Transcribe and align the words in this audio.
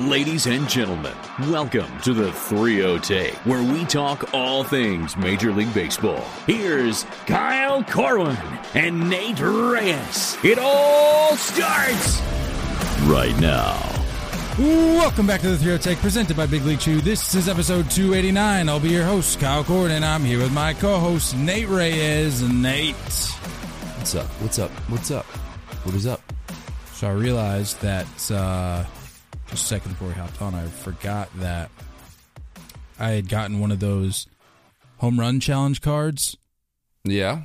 Ladies 0.00 0.46
and 0.46 0.66
gentlemen, 0.66 1.12
welcome 1.40 1.86
to 2.04 2.14
the 2.14 2.32
3 2.32 2.98
Take, 3.00 3.34
where 3.44 3.62
we 3.62 3.84
talk 3.84 4.32
all 4.32 4.64
things 4.64 5.14
Major 5.14 5.52
League 5.52 5.74
Baseball. 5.74 6.24
Here's 6.46 7.04
Kyle 7.26 7.84
Corwin 7.84 8.38
and 8.72 9.10
Nate 9.10 9.40
Reyes. 9.40 10.42
It 10.42 10.58
all 10.58 11.36
starts 11.36 12.18
right 13.02 13.38
now. 13.42 13.78
Welcome 14.58 15.26
back 15.26 15.42
to 15.42 15.50
the 15.50 15.58
3 15.58 15.76
Take, 15.76 15.98
presented 15.98 16.34
by 16.34 16.46
Big 16.46 16.64
League 16.64 16.80
Chew. 16.80 17.02
This 17.02 17.34
is 17.34 17.46
episode 17.46 17.90
289. 17.90 18.70
I'll 18.70 18.80
be 18.80 18.88
your 18.88 19.04
host, 19.04 19.38
Kyle 19.38 19.62
Corwin, 19.62 19.92
and 19.92 20.02
I'm 20.02 20.24
here 20.24 20.38
with 20.38 20.54
my 20.54 20.72
co-host, 20.72 21.36
Nate 21.36 21.68
Reyes. 21.68 22.40
Nate. 22.40 22.94
What's 23.98 24.14
up? 24.14 24.26
What's 24.40 24.58
up? 24.58 24.70
What's 24.88 25.10
up? 25.10 25.26
What 25.84 25.94
is 25.94 26.06
up? 26.06 26.22
So 26.94 27.06
I 27.06 27.12
realized 27.12 27.82
that 27.82 28.30
uh, 28.30 28.84
just 29.50 29.64
a 29.64 29.66
second 29.66 29.92
before 29.92 30.08
we 30.08 30.14
hopped 30.14 30.40
on, 30.40 30.54
I 30.54 30.66
forgot 30.66 31.28
that 31.38 31.70
I 32.98 33.10
had 33.10 33.28
gotten 33.28 33.58
one 33.60 33.72
of 33.72 33.80
those 33.80 34.26
home 34.98 35.18
run 35.18 35.40
challenge 35.40 35.80
cards, 35.80 36.36
Yeah. 37.04 37.42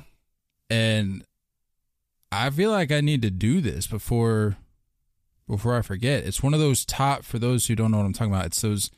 and 0.70 1.24
I 2.30 2.50
feel 2.50 2.70
like 2.70 2.92
I 2.92 3.00
need 3.00 3.22
to 3.22 3.30
do 3.30 3.60
this 3.60 3.86
before 3.86 4.56
before 5.48 5.76
I 5.76 5.82
forget. 5.82 6.24
It's 6.24 6.42
one 6.42 6.54
of 6.54 6.60
those 6.60 6.84
top 6.84 7.24
for 7.24 7.38
those 7.38 7.66
who 7.66 7.76
don't 7.76 7.92
know 7.92 7.98
what 7.98 8.06
I'm 8.06 8.12
talking 8.12 8.32
about. 8.32 8.46
It's 8.46 8.60
those 8.60 8.90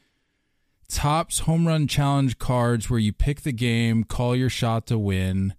Topps 0.91 1.41
home 1.41 1.69
run 1.69 1.87
challenge 1.87 2.39
cards 2.39 2.89
where 2.89 2.99
you 2.99 3.13
pick 3.13 3.43
the 3.43 3.53
game, 3.53 4.05
call 4.05 4.35
your 4.35 4.49
shot 4.49 4.87
to 4.87 4.97
win. 4.99 5.55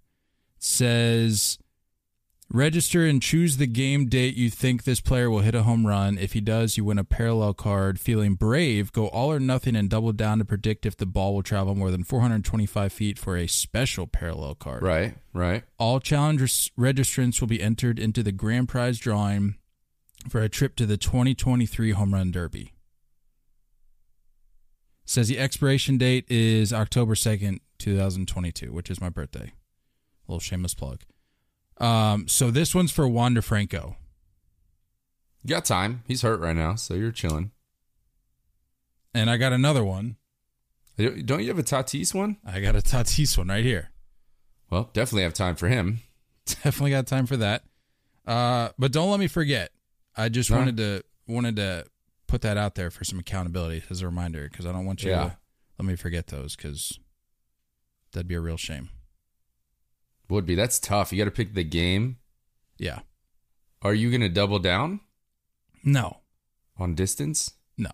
says 0.58 1.58
register 2.50 3.06
and 3.06 3.22
choose 3.22 3.56
the 3.56 3.66
game 3.66 4.06
date 4.06 4.34
you 4.34 4.50
think 4.50 4.82
this 4.82 5.00
player 5.00 5.30
will 5.30 5.40
hit 5.40 5.54
a 5.54 5.62
home 5.62 5.86
run. 5.86 6.18
If 6.18 6.32
he 6.32 6.40
does, 6.40 6.76
you 6.76 6.84
win 6.84 6.98
a 6.98 7.04
parallel 7.04 7.54
card. 7.54 8.00
Feeling 8.00 8.34
brave, 8.34 8.92
go 8.92 9.08
all 9.08 9.32
or 9.32 9.40
nothing 9.40 9.76
and 9.76 9.88
double 9.88 10.12
down 10.12 10.38
to 10.38 10.44
predict 10.44 10.84
if 10.84 10.96
the 10.96 11.06
ball 11.06 11.34
will 11.34 11.42
travel 11.42 11.74
more 11.74 11.90
than 11.90 12.04
425 12.04 12.92
feet 12.92 13.18
for 13.18 13.36
a 13.36 13.46
special 13.46 14.06
parallel 14.06 14.54
card. 14.54 14.82
Right. 14.82 15.14
Right. 15.32 15.64
All 15.78 16.00
challengers 16.00 16.70
registrants 16.78 17.40
will 17.40 17.48
be 17.48 17.62
entered 17.62 17.98
into 17.98 18.22
the 18.22 18.32
grand 18.32 18.68
prize 18.68 18.98
drawing 18.98 19.56
for 20.28 20.40
a 20.40 20.48
trip 20.48 20.76
to 20.76 20.86
the 20.86 20.96
2023 20.96 21.92
Home 21.92 22.14
Run 22.14 22.30
Derby. 22.30 22.74
Says 25.04 25.28
the 25.28 25.38
expiration 25.38 25.98
date 25.98 26.24
is 26.28 26.72
October 26.72 27.14
2nd, 27.14 27.60
2022, 27.78 28.72
which 28.72 28.90
is 28.90 29.00
my 29.00 29.08
birthday. 29.08 29.52
A 30.28 30.30
little 30.30 30.38
shameless 30.38 30.74
plug. 30.74 31.00
Um, 31.80 32.28
so 32.28 32.50
this 32.50 32.74
one's 32.74 32.92
for 32.92 33.08
Wander 33.08 33.42
Franco. 33.42 33.96
You 35.42 35.48
got 35.48 35.64
time. 35.64 36.02
He's 36.06 36.22
hurt 36.22 36.38
right 36.40 36.54
now, 36.54 36.74
so 36.74 36.94
you're 36.94 37.10
chilling. 37.12 37.50
And 39.14 39.30
I 39.30 39.38
got 39.38 39.52
another 39.52 39.82
one. 39.82 40.16
Don't 40.98 41.40
you 41.40 41.48
have 41.48 41.58
a 41.58 41.62
Tatis 41.62 42.14
one? 42.14 42.36
I 42.44 42.60
got 42.60 42.76
a 42.76 42.80
Tatis 42.80 43.38
one 43.38 43.48
right 43.48 43.64
here. 43.64 43.90
Well, 44.68 44.90
definitely 44.92 45.22
have 45.22 45.34
time 45.34 45.56
for 45.56 45.68
him. 45.68 46.00
Definitely 46.46 46.90
got 46.90 47.06
time 47.06 47.26
for 47.26 47.36
that. 47.38 47.64
Uh, 48.26 48.68
but 48.78 48.92
don't 48.92 49.10
let 49.10 49.18
me 49.20 49.26
forget. 49.28 49.70
I 50.16 50.28
just 50.28 50.50
No. 50.50 50.58
wanted 50.58 50.76
to 50.76 51.02
wanted 51.26 51.56
to 51.56 51.86
put 52.26 52.42
that 52.42 52.56
out 52.56 52.74
there 52.74 52.90
for 52.90 53.02
some 53.04 53.18
accountability 53.18 53.82
as 53.90 54.02
a 54.02 54.06
reminder 54.06 54.48
because 54.50 54.66
I 54.66 54.72
don't 54.72 54.84
want 54.84 55.02
you 55.02 55.10
Yeah. 55.10 55.22
to 55.24 55.38
let 55.78 55.86
me 55.86 55.96
forget 55.96 56.26
those 56.28 56.54
because 56.56 56.98
that'd 58.12 58.28
be 58.28 58.34
a 58.34 58.40
real 58.40 58.56
shame. 58.56 58.90
Would 60.30 60.46
be. 60.46 60.54
That's 60.54 60.78
tough. 60.78 61.12
You 61.12 61.18
got 61.18 61.24
to 61.24 61.30
pick 61.30 61.54
the 61.54 61.64
game. 61.64 62.18
Yeah. 62.78 63.00
Are 63.82 63.94
you 63.94 64.10
going 64.10 64.20
to 64.20 64.28
double 64.28 64.58
down 64.58 65.00
No. 65.84 66.18
on 66.78 66.94
distance? 66.94 67.52
No. 67.76 67.90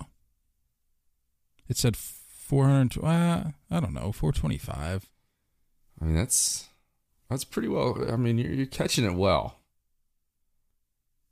It 1.69 1.77
said 1.77 1.97
400. 1.97 3.03
Uh, 3.03 3.45
I 3.71 3.81
don't 3.81 3.95
know. 3.95 4.13
425. 4.13 5.09
I 6.01 6.05
mean, 6.05 6.15
that's 6.15 6.69
that's 7.31 7.45
pretty 7.45 7.69
well. 7.69 8.05
I 8.13 8.17
mean, 8.17 8.39
you're, 8.39 8.53
you're 8.53 8.67
catching 8.67 9.05
it 9.05 9.15
well. 9.15 9.59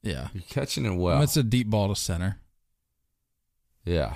Yeah. 0.03 0.29
You're 0.33 0.43
catching 0.49 0.85
it 0.87 0.95
well. 0.97 1.21
That's 1.21 1.37
a 1.37 1.43
deep 1.43 1.69
ball 1.69 1.89
to 1.89 1.97
center. 2.01 2.39
yeah. 3.85 4.15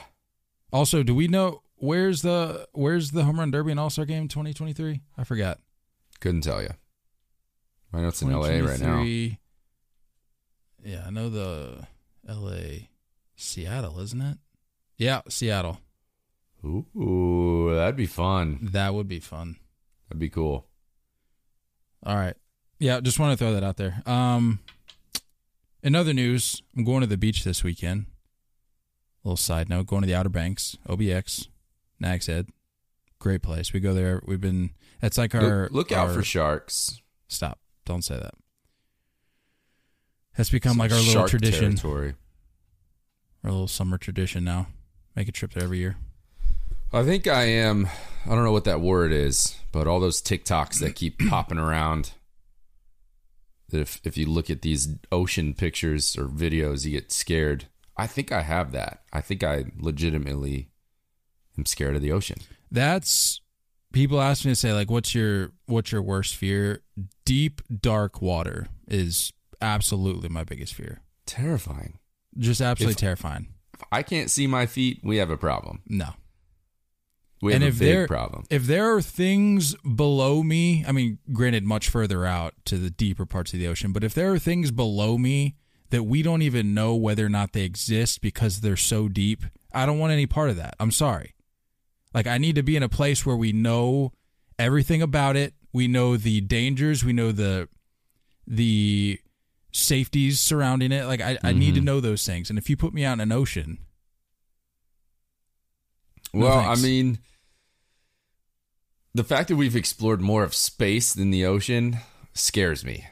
Also, 0.73 1.03
do 1.03 1.15
we 1.15 1.29
know 1.29 1.63
where's 1.77 2.21
the 2.23 2.67
where's 2.73 3.11
the 3.13 3.25
home 3.25 3.39
run 3.39 3.51
derby 3.51 3.71
and 3.71 3.81
All 3.81 3.89
Star 3.91 4.05
game 4.05 4.29
2023? 4.29 5.01
I 5.17 5.25
forgot. 5.25 5.61
Couldn't 6.21 6.43
tell 6.43 6.63
you. 6.63 6.71
I 7.93 8.01
know 8.01 8.09
it's 8.09 8.23
in 8.23 8.33
LA 8.33 8.59
right 8.59 8.81
now. 8.81 9.03
Yeah, 9.03 9.37
I 11.07 11.11
know 11.11 11.29
the 11.29 11.87
LA 12.27 12.87
Seattle, 13.37 14.01
isn't 14.01 14.21
it? 14.21 14.39
Yeah, 14.97 15.23
Seattle. 15.29 15.81
Ooh, 16.65 17.71
that'd 17.73 17.97
be 17.97 18.07
fun. 18.07 18.59
That 18.73 18.95
would 18.95 19.09
be 19.09 19.21
fun. 19.21 19.57
That'd 20.09 20.19
be 20.19 20.29
cool. 20.29 20.67
All 22.05 22.17
right. 22.17 22.37
Yeah, 22.79 23.01
just 23.01 23.19
want 23.19 23.33
to 23.33 23.37
throw 23.37 23.53
that 23.55 23.65
out 23.65 23.77
there. 23.77 24.03
Um 24.07 24.61
in 25.83 25.95
other 25.95 26.13
news, 26.13 26.63
I'm 26.77 26.85
going 26.85 27.03
to 27.03 27.07
the 27.07 27.17
beach 27.17 27.45
this 27.45 27.63
weekend. 27.63 28.07
A 29.25 29.29
little 29.29 29.37
side 29.37 29.69
note, 29.69 29.87
going 29.87 30.03
to 30.03 30.09
the 30.09 30.15
Outer 30.15 30.29
Banks, 30.29 30.77
OBX, 30.89 31.49
Nags 32.01 32.27
Head. 32.27 32.49
Great 33.21 33.43
place. 33.43 33.73
We 33.73 33.81
go 33.81 33.95
there. 33.95 34.21
We've 34.27 34.41
been 34.41 34.71
it's 35.03 35.19
like 35.19 35.35
our 35.35 35.65
Look, 35.65 35.73
look 35.73 35.93
out 35.93 36.09
our- 36.09 36.15
for 36.15 36.23
sharks. 36.23 37.01
Stop. 37.29 37.59
Don't 37.85 38.03
say 38.03 38.17
that. 38.17 38.35
That's 40.37 40.51
become 40.51 40.71
Some 40.73 40.79
like 40.79 40.93
our 40.93 40.99
little 41.01 41.27
tradition. 41.29 41.77
territory. 41.77 42.15
Our 43.45 43.51
little 43.51 43.69
summer 43.69 43.99
tradition 43.99 44.45
now. 44.45 44.69
Make 45.17 45.29
a 45.29 45.33
trip 45.33 45.53
there 45.53 45.65
every 45.65 45.79
year. 45.79 45.97
I 46.93 47.03
think 47.05 47.27
I 47.27 47.45
am. 47.45 47.87
I 48.25 48.31
don't 48.35 48.45
know 48.45 48.53
what 48.53 48.65
that 48.65 48.81
word 48.81 49.13
is, 49.13 49.57
but 49.73 49.87
all 49.87 50.01
those 50.01 50.23
TikToks 50.23 50.79
that 50.81 50.95
keep 50.95 51.19
popping 51.29 51.59
around. 51.59 52.13
That 53.71 53.81
if 53.81 54.01
if 54.05 54.17
you 54.17 54.27
look 54.27 54.49
at 54.49 54.63
these 54.63 54.89
ocean 55.13 55.55
pictures 55.55 56.17
or 56.17 56.25
videos, 56.27 56.85
you 56.85 56.93
get 56.93 57.13
scared. 57.13 57.67
I 57.97 58.07
think 58.07 58.31
I 58.33 58.43
have 58.43 58.73
that. 58.73 59.03
I 59.13 59.21
think 59.21 59.43
I 59.43 59.67
legitimately 59.77 60.71
am 61.59 61.67
scared 61.67 61.97
of 61.97 62.01
the 62.03 62.13
ocean. 62.13 62.39
That's 62.71 63.41
people 63.93 64.21
ask 64.21 64.45
me 64.45 64.53
to 64.53 64.57
say 64.57 64.73
like 64.73 64.91
what's 64.91 65.15
your 65.15 65.53
what's 65.67 65.93
your 65.93 66.03
worst 66.03 66.37
fear? 66.37 66.83
Deep 67.25 67.61
dark 67.81 68.21
water 68.23 68.69
is 68.87 69.33
absolutely 69.61 70.29
my 70.29 70.45
biggest 70.45 70.75
fear. 70.75 71.01
Terrifying. 71.27 71.99
Just 72.37 72.61
absolutely 72.61 72.93
If- 72.93 72.99
terrifying. 72.99 73.49
If 73.75 73.85
I 73.93 74.03
can't 74.03 74.31
see 74.31 74.47
my 74.49 74.67
feet, 74.67 75.01
we 75.05 75.19
have 75.19 75.31
a 75.31 75.37
problem. 75.37 75.83
No. 75.87 76.15
We 77.41 77.55
and 77.55 77.63
have 77.63 77.75
if 77.75 77.77
a 77.77 77.79
big 77.79 77.89
there 77.95 78.07
problem. 78.09 78.45
if 78.51 78.67
there 78.67 78.93
are 78.93 79.01
things 79.01 79.77
below 79.77 80.43
me, 80.43 80.85
I 80.89 80.91
mean, 80.91 81.19
granted, 81.33 81.63
much 81.63 81.89
further 81.89 82.27
out 82.27 82.55
to 82.65 82.77
the 82.79 82.91
deeper 82.91 83.25
parts 83.27 83.53
of 83.53 83.61
the 83.61 83.69
ocean, 83.69 83.93
but 83.93 84.03
if 84.03 84.13
there 84.15 84.33
are 84.33 84.39
things 84.41 84.73
below 84.73 85.17
me 85.17 85.55
that 85.91 86.03
we 86.03 86.23
don't 86.23 86.43
even 86.43 86.75
know 86.75 86.97
whether 86.97 87.25
or 87.25 87.29
not 87.29 87.53
they 87.53 87.63
exist 87.63 88.21
because 88.21 88.61
they're 88.61 88.77
so 88.77 89.09
deep, 89.09 89.45
I 89.73 89.87
don't 89.87 90.01
want 90.01 90.13
any 90.13 90.27
part 90.27 90.51
of 90.51 90.57
that. 90.57 90.75
I'm 90.81 90.91
sorry. 90.91 91.35
Like 92.19 92.27
I 92.27 92.37
need 92.37 92.57
to 92.57 92.65
be 92.65 92.75
in 92.75 92.83
a 92.83 92.89
place 92.89 93.25
where 93.25 93.37
we 93.37 93.53
know 93.53 94.11
everything 94.59 95.03
about 95.03 95.37
it. 95.37 95.55
We 95.73 95.87
know 95.87 96.17
the 96.17 96.41
dangers. 96.41 97.05
We 97.05 97.13
know 97.13 97.31
the 97.31 97.69
the 98.45 99.21
safeties 99.71 100.41
surrounding 100.41 100.91
it. 100.91 101.05
Like 101.05 101.21
I, 101.21 101.39
I 101.45 101.53
need 101.53 101.75
to 101.75 101.79
mm-hmm. 101.79 101.85
know 101.85 102.01
those 102.01 102.27
things. 102.27 102.51
And 102.51 102.59
if 102.59 102.69
you 102.69 102.77
put 102.77 102.93
me 102.93 103.05
out 103.05 103.13
in 103.13 103.21
an 103.21 103.31
ocean, 103.31 103.79
no 106.35 106.41
well, 106.41 106.63
thanks. 106.65 106.81
I 106.81 106.83
mean, 106.85 107.19
the 109.15 109.23
fact 109.23 109.47
that 109.47 109.57
we've 109.57 109.77
explored 109.77 110.21
more 110.21 110.43
of 110.43 110.57
space 110.57 111.15
than 111.15 111.31
the 111.31 111.47
ocean 111.47 111.99
scares 112.35 112.85
me. 112.85 113.07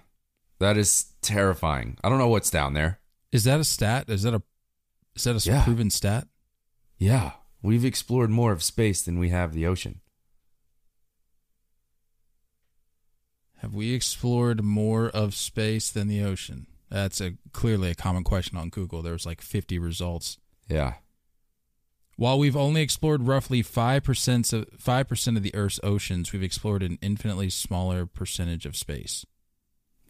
That 0.59 0.77
is 0.77 1.13
terrifying. 1.23 1.97
I 2.03 2.09
don't 2.09 2.19
know 2.19 2.27
what's 2.27 2.51
down 2.51 2.75
there. 2.75 2.99
Is 3.31 3.45
that 3.45 3.61
a 3.61 3.65
stat? 3.65 4.07
Is 4.09 4.25
that 4.25 4.35
a 4.35 4.43
is 5.15 5.23
that 5.23 5.47
a 5.47 5.49
Yeah. 5.49 5.63
proven 5.63 5.91
stat? 5.91 6.27
Yeah, 6.99 7.35
we've 7.67 7.85
explored 7.85 8.31
more 8.31 8.53
of 8.53 8.63
space 8.63 9.03
than 9.03 9.19
we 9.19 9.31
have 9.31 9.53
the 9.53 9.67
ocean. 9.67 10.01
Have 13.59 13.75
we 13.75 13.93
explored 13.93 14.63
more 14.63 15.09
of 15.09 15.35
space 15.35 15.91
than 15.91 16.07
the 16.07 16.23
ocean? 16.23 16.69
That's 16.89 17.21
a 17.21 17.35
clearly 17.53 17.91
a 17.91 17.95
common 17.97 18.23
question 18.23 18.57
on 18.57 18.69
Google. 18.69 19.03
There 19.03 19.15
was 19.15 19.27
like 19.27 19.41
50 19.41 19.81
results. 19.81 20.39
Yeah. 20.69 20.95
While 22.15 22.39
we've 22.39 22.57
only 22.57 22.83
explored 22.83 23.27
roughly 23.27 23.65
5% 23.65 24.53
of 24.53 24.71
5% 24.79 25.37
of 25.37 25.43
the 25.43 25.55
Earth's 25.55 25.81
oceans, 25.83 26.33
we've 26.33 26.45
explored 26.45 26.85
an 26.85 26.99
infinitely 27.03 27.51
smaller 27.51 28.07
percentage 28.07 28.65
of 28.65 28.77
space. 28.77 29.27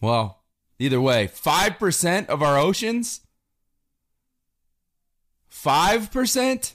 Well, 0.01 0.45
either 0.79 1.01
way, 1.01 1.27
5% 1.27 2.27
of 2.27 2.43
our 2.43 2.59
oceans? 2.59 3.23
5%? 5.51 6.75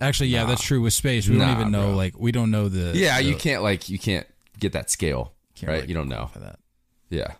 Actually, 0.00 0.28
yeah, 0.30 0.42
Nah. 0.42 0.48
that's 0.48 0.62
true 0.64 0.80
with 0.80 0.92
space. 0.94 1.28
We 1.28 1.36
Nah, 1.36 1.46
don't 1.46 1.60
even 1.60 1.72
know 1.72 1.88
bro. 1.88 1.96
like 1.96 2.18
we 2.18 2.32
don't 2.32 2.50
know 2.50 2.68
the 2.68 2.96
Yeah, 2.98 3.18
the- 3.18 3.24
you 3.24 3.36
can't 3.36 3.62
like 3.62 3.88
you 3.88 3.98
can't 3.98 4.26
get 4.58 4.72
that 4.72 4.90
scale, 4.90 5.32
right? 5.62 5.68
really 5.74 5.88
you 5.88 5.94
don't 5.94 6.08
know. 6.08 6.30
that. 6.36 6.58
Yeah. 7.10 7.34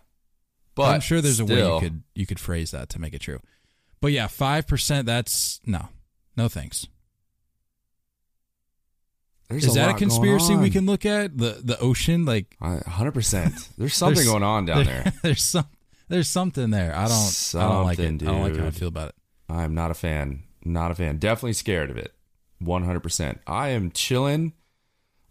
But 0.75 0.93
I'm 0.95 1.01
sure 1.01 1.21
there's 1.21 1.39
a 1.39 1.45
way 1.45 1.59
you 1.63 1.79
could 1.79 2.03
you 2.15 2.25
could 2.25 2.39
phrase 2.39 2.71
that 2.71 2.89
to 2.89 2.99
make 2.99 3.13
it 3.13 3.19
true. 3.19 3.39
But 4.01 4.11
yeah, 4.11 4.27
5% 4.27 5.05
that's 5.05 5.59
no. 5.65 5.89
No 6.35 6.47
thanks. 6.49 6.87
there's 9.49 9.65
Is 9.65 9.73
that 9.75 9.89
a 9.89 9.93
conspiracy 9.93 10.55
we 10.55 10.69
can 10.69 10.85
look 10.85 11.05
at? 11.05 11.37
The 11.37 11.59
the 11.63 11.77
ocean 11.79 12.25
like 12.25 12.55
100%. 12.61 13.69
There's 13.77 13.93
something 13.93 14.15
There's- 14.15 14.29
going 14.29 14.43
on 14.43 14.65
down 14.65 14.85
there. 14.85 15.11
there's 15.23 15.43
some 15.43 15.67
there's 16.09 16.27
something 16.27 16.69
there. 16.71 16.95
I 16.95 17.07
don't 17.07 17.53
I 17.55 17.69
don't 17.69 17.83
like 17.83 17.99
it. 17.99 18.07
Something, 18.07 18.27
I 18.27 18.31
don't 18.31 18.41
like 18.41 18.57
how 18.57 18.65
I 18.67 18.71
feel 18.71 18.87
about 18.87 19.09
it. 19.09 19.15
I'm 19.49 19.75
not 19.75 19.91
a 19.91 19.93
fan. 19.93 20.43
Not 20.65 20.91
a 20.91 20.95
fan. 20.95 21.17
Definitely 21.17 21.53
scared 21.53 21.89
of 21.91 21.97
it. 21.97 22.13
100%. 22.65 23.39
I 23.47 23.69
am 23.69 23.91
chilling 23.91 24.53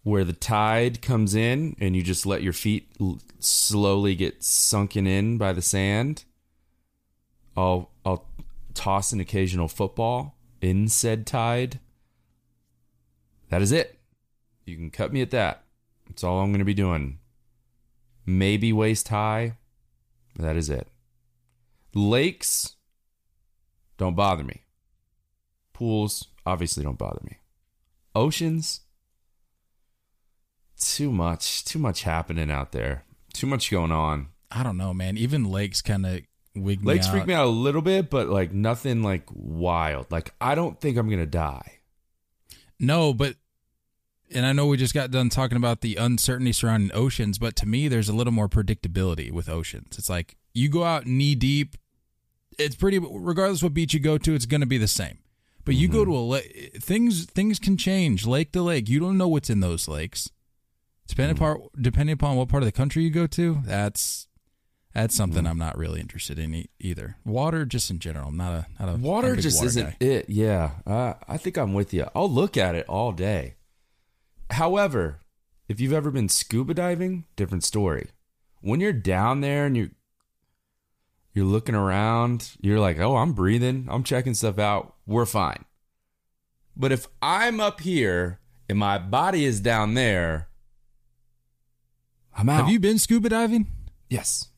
where 0.03 0.23
the 0.23 0.33
tide 0.33 1.01
comes 1.01 1.33
in 1.33 1.75
and 1.79 1.95
you 1.95 2.03
just 2.03 2.25
let 2.25 2.43
your 2.43 2.53
feet 2.53 2.89
l- 2.99 3.19
slowly 3.39 4.15
get 4.15 4.43
sunken 4.43 5.07
in 5.07 5.37
by 5.37 5.53
the 5.53 5.61
sand. 5.61 6.25
I'll 7.55 7.91
I'll 8.05 8.25
toss 8.73 9.11
an 9.11 9.19
occasional 9.19 9.67
football 9.67 10.35
in 10.61 10.87
said 10.87 11.25
tide. 11.25 11.79
That 13.49 13.61
is 13.61 13.71
it. 13.71 13.99
You 14.65 14.75
can 14.75 14.89
cut 14.89 15.13
me 15.13 15.21
at 15.21 15.31
that. 15.31 15.63
That's 16.07 16.23
all 16.23 16.39
I'm 16.39 16.51
going 16.51 16.59
to 16.59 16.65
be 16.65 16.73
doing. 16.73 17.19
Maybe 18.25 18.73
waist 18.73 19.09
high. 19.09 19.57
That 20.37 20.55
is 20.55 20.69
it. 20.69 20.87
Lakes 21.93 22.75
don't 23.97 24.15
bother 24.15 24.43
me. 24.43 24.61
Pools 25.73 26.27
obviously 26.45 26.83
don't 26.83 26.97
bother 26.97 27.21
me. 27.23 27.37
Oceans, 28.15 28.81
too 30.79 31.11
much, 31.11 31.63
too 31.65 31.79
much 31.79 32.03
happening 32.03 32.51
out 32.51 32.71
there. 32.71 33.05
Too 33.33 33.47
much 33.47 33.71
going 33.71 33.91
on. 33.91 34.27
I 34.51 34.63
don't 34.63 34.77
know, 34.77 34.93
man. 34.93 35.17
Even 35.17 35.45
lakes 35.45 35.81
kind 35.81 36.05
of 36.05 36.21
wig 36.55 36.85
Lakes 36.85 37.07
me 37.07 37.09
out. 37.09 37.11
freak 37.11 37.27
me 37.27 37.33
out 37.33 37.45
a 37.45 37.49
little 37.49 37.81
bit, 37.81 38.09
but 38.09 38.29
like 38.29 38.51
nothing 38.51 39.01
like 39.01 39.23
wild. 39.33 40.11
Like 40.11 40.33
I 40.39 40.55
don't 40.55 40.79
think 40.79 40.97
I'm 40.97 41.09
gonna 41.09 41.25
die. 41.25 41.79
No, 42.79 43.13
but 43.13 43.35
and 44.31 44.45
I 44.45 44.53
know 44.53 44.67
we 44.67 44.77
just 44.77 44.93
got 44.93 45.11
done 45.11 45.29
talking 45.29 45.57
about 45.57 45.81
the 45.81 45.95
uncertainty 45.95 46.51
surrounding 46.51 46.91
oceans, 46.93 47.39
but 47.39 47.55
to 47.57 47.65
me 47.65 47.87
there's 47.87 48.09
a 48.09 48.13
little 48.13 48.33
more 48.33 48.49
predictability 48.49 49.31
with 49.31 49.49
oceans. 49.49 49.97
It's 49.97 50.09
like 50.09 50.37
you 50.53 50.69
go 50.69 50.83
out 50.83 51.05
knee 51.05 51.35
deep, 51.35 51.77
it's 52.59 52.75
pretty 52.75 52.99
regardless 52.99 53.63
what 53.63 53.73
beach 53.73 53.93
you 53.93 53.99
go 53.99 54.17
to, 54.17 54.35
it's 54.35 54.45
going 54.45 54.61
to 54.61 54.67
be 54.67 54.77
the 54.77 54.87
same. 54.87 55.19
But 55.65 55.75
you 55.75 55.87
Mm-hmm. 55.87 55.97
go 55.97 56.05
to 56.05 56.15
a 56.17 56.19
lake, 56.19 56.77
things 56.81 57.25
things 57.25 57.57
can 57.59 57.77
change 57.77 58.25
lake 58.27 58.51
to 58.51 58.61
lake. 58.61 58.89
You 58.89 58.99
don't 58.99 59.17
know 59.17 59.27
what's 59.29 59.49
in 59.49 59.59
those 59.61 59.87
lakes. 59.87 60.29
Depending 61.07 61.35
Mm-hmm. 61.35 61.43
upon 61.45 61.67
depending 61.81 62.13
upon 62.13 62.35
what 62.35 62.49
part 62.49 62.63
of 62.63 62.65
the 62.65 62.71
country 62.71 63.03
you 63.03 63.09
go 63.09 63.27
to, 63.27 63.61
that's 63.65 64.27
that's 64.93 65.13
Mm-hmm. 65.15 65.17
something 65.17 65.47
I'm 65.47 65.57
not 65.57 65.77
really 65.77 65.99
interested 66.01 66.37
in 66.37 66.53
e- 66.53 66.69
either. 66.79 67.17
Water, 67.25 67.65
just 67.65 67.89
in 67.89 67.99
general, 67.99 68.27
I'm 68.29 68.37
not 68.37 68.53
a 68.53 68.65
not 68.83 68.93
a 68.93 68.97
Water 68.97 69.35
just 69.35 69.57
water 69.57 69.67
isn't 69.67 69.89
guy. 69.99 70.05
it. 70.05 70.29
Yeah, 70.29 70.71
uh, 70.85 71.13
I 71.27 71.37
think 71.37 71.57
I'm 71.57 71.73
with 71.73 71.93
you. 71.93 72.07
I'll 72.13 72.29
look 72.29 72.57
at 72.57 72.75
it 72.75 72.85
all 72.89 73.11
day. 73.11 73.55
However, 74.51 75.19
if 75.67 75.79
you've 75.79 75.93
ever 75.93 76.11
been 76.11 76.29
scuba 76.29 76.73
diving, 76.73 77.25
different 77.35 77.63
story. 77.63 78.09
When 78.61 78.79
you're 78.79 78.93
down 78.93 79.41
there 79.41 79.65
and 79.65 79.75
you're 79.75 79.89
you're 81.33 81.45
looking 81.45 81.75
around, 81.75 82.51
you're 82.61 82.79
like, 82.79 82.99
"Oh, 82.99 83.15
I'm 83.17 83.33
breathing. 83.33 83.87
I'm 83.89 84.03
checking 84.03 84.33
stuff 84.33 84.59
out. 84.59 84.95
We're 85.05 85.25
fine." 85.25 85.65
But 86.75 86.91
if 86.91 87.07
I'm 87.21 87.59
up 87.59 87.81
here 87.81 88.39
and 88.69 88.77
my 88.79 88.97
body 88.97 89.45
is 89.45 89.59
down 89.59 89.93
there, 89.93 90.47
I'm 92.35 92.49
out. 92.49 92.61
Have 92.61 92.69
you 92.69 92.79
been 92.79 92.97
scuba 92.99 93.29
diving? 93.29 93.67
Yes. 94.09 94.49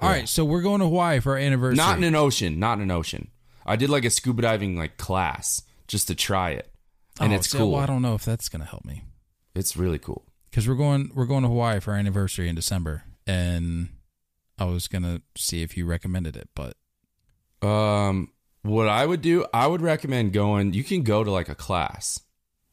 All 0.00 0.08
right, 0.08 0.26
so 0.26 0.46
we're 0.46 0.62
going 0.62 0.80
to 0.80 0.86
Hawaii 0.86 1.20
for 1.20 1.32
our 1.32 1.38
anniversary. 1.38 1.76
Not 1.76 1.98
in 1.98 2.04
an 2.04 2.14
ocean. 2.14 2.58
Not 2.58 2.78
in 2.78 2.84
an 2.84 2.90
ocean. 2.90 3.30
I 3.66 3.76
did 3.76 3.90
like 3.90 4.06
a 4.06 4.10
scuba 4.10 4.40
diving 4.42 4.78
like 4.78 4.96
class 4.96 5.62
just 5.88 6.08
to 6.08 6.14
try 6.14 6.50
it, 6.52 6.72
and 7.20 7.32
Oh, 7.32 7.36
it's 7.36 7.50
so- 7.50 7.58
cool. 7.58 7.72
Well, 7.72 7.82
I 7.82 7.86
don't 7.86 8.00
know 8.00 8.14
if 8.14 8.24
that's 8.24 8.48
going 8.48 8.62
to 8.62 8.68
help 8.68 8.84
me 8.86 9.04
It's 9.54 9.76
really 9.76 9.98
cool. 9.98 10.24
because 10.50 10.66
we're 10.66 10.74
going 10.76 11.10
we're 11.14 11.26
going 11.26 11.42
to 11.42 11.48
Hawaii 11.48 11.80
for 11.80 11.92
our 11.92 11.98
anniversary 11.98 12.48
in 12.48 12.54
December, 12.54 13.04
and 13.26 13.90
I 14.60 14.64
was 14.66 14.86
to 14.88 15.22
see 15.36 15.62
if 15.62 15.76
you 15.76 15.86
recommended 15.86 16.36
it, 16.36 16.50
but 16.54 16.76
Um, 17.66 18.32
what 18.62 18.88
I 18.88 19.06
would 19.06 19.22
do, 19.22 19.46
I 19.52 19.66
would 19.66 19.80
recommend 19.80 20.32
going. 20.32 20.74
You 20.74 20.84
can 20.84 21.02
go 21.02 21.24
to 21.24 21.30
like 21.30 21.48
a 21.48 21.54
class. 21.54 22.20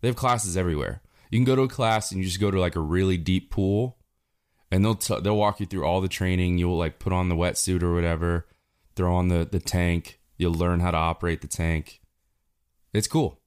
They 0.02 0.08
have 0.08 0.18
classes 0.18 0.58
everywhere. 0.58 1.02
You 1.32 1.40
can 1.40 1.46
go 1.46 1.56
to 1.56 1.64
a 1.64 1.68
class 1.70 2.12
and 2.12 2.20
you 2.20 2.28
just 2.28 2.40
go 2.40 2.52
to 2.52 2.60
like 2.60 2.76
a 2.76 2.82
really 2.82 3.18
deep 3.18 3.52
pool, 3.52 3.98
and 4.72 4.84
they'll 4.84 4.96
t- 4.96 5.20
they'll 5.22 5.38
walk 5.38 5.60
you 5.60 5.66
through 5.66 5.86
all 5.86 6.02
the 6.02 6.08
training. 6.08 6.58
You'll 6.58 6.78
like 6.78 7.00
put 7.00 7.14
on 7.14 7.30
the 7.30 7.36
wetsuit 7.36 7.84
or 7.84 7.94
whatever, 7.94 8.48
throw 8.96 9.16
on 9.16 9.30
the 9.30 9.48
the 9.50 9.60
tank. 9.60 10.20
You'll 10.38 10.54
learn 10.54 10.82
how 10.82 10.92
to 10.92 10.98
operate 10.98 11.42
the 11.42 11.48
tank. 11.48 12.02
It's 12.94 13.08
cool. 13.08 13.42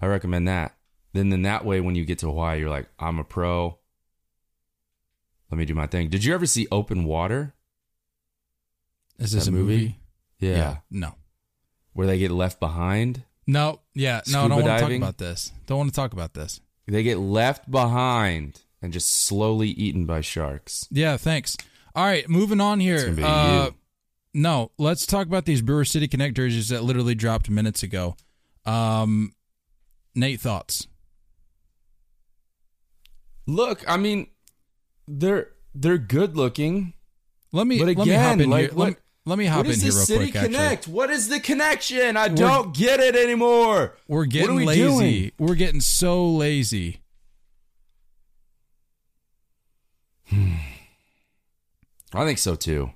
I 0.00 0.06
recommend 0.06 0.48
that. 0.48 0.76
Then 1.12 1.30
then 1.30 1.42
that 1.42 1.64
way 1.64 1.80
when 1.80 1.94
you 1.94 2.04
get 2.04 2.18
to 2.20 2.26
Hawaii, 2.26 2.60
you're 2.60 2.70
like, 2.70 2.88
I'm 2.98 3.18
a 3.18 3.24
pro. 3.24 3.78
Let 5.50 5.58
me 5.58 5.64
do 5.64 5.74
my 5.74 5.86
thing. 5.86 6.08
Did 6.08 6.24
you 6.24 6.34
ever 6.34 6.46
see 6.46 6.66
Open 6.72 7.04
Water? 7.04 7.54
Is 9.18 9.32
this 9.32 9.46
a 9.46 9.52
movie? 9.52 9.72
movie? 9.72 10.00
Yeah. 10.40 10.78
No. 10.90 11.14
Where 11.92 12.06
they 12.06 12.18
get 12.18 12.30
left 12.30 12.60
behind. 12.60 13.24
No. 13.46 13.80
Yeah. 13.94 14.20
No. 14.28 14.40
I 14.40 14.44
Scuba 14.44 14.48
don't 14.48 14.50
want 14.50 14.64
to 14.64 14.70
talk 14.70 14.80
diving? 14.80 15.02
about 15.02 15.18
this. 15.18 15.52
Don't 15.66 15.78
want 15.78 15.90
to 15.90 15.96
talk 15.96 16.12
about 16.12 16.34
this. 16.34 16.60
They 16.86 17.02
get 17.02 17.18
left 17.18 17.70
behind 17.70 18.62
and 18.82 18.92
just 18.92 19.10
slowly 19.10 19.68
eaten 19.70 20.04
by 20.06 20.20
sharks. 20.20 20.86
Yeah. 20.90 21.16
Thanks. 21.16 21.56
All 21.94 22.04
right. 22.04 22.28
Moving 22.28 22.60
on 22.60 22.80
here. 22.80 23.00
Gonna 23.04 23.12
be 23.16 23.22
Uh, 23.24 23.70
no. 24.34 24.70
Let's 24.78 25.06
talk 25.06 25.26
about 25.26 25.46
these 25.46 25.62
Brewer 25.62 25.84
City 25.86 26.06
Connect 26.08 26.36
jerseys 26.36 26.68
that 26.68 26.84
literally 26.84 27.14
dropped 27.14 27.48
minutes 27.48 27.82
ago. 27.82 28.16
Um, 28.66 29.32
Nate, 30.14 30.40
thoughts? 30.40 30.86
Look, 33.46 33.84
I 33.88 33.96
mean, 33.96 34.28
they're 35.06 35.52
they're 35.74 35.98
good 35.98 36.36
looking. 36.36 36.94
Let 37.52 37.66
me 37.66 37.78
But 37.78 37.86
let 37.96 38.06
me 38.06 38.12
hop 38.12 38.34
again, 38.34 38.40
in 38.42 38.50
like, 38.50 38.60
here. 38.60 38.68
Let, 38.70 38.76
what- 38.76 38.96
let 39.26 39.38
me 39.38 39.44
hop 39.46 39.58
what 39.58 39.66
in 39.66 39.72
is 39.72 39.82
here 39.82 39.88
this 39.90 39.96
real 39.96 40.06
City 40.06 40.30
quick. 40.30 40.36
Actually, 40.44 40.54
Connect? 40.54 40.88
What 40.88 41.10
is 41.10 41.28
the 41.28 41.40
connection? 41.40 42.16
I 42.16 42.28
We're- 42.28 42.36
don't 42.36 42.74
get 42.74 43.00
it 43.00 43.14
anymore. 43.16 43.94
we're 44.08 44.24
getting 44.24 44.54
we 44.56 44.64
lazy. 44.64 44.82
doing? 44.82 45.32
We're 45.38 45.54
getting 45.56 45.80
so 45.80 46.26
lazy. 46.28 47.00
Hmm. 50.28 50.54
I 52.14 52.24
think 52.24 52.38
so 52.38 52.54
too. 52.54 52.90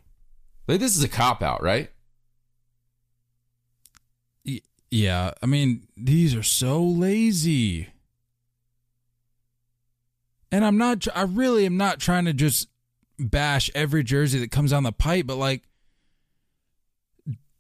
Like 0.67 0.81
this 0.81 0.97
is 0.97 1.03
a 1.03 1.09
cop 1.09 1.43
out, 1.43 1.63
right? 1.63 1.91
Yeah, 4.93 5.33
I 5.41 5.47
mean, 5.47 5.87
these 5.97 6.35
are 6.35 6.43
so 6.43 6.83
lazy. 6.83 7.91
And 10.51 10.65
I'm 10.65 10.77
not, 10.79 11.07
I 11.15 11.23
really 11.23 11.65
am 11.65 11.77
not 11.77 12.01
trying 12.01 12.25
to 12.25 12.33
just 12.33 12.67
bash 13.17 13.71
every 13.73 14.03
jersey 14.03 14.41
that 14.41 14.51
comes 14.51 14.73
down 14.73 14.83
the 14.83 14.91
pipe, 14.91 15.29
but 15.29 15.37
like, 15.37 15.63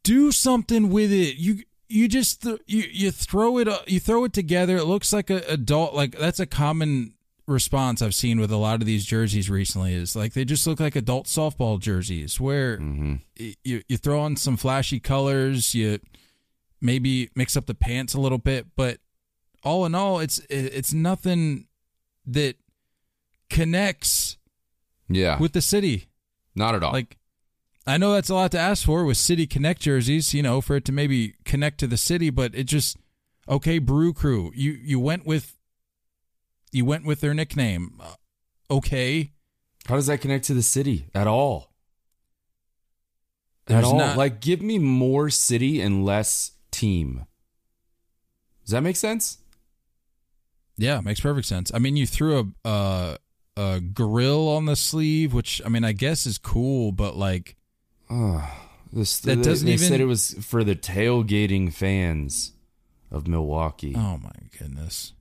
do 0.02 0.32
something 0.32 0.90
with 0.90 1.12
it. 1.12 1.36
You, 1.36 1.60
you 1.88 2.08
just, 2.08 2.42
th- 2.42 2.60
you, 2.66 2.84
you 2.90 3.10
throw 3.10 3.58
it, 3.58 3.68
uh, 3.68 3.78
you 3.86 4.00
throw 4.00 4.24
it 4.24 4.32
together. 4.32 4.76
It 4.76 4.84
looks 4.84 5.12
like 5.12 5.30
a 5.30 5.38
adult, 5.48 5.94
like 5.94 6.16
that's 6.18 6.40
a 6.40 6.46
common 6.46 7.14
response 7.46 8.00
I've 8.00 8.14
seen 8.14 8.38
with 8.38 8.52
a 8.52 8.56
lot 8.56 8.80
of 8.80 8.86
these 8.86 9.04
jerseys 9.04 9.50
recently 9.50 9.94
is 9.94 10.14
like, 10.14 10.34
they 10.34 10.44
just 10.44 10.66
look 10.66 10.78
like 10.80 10.94
adult 10.94 11.26
softball 11.26 11.80
jerseys 11.80 12.40
where 12.40 12.78
Mm-hmm. 12.78 13.14
you, 13.64 13.82
you 13.88 13.96
throw 13.96 14.20
on 14.20 14.36
some 14.36 14.56
flashy 14.56 15.00
colors, 15.00 15.74
you, 15.74 15.98
maybe 16.80 17.28
mix 17.34 17.56
up 17.56 17.66
the 17.66 17.74
pants 17.74 18.14
a 18.14 18.20
little 18.20 18.38
bit, 18.38 18.66
but 18.76 18.98
all 19.64 19.84
in 19.84 19.94
all, 19.94 20.20
it's 20.20 20.38
it's 20.48 20.94
nothing 20.94 21.66
that 22.26 22.56
connects 23.48 24.38
Yeah, 25.08 25.38
with 25.38 25.52
the 25.52 25.60
city. 25.60 26.08
not 26.54 26.74
at 26.74 26.82
all. 26.82 26.92
Like, 26.92 27.16
I 27.86 27.96
know 27.96 28.12
that's 28.12 28.28
a 28.28 28.34
lot 28.34 28.52
to 28.52 28.58
ask 28.58 28.84
for 28.84 29.04
with 29.04 29.16
City 29.16 29.46
Connect 29.46 29.80
jerseys, 29.80 30.34
you 30.34 30.42
know, 30.42 30.60
for 30.60 30.76
it 30.76 30.84
to 30.84 30.92
maybe 30.92 31.34
connect 31.44 31.78
to 31.80 31.86
the 31.86 31.96
city, 31.96 32.30
but 32.30 32.54
it 32.54 32.64
just 32.64 32.96
okay. 33.48 33.78
Brew 33.78 34.12
Crew, 34.12 34.52
you 34.54 34.72
you 34.72 35.00
went 35.00 35.24
with 35.26 35.56
you 36.72 36.84
went 36.84 37.04
with 37.04 37.20
their 37.20 37.34
nickname, 37.34 37.98
Uh, 38.00 38.14
okay. 38.70 39.32
How 39.86 39.96
does 39.96 40.06
that 40.06 40.20
connect 40.20 40.44
to 40.46 40.54
the 40.54 40.62
city 40.62 41.08
at 41.14 41.26
all? 41.26 41.72
at 43.66 43.82
all? 43.84 43.98
not- 43.98 44.16
like, 44.16 44.40
give 44.40 44.60
me 44.62 44.78
more 44.78 45.30
city 45.30 45.80
and 45.80 46.04
less 46.04 46.52
team. 46.70 47.24
Does 48.64 48.72
that 48.72 48.82
make 48.82 48.96
sense? 48.96 49.38
Yeah, 50.76 51.00
makes 51.00 51.20
perfect 51.20 51.46
sense. 51.46 51.70
I 51.74 51.78
mean, 51.78 51.96
you 51.96 52.06
threw 52.06 52.54
a 52.64 52.68
a, 52.68 53.16
a 53.56 53.80
grill 53.80 54.48
on 54.48 54.66
the 54.66 54.76
sleeve, 54.76 55.32
which 55.32 55.60
I 55.64 55.68
mean, 55.68 55.84
I 55.84 55.92
guess 55.92 56.24
is 56.26 56.38
cool, 56.38 56.92
but 56.92 57.16
like, 57.16 57.56
This, 58.92 59.20
That 59.20 59.36
they, 59.36 59.42
doesn't 59.42 59.66
they 59.66 59.74
even- 59.74 59.86
said 59.88 60.00
it 60.00 60.06
was 60.06 60.34
for 60.40 60.64
the 60.64 60.74
tailgating 60.74 61.72
fans 61.72 62.52
of 63.10 63.26
Milwaukee. 63.28 63.94
oh 63.96 64.18
my 64.18 64.32
goodness. 64.58 65.12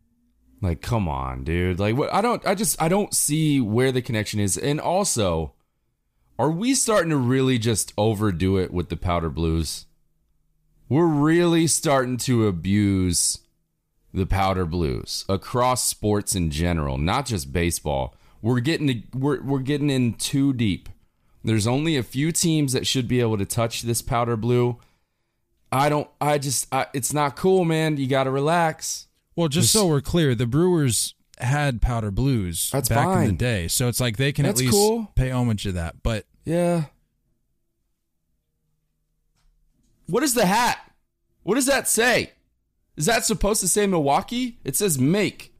Like, 0.61 0.81
come 0.81 1.07
on, 1.07 1.43
dude. 1.45 1.79
Like, 1.79 1.95
what? 1.95 2.13
I 2.13 2.19
don't. 2.21 2.45
I 2.45 2.53
just. 2.53 2.81
I 2.81 2.89
don't 2.89 3.13
see 3.13 3.61
where 3.61 3.93
the 3.93 4.01
connection 4.01 4.41
is. 4.41 4.57
And 4.57 4.81
also, 4.81 5.53
are 6.37 6.51
we 6.51 6.73
starting 6.75 7.11
to 7.11 7.17
really 7.17 7.57
just 7.57 7.93
overdo 7.97 8.57
it 8.57 8.73
with 8.73 8.89
the 8.89 8.97
powder 8.97 9.29
blues? 9.29 9.85
We're 10.89 11.05
really 11.07 11.65
starting 11.67 12.17
to 12.17 12.45
abuse 12.47 13.39
the 14.13 14.25
powder 14.25 14.65
blues 14.65 15.23
across 15.29 15.85
sports 15.87 16.35
in 16.35 16.49
general, 16.51 16.97
not 16.97 17.25
just 17.27 17.53
baseball. 17.53 18.15
We're 18.41 18.59
getting 18.59 19.03
we're 19.13 19.41
we're 19.41 19.59
getting 19.59 19.89
in 19.89 20.15
too 20.15 20.51
deep. 20.51 20.89
There's 21.43 21.67
only 21.67 21.95
a 21.95 22.03
few 22.03 22.31
teams 22.31 22.73
that 22.73 22.85
should 22.85 23.07
be 23.07 23.21
able 23.21 23.37
to 23.37 23.45
touch 23.45 23.83
this 23.83 24.01
powder 24.01 24.35
blue. 24.35 24.77
I 25.71 25.89
don't. 25.89 26.09
I 26.19 26.37
just. 26.37 26.67
I, 26.71 26.87
it's 26.93 27.13
not 27.13 27.35
cool, 27.35 27.63
man. 27.65 27.97
You 27.97 28.07
got 28.07 28.25
to 28.25 28.31
relax. 28.31 29.07
Well, 29.35 29.47
just 29.47 29.71
so 29.71 29.87
we're 29.87 30.01
clear, 30.01 30.35
the 30.35 30.45
Brewers 30.47 31.13
had 31.37 31.81
powder 31.81 32.11
blues 32.11 32.69
That's 32.71 32.89
back 32.89 33.19
in 33.19 33.27
the 33.27 33.31
day, 33.31 33.69
so 33.69 33.87
it's 33.87 34.01
like 34.01 34.17
they 34.17 34.33
can 34.33 34.43
That's 34.43 34.59
at 34.59 34.65
least 34.65 34.73
cool. 34.73 35.11
pay 35.15 35.31
homage 35.31 35.63
to 35.63 35.71
that. 35.73 36.03
But 36.03 36.25
Yeah. 36.43 36.85
What 40.07 40.23
is 40.23 40.33
the 40.33 40.45
hat? 40.45 40.79
What 41.43 41.55
does 41.55 41.67
that 41.67 41.87
say? 41.87 42.31
Is 42.97 43.05
that 43.05 43.23
supposed 43.25 43.61
to 43.61 43.67
say 43.67 43.87
Milwaukee? 43.87 44.57
It 44.63 44.75
says 44.75 44.99
make. 44.99 45.53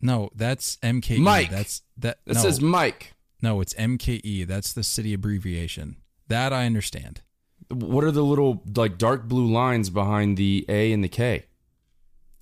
no, 0.00 0.30
that's 0.34 0.76
MKE. 0.76 1.18
Mike. 1.18 1.50
That's 1.50 1.82
that. 1.98 2.18
That 2.24 2.34
no, 2.34 2.40
says 2.40 2.60
Mike. 2.60 3.12
No, 3.42 3.60
it's 3.60 3.74
MKE. 3.74 4.46
That's 4.46 4.72
the 4.72 4.82
city 4.84 5.14
abbreviation. 5.14 5.96
That 6.28 6.52
I 6.52 6.66
understand. 6.66 7.22
What 7.70 8.04
are 8.04 8.10
the 8.10 8.24
little 8.24 8.62
like 8.76 8.98
dark 8.98 9.28
blue 9.28 9.46
lines 9.50 9.90
behind 9.90 10.36
the 10.36 10.64
A 10.68 10.92
and 10.92 11.02
the 11.04 11.08
K? 11.08 11.46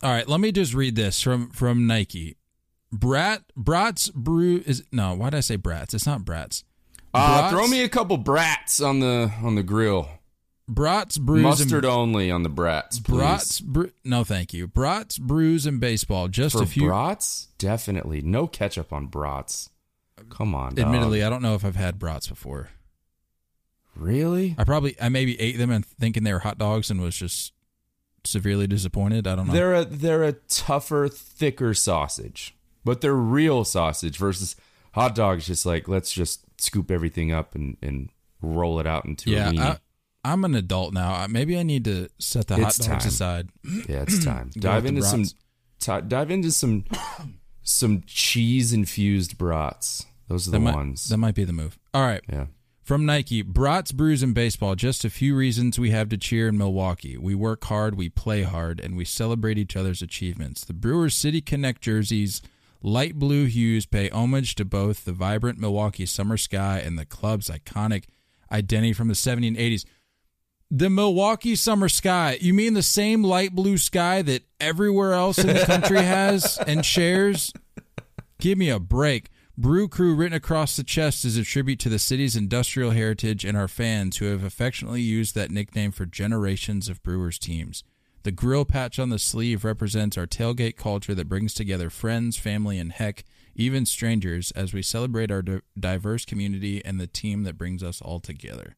All 0.02 0.10
right, 0.10 0.28
let 0.28 0.40
me 0.40 0.52
just 0.52 0.74
read 0.74 0.94
this 0.96 1.20
from 1.20 1.50
from 1.50 1.86
Nike. 1.86 2.36
Brat 2.92 3.42
Bratz 3.58 4.12
Brew 4.14 4.62
is 4.64 4.84
no. 4.92 5.14
Why 5.14 5.30
did 5.30 5.36
I 5.38 5.40
say 5.40 5.56
Brats? 5.56 5.92
It's 5.94 6.06
not 6.06 6.24
Brats. 6.24 6.64
Uh, 7.12 7.40
Brats- 7.42 7.50
throw 7.52 7.66
me 7.66 7.82
a 7.82 7.88
couple 7.88 8.16
brats 8.16 8.80
on 8.80 9.00
the 9.00 9.32
on 9.42 9.54
the 9.54 9.62
grill. 9.62 10.08
Brats 10.70 11.16
Brews 11.18 11.42
Mustard 11.42 11.84
and 11.84 11.92
only 11.92 12.30
on 12.30 12.42
the 12.42 12.50
brats, 12.50 13.00
please. 13.00 13.16
Brats. 13.16 13.60
Bre- 13.60 13.86
no, 14.04 14.22
thank 14.22 14.52
you. 14.52 14.68
Brats 14.68 15.18
Brews 15.18 15.64
and 15.66 15.80
baseball. 15.80 16.28
Just 16.28 16.56
For 16.56 16.62
a 16.62 16.66
few. 16.66 16.86
brats? 16.88 17.48
Definitely. 17.58 18.20
No 18.20 18.46
ketchup 18.46 18.92
on 18.92 19.06
brats. 19.06 19.70
Come 20.30 20.54
on. 20.54 20.74
dog. 20.74 20.86
Admittedly, 20.86 21.22
I 21.22 21.30
don't 21.30 21.42
know 21.42 21.54
if 21.54 21.64
I've 21.64 21.76
had 21.76 21.98
brats 21.98 22.28
before. 22.28 22.70
Really? 23.94 24.54
I 24.56 24.64
probably 24.64 24.96
I 25.00 25.08
maybe 25.08 25.38
ate 25.40 25.58
them 25.58 25.70
and 25.70 25.84
thinking 25.84 26.22
they 26.22 26.32
were 26.32 26.38
hot 26.40 26.58
dogs 26.58 26.90
and 26.90 27.00
was 27.00 27.16
just 27.16 27.52
severely 28.24 28.66
disappointed. 28.66 29.26
I 29.26 29.34
don't 29.34 29.48
know. 29.48 29.52
They're 29.52 29.74
a 29.74 29.84
they're 29.84 30.24
a 30.24 30.32
tougher, 30.32 31.08
thicker 31.08 31.74
sausage, 31.74 32.56
but 32.84 33.00
they're 33.00 33.14
real 33.14 33.64
sausage 33.64 34.16
versus 34.16 34.54
hot 34.92 35.14
dogs. 35.14 35.46
Just 35.46 35.66
like 35.66 35.88
let's 35.88 36.12
just 36.12 36.44
scoop 36.60 36.90
everything 36.90 37.32
up 37.32 37.54
and 37.54 37.76
and 37.82 38.10
roll 38.40 38.78
it 38.78 38.86
out 38.86 39.04
into 39.04 39.30
a 39.30 39.32
yeah, 39.32 39.50
weenie. 39.50 39.60
I, 39.60 39.78
I'm 40.24 40.44
an 40.44 40.54
adult 40.54 40.92
now. 40.92 41.26
Maybe 41.28 41.58
I 41.58 41.62
need 41.62 41.84
to 41.84 42.08
set 42.18 42.46
the 42.46 42.54
hot 42.54 42.76
dogs 42.76 42.78
time. 42.78 42.98
aside. 42.98 43.48
yeah, 43.88 44.02
it's 44.02 44.24
time. 44.24 44.50
Dive 44.54 44.86
into 44.86 45.02
some 45.02 45.24
ti- 45.80 46.06
dive 46.06 46.30
into 46.30 46.52
some 46.52 46.84
some 47.62 48.02
cheese 48.06 48.72
infused 48.72 49.38
brats. 49.38 50.06
Those 50.28 50.46
are 50.46 50.52
the 50.52 50.58
that 50.58 50.64
might, 50.64 50.74
ones. 50.74 51.08
That 51.08 51.18
might 51.18 51.34
be 51.34 51.44
the 51.44 51.52
move. 51.52 51.78
All 51.92 52.02
right. 52.02 52.22
yeah. 52.30 52.46
From 52.82 53.04
Nike, 53.04 53.42
Brats, 53.42 53.92
Brews, 53.92 54.22
and 54.22 54.34
Baseball. 54.34 54.74
Just 54.74 55.04
a 55.04 55.10
few 55.10 55.36
reasons 55.36 55.78
we 55.78 55.90
have 55.90 56.08
to 56.08 56.16
cheer 56.16 56.48
in 56.48 56.56
Milwaukee. 56.56 57.18
We 57.18 57.34
work 57.34 57.64
hard, 57.64 57.96
we 57.96 58.08
play 58.08 58.44
hard, 58.44 58.80
and 58.80 58.96
we 58.96 59.04
celebrate 59.04 59.58
each 59.58 59.76
other's 59.76 60.00
achievements. 60.00 60.64
The 60.64 60.72
Brewers 60.72 61.14
City 61.14 61.42
Connect 61.42 61.82
jerseys, 61.82 62.40
light 62.82 63.16
blue 63.16 63.44
hues, 63.44 63.84
pay 63.84 64.08
homage 64.08 64.54
to 64.54 64.64
both 64.64 65.04
the 65.04 65.12
vibrant 65.12 65.58
Milwaukee 65.58 66.06
summer 66.06 66.38
sky 66.38 66.78
and 66.78 66.98
the 66.98 67.04
club's 67.04 67.50
iconic 67.50 68.04
identity 68.50 68.94
from 68.94 69.08
the 69.08 69.14
70s 69.14 69.48
and 69.48 69.56
80s. 69.58 69.84
The 70.70 70.90
Milwaukee 70.90 71.56
summer 71.56 71.88
sky. 71.88 72.38
You 72.40 72.52
mean 72.54 72.74
the 72.74 72.82
same 72.82 73.22
light 73.22 73.54
blue 73.54 73.78
sky 73.78 74.22
that 74.22 74.44
everywhere 74.60 75.12
else 75.12 75.38
in 75.38 75.46
the 75.46 75.64
country 75.64 76.02
has 76.02 76.58
and 76.66 76.84
shares? 76.84 77.52
Give 78.38 78.56
me 78.56 78.68
a 78.70 78.78
break. 78.78 79.28
Brew 79.58 79.88
Crew 79.88 80.14
written 80.14 80.36
across 80.36 80.76
the 80.76 80.84
chest 80.84 81.24
is 81.24 81.36
a 81.36 81.42
tribute 81.42 81.80
to 81.80 81.88
the 81.88 81.98
city's 81.98 82.36
industrial 82.36 82.92
heritage 82.92 83.44
and 83.44 83.56
our 83.56 83.66
fans 83.66 84.18
who 84.18 84.26
have 84.26 84.44
affectionately 84.44 85.00
used 85.00 85.34
that 85.34 85.50
nickname 85.50 85.90
for 85.90 86.06
generations 86.06 86.88
of 86.88 87.02
Brewers 87.02 87.40
teams. 87.40 87.82
The 88.22 88.30
grill 88.30 88.64
patch 88.64 89.00
on 89.00 89.08
the 89.08 89.18
sleeve 89.18 89.64
represents 89.64 90.16
our 90.16 90.28
tailgate 90.28 90.76
culture 90.76 91.12
that 91.12 91.28
brings 91.28 91.54
together 91.54 91.90
friends, 91.90 92.36
family, 92.36 92.78
and 92.78 92.92
heck, 92.92 93.24
even 93.56 93.84
strangers 93.84 94.52
as 94.52 94.72
we 94.72 94.80
celebrate 94.80 95.32
our 95.32 95.42
diverse 95.76 96.24
community 96.24 96.80
and 96.84 97.00
the 97.00 97.08
team 97.08 97.42
that 97.42 97.58
brings 97.58 97.82
us 97.82 98.00
all 98.00 98.20
together. 98.20 98.76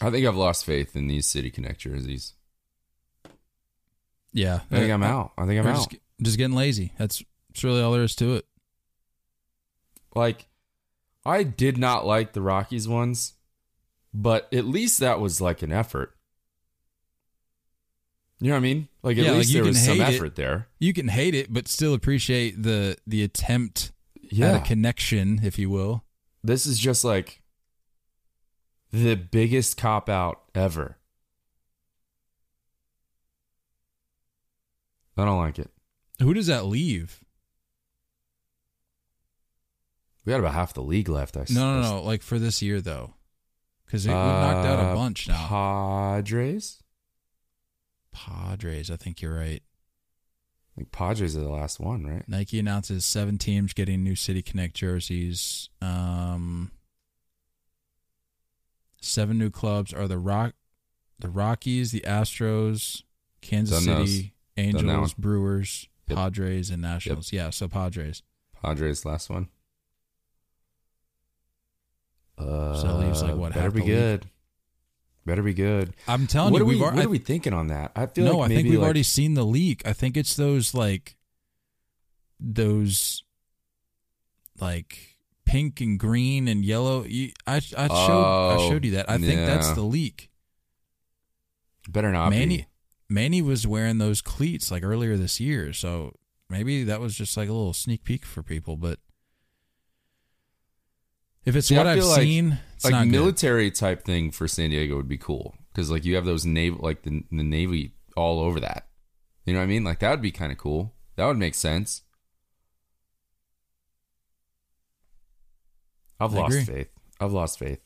I 0.00 0.10
think 0.10 0.24
I've 0.24 0.36
lost 0.36 0.64
faith 0.64 0.94
in 0.94 1.08
these 1.08 1.26
City 1.26 1.50
Connect 1.50 1.80
jerseys. 1.80 2.34
Yeah. 4.32 4.60
I 4.70 4.76
think 4.76 4.92
I'm 4.92 5.02
out. 5.02 5.32
I 5.36 5.46
think 5.46 5.58
I'm 5.58 5.66
out. 5.66 5.90
just, 5.90 5.96
just 6.22 6.38
getting 6.38 6.54
lazy. 6.54 6.92
That's, 6.96 7.24
that's 7.48 7.64
really 7.64 7.82
all 7.82 7.90
there 7.90 8.04
is 8.04 8.14
to 8.14 8.36
it. 8.36 8.46
Like 10.14 10.46
I 11.24 11.42
did 11.42 11.76
not 11.78 12.06
like 12.06 12.32
the 12.32 12.42
Rockies 12.42 12.88
ones, 12.88 13.34
but 14.14 14.52
at 14.52 14.64
least 14.64 15.00
that 15.00 15.20
was 15.20 15.40
like 15.40 15.62
an 15.62 15.72
effort. 15.72 16.14
You 18.40 18.48
know 18.48 18.54
what 18.54 18.58
I 18.58 18.62
mean? 18.62 18.88
Like 19.02 19.18
at 19.18 19.24
Yeah, 19.24 19.30
like, 19.32 19.38
least 19.38 19.50
you 19.50 19.54
there 19.62 19.64
was 19.68 19.84
some 19.84 19.98
hate 19.98 20.14
it. 20.14 20.16
effort 20.16 20.34
there. 20.36 20.68
You 20.78 20.92
can 20.94 21.08
hate 21.08 21.34
it, 21.34 21.52
but 21.52 21.68
still 21.68 21.92
appreciate 21.94 22.62
the 22.62 22.96
the 23.06 23.22
attempt 23.22 23.92
at 24.24 24.32
Yeah. 24.32 24.56
a 24.56 24.64
connection, 24.64 25.40
if 25.42 25.58
you 25.58 25.68
will. 25.68 26.04
This 26.42 26.64
is 26.64 26.78
just 26.78 27.04
like 27.04 27.42
the 28.92 29.14
biggest 29.14 29.76
cop 29.76 30.08
out 30.08 30.40
ever. 30.54 30.96
I 35.16 35.24
don't 35.26 35.38
like 35.38 35.58
it. 35.58 35.70
Who 36.20 36.32
does 36.32 36.46
that 36.46 36.64
leave? 36.66 37.20
We 40.30 40.34
got 40.34 40.40
about 40.42 40.54
half 40.54 40.74
the 40.74 40.82
league 40.84 41.08
left. 41.08 41.36
I 41.36 41.44
No, 41.50 41.80
no, 41.80 41.82
no. 41.82 42.02
Like 42.04 42.22
for 42.22 42.38
this 42.38 42.62
year 42.62 42.80
though, 42.80 43.14
because 43.84 44.06
we 44.06 44.14
knocked 44.14 44.64
out 44.64 44.78
a 44.78 44.82
Uh, 44.90 44.94
bunch 44.94 45.26
now. 45.26 45.48
Padres. 45.48 46.84
Padres, 48.12 48.92
I 48.92 48.96
think 48.96 49.20
you're 49.20 49.34
right. 49.34 49.60
I 49.60 50.70
think 50.76 50.92
Padres 50.92 51.36
are 51.36 51.40
the 51.40 51.48
last 51.48 51.80
one, 51.80 52.04
right? 52.06 52.22
Nike 52.28 52.60
announces 52.60 53.04
seven 53.04 53.38
teams 53.38 53.72
getting 53.72 54.04
new 54.04 54.14
City 54.14 54.40
Connect 54.40 54.76
jerseys. 54.76 55.68
Um, 55.82 56.70
seven 59.00 59.36
new 59.36 59.50
clubs 59.50 59.92
are 59.92 60.06
the 60.06 60.18
Rock, 60.18 60.54
the 61.18 61.28
Rockies, 61.28 61.90
the 61.90 62.02
Astros, 62.06 63.02
Kansas 63.40 63.84
Done. 63.84 64.06
City, 64.06 64.32
that 64.54 64.62
Angels. 64.62 65.12
Brewers, 65.14 65.88
Yep. 66.06 66.16
Padres, 66.16 66.70
and 66.70 66.82
Nationals. 66.82 67.32
Yeah, 67.32 67.50
so 67.50 67.66
Padres. 67.66 68.22
Padres 68.62 69.04
last 69.04 69.28
one. 69.28 69.48
Uh, 72.40 72.74
So 72.80 72.96
leaves, 72.98 73.22
like, 73.22 73.34
what, 73.36 73.54
Better 73.54 73.70
be 73.70 73.82
good. 73.82 74.28
Better 75.26 75.42
be 75.42 75.52
good. 75.54 75.94
I'm 76.08 76.26
telling 76.26 76.52
what 76.52 76.58
you, 76.60 76.64
are 76.64 76.68
we? 76.68 76.74
we've 76.76 76.82
What 76.82 76.98
are 77.04 77.08
we 77.08 77.18
thinking 77.18 77.52
on 77.52 77.66
that? 77.68 77.92
I 77.94 78.06
feel 78.06 78.24
no, 78.24 78.38
like 78.38 78.50
I 78.50 78.54
think 78.54 78.68
we've 78.70 78.78
like, 78.78 78.84
already 78.84 79.02
seen 79.02 79.34
the 79.34 79.44
leak. 79.44 79.82
I 79.86 79.92
think 79.92 80.16
it's 80.16 80.34
those 80.34 80.74
like 80.74 81.16
those 82.38 83.22
like 84.60 85.16
pink 85.44 85.80
and 85.80 85.98
green 85.98 86.48
and 86.48 86.64
yellow. 86.64 87.04
I 87.04 87.34
I 87.46 87.58
showed 87.60 87.78
I 87.78 88.56
Oh, 88.58 88.68
showed 88.70 88.84
you 88.84 88.92
that. 88.92 89.10
I 89.10 89.18
think 89.18 89.40
that's 89.40 89.72
the 89.72 89.82
leak. 89.82 90.30
better 91.88 92.10
not 92.12 92.30
Manny- 92.30 92.56
be. 92.58 92.66
Manny 93.08 93.42
was 93.42 93.66
wearing 93.66 93.98
those 93.98 94.22
cleats 94.22 94.70
like 94.70 94.84
earlier 94.84 95.16
this 95.16 95.40
year, 95.40 95.72
so 95.72 96.14
maybe 96.48 96.84
that 96.84 97.00
was 97.00 97.14
just 97.16 97.36
like 97.36 97.48
a 97.48 97.52
little 97.52 97.72
sneak 97.74 98.04
peek 98.04 98.24
for 98.24 98.42
people. 98.42 98.76
But 98.76 99.00
if 101.44 101.56
it's 101.56 101.68
See, 101.68 101.76
what 101.76 101.86
I 101.86 101.92
I've 101.92 102.04
like- 102.04 102.20
seen, 102.22 102.58
like 102.84 102.92
not 102.92 103.04
good. 103.04 103.12
military 103.12 103.70
type 103.70 104.04
thing 104.04 104.30
for 104.30 104.46
San 104.48 104.70
Diego 104.70 104.96
would 104.96 105.08
be 105.08 105.18
cool 105.18 105.54
because 105.72 105.90
like 105.90 106.04
you 106.04 106.14
have 106.16 106.24
those 106.24 106.44
naval 106.46 106.80
like 106.82 107.02
the, 107.02 107.22
the 107.30 107.42
Navy 107.42 107.94
all 108.16 108.40
over 108.40 108.60
that. 108.60 108.88
You 109.46 109.52
know 109.54 109.58
what 109.60 109.64
I 109.64 109.68
mean? 109.68 109.84
Like 109.84 109.98
that 110.00 110.10
would 110.10 110.22
be 110.22 110.30
kind 110.32 110.52
of 110.52 110.58
cool. 110.58 110.94
That 111.16 111.26
would 111.26 111.38
make 111.38 111.54
sense. 111.54 112.02
I've 116.18 116.34
I 116.34 116.38
lost 116.40 116.52
agree. 116.58 116.64
faith. 116.74 116.88
I've 117.20 117.32
lost 117.32 117.58
faith. 117.58 117.80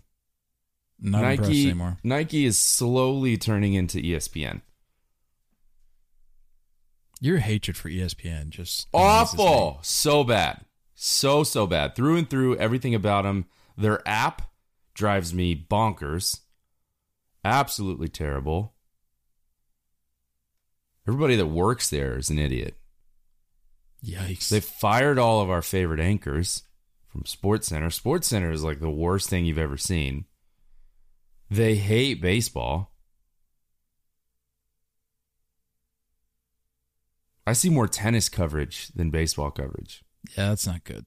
Not 1.01 1.23
Nike 1.23 1.65
anymore. 1.67 1.99
Nike 2.05 2.45
is 2.45 2.59
slowly 2.59 3.37
turning 3.37 3.75
into 3.75 3.99
ESPN. 3.99 4.63
Your 7.21 7.39
hatred 7.39 7.77
for 7.77 7.89
ESPN 7.89 8.51
just. 8.51 8.87
Awful. 8.93 9.79
So 9.83 10.25
bad. 10.25 10.65
So 11.07 11.45
so 11.45 11.67
bad. 11.67 11.95
Through 11.95 12.17
and 12.17 12.31
through 12.31 12.57
everything 12.57 12.95
about 12.95 13.25
them. 13.25 13.45
Their 13.77 14.01
app 14.09 14.51
drives 14.95 15.35
me 15.35 15.55
bonkers. 15.55 16.41
Absolutely 17.45 18.09
terrible. 18.09 18.73
Everybody 21.07 21.37
that 21.37 21.49
works 21.49 21.91
there 21.91 22.17
is 22.17 22.31
an 22.31 22.39
idiot. 22.39 22.79
Yikes! 24.03 24.49
They 24.49 24.61
fired 24.61 25.19
all 25.19 25.43
of 25.43 25.51
our 25.51 25.61
favorite 25.61 26.01
anchors 26.01 26.63
from 27.07 27.27
Sports 27.27 27.69
Center. 27.69 27.91
Sports 27.91 28.29
Center 28.29 28.51
is 28.51 28.65
like 28.65 28.81
the 28.81 28.89
worst 28.89 29.29
thing 29.29 29.45
you've 29.45 29.59
ever 29.59 29.77
seen. 29.77 30.25
They 31.51 31.75
hate 31.75 32.23
baseball. 32.23 32.95
I 37.47 37.53
see 37.53 37.69
more 37.69 37.89
tennis 37.89 38.31
coverage 38.31 38.89
than 38.89 39.11
baseball 39.11 39.51
coverage. 39.51 40.04
Yeah, 40.37 40.49
that's 40.49 40.67
not 40.67 40.85
good. 40.85 41.05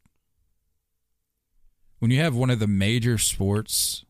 When 2.00 2.12
you 2.12 2.20
have 2.20 2.36
one 2.36 2.50
of 2.50 2.60
the 2.60 2.68
major 2.68 3.18
sports 3.18 4.06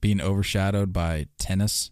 being 0.00 0.20
overshadowed 0.20 0.92
by 0.92 1.26
tennis, 1.38 1.90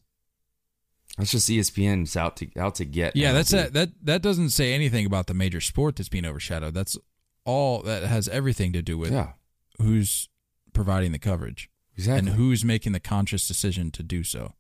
That's 1.17 1.31
just 1.31 1.49
ESPN's 1.49 2.17
out 2.17 2.37
to 2.39 2.49
out 2.59 2.75
to 2.77 2.85
get. 2.85 3.15
yeah, 3.17 3.33
that's 3.33 3.53
a, 3.53 3.69
that. 3.71 3.91
That 4.03 4.23
doesn't 4.23 4.51
say 4.51 4.73
anything 4.73 5.07
about 5.07 5.27
the 5.27 5.35
major 5.35 5.61
sport 5.61 5.97
that's 5.97 6.09
being 6.09 6.25
overshadowed. 6.25 6.75
That's 6.75 6.97
all 7.45 7.83
that 7.83 8.03
has 8.05 8.29
everything 8.29 8.73
to 8.73 8.83
do 8.83 8.99
with 8.99 9.13
Yeah, 9.13 9.33
who's 9.81 10.29
providing 10.73 11.13
the 11.13 11.19
coverage 11.19 11.71
exactly. 11.97 12.31
and 12.31 12.37
who's 12.39 12.65
making 12.65 12.93
the 12.93 13.01
conscious 13.01 13.47
decision 13.49 13.91
to 13.93 14.03
do 14.03 14.23
so. 14.25 14.55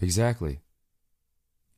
exactly. 0.00 0.60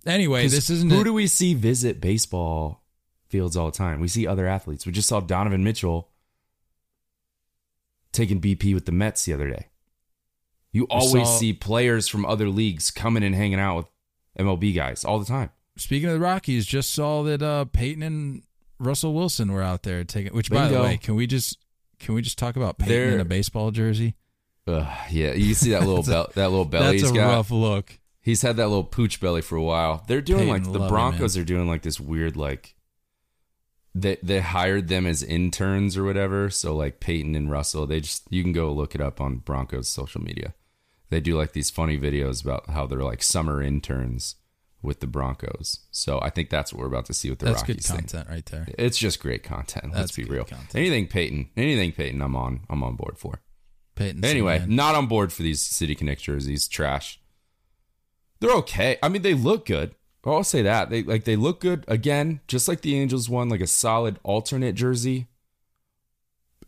Anyway, 0.07 0.47
this 0.47 0.71
isn't 0.71 0.91
Who 0.91 1.01
a- 1.01 1.05
do 1.05 1.13
we 1.13 1.27
see 1.27 1.53
visit 1.55 2.01
baseball 2.01 2.83
fields 3.29 3.57
all 3.57 3.67
the 3.71 3.77
time? 3.77 4.01
We 4.01 4.09
see 4.09 4.27
other 4.27 4.47
athletes. 4.47 4.87
We 4.87 4.93
just 4.93 5.09
saw 5.09 5.21
Donovan 5.21 5.63
Mitchell 5.65 6.09
taking 8.13 8.41
BP 8.41 8.75
with 8.75 8.87
the 8.87 8.93
Mets 8.93 9.25
the 9.25 9.33
other 9.33 9.49
day. 9.51 9.67
You 10.73 10.85
always 10.91 11.27
saw- 11.29 11.39
see 11.39 11.53
players 11.53 12.09
from 12.09 12.25
other 12.25 12.49
leagues 12.49 12.91
coming 12.91 13.23
and 13.23 13.35
hanging 13.35 13.61
out 13.61 13.77
with 13.77 13.87
MLB 14.39 14.75
guys 14.75 15.05
all 15.05 15.19
the 15.19 15.25
time. 15.25 15.51
Speaking 15.77 16.09
of 16.09 16.15
the 16.15 16.21
Rockies, 16.21 16.65
just 16.67 16.93
saw 16.93 17.23
that 17.25 17.43
uh, 17.43 17.67
Peyton 17.67 18.03
and 18.03 18.43
Russell 18.79 19.15
Wilson 19.15 19.53
were 19.53 19.63
out 19.63 19.83
there 19.83 20.05
taking. 20.05 20.33
Which, 20.35 20.51
by 20.51 20.69
the 20.69 20.81
way, 20.81 20.97
can 20.99 21.15
we 21.17 21.27
just 21.27 21.59
can 21.99 22.15
we 22.15 22.23
just 22.23 22.39
talk 22.39 22.57
about 22.57 22.79
Peyton 22.79 23.15
in 23.15 23.21
a 23.21 23.25
baseball 23.25 23.71
jersey? 23.71 24.15
Ugh, 24.67 24.87
yeah, 25.11 25.33
you 25.33 25.55
see 25.55 25.71
that 25.71 25.87
little 25.87 26.01
a- 26.13 26.31
that 26.35 26.51
little 26.51 26.65
belly 26.65 26.93
That's 26.99 27.03
he's 27.03 27.11
a 27.11 27.15
got. 27.15 27.29
rough 27.35 27.51
look. 27.51 27.99
He's 28.21 28.43
had 28.43 28.57
that 28.57 28.69
little 28.69 28.85
pooch 28.85 29.21
belly 29.21 29.41
for 29.43 29.57
a 29.57 29.63
while. 29.63 30.05
They're 30.09 30.21
doing 30.21 30.49
Peyton 30.49 30.53
like 30.53 30.65
the 30.65 30.79
love 30.79 30.89
it, 30.89 30.91
Broncos 30.91 31.37
are 31.37 31.45
doing 31.45 31.69
like 31.69 31.83
this 31.83 32.01
weird 32.01 32.37
like 32.37 32.75
they 33.97 34.19
they 34.23 34.41
hired 34.41 34.89
them 34.89 35.07
as 35.07 35.23
interns 35.23 35.97
or 35.97 36.05
whatever. 36.05 36.51
So 36.51 36.77
like 36.77 37.01
Peyton 37.01 37.35
and 37.35 37.51
Russell, 37.51 37.87
they 37.87 38.01
just 38.01 38.25
you 38.31 38.43
can 38.43 38.53
go 38.53 38.73
look 38.73 38.95
it 38.95 39.01
up 39.01 39.21
on 39.21 39.39
Broncos 39.39 39.89
social 39.89 40.21
media. 40.21 40.55
They 41.09 41.21
do 41.21 41.37
like 41.37 41.53
these 41.53 41.71
funny 41.71 41.99
videos 41.99 42.43
about 42.45 42.71
how 42.71 42.87
they're 42.87 43.03
like 43.03 43.23
summer 43.23 43.63
interns 43.63 44.37
with 44.83 45.01
the 45.01 45.07
Broncos. 45.07 45.81
So 45.91 46.21
I 46.21 46.31
think 46.31 46.51
that's 46.51 46.73
what 46.73 46.81
we're 46.81 46.89
about 46.89 47.07
to 47.07 47.15
see 47.15 47.31
with 47.31 47.39
the 47.39 47.47
That's 47.47 47.63
good 47.63 47.77
Rockies 47.77 47.87
thing. 47.87 47.97
content 47.99 48.29
right 48.29 48.47
there. 48.47 48.67
It's 48.79 48.99
just 48.99 49.21
great 49.21 49.43
content. 49.43 49.95
Let's 49.95 50.13
be 50.13 50.25
real. 50.25 50.45
content. 50.45 50.75
Anything 50.75 51.07
Peyton, 51.07 51.51
anything 51.57 51.93
Peyton, 51.93 52.21
I'm 52.21 52.37
on. 52.37 52.61
I'm 52.69 52.83
on 52.83 52.97
board 52.97 53.19
for. 53.19 53.41
Peyton. 53.95 54.25
Anyway, 54.25 54.59
Sandman. 54.59 54.77
not 54.77 54.95
on 54.95 55.07
board 55.07 55.33
for 55.33 55.43
these 55.43 55.61
City 55.63 55.95
Connect 55.95 56.23
jerseys. 56.23 56.69
Trash. 56.69 57.21
They're 58.41 58.53
okay. 58.57 58.99
I 59.03 59.09
mean, 59.09 59.23
they 59.23 59.33
look 59.35 59.65
good. 59.65 59.95
I'll 60.33 60.45
say 60.45 60.63
that 60.63 60.91
they 60.91 61.03
like 61.03 61.25
they 61.25 61.37
look 61.37 61.61
good 61.61 61.85
again, 61.87 62.41
just 62.49 62.67
like 62.67 62.81
the 62.81 62.99
Angels 62.99 63.29
one, 63.29 63.49
like 63.49 63.61
a 63.61 63.67
solid 63.67 64.19
alternate 64.25 64.75
jersey. 64.75 65.29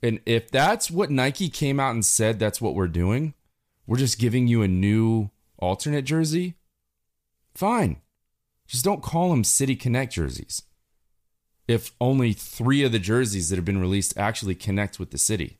And 0.01 0.21
if 0.27 0.51
that's 0.51 0.91
what 0.91 1.11
Nike 1.11 1.49
came 1.49 1.81
out 1.81 1.91
and 1.91 2.05
said, 2.05 2.39
that's 2.39 2.61
what 2.61 2.77
we're 2.77 2.87
doing. 2.87 3.35
We're 3.87 3.97
just 3.97 4.21
giving 4.21 4.47
you 4.47 4.63
a 4.63 4.69
new 4.69 5.31
alternate 5.59 6.03
jersey. 6.03 6.55
Fine, 7.55 8.01
just 8.69 8.85
don't 8.85 9.03
call 9.03 9.31
them 9.31 9.43
City 9.43 9.75
Connect 9.75 10.13
jerseys. 10.13 10.63
If 11.67 11.93
only 12.01 12.33
three 12.33 12.85
of 12.85 12.93
the 12.93 13.01
jerseys 13.01 13.49
that 13.49 13.57
have 13.57 13.65
been 13.65 13.81
released 13.81 14.17
actually 14.17 14.55
connect 14.55 15.01
with 15.01 15.11
the 15.11 15.19
city. 15.19 15.59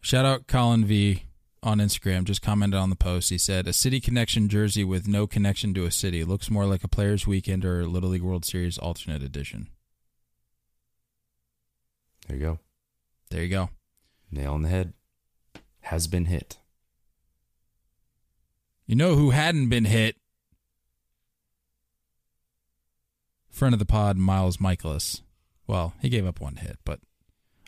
Shout 0.00 0.24
out 0.24 0.46
Colin 0.46 0.84
V 0.84 1.25
on 1.66 1.78
Instagram. 1.78 2.24
Just 2.24 2.42
commented 2.42 2.78
on 2.78 2.90
the 2.90 2.96
post. 2.96 3.30
He 3.30 3.38
said 3.38 3.66
a 3.66 3.72
city 3.72 4.00
connection 4.00 4.48
jersey 4.48 4.84
with 4.84 5.08
no 5.08 5.26
connection 5.26 5.74
to 5.74 5.84
a 5.84 5.90
city 5.90 6.24
looks 6.24 6.50
more 6.50 6.64
like 6.64 6.84
a 6.84 6.88
Players 6.88 7.26
Weekend 7.26 7.64
or 7.64 7.86
Little 7.86 8.10
League 8.10 8.22
World 8.22 8.44
Series 8.44 8.78
alternate 8.78 9.22
edition. 9.22 9.68
There 12.28 12.36
you 12.36 12.42
go. 12.42 12.58
There 13.30 13.42
you 13.42 13.48
go. 13.48 13.70
Nail 14.30 14.54
on 14.54 14.62
the 14.62 14.68
head. 14.68 14.92
Has 15.80 16.06
been 16.06 16.26
hit. 16.26 16.58
You 18.86 18.94
know 18.94 19.16
who 19.16 19.30
hadn't 19.30 19.68
been 19.68 19.84
hit? 19.84 20.16
Friend 23.50 23.72
of 23.72 23.78
the 23.78 23.86
pod, 23.86 24.16
Miles 24.16 24.58
Mikolas. 24.58 25.22
Well, 25.66 25.94
he 26.00 26.08
gave 26.08 26.26
up 26.26 26.40
one 26.40 26.56
hit, 26.56 26.78
but 26.84 27.00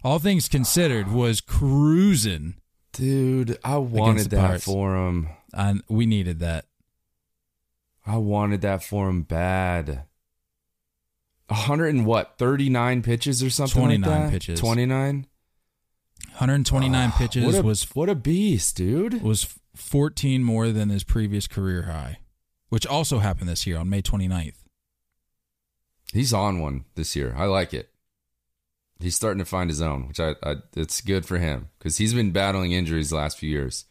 all 0.05 0.19
things 0.19 0.49
considered, 0.49 1.11
was 1.11 1.41
cruising, 1.41 2.55
Dude, 2.99 3.59
I 3.65 3.77
wanted 3.79 4.31
that 4.31 4.41
Pirates. 4.41 4.65
for 4.65 4.97
him. 4.97 5.29
and 5.55 5.83
we 5.89 6.05
needed 6.07 6.41
that. 6.41 6.67
I 8.07 8.17
wanted 8.17 8.61
that 8.63 8.83
for 8.83 9.09
him 9.09 9.23
bad. 9.23 10.05
A 11.49 11.55
hundred 11.55 11.95
and 11.95 12.05
what? 12.05 12.37
Thirty 12.39 12.69
nine 12.69 13.03
pitches 13.03 13.43
or 13.43 13.51
something. 13.51 13.81
29 13.81 14.11
like 14.11 14.21
that? 14.25 14.31
pitches. 14.33 14.61
Twenty 14.61 14.85
nine. 14.87 15.27
129 16.33 17.13
pitches 17.13 17.45
What 17.45 17.55
a, 17.55 17.63
was 17.63 17.83
what 17.95 18.09
a 18.09 18.15
beast, 18.15 18.77
dude. 18.77 19.23
was 19.23 19.59
14 19.75 20.43
more 20.45 20.71
than 20.71 20.89
his 20.89 21.03
previous 21.03 21.47
career 21.49 21.83
high, 21.83 22.19
which 22.69 22.87
also 22.87 23.19
happened 23.19 23.49
this 23.49 23.67
year 23.67 23.79
on 23.79 23.89
May 23.89 24.03
29th. 24.03 24.55
He's 26.13 26.33
on 26.33 26.61
one 26.61 26.85
this 26.95 27.17
year. 27.17 27.35
I 27.37 27.47
like 27.47 27.75
it. 27.75 27.91
He's 29.01 29.15
starting 29.15 29.39
to 29.39 29.45
find 29.45 29.71
his 29.71 29.81
own, 29.81 30.09
which 30.09 30.19
I, 30.19 30.35
I 30.43 30.57
it's 30.75 31.01
good 31.01 31.25
for 31.25 31.39
him 31.39 31.69
because 31.79 31.99
he's 31.99 32.15
been 32.15 32.33
battling 32.33 32.73
injuries 32.73 33.11
the 33.11 33.17
last 33.17 33.39
few 33.39 33.49
years. 33.49 33.85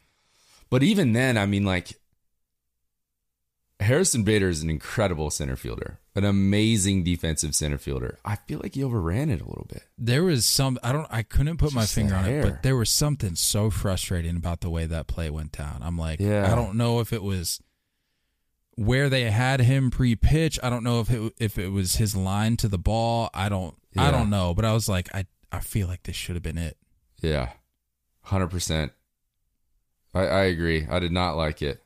But 0.69 0.83
even 0.83 1.13
then, 1.13 1.37
I 1.37 1.45
mean, 1.45 1.63
like 1.63 1.93
Harrison 3.79 4.23
Bader 4.23 4.49
is 4.49 4.63
an 4.63 4.69
incredible 4.69 5.29
center 5.29 5.55
fielder, 5.55 5.99
an 6.15 6.25
amazing 6.25 7.03
defensive 7.03 7.53
center 7.53 7.77
fielder. 7.77 8.17
I 8.25 8.35
feel 8.35 8.59
like 8.61 8.73
he 8.73 8.83
overran 8.83 9.29
it 9.29 9.39
a 9.39 9.45
little 9.47 9.67
bit. 9.69 9.83
There 9.97 10.23
was 10.23 10.45
some 10.45 10.79
I 10.83 10.91
don't 10.91 11.07
I 11.11 11.21
couldn't 11.23 11.57
put 11.57 11.73
my 11.73 11.85
finger 11.85 12.15
on 12.15 12.25
it, 12.25 12.43
but 12.43 12.63
there 12.63 12.75
was 12.75 12.89
something 12.89 13.35
so 13.35 13.69
frustrating 13.69 14.35
about 14.35 14.61
the 14.61 14.69
way 14.69 14.87
that 14.87 15.07
play 15.07 15.29
went 15.29 15.51
down. 15.51 15.81
I'm 15.83 15.97
like, 15.97 16.19
Yeah. 16.19 16.51
I 16.51 16.55
don't 16.55 16.75
know 16.75 16.99
if 16.99 17.13
it 17.13 17.21
was 17.21 17.61
where 18.75 19.09
they 19.09 19.29
had 19.29 19.59
him 19.61 19.89
pre-pitch. 19.89 20.59
I 20.61 20.69
don't 20.69 20.83
know 20.83 20.99
if 20.99 21.09
it 21.11 21.33
if 21.37 21.57
it 21.59 21.69
was 21.69 21.95
his 21.97 22.15
line 22.15 22.57
to 22.57 22.67
the 22.67 22.77
ball. 22.79 23.29
I 23.33 23.47
don't 23.47 23.75
I 23.97 24.11
don't 24.11 24.29
know, 24.29 24.53
but 24.53 24.65
I 24.65 24.73
was 24.73 24.87
like, 24.89 25.13
I 25.13 25.25
I 25.51 25.59
feel 25.59 25.87
like 25.87 26.03
this 26.03 26.15
should 26.15 26.35
have 26.35 26.43
been 26.43 26.57
it. 26.57 26.77
Yeah, 27.21 27.49
hundred 28.21 28.47
percent. 28.47 28.91
I 30.13 30.21
I 30.27 30.43
agree. 30.43 30.87
I 30.89 30.99
did 30.99 31.11
not 31.11 31.35
like 31.37 31.61
it. 31.61 31.83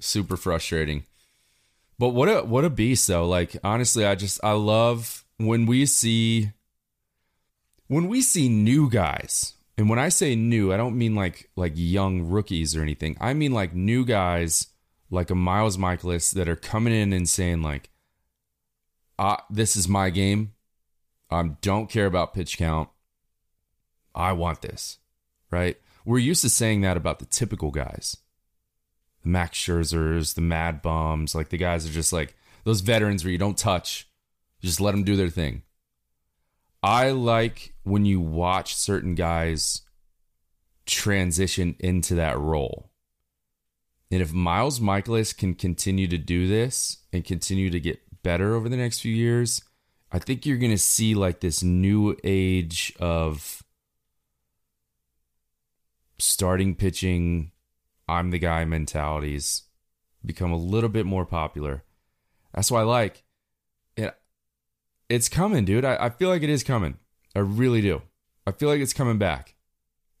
Super 0.00 0.36
frustrating. 0.36 1.04
But 1.98 2.10
what 2.10 2.28
a 2.28 2.42
what 2.42 2.64
a 2.64 2.70
beast 2.70 3.08
though. 3.08 3.26
Like 3.26 3.56
honestly, 3.64 4.04
I 4.04 4.14
just 4.14 4.38
I 4.44 4.52
love 4.52 5.24
when 5.38 5.66
we 5.66 5.86
see 5.86 6.52
when 7.88 8.08
we 8.08 8.20
see 8.20 8.48
new 8.48 8.90
guys. 8.90 9.54
And 9.78 9.90
when 9.90 9.98
I 9.98 10.08
say 10.08 10.34
new, 10.34 10.72
I 10.72 10.78
don't 10.78 10.96
mean 10.96 11.14
like 11.14 11.50
like 11.56 11.72
young 11.74 12.22
rookies 12.22 12.74
or 12.74 12.82
anything. 12.82 13.16
I 13.20 13.34
mean 13.34 13.52
like 13.52 13.74
new 13.74 14.04
guys 14.04 14.68
like 15.10 15.30
a 15.30 15.34
Miles 15.34 15.76
Mikolas 15.76 16.32
that 16.34 16.48
are 16.48 16.56
coming 16.56 16.94
in 16.94 17.12
and 17.12 17.28
saying 17.28 17.62
like 17.62 17.90
uh, 19.18 19.36
this 19.48 19.76
is 19.76 19.88
my 19.88 20.10
game. 20.10 20.52
I 21.30 21.42
don't 21.60 21.90
care 21.90 22.06
about 22.06 22.34
pitch 22.34 22.58
count. 22.58 22.88
I 24.14 24.32
want 24.32 24.62
this, 24.62 24.98
right? 25.50 25.76
We're 26.04 26.18
used 26.18 26.42
to 26.42 26.50
saying 26.50 26.82
that 26.82 26.96
about 26.96 27.18
the 27.18 27.26
typical 27.26 27.70
guys. 27.70 28.16
The 29.22 29.28
Max 29.28 29.58
Scherzers, 29.58 30.34
the 30.34 30.40
Mad 30.40 30.82
Bums, 30.82 31.34
like 31.34 31.48
the 31.48 31.56
guys 31.56 31.86
are 31.86 31.92
just 31.92 32.12
like 32.12 32.36
those 32.64 32.80
veterans 32.80 33.24
where 33.24 33.32
you 33.32 33.38
don't 33.38 33.58
touch, 33.58 34.08
you 34.60 34.68
just 34.68 34.80
let 34.80 34.92
them 34.92 35.04
do 35.04 35.16
their 35.16 35.28
thing. 35.28 35.62
I 36.82 37.10
like 37.10 37.74
when 37.82 38.04
you 38.04 38.20
watch 38.20 38.76
certain 38.76 39.14
guys 39.16 39.82
transition 40.86 41.74
into 41.80 42.14
that 42.14 42.38
role. 42.38 42.90
And 44.10 44.22
if 44.22 44.32
Miles 44.32 44.78
Mikolas 44.78 45.36
can 45.36 45.54
continue 45.54 46.06
to 46.06 46.18
do 46.18 46.46
this 46.46 46.98
and 47.12 47.24
continue 47.24 47.70
to 47.70 47.80
get 47.80 48.22
better 48.22 48.54
over 48.54 48.68
the 48.68 48.76
next 48.76 49.00
few 49.00 49.12
years, 49.12 49.62
I 50.12 50.18
think 50.18 50.46
you're 50.46 50.56
going 50.56 50.72
to 50.72 50.78
see 50.78 51.14
like 51.14 51.40
this 51.40 51.62
new 51.62 52.16
age 52.22 52.94
of 53.00 53.62
starting 56.18 56.74
pitching, 56.74 57.52
I'm 58.08 58.30
the 58.30 58.38
guy 58.38 58.64
mentalities 58.64 59.64
become 60.24 60.52
a 60.52 60.56
little 60.56 60.88
bit 60.88 61.06
more 61.06 61.24
popular. 61.24 61.84
That's 62.54 62.70
why 62.70 62.80
I 62.80 62.84
like 62.84 63.22
it. 63.96 64.16
It's 65.08 65.28
coming, 65.28 65.64
dude. 65.64 65.84
I, 65.84 65.96
I 66.06 66.10
feel 66.10 66.28
like 66.28 66.42
it 66.42 66.50
is 66.50 66.64
coming. 66.64 66.98
I 67.34 67.40
really 67.40 67.80
do. 67.80 68.02
I 68.46 68.52
feel 68.52 68.68
like 68.68 68.80
it's 68.80 68.92
coming 68.92 69.18
back. 69.18 69.54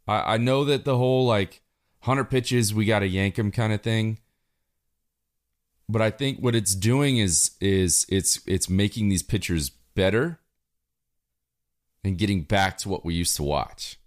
I, 0.06 0.34
I 0.34 0.36
know 0.36 0.64
that 0.64 0.84
the 0.84 0.96
whole 0.96 1.26
like 1.26 1.62
100 2.04 2.24
pitches, 2.24 2.74
we 2.74 2.84
got 2.84 3.00
to 3.00 3.08
yank 3.08 3.38
him 3.38 3.50
kind 3.50 3.72
of 3.72 3.82
thing. 3.82 4.18
But 5.88 6.02
I 6.02 6.10
think 6.10 6.40
what 6.40 6.54
it's 6.54 6.74
doing 6.74 7.18
is 7.18 7.52
is 7.60 8.06
it's 8.08 8.40
it's 8.46 8.68
making 8.68 9.08
these 9.08 9.22
pitchers 9.22 9.70
better 9.94 10.40
and 12.02 12.18
getting 12.18 12.42
back 12.42 12.78
to 12.78 12.88
what 12.88 13.04
we 13.04 13.14
used 13.14 13.36
to 13.36 13.42
watch. 13.42 13.98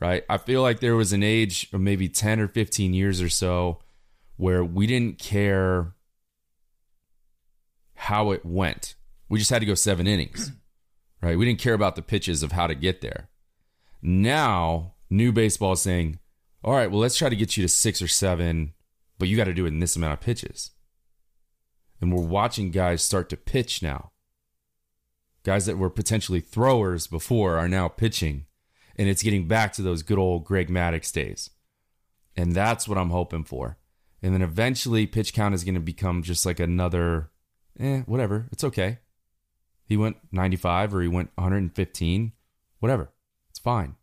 Right? 0.00 0.24
I 0.28 0.38
feel 0.38 0.62
like 0.62 0.80
there 0.80 0.96
was 0.96 1.12
an 1.12 1.24
age 1.24 1.68
of 1.72 1.80
maybe 1.80 2.08
10 2.08 2.38
or 2.38 2.46
15 2.46 2.94
years 2.94 3.20
or 3.20 3.28
so 3.28 3.80
where 4.36 4.62
we 4.64 4.86
didn't 4.86 5.18
care 5.18 5.94
how 7.94 8.30
it 8.30 8.46
went. 8.46 8.94
We 9.28 9.40
just 9.40 9.50
had 9.50 9.58
to 9.58 9.66
go 9.66 9.74
7 9.74 10.06
innings. 10.06 10.52
Right? 11.20 11.36
We 11.36 11.46
didn't 11.46 11.58
care 11.58 11.74
about 11.74 11.96
the 11.96 12.02
pitches 12.02 12.44
of 12.44 12.52
how 12.52 12.68
to 12.68 12.76
get 12.76 13.00
there. 13.00 13.28
Now, 14.00 14.94
new 15.10 15.32
baseball 15.32 15.72
is 15.72 15.82
saying, 15.82 16.20
"All 16.62 16.74
right, 16.74 16.88
well 16.88 17.00
let's 17.00 17.16
try 17.16 17.28
to 17.28 17.34
get 17.34 17.56
you 17.56 17.64
to 17.64 17.68
6 17.68 18.00
or 18.00 18.06
7, 18.06 18.72
but 19.18 19.28
you 19.28 19.36
got 19.36 19.44
to 19.44 19.54
do 19.54 19.64
it 19.64 19.68
in 19.68 19.80
this 19.80 19.96
amount 19.96 20.14
of 20.14 20.20
pitches." 20.20 20.70
And 22.00 22.12
we're 22.12 22.22
watching 22.22 22.70
guys 22.70 23.02
start 23.02 23.28
to 23.30 23.36
pitch 23.36 23.82
now 23.82 24.12
guys 25.48 25.64
that 25.66 25.78
were 25.78 25.88
potentially 25.88 26.40
throwers 26.40 27.06
before 27.06 27.56
are 27.56 27.68
now 27.68 27.88
pitching 27.88 28.44
and 28.96 29.08
it's 29.08 29.22
getting 29.22 29.48
back 29.48 29.72
to 29.72 29.80
those 29.80 30.02
good 30.02 30.18
old 30.18 30.44
Greg 30.44 30.68
Maddux 30.68 31.10
days. 31.10 31.48
And 32.36 32.52
that's 32.52 32.86
what 32.86 32.98
I'm 32.98 33.08
hoping 33.08 33.44
for. 33.44 33.78
And 34.20 34.34
then 34.34 34.42
eventually 34.42 35.06
pitch 35.06 35.32
count 35.32 35.54
is 35.54 35.64
going 35.64 35.74
to 35.74 35.80
become 35.80 36.22
just 36.22 36.44
like 36.44 36.60
another 36.60 37.30
eh, 37.80 38.00
whatever. 38.00 38.48
It's 38.52 38.64
okay. 38.64 38.98
He 39.86 39.96
went 39.96 40.16
95 40.32 40.94
or 40.94 41.00
he 41.00 41.08
went 41.08 41.30
115, 41.36 42.32
whatever. 42.80 43.10
It's 43.48 43.58
fine. 43.58 43.94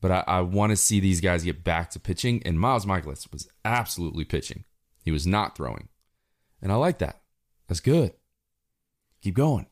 But 0.00 0.10
I, 0.10 0.24
I 0.26 0.40
want 0.42 0.70
to 0.70 0.76
see 0.76 1.00
these 1.00 1.20
guys 1.20 1.42
get 1.44 1.64
back 1.64 1.90
to 1.90 2.00
pitching. 2.00 2.42
And 2.44 2.60
Miles 2.60 2.86
Mikolas 2.86 3.30
was 3.32 3.48
absolutely 3.64 4.24
pitching. 4.24 4.64
He 5.02 5.10
was 5.10 5.26
not 5.26 5.56
throwing. 5.56 5.88
And 6.62 6.70
I 6.70 6.76
like 6.76 6.98
that. 6.98 7.20
That's 7.66 7.80
good 7.80 8.12
keep 9.20 9.34
going. 9.34 9.66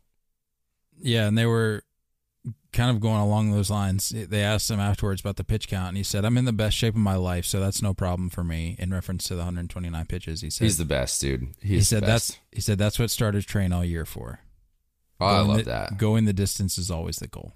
Yeah, 0.98 1.26
and 1.26 1.36
they 1.36 1.46
were 1.46 1.82
kind 2.72 2.90
of 2.90 3.00
going 3.00 3.20
along 3.20 3.52
those 3.52 3.70
lines. 3.70 4.10
They 4.10 4.42
asked 4.42 4.70
him 4.70 4.80
afterwards 4.80 5.20
about 5.20 5.36
the 5.36 5.44
pitch 5.44 5.68
count, 5.68 5.88
and 5.88 5.96
he 5.96 6.02
said, 6.02 6.24
"I'm 6.24 6.38
in 6.38 6.46
the 6.46 6.52
best 6.52 6.76
shape 6.76 6.94
of 6.94 7.00
my 7.00 7.16
life, 7.16 7.44
so 7.44 7.60
that's 7.60 7.82
no 7.82 7.92
problem 7.92 8.30
for 8.30 8.42
me." 8.42 8.76
In 8.78 8.92
reference 8.92 9.24
to 9.28 9.34
the 9.34 9.40
129 9.40 10.06
pitches, 10.06 10.40
he 10.40 10.50
said, 10.50 10.64
"He's 10.64 10.78
the 10.78 10.84
best, 10.84 11.20
dude." 11.20 11.54
He's 11.60 11.70
he 11.70 11.80
said 11.82 12.04
that's 12.04 12.38
he 12.50 12.60
said 12.60 12.78
that's 12.78 12.98
what 12.98 13.10
starters 13.10 13.44
train 13.44 13.72
all 13.72 13.84
year 13.84 14.04
for. 14.04 14.40
Oh, 15.20 15.26
I 15.26 15.40
love 15.40 15.58
the, 15.58 15.62
that. 15.64 15.98
Going 15.98 16.24
the 16.24 16.32
distance 16.32 16.78
is 16.78 16.90
always 16.90 17.16
the 17.16 17.28
goal. 17.28 17.54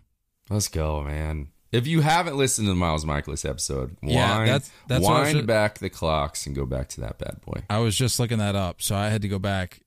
Let's 0.48 0.68
go, 0.68 1.02
man. 1.02 1.48
If 1.72 1.86
you 1.86 2.00
haven't 2.00 2.36
listened 2.36 2.66
to 2.66 2.70
the 2.70 2.76
Miles 2.76 3.04
Mikolas 3.04 3.48
episode, 3.48 3.96
yeah, 4.02 4.38
wind, 4.38 4.48
that's, 4.48 4.70
that's 4.88 5.04
wind 5.04 5.34
just, 5.34 5.46
back 5.46 5.78
the 5.78 5.88
clocks 5.88 6.46
and 6.46 6.56
go 6.56 6.66
back 6.66 6.88
to 6.90 7.00
that 7.02 7.18
bad 7.18 7.40
boy. 7.42 7.62
I 7.70 7.78
was 7.78 7.94
just 7.94 8.18
looking 8.18 8.38
that 8.38 8.56
up, 8.56 8.82
so 8.82 8.96
I 8.96 9.08
had 9.08 9.22
to 9.22 9.28
go 9.28 9.38
back 9.38 9.80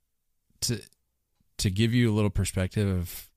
to 0.62 0.82
to 1.58 1.70
give 1.70 1.94
you 1.94 2.12
a 2.12 2.14
little 2.14 2.30
perspective 2.30 2.88
of 2.88 3.30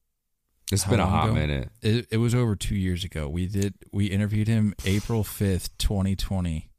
it's 0.71 0.85
been 0.85 1.01
a 1.01 1.07
hot 1.07 1.27
ago, 1.27 1.35
minute. 1.35 1.71
It, 1.83 2.07
it 2.11 2.17
was 2.19 2.35
over 2.35 2.55
two 2.55 2.77
years 2.77 3.05
ago. 3.05 3.29
We 3.29 3.47
did 3.47 3.75
we 3.93 4.07
interviewed 4.07 4.49
him 4.49 4.75
April 4.85 5.25
fifth, 5.25 5.77
twenty 5.79 6.15
twenty. 6.15 6.71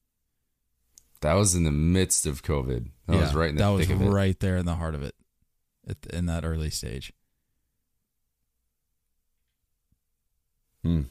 That 1.22 1.34
was 1.34 1.54
in 1.54 1.64
the 1.64 1.72
midst 1.72 2.26
of 2.26 2.44
COVID. 2.44 2.92
That 3.08 3.14
yeah, 3.14 3.22
was 3.22 3.36
right 3.36 3.50
in 3.50 3.56
the 3.58 3.64
that 3.64 3.78
thick 3.78 3.90
was 3.90 4.02
of 4.02 4.08
it. 4.08 4.10
right 4.10 4.40
there 4.40 4.56
in 4.56 4.66
the 4.66 4.76
heart 4.76 4.96
of 4.96 5.04
it, 5.04 5.16
at, 5.88 5.98
in 6.14 6.28
that 6.28 6.46
early 6.46 6.70
stage. 6.70 7.12
Hmm. 10.84 11.04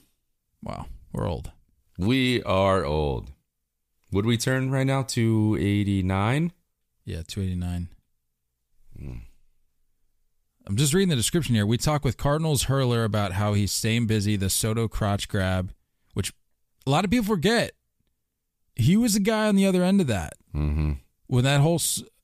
Wow, 0.66 0.86
we're 1.12 1.28
old. 1.28 1.52
We 1.96 2.42
are 2.42 2.84
old. 2.84 3.30
Would 4.10 4.26
we 4.26 4.36
turn 4.36 4.72
right 4.72 4.86
now 4.86 5.02
to 5.02 5.56
eighty 5.60 6.02
nine? 6.02 6.50
Yeah, 7.04 7.22
two 7.24 7.40
eighty 7.40 7.54
nine. 7.54 7.88
Hmm. 8.98 9.18
I'm 10.66 10.76
just 10.76 10.92
reading 10.92 11.08
the 11.08 11.14
description 11.14 11.54
here. 11.54 11.64
We 11.64 11.78
talk 11.78 12.04
with 12.04 12.16
Cardinals 12.16 12.64
hurler 12.64 13.04
about 13.04 13.30
how 13.30 13.54
he's 13.54 13.70
staying 13.70 14.08
busy, 14.08 14.34
the 14.34 14.50
Soto 14.50 14.88
crotch 14.88 15.28
grab, 15.28 15.72
which 16.14 16.32
a 16.84 16.90
lot 16.90 17.04
of 17.04 17.12
people 17.12 17.26
forget. 17.26 17.70
He 18.74 18.96
was 18.96 19.14
the 19.14 19.20
guy 19.20 19.46
on 19.46 19.54
the 19.54 19.66
other 19.66 19.84
end 19.84 20.00
of 20.00 20.08
that. 20.08 20.32
Mm-hmm. 20.52 20.94
When 21.28 21.44
that 21.44 21.60
whole 21.60 21.80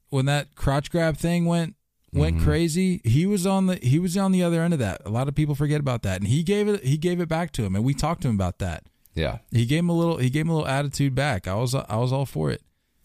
when 0.08 0.26
that 0.26 0.56
crotch 0.56 0.90
grab 0.90 1.16
thing 1.16 1.46
went 1.46 1.76
went 2.12 2.38
Mhm. 2.38 2.44
crazy, 2.44 3.00
he 3.04 3.26
was 3.26 3.46
on 3.46 3.66
the 3.66 3.76
he 3.76 3.98
was 3.98 4.16
on 4.16 4.32
the 4.32 4.42
other 4.42 4.62
end 4.62 4.72
of 4.74 4.78
that. 4.80 5.00
A 5.04 5.10
lot 5.10 5.28
of 5.28 5.34
people 5.34 5.54
forget 5.54 5.80
about 5.80 6.02
that, 6.02 6.20
and 6.20 6.28
he 6.28 6.42
gave 6.42 6.68
it 6.68 6.84
he 6.84 6.96
gave 6.96 7.20
it 7.20 7.28
back 7.28 7.52
to 7.52 7.64
him, 7.64 7.74
and 7.74 7.84
we 7.84 7.94
talked 7.94 8.22
to 8.22 8.28
him 8.28 8.34
about 8.34 8.58
that. 8.58 8.84
Yeah. 9.14 9.38
He 9.50 9.66
gave 9.66 9.80
him 9.80 9.88
a 9.88 9.96
little 9.96 10.18
he 10.18 10.30
gave 10.30 10.42
him 10.46 10.50
a 10.50 10.54
little 10.54 10.68
attitude 10.68 11.14
back. 11.14 11.46
I 11.48 11.54
was 11.54 11.74
I 11.74 11.96
was 11.96 12.12
all 12.12 12.26
for 12.26 12.50
it. 12.50 12.62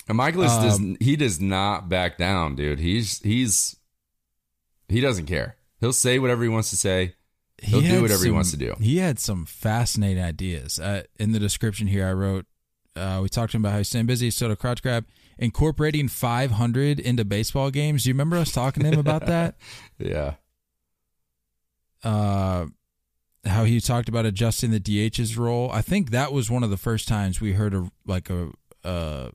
And 0.10 0.18
Mikolas 0.18 0.62
does 0.62 0.78
Um, 0.78 0.96
he 1.00 1.16
does 1.18 1.42
not 1.42 1.90
back 1.90 2.18
down, 2.18 2.56
dude. 2.56 2.80
He's 2.80 3.20
he's 3.24 3.76
he 4.88 5.02
doesn't 5.02 5.26
care. 5.26 5.58
He'll 5.80 5.94
say 5.94 6.18
whatever 6.20 6.44
he 6.44 6.50
wants 6.50 6.70
to 6.72 6.78
say. 6.78 7.14
He'll 7.62 7.82
do 7.82 7.88
had 7.88 8.02
whatever 8.02 8.24
he 8.24 8.32
wants 8.32 8.52
to 8.52 8.58
do. 8.58 8.76
He 8.80 8.98
had 8.98 9.20
some 9.20 9.46
fascinating 9.46 10.24
ideas. 10.24 10.80
Uh, 10.80 11.04
in 11.20 11.32
the 11.32 11.40
description 11.40 11.88
here, 11.88 12.08
I 12.08 12.14
wrote, 12.14 12.46
uh, 12.96 13.20
we 13.22 13.30
talked 13.30 13.52
to 13.52 13.58
him 13.58 13.64
about 13.64 13.72
how 13.72 13.78
he's 13.80 13.88
staying 13.90 14.06
busy, 14.06 14.30
Soto 14.30 14.56
crotch 14.56 14.82
grab, 14.84 15.06
incorporating 15.40 16.08
500 16.08 17.00
into 17.00 17.24
baseball 17.26 17.70
games. 17.72 18.04
Do 18.04 18.10
you 18.10 18.14
remember 18.14 18.38
us 18.38 18.52
talking 18.52 18.84
to 18.84 18.90
him 18.90 19.00
about 19.00 19.26
that? 19.28 19.56
Yeah. 19.98 20.36
Uh, 22.04 22.68
how 23.46 23.64
he 23.64 23.80
talked 23.80 24.10
about 24.10 24.26
adjusting 24.26 24.72
the 24.72 24.80
DH's 24.80 25.38
role. 25.38 25.72
I 25.72 25.82
think 25.82 26.12
that 26.12 26.32
was 26.34 26.50
one 26.52 26.64
of 26.64 26.70
the 26.70 26.78
first 26.78 27.08
times 27.08 27.40
we 27.42 27.54
heard 27.54 27.74
a 27.74 27.90
like 28.06 28.30
a, 28.30 28.50
a 28.84 29.32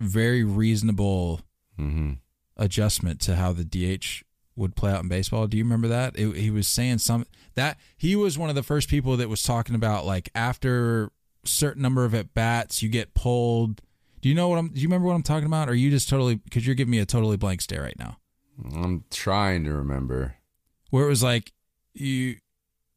very 0.00 0.44
reasonable 0.44 1.40
Mm-hmm. 1.78 2.14
adjustment 2.56 3.20
to 3.20 3.36
how 3.36 3.52
the 3.52 3.62
DH 3.64 4.24
would 4.56 4.74
play 4.74 4.90
out 4.90 5.00
in 5.04 5.08
baseball. 5.08 5.46
Do 5.46 5.56
you 5.56 5.62
remember 5.62 5.86
that? 5.86 6.18
It, 6.18 6.34
he 6.34 6.50
was 6.50 6.66
saying 6.66 6.98
some 6.98 7.24
that 7.54 7.78
he 7.96 8.16
was 8.16 8.36
one 8.36 8.48
of 8.48 8.56
the 8.56 8.64
first 8.64 8.88
people 8.88 9.16
that 9.16 9.28
was 9.28 9.44
talking 9.44 9.76
about 9.76 10.04
like 10.04 10.28
after 10.34 11.12
certain 11.44 11.80
number 11.80 12.04
of 12.04 12.16
at 12.16 12.34
bats 12.34 12.82
you 12.82 12.88
get 12.88 13.14
pulled. 13.14 13.80
Do 14.20 14.28
you 14.28 14.34
know 14.34 14.48
what 14.48 14.58
I'm? 14.58 14.68
Do 14.68 14.80
you 14.80 14.88
remember 14.88 15.06
what 15.08 15.14
I'm 15.14 15.22
talking 15.22 15.46
about? 15.46 15.68
Or 15.68 15.72
are 15.72 15.74
you 15.74 15.90
just 15.90 16.08
totally 16.08 16.36
because 16.36 16.66
you're 16.66 16.74
giving 16.74 16.90
me 16.90 16.98
a 16.98 17.06
totally 17.06 17.36
blank 17.36 17.60
stare 17.60 17.82
right 17.82 17.98
now? 17.98 18.18
I'm 18.74 19.04
trying 19.10 19.64
to 19.64 19.72
remember. 19.72 20.34
Where 20.90 21.04
it 21.04 21.08
was 21.08 21.22
like 21.22 21.52
you 21.94 22.36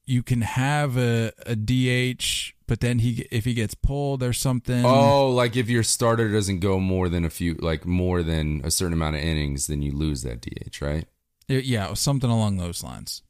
you 0.05 0.23
can 0.23 0.41
have 0.41 0.97
a, 0.97 1.31
a 1.45 1.55
DH, 1.55 2.53
but 2.67 2.79
then 2.79 2.99
he 2.99 3.27
if 3.31 3.45
he 3.45 3.53
gets 3.53 3.75
pulled 3.75 4.23
or 4.23 4.33
something. 4.33 4.83
Oh, 4.85 5.29
like 5.29 5.55
if 5.55 5.69
your 5.69 5.83
starter 5.83 6.31
doesn't 6.31 6.59
go 6.59 6.79
more 6.79 7.07
than 7.09 7.23
a 7.25 7.29
few, 7.29 7.53
like 7.55 7.85
more 7.85 8.23
than 8.23 8.61
a 8.63 8.71
certain 8.71 8.93
amount 8.93 9.15
of 9.17 9.21
innings, 9.21 9.67
then 9.67 9.81
you 9.81 9.91
lose 9.91 10.23
that 10.23 10.41
DH, 10.41 10.81
right? 10.81 11.07
It- 11.47 11.65
yeah, 11.65 11.85
it 11.85 11.91
was 11.91 11.99
something 11.99 12.29
along 12.29 12.57
those 12.57 12.83
lines. 12.83 13.21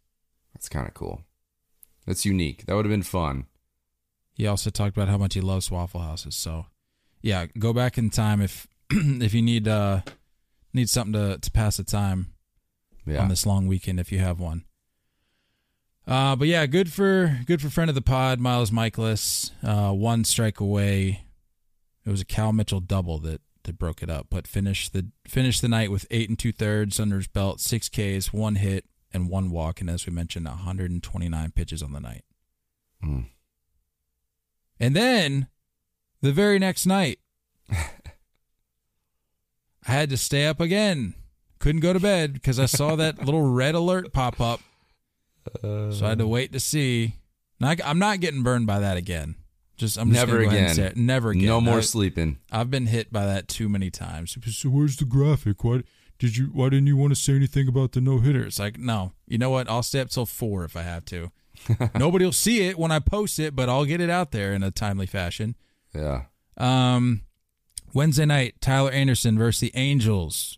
That's 0.53 0.69
kind 0.69 0.87
of 0.87 0.93
cool. 0.93 1.23
That's 2.05 2.25
unique. 2.25 2.65
That 2.65 2.75
would 2.75 2.85
have 2.85 2.91
been 2.91 3.03
fun. 3.03 3.45
He 4.33 4.47
also 4.47 4.69
talked 4.69 4.95
about 4.95 5.09
how 5.09 5.17
much 5.17 5.33
he 5.33 5.41
loves 5.41 5.69
Waffle 5.69 6.01
Houses. 6.01 6.35
So, 6.35 6.67
yeah, 7.21 7.45
go 7.57 7.73
back 7.73 7.97
in 7.97 8.09
time 8.09 8.41
if 8.41 8.67
if 8.89 9.33
you 9.33 9.41
need 9.41 9.67
uh 9.67 10.01
need 10.73 10.89
something 10.89 11.13
to 11.13 11.37
to 11.37 11.51
pass 11.51 11.77
the 11.77 11.83
time 11.83 12.33
Yeah. 13.05 13.21
on 13.21 13.29
this 13.29 13.45
long 13.45 13.67
weekend 13.67 13.99
if 13.99 14.11
you 14.11 14.19
have 14.19 14.39
one. 14.39 14.65
Uh, 16.07 16.35
but 16.35 16.47
yeah, 16.47 16.65
good 16.65 16.91
for 16.91 17.39
good 17.45 17.61
for 17.61 17.69
friend 17.69 17.89
of 17.89 17.95
the 17.95 18.01
pod, 18.01 18.39
Miles 18.39 18.71
Mikolas. 18.71 19.51
Uh, 19.63 19.93
one 19.93 20.23
strike 20.23 20.59
away. 20.59 21.25
It 22.05 22.09
was 22.09 22.21
a 22.21 22.25
Cal 22.25 22.51
Mitchell 22.53 22.79
double 22.79 23.19
that 23.19 23.41
that 23.63 23.77
broke 23.77 24.01
it 24.01 24.09
up, 24.09 24.25
but 24.31 24.47
finished 24.47 24.91
the 24.93 25.07
finished 25.27 25.61
the 25.61 25.67
night 25.67 25.91
with 25.91 26.07
eight 26.09 26.27
and 26.29 26.39
two 26.39 26.51
thirds 26.51 26.99
under 26.99 27.17
his 27.17 27.27
belt, 27.27 27.59
six 27.61 27.87
Ks, 27.89 28.33
one 28.33 28.55
hit, 28.55 28.85
and 29.13 29.29
one 29.29 29.51
walk, 29.51 29.79
and 29.79 29.89
as 29.89 30.07
we 30.07 30.11
mentioned, 30.11 30.47
129 30.47 31.51
pitches 31.51 31.83
on 31.83 31.91
the 31.93 31.99
night. 31.99 32.23
Mm. 33.05 33.27
And 34.79 34.95
then 34.95 35.47
the 36.21 36.31
very 36.31 36.59
next 36.59 36.85
night, 36.85 37.19
I 37.71 37.81
had 39.85 40.09
to 40.09 40.17
stay 40.17 40.45
up 40.45 40.59
again. 40.59 41.15
Couldn't 41.59 41.81
go 41.81 41.93
to 41.93 41.99
bed 41.99 42.33
because 42.33 42.59
I 42.59 42.65
saw 42.65 42.95
that 42.95 43.19
little 43.25 43.51
red 43.51 43.75
alert 43.75 44.13
pop 44.13 44.39
up. 44.41 44.61
so 45.61 45.99
I 46.03 46.09
had 46.09 46.17
to 46.19 46.25
uh. 46.25 46.27
wait 46.27 46.51
to 46.53 46.59
see. 46.59 47.15
Now, 47.59 47.69
I- 47.69 47.77
I'm 47.85 47.99
not 47.99 48.19
getting 48.19 48.43
burned 48.43 48.67
by 48.67 48.79
that 48.79 48.97
again. 48.97 49.35
Just 49.77 49.97
I'm 49.97 50.11
just 50.11 50.19
Never 50.27 50.43
gonna 50.43 50.47
ahead 50.47 50.57
and 50.59 50.65
again. 50.71 50.75
say 50.75 50.85
it. 50.91 50.97
Never 50.97 51.31
again. 51.31 51.45
No 51.45 51.59
more 51.61 51.77
I- 51.79 51.81
sleeping. 51.81 52.37
I've 52.51 52.69
been 52.69 52.87
hit 52.87 53.11
by 53.11 53.25
that 53.25 53.47
too 53.47 53.67
many 53.69 53.89
times. 53.89 54.37
So 54.55 54.69
where's 54.69 54.97
the 54.97 55.05
graphic? 55.05 55.63
Why 55.63 55.81
did 56.19 56.37
you? 56.37 56.45
Why 56.53 56.69
didn't 56.69 56.85
you 56.87 56.97
want 56.97 57.11
to 57.11 57.19
say 57.19 57.33
anything 57.35 57.67
about 57.67 57.93
the 57.93 58.01
no 58.01 58.19
hitter? 58.19 58.43
It's 58.45 58.59
like 58.59 58.77
no. 58.77 59.13
You 59.27 59.39
know 59.39 59.49
what? 59.49 59.67
I'll 59.69 59.81
stay 59.81 59.99
up 59.99 60.09
till 60.09 60.27
four 60.27 60.63
if 60.65 60.75
I 60.77 60.83
have 60.83 61.03
to. 61.05 61.31
Nobody 61.95 62.25
will 62.25 62.31
see 62.31 62.67
it 62.67 62.77
when 62.77 62.91
I 62.91 62.99
post 62.99 63.39
it, 63.39 63.55
but 63.55 63.69
I'll 63.69 63.85
get 63.85 64.01
it 64.01 64.09
out 64.11 64.31
there 64.31 64.53
in 64.53 64.61
a 64.61 64.69
timely 64.71 65.07
fashion. 65.07 65.55
Yeah. 65.95 66.23
Um, 66.57 67.21
Wednesday 67.93 68.25
night, 68.25 68.55
Tyler 68.61 68.91
Anderson 68.91 69.37
versus 69.37 69.59
the 69.61 69.71
Angels 69.75 70.57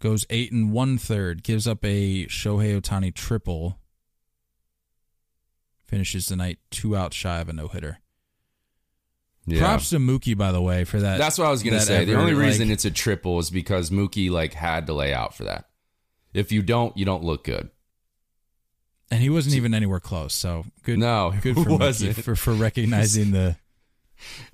goes 0.00 0.26
eight 0.30 0.50
and 0.50 0.72
one 0.72 0.98
third, 0.98 1.42
gives 1.44 1.66
up 1.68 1.84
a 1.84 2.26
Shohei 2.26 2.80
Ohtani 2.80 3.14
triple, 3.14 3.78
finishes 5.86 6.26
the 6.26 6.36
night 6.36 6.58
two 6.70 6.96
outs 6.96 7.16
shy 7.16 7.38
of 7.40 7.48
a 7.48 7.52
no 7.52 7.68
hitter. 7.68 7.98
Yeah. 9.46 9.58
Props 9.60 9.90
to 9.90 9.98
Mookie, 9.98 10.36
by 10.38 10.52
the 10.52 10.62
way, 10.62 10.84
for 10.84 11.00
that. 11.00 11.18
That's 11.18 11.36
what 11.36 11.48
I 11.48 11.50
was 11.50 11.62
gonna 11.62 11.80
say. 11.80 12.04
the 12.04 12.14
only 12.14 12.34
reason 12.34 12.68
like- 12.68 12.74
it's 12.74 12.84
a 12.84 12.90
triple 12.90 13.38
is 13.40 13.50
because 13.50 13.90
Mookie 13.90 14.30
like 14.30 14.54
had 14.54 14.86
to 14.86 14.92
lay 14.92 15.12
out 15.12 15.34
for 15.36 15.44
that. 15.44 15.68
If 16.32 16.50
you 16.52 16.62
don't, 16.62 16.96
you 16.96 17.04
don't 17.04 17.24
look 17.24 17.44
good. 17.44 17.70
and 19.10 19.20
he 19.20 19.28
wasn't 19.28 19.54
even 19.56 19.74
anywhere 19.74 20.00
close. 20.00 20.32
So 20.32 20.64
good. 20.84 20.98
No, 20.98 21.34
good 21.42 21.54
for 21.56 21.60
Mookie 21.64 21.78
wasn't. 21.80 22.16
for 22.16 22.34
for 22.36 22.52
recognizing 22.54 23.32
the 23.32 23.56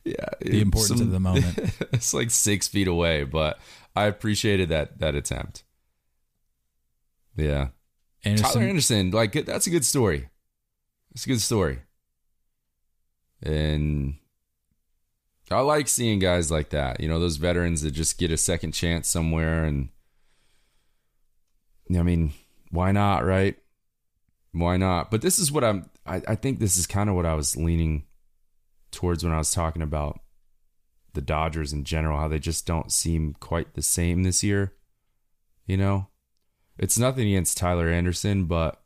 Yeah, 0.05 0.15
the 0.41 0.61
importance 0.61 1.01
of 1.01 1.11
the 1.11 1.21
moment. 1.21 1.59
it's 1.93 2.15
like 2.15 2.31
six 2.31 2.69
feet 2.69 2.89
away, 2.89 3.25
but 3.25 3.59
I 3.95 4.07
appreciated 4.07 4.69
that 4.71 4.99
that 5.01 5.15
attempt. 5.15 5.65
Yeah, 7.37 7.69
Anderson. 8.25 8.53
Tyler 8.53 8.67
Anderson, 8.67 9.11
like 9.11 9.33
that's 9.33 9.67
a 9.67 9.71
good 9.71 9.85
story. 9.85 10.29
It's 11.13 11.27
a 11.27 11.29
good 11.29 11.41
story, 11.41 11.81
and 13.43 14.15
I 15.51 15.61
like 15.61 15.89
seeing 15.89 16.19
guys 16.19 16.51
like 16.51 16.71
that. 16.71 17.01
You 17.01 17.09
know, 17.09 17.19
those 17.19 17.37
veterans 17.37 17.83
that 17.83 17.93
just 17.93 18.19
get 18.19 18.31
a 18.31 18.37
second 18.37 18.73
chance 18.73 19.09
somewhere, 19.09 19.65
and 19.65 19.89
I 21.91 22.03
mean, 22.03 22.35
why 22.71 22.93
not, 22.93 23.25
right? 23.25 23.57
Why 24.53 24.77
not? 24.77 25.11
But 25.11 25.23
this 25.23 25.39
is 25.39 25.51
what 25.53 25.65
I'm. 25.65 25.91
I, 26.07 26.23
I 26.29 26.35
think 26.35 26.59
this 26.59 26.77
is 26.77 26.87
kind 26.87 27.09
of 27.09 27.17
what 27.17 27.27
I 27.27 27.35
was 27.35 27.57
leaning 27.57 28.05
towards 28.91 29.23
when 29.25 29.33
I 29.33 29.39
was 29.39 29.53
talking 29.53 29.83
about 29.83 30.21
the 31.15 31.21
Dodgers 31.21 31.73
in 31.73 31.85
general, 31.85 32.19
how 32.19 32.29
they 32.29 32.39
just 32.39 32.67
don't 32.67 32.93
seem 32.93 33.35
quite 33.41 33.75
the 33.75 33.83
same 33.83 34.23
this 34.23 34.43
year. 34.45 34.75
You 35.67 35.77
know, 35.77 36.09
it's 36.79 36.99
nothing 36.99 37.29
against 37.29 37.59
Tyler 37.59 37.89
Anderson, 37.89 38.45
but 38.45 38.83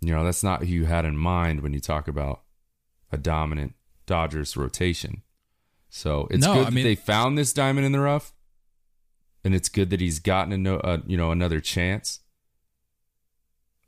you 0.00 0.14
know 0.14 0.24
that's 0.24 0.42
not 0.44 0.60
who 0.60 0.66
you 0.66 0.84
had 0.84 1.04
in 1.04 1.16
mind 1.16 1.60
when 1.60 1.72
you 1.72 1.80
talk 1.80 2.08
about 2.08 2.42
a 3.10 3.16
dominant 3.16 3.74
Dodgers 4.06 4.56
rotation. 4.56 5.22
So 5.88 6.26
it's 6.30 6.44
No, 6.44 6.54
good 6.54 6.60
I 6.60 6.64
that 6.64 6.72
mean- 6.72 6.84
they 6.84 6.94
found 6.94 7.38
this 7.38 7.52
diamond 7.52 7.86
in 7.86 7.92
the 7.92 8.00
rough, 8.00 8.34
and 9.44 9.54
it's 9.54 9.68
good 9.68 9.90
that 9.90 10.00
he's 10.00 10.18
gotten 10.18 10.52
a 10.52 10.58
no, 10.58 10.76
uh, 10.78 10.98
you 11.06 11.16
know 11.16 11.30
another 11.30 11.60
chance. 11.60 12.20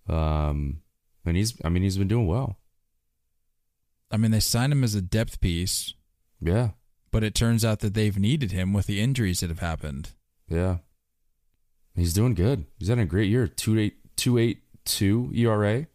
Um, 0.09 0.83
and 1.25 1.37
he's 1.37 1.55
I 1.65 1.69
mean 1.69 1.83
he's 1.83 1.99
been 1.99 2.09
doing 2.09 2.27
well. 2.27 2.59
I 4.11 4.17
mean, 4.17 4.31
they 4.31 4.41
signed 4.41 4.73
him 4.73 4.85
as 4.85 4.95
a 4.95 5.03
depth 5.03 5.41
piece, 5.41 5.95
Yeah, 6.41 6.71
but 7.11 7.25
it 7.25 7.35
turns 7.35 7.65
out 7.65 7.81
that 7.81 7.95
they've 7.95 8.19
needed 8.19 8.53
him 8.53 8.73
with 8.73 8.87
the 8.87 9.01
injuries 9.01 9.41
that 9.41 9.51
have 9.51 9.59
happened. 9.61 10.11
yeah. 10.49 10.79
He's 11.95 12.13
doing 12.13 12.35
good. 12.35 12.67
He's 12.79 12.89
having 12.89 13.05
a 13.05 13.07
great 13.07 13.31
year. 13.31 13.47
Two 13.49 13.79
eight 13.79 13.97
two 14.17 14.37
eight 14.37 14.63
two 14.85 15.31
ERA, 15.35 15.87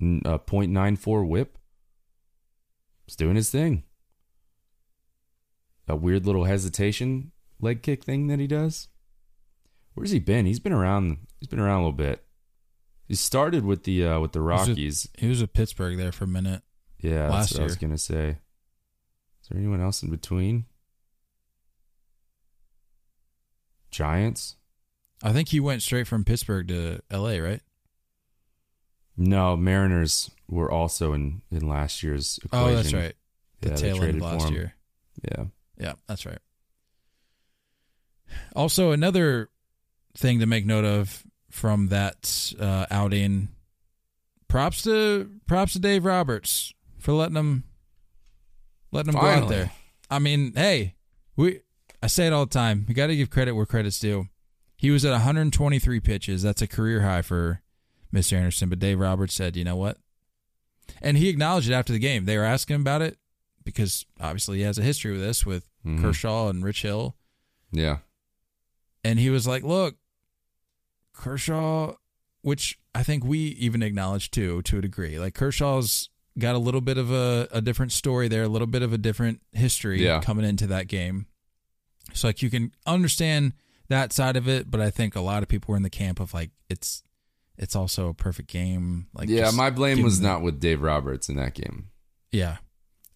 n- 0.00 0.22
uh, 0.24 0.38
.94 0.38 1.28
WHIP. 1.28 1.58
He's 3.04 3.14
doing 3.14 3.36
his 3.36 3.50
thing. 3.50 3.82
A 5.88 5.94
weird 5.96 6.24
little 6.26 6.44
hesitation 6.44 7.32
leg 7.60 7.82
kick 7.82 8.02
thing 8.02 8.28
that 8.28 8.38
he 8.40 8.46
does. 8.46 8.88
Where's 9.94 10.10
he 10.10 10.18
been? 10.18 10.46
He's 10.46 10.60
been 10.60 10.72
around. 10.72 11.18
He's 11.38 11.48
been 11.48 11.60
around 11.60 11.80
a 11.80 11.84
little 11.84 11.92
bit. 11.92 12.24
He 13.06 13.14
started 13.14 13.64
with 13.66 13.84
the 13.84 14.04
uh, 14.06 14.20
with 14.20 14.32
the 14.32 14.40
was 14.42 14.68
a- 14.68 14.70
Rockies. 14.72 15.08
He 15.18 15.28
was 15.28 15.40
with 15.42 15.52
Pittsburgh 15.52 15.96
there 15.98 16.12
for 16.12 16.24
a 16.24 16.28
minute. 16.28 16.62
Yeah, 17.00 17.28
that's 17.28 17.32
last 17.32 17.52
what 17.54 17.60
I 17.60 17.64
was 17.64 17.76
gonna 17.76 17.98
say. 17.98 18.38
Is 19.42 19.48
there 19.48 19.58
anyone 19.58 19.80
else 19.80 20.02
in 20.02 20.10
between? 20.10 20.66
Giants? 23.90 24.56
I 25.22 25.32
think 25.32 25.48
he 25.48 25.60
went 25.60 25.82
straight 25.82 26.06
from 26.06 26.24
Pittsburgh 26.24 26.68
to 26.68 27.00
L.A. 27.10 27.40
Right? 27.40 27.60
No, 29.16 29.56
Mariners 29.56 30.30
were 30.48 30.70
also 30.70 31.12
in 31.12 31.42
in 31.50 31.68
last 31.68 32.02
year's 32.02 32.38
equation. 32.44 32.68
Oh, 32.68 32.74
that's 32.74 32.92
right. 32.92 33.14
The 33.60 33.70
Yeah, 33.70 33.76
tail 33.76 34.02
end 34.02 34.22
of 34.22 34.22
last 34.22 34.50
year. 34.52 34.74
Yeah, 35.22 35.44
Yeah, 35.76 35.92
that's 36.06 36.24
right. 36.24 36.38
Also, 38.54 38.92
another 38.92 39.48
thing 40.16 40.38
to 40.40 40.46
make 40.46 40.66
note 40.66 40.84
of 40.84 41.24
from 41.50 41.88
that 41.88 42.52
uh, 42.60 42.86
outing. 42.90 43.48
Props 44.46 44.82
to 44.82 45.30
props 45.46 45.74
to 45.74 45.78
Dave 45.78 46.04
Roberts 46.04 46.72
for 47.08 47.14
letting 47.14 47.36
him 47.36 47.64
letting 48.92 49.14
him 49.14 49.18
go 49.20 49.26
out 49.26 49.48
there. 49.48 49.70
I 50.10 50.18
mean, 50.18 50.52
hey, 50.54 50.94
we 51.36 51.60
I 52.02 52.06
say 52.06 52.26
it 52.26 52.34
all 52.34 52.44
the 52.44 52.52
time. 52.52 52.84
You 52.86 52.94
got 52.94 53.06
to 53.06 53.16
give 53.16 53.30
credit 53.30 53.52
where 53.54 53.64
credit's 53.64 53.98
due. 53.98 54.28
He 54.76 54.90
was 54.90 55.06
at 55.06 55.12
123 55.12 56.00
pitches. 56.00 56.42
That's 56.42 56.60
a 56.60 56.66
career 56.66 57.00
high 57.00 57.22
for 57.22 57.62
Mr. 58.12 58.34
Anderson. 58.36 58.68
But 58.68 58.78
Dave 58.78 59.00
Roberts 59.00 59.32
said, 59.32 59.56
"You 59.56 59.64
know 59.64 59.74
what?" 59.76 59.96
And 61.00 61.16
he 61.16 61.30
acknowledged 61.30 61.70
it 61.70 61.72
after 61.74 61.94
the 61.94 61.98
game. 61.98 62.26
They 62.26 62.36
were 62.36 62.44
asking 62.44 62.74
him 62.74 62.80
about 62.82 63.00
it 63.00 63.16
because 63.64 64.04
obviously 64.20 64.58
he 64.58 64.64
has 64.64 64.76
a 64.76 64.82
history 64.82 65.12
with 65.12 65.22
this 65.22 65.46
with 65.46 65.66
Mhm. 65.86 66.02
Kershaw 66.02 66.48
and 66.50 66.62
Rich 66.62 66.82
Hill. 66.82 67.16
yeah, 67.72 67.98
And 69.02 69.18
he 69.18 69.30
was 69.30 69.46
like, 69.46 69.62
look, 69.62 69.96
Kershaw, 71.14 71.94
which 72.42 72.78
I 72.94 73.02
think 73.02 73.24
we 73.24 73.38
even 73.38 73.82
acknowledge 73.82 74.30
too, 74.30 74.60
to 74.62 74.78
a 74.78 74.82
degree. 74.82 75.18
Like 75.18 75.34
Kershaw's 75.34 76.10
got 76.38 76.54
a 76.54 76.58
little 76.58 76.80
bit 76.80 76.98
of 76.98 77.10
a, 77.10 77.48
a 77.50 77.60
different 77.60 77.92
story 77.92 78.28
there, 78.28 78.42
a 78.44 78.48
little 78.48 78.66
bit 78.66 78.82
of 78.82 78.92
a 78.92 78.98
different 78.98 79.40
history 79.52 80.02
Yeah. 80.04 80.20
coming 80.20 80.44
into 80.44 80.66
that 80.68 80.86
game. 80.88 81.26
So 82.14 82.28
like 82.28 82.42
you 82.42 82.50
can 82.50 82.72
understand 82.86 83.52
that 83.88 84.12
side 84.12 84.36
of 84.36 84.48
it, 84.48 84.70
but 84.70 84.80
I 84.80 84.90
think 84.90 85.14
a 85.16 85.20
lot 85.20 85.42
of 85.42 85.48
people 85.48 85.72
were 85.72 85.76
in 85.76 85.82
the 85.82 85.90
camp 85.90 86.20
of 86.20 86.32
like 86.34 86.50
it's 86.68 87.02
it's 87.56 87.74
also 87.74 88.08
a 88.08 88.14
perfect 88.14 88.48
game. 88.48 89.08
Like 89.14 89.28
yeah. 89.28 89.50
My 89.52 89.70
blame 89.70 90.02
was 90.02 90.20
not 90.20 90.42
with 90.42 90.60
Dave 90.60 90.80
Roberts 90.82 91.28
in 91.28 91.36
that 91.36 91.54
game. 91.54 91.90
yeah. 92.30 92.58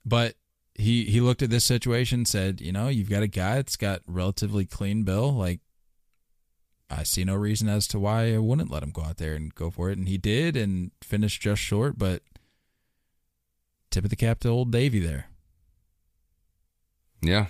But 0.04 0.34
he 0.74 1.04
he 1.04 1.20
looked 1.20 1.42
at 1.42 1.50
this 1.50 1.64
situation, 1.64 2.24
said, 2.24 2.60
you 2.60 2.72
know, 2.72 2.88
you've 2.88 3.08
got 3.10 3.22
a 3.22 3.28
guy 3.28 3.56
that's 3.56 3.76
got 3.76 4.00
relatively 4.06 4.64
clean 4.66 5.04
bill. 5.04 5.32
Like, 5.32 5.60
I 6.90 7.04
see 7.04 7.24
no 7.24 7.34
reason 7.36 7.68
as 7.68 7.86
to 7.88 7.98
why 8.00 8.34
I 8.34 8.38
wouldn't 8.38 8.70
let 8.70 8.82
him 8.82 8.90
go 8.90 9.02
out 9.02 9.18
there 9.18 9.34
and 9.34 9.54
go 9.54 9.70
for 9.70 9.90
it. 9.90 9.98
And 9.98 10.08
he 10.08 10.18
did 10.18 10.56
and 10.56 10.90
finished 11.02 11.40
just 11.40 11.62
short, 11.62 11.98
but 11.98 12.22
tip 13.92 14.04
of 14.04 14.10
the 14.10 14.16
cap 14.16 14.40
to 14.40 14.48
old 14.48 14.72
Davy 14.72 14.98
there. 14.98 15.26
Yeah, 17.20 17.46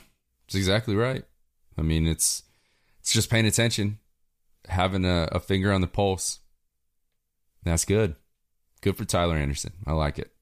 it's 0.47 0.55
exactly 0.55 0.95
right. 0.95 1.25
I 1.79 1.83
mean, 1.83 2.07
it's 2.07 2.43
it's 3.01 3.13
just 3.13 3.31
paying 3.31 3.47
attention, 3.47 3.99
having 4.69 5.05
a, 5.05 5.29
a 5.33 5.41
finger 5.41 5.73
on 5.73 5.81
the 5.81 5.87
pulse. 5.87 6.41
That's 7.63 7.85
good. 7.85 8.17
Good 8.81 8.97
for 8.97 9.05
Tyler 9.05 9.37
Anderson. 9.37 9.73
I 9.87 9.93
like 9.93 10.19
it. 10.19 10.33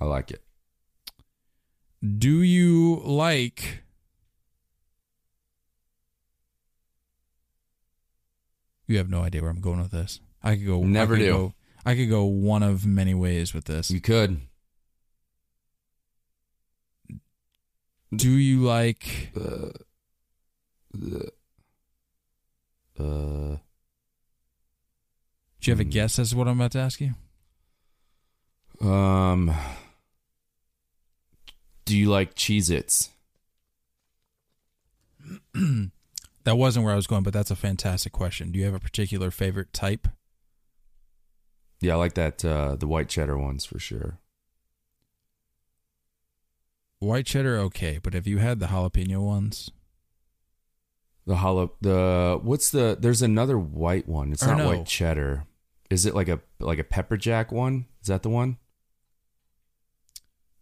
I 0.00 0.04
like 0.04 0.30
it. 0.30 0.42
Do 2.18 2.42
you 2.42 3.02
like 3.04 3.82
You 8.90 8.98
have 8.98 9.08
no 9.08 9.22
idea 9.22 9.40
where 9.40 9.52
I'm 9.52 9.60
going 9.60 9.80
with 9.80 9.92
this. 9.92 10.18
I 10.42 10.56
could 10.56 10.66
go 10.66 10.82
Never 10.82 11.14
I 11.14 11.18
could 11.18 11.24
do. 11.24 11.32
Go, 11.32 11.54
I 11.86 11.94
could 11.94 12.10
go 12.10 12.24
one 12.24 12.64
of 12.64 12.84
many 12.84 13.14
ways 13.14 13.54
with 13.54 13.66
this. 13.66 13.88
You 13.88 14.00
could. 14.00 14.40
Do 18.14 18.30
you 18.30 18.62
like 18.62 19.30
Uh, 19.36 19.70
uh, 22.98 23.56
Do 25.60 25.70
you 25.70 25.72
have 25.72 25.80
a 25.80 25.84
Hmm. 25.84 25.90
guess 25.90 26.18
as 26.18 26.30
to 26.30 26.36
what 26.36 26.48
I'm 26.48 26.58
about 26.60 26.72
to 26.72 26.78
ask 26.80 27.00
you? 27.00 27.14
um, 28.80 29.54
do 31.84 31.96
you 31.96 32.08
like 32.10 32.34
Cheez 32.34 32.70
Its? 32.70 33.10
That 36.44 36.56
wasn't 36.56 36.84
where 36.86 36.94
I 36.94 36.96
was 36.96 37.06
going, 37.06 37.22
but 37.22 37.34
that's 37.34 37.50
a 37.50 37.54
fantastic 37.56 38.12
question. 38.12 38.50
Do 38.50 38.58
you 38.58 38.64
have 38.64 38.72
a 38.74 38.80
particular 38.80 39.30
favorite 39.30 39.74
type? 39.74 40.08
Yeah, 41.82 41.92
I 41.92 41.96
like 41.96 42.14
that, 42.14 42.42
uh, 42.42 42.76
the 42.76 42.86
white 42.86 43.10
cheddar 43.10 43.36
ones 43.36 43.66
for 43.66 43.78
sure. 43.78 44.19
White 47.00 47.26
cheddar 47.26 47.58
okay, 47.58 47.98
but 48.02 48.14
have 48.14 48.26
you 48.26 48.38
had 48.38 48.60
the 48.60 48.66
jalapeno 48.66 49.20
ones? 49.20 49.70
The 51.26 51.36
hollow 51.36 51.72
the 51.80 52.38
what's 52.42 52.70
the 52.70 52.96
there's 52.98 53.22
another 53.22 53.58
white 53.58 54.08
one. 54.08 54.32
It's 54.32 54.42
Or 54.42 54.48
not 54.48 54.58
no. 54.58 54.66
white 54.68 54.86
cheddar. 54.86 55.44
Is 55.90 56.06
it 56.06 56.14
like 56.14 56.28
a 56.28 56.40
like 56.58 56.78
a 56.78 56.84
pepper 56.84 57.16
jack 57.16 57.50
one? 57.52 57.86
Is 58.00 58.08
that 58.08 58.22
the 58.22 58.30
one? 58.30 58.56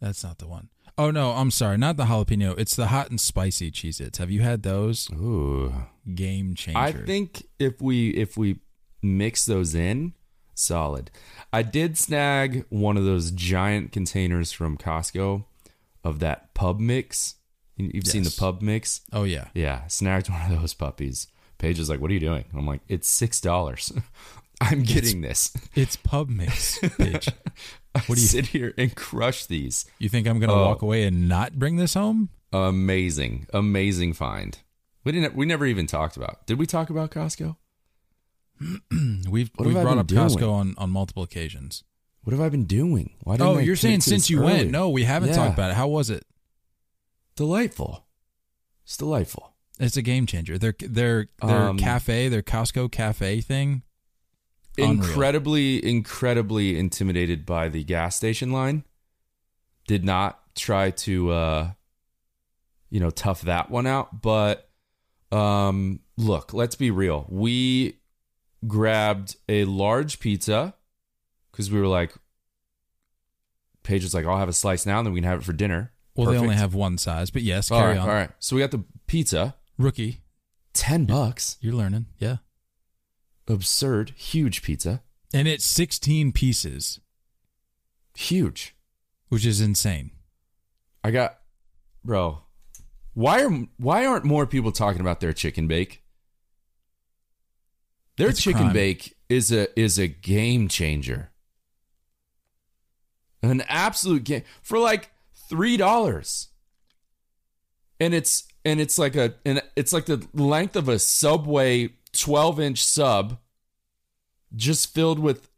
That's 0.01 0.23
not 0.25 0.39
the 0.39 0.47
one. 0.47 0.69
Oh 0.97 1.11
no, 1.11 1.31
I'm 1.31 1.51
sorry, 1.51 1.77
not 1.79 1.97
the 1.97 2.05
jalapeno. 2.07 2.59
It's 2.59 2.75
the 2.75 2.89
hot 2.89 3.11
and 3.11 3.21
spicy 3.21 3.71
Cheez-Its. 3.71 4.19
Have 4.19 4.31
you 4.31 4.41
had 4.43 4.63
those? 4.63 5.09
Ooh. 5.13 5.73
Game 6.15 6.55
changer. 6.55 6.79
I 6.79 6.93
think 6.93 7.45
if 7.59 7.81
we 7.81 8.11
if 8.11 8.37
we 8.37 8.59
mix 9.03 9.45
those 9.47 9.75
in, 9.75 10.15
solid. 10.55 11.11
I 11.53 11.63
did 11.63 11.97
snag 11.97 12.65
one 12.69 12.97
of 12.97 13.05
those 13.05 13.31
giant 13.31 13.93
containers 13.93 14.51
from 14.51 14.77
Costco 14.77 15.45
of 16.05 16.19
that 16.21 16.55
pub 16.55 16.81
mix. 16.81 17.37
You- 17.77 17.91
You've 17.95 18.07
seen 18.07 18.23
the 18.25 18.35
pub 18.39 18.61
mix? 18.63 19.01
Oh 19.13 19.25
yeah. 19.25 19.49
Yeah, 19.55 19.87
snagged 19.87 20.29
one 20.31 20.51
of 20.53 20.61
those 20.61 20.75
puppies. 20.75 21.27
Paige 21.59 21.79
is 21.79 21.89
like, 21.91 22.01
"What 22.01 22.11
are 22.11 22.15
you 22.15 22.21
doing?" 22.21 22.45
I'm 22.55 22.67
like, 22.67 22.81
"It's 22.89 23.09
six 23.09 23.41
dollars. 23.41 23.93
I'm 24.61 24.83
getting 24.83 25.21
this." 25.21 25.53
It's 25.75 25.97
pub 25.97 26.29
mix, 26.29 26.79
bitch. 26.81 27.33
What 28.07 28.15
do 28.15 28.21
you- 28.21 28.29
sit 28.29 28.47
here 28.47 28.75
and 28.79 28.95
crush 28.95 29.47
these? 29.47 29.85
You 29.99 30.09
think 30.09 30.29
I'm 30.29 30.39
gonna 30.39 30.53
Oh. 30.55 30.67
walk 30.67 30.83
away 30.83 31.05
and 31.05 31.29
not 31.29 31.59
bring 31.59 31.77
this 31.77 31.95
home? 31.95 32.29
Amazing, 32.53 33.47
amazing 33.53 34.13
find. 34.13 34.59
We 35.05 35.13
didn't. 35.13 35.35
We 35.35 35.47
never 35.47 35.67
even 35.67 35.87
talked 35.89 36.17
about. 36.17 36.47
Did 36.47 36.59
we 36.61 36.67
talk 36.67 36.91
about 36.91 37.11
Costco? 37.11 37.57
We've 39.29 39.51
What 39.57 39.67
we've 39.67 39.75
brought 39.75 39.99
up 39.99 40.07
been 40.09 40.19
Costco 40.19 40.51
on, 40.53 40.75
on 40.79 40.91
multiple 40.91 41.23
occasions. 41.23 41.85
What 42.23 42.33
have 42.33 42.41
I 42.41 42.49
been 42.49 42.65
doing? 42.65 43.15
Why 43.21 43.37
didn't 43.37 43.49
Oh, 43.49 43.59
I 43.59 43.63
you're 43.63 43.77
saying 43.77 44.03
since 44.03 44.29
you 44.29 44.43
went? 44.43 44.71
No, 44.71 44.91
we 44.91 45.05
haven't 45.05 45.31
Yeah. 45.31 45.37
talked 45.37 45.55
about 45.55 45.71
it. 45.71 45.75
How 45.77 45.89
was 45.89 46.11
it? 46.11 46.27
Delightful. 47.37 48.05
It's 48.85 48.97
delightful. 48.97 49.55
It's 49.79 49.97
a 49.97 50.03
game 50.03 50.27
changer. 50.27 50.59
Their 50.59 50.75
their 50.81 51.29
their 51.41 51.69
Um, 51.69 51.79
cafe, 51.79 52.29
their 52.29 52.43
Costco 52.43 52.91
cafe 52.91 53.41
thing. 53.41 53.83
Unreal. 54.77 54.91
Incredibly, 54.93 55.85
incredibly 55.89 56.79
intimidated 56.79 57.47
by 57.47 57.69
the 57.69 57.85
gas 57.85 58.17
station 58.17 58.51
line. 58.53 58.85
Did 59.87 60.05
not 60.05 60.55
try 60.55 60.91
to, 60.91 61.31
uh, 61.31 61.73
you 62.91 63.01
know, 63.01 63.11
tough 63.11 63.43
that 63.43 63.71
one 63.71 63.87
out. 63.87 64.21
But 64.21 64.71
um, 65.31 66.01
look, 66.17 66.53
let's 66.53 66.75
be 66.77 66.91
real. 66.91 67.27
We 67.29 67.99
grabbed 68.67 69.37
a 69.49 69.65
large 69.65 70.19
pizza 70.21 70.75
because 71.59 71.73
we 71.73 71.81
were 71.81 71.89
like, 71.89 72.15
Paige 73.83 74.05
was 74.05 74.15
like, 74.15 74.25
"I'll 74.25 74.39
have 74.39 74.49
a 74.49 74.53
slice 74.53 74.87
now, 74.87 74.99
and 74.99 75.07
then 75.07 75.13
we 75.13 75.21
can 75.21 75.29
have 75.29 75.41
it 75.41 75.45
for 75.45 75.53
dinner." 75.53 75.93
Well, 76.15 76.31
they 76.31 76.39
only 76.39 76.55
have 76.55 76.73
one 76.73 76.99
size, 76.99 77.31
but 77.31 77.43
yes, 77.43 77.69
All 77.71 77.81
carry 77.81 77.95
right, 77.95 78.01
on. 78.01 78.09
all 78.09 78.15
right. 78.15 78.31
So 78.39 78.55
we 78.55 78.63
got 78.63 78.71
the 78.71 78.85
pizza, 79.09 79.57
Rookie, 79.77 80.23
ten 80.73 81.05
bucks. 81.05 81.57
you're 81.61 81.75
learning, 81.75 82.07
yeah. 82.19 82.37
Absurd, 83.49 84.11
huge 84.17 84.63
pizza, 84.63 85.03
And 85.35 85.49
it's 85.49 85.65
16 85.65 86.33
pieces, 86.33 87.01
huge. 88.15 88.77
which 89.31 89.45
is 89.47 89.61
insane. 89.61 90.11
I 91.03 91.11
got, 91.11 91.39
bro. 92.05 92.43
Why 93.15 93.43
are 93.43 93.51
why 93.79 94.07
aren't 94.07 94.25
more 94.25 94.47
people 94.47 94.71
talking 94.71 95.01
about 95.01 95.19
their 95.21 95.33
chicken 95.33 95.67
bake? 95.67 96.03
Their 98.17 98.29
It's 98.31 98.43
chicken 98.43 98.63
crime. 98.65 98.73
bake 98.73 99.17
is 99.29 99.51
a 99.53 99.79
is 99.81 99.99
a 99.99 100.09
game 100.09 100.69
changer. 100.69 101.28
An 103.43 103.63
absolute 103.69 104.25
game 104.25 104.43
for 104.63 104.79
like 104.79 105.11
three 105.49 105.77
dollars, 105.77 106.49
and 108.01 108.13
it's 108.13 108.45
and 108.65 108.81
it's 108.81 108.99
like 108.99 109.15
a 109.15 109.35
and 109.45 109.63
it's 109.77 109.93
like 109.93 110.07
the 110.07 110.27
length 110.35 110.75
of 110.75 110.89
a 110.89 110.99
Subway 110.99 111.91
twelve 112.13 112.59
inch 112.59 112.85
sub, 112.85 113.39
just 114.57 114.93
filled 114.93 115.21
with 115.21 115.49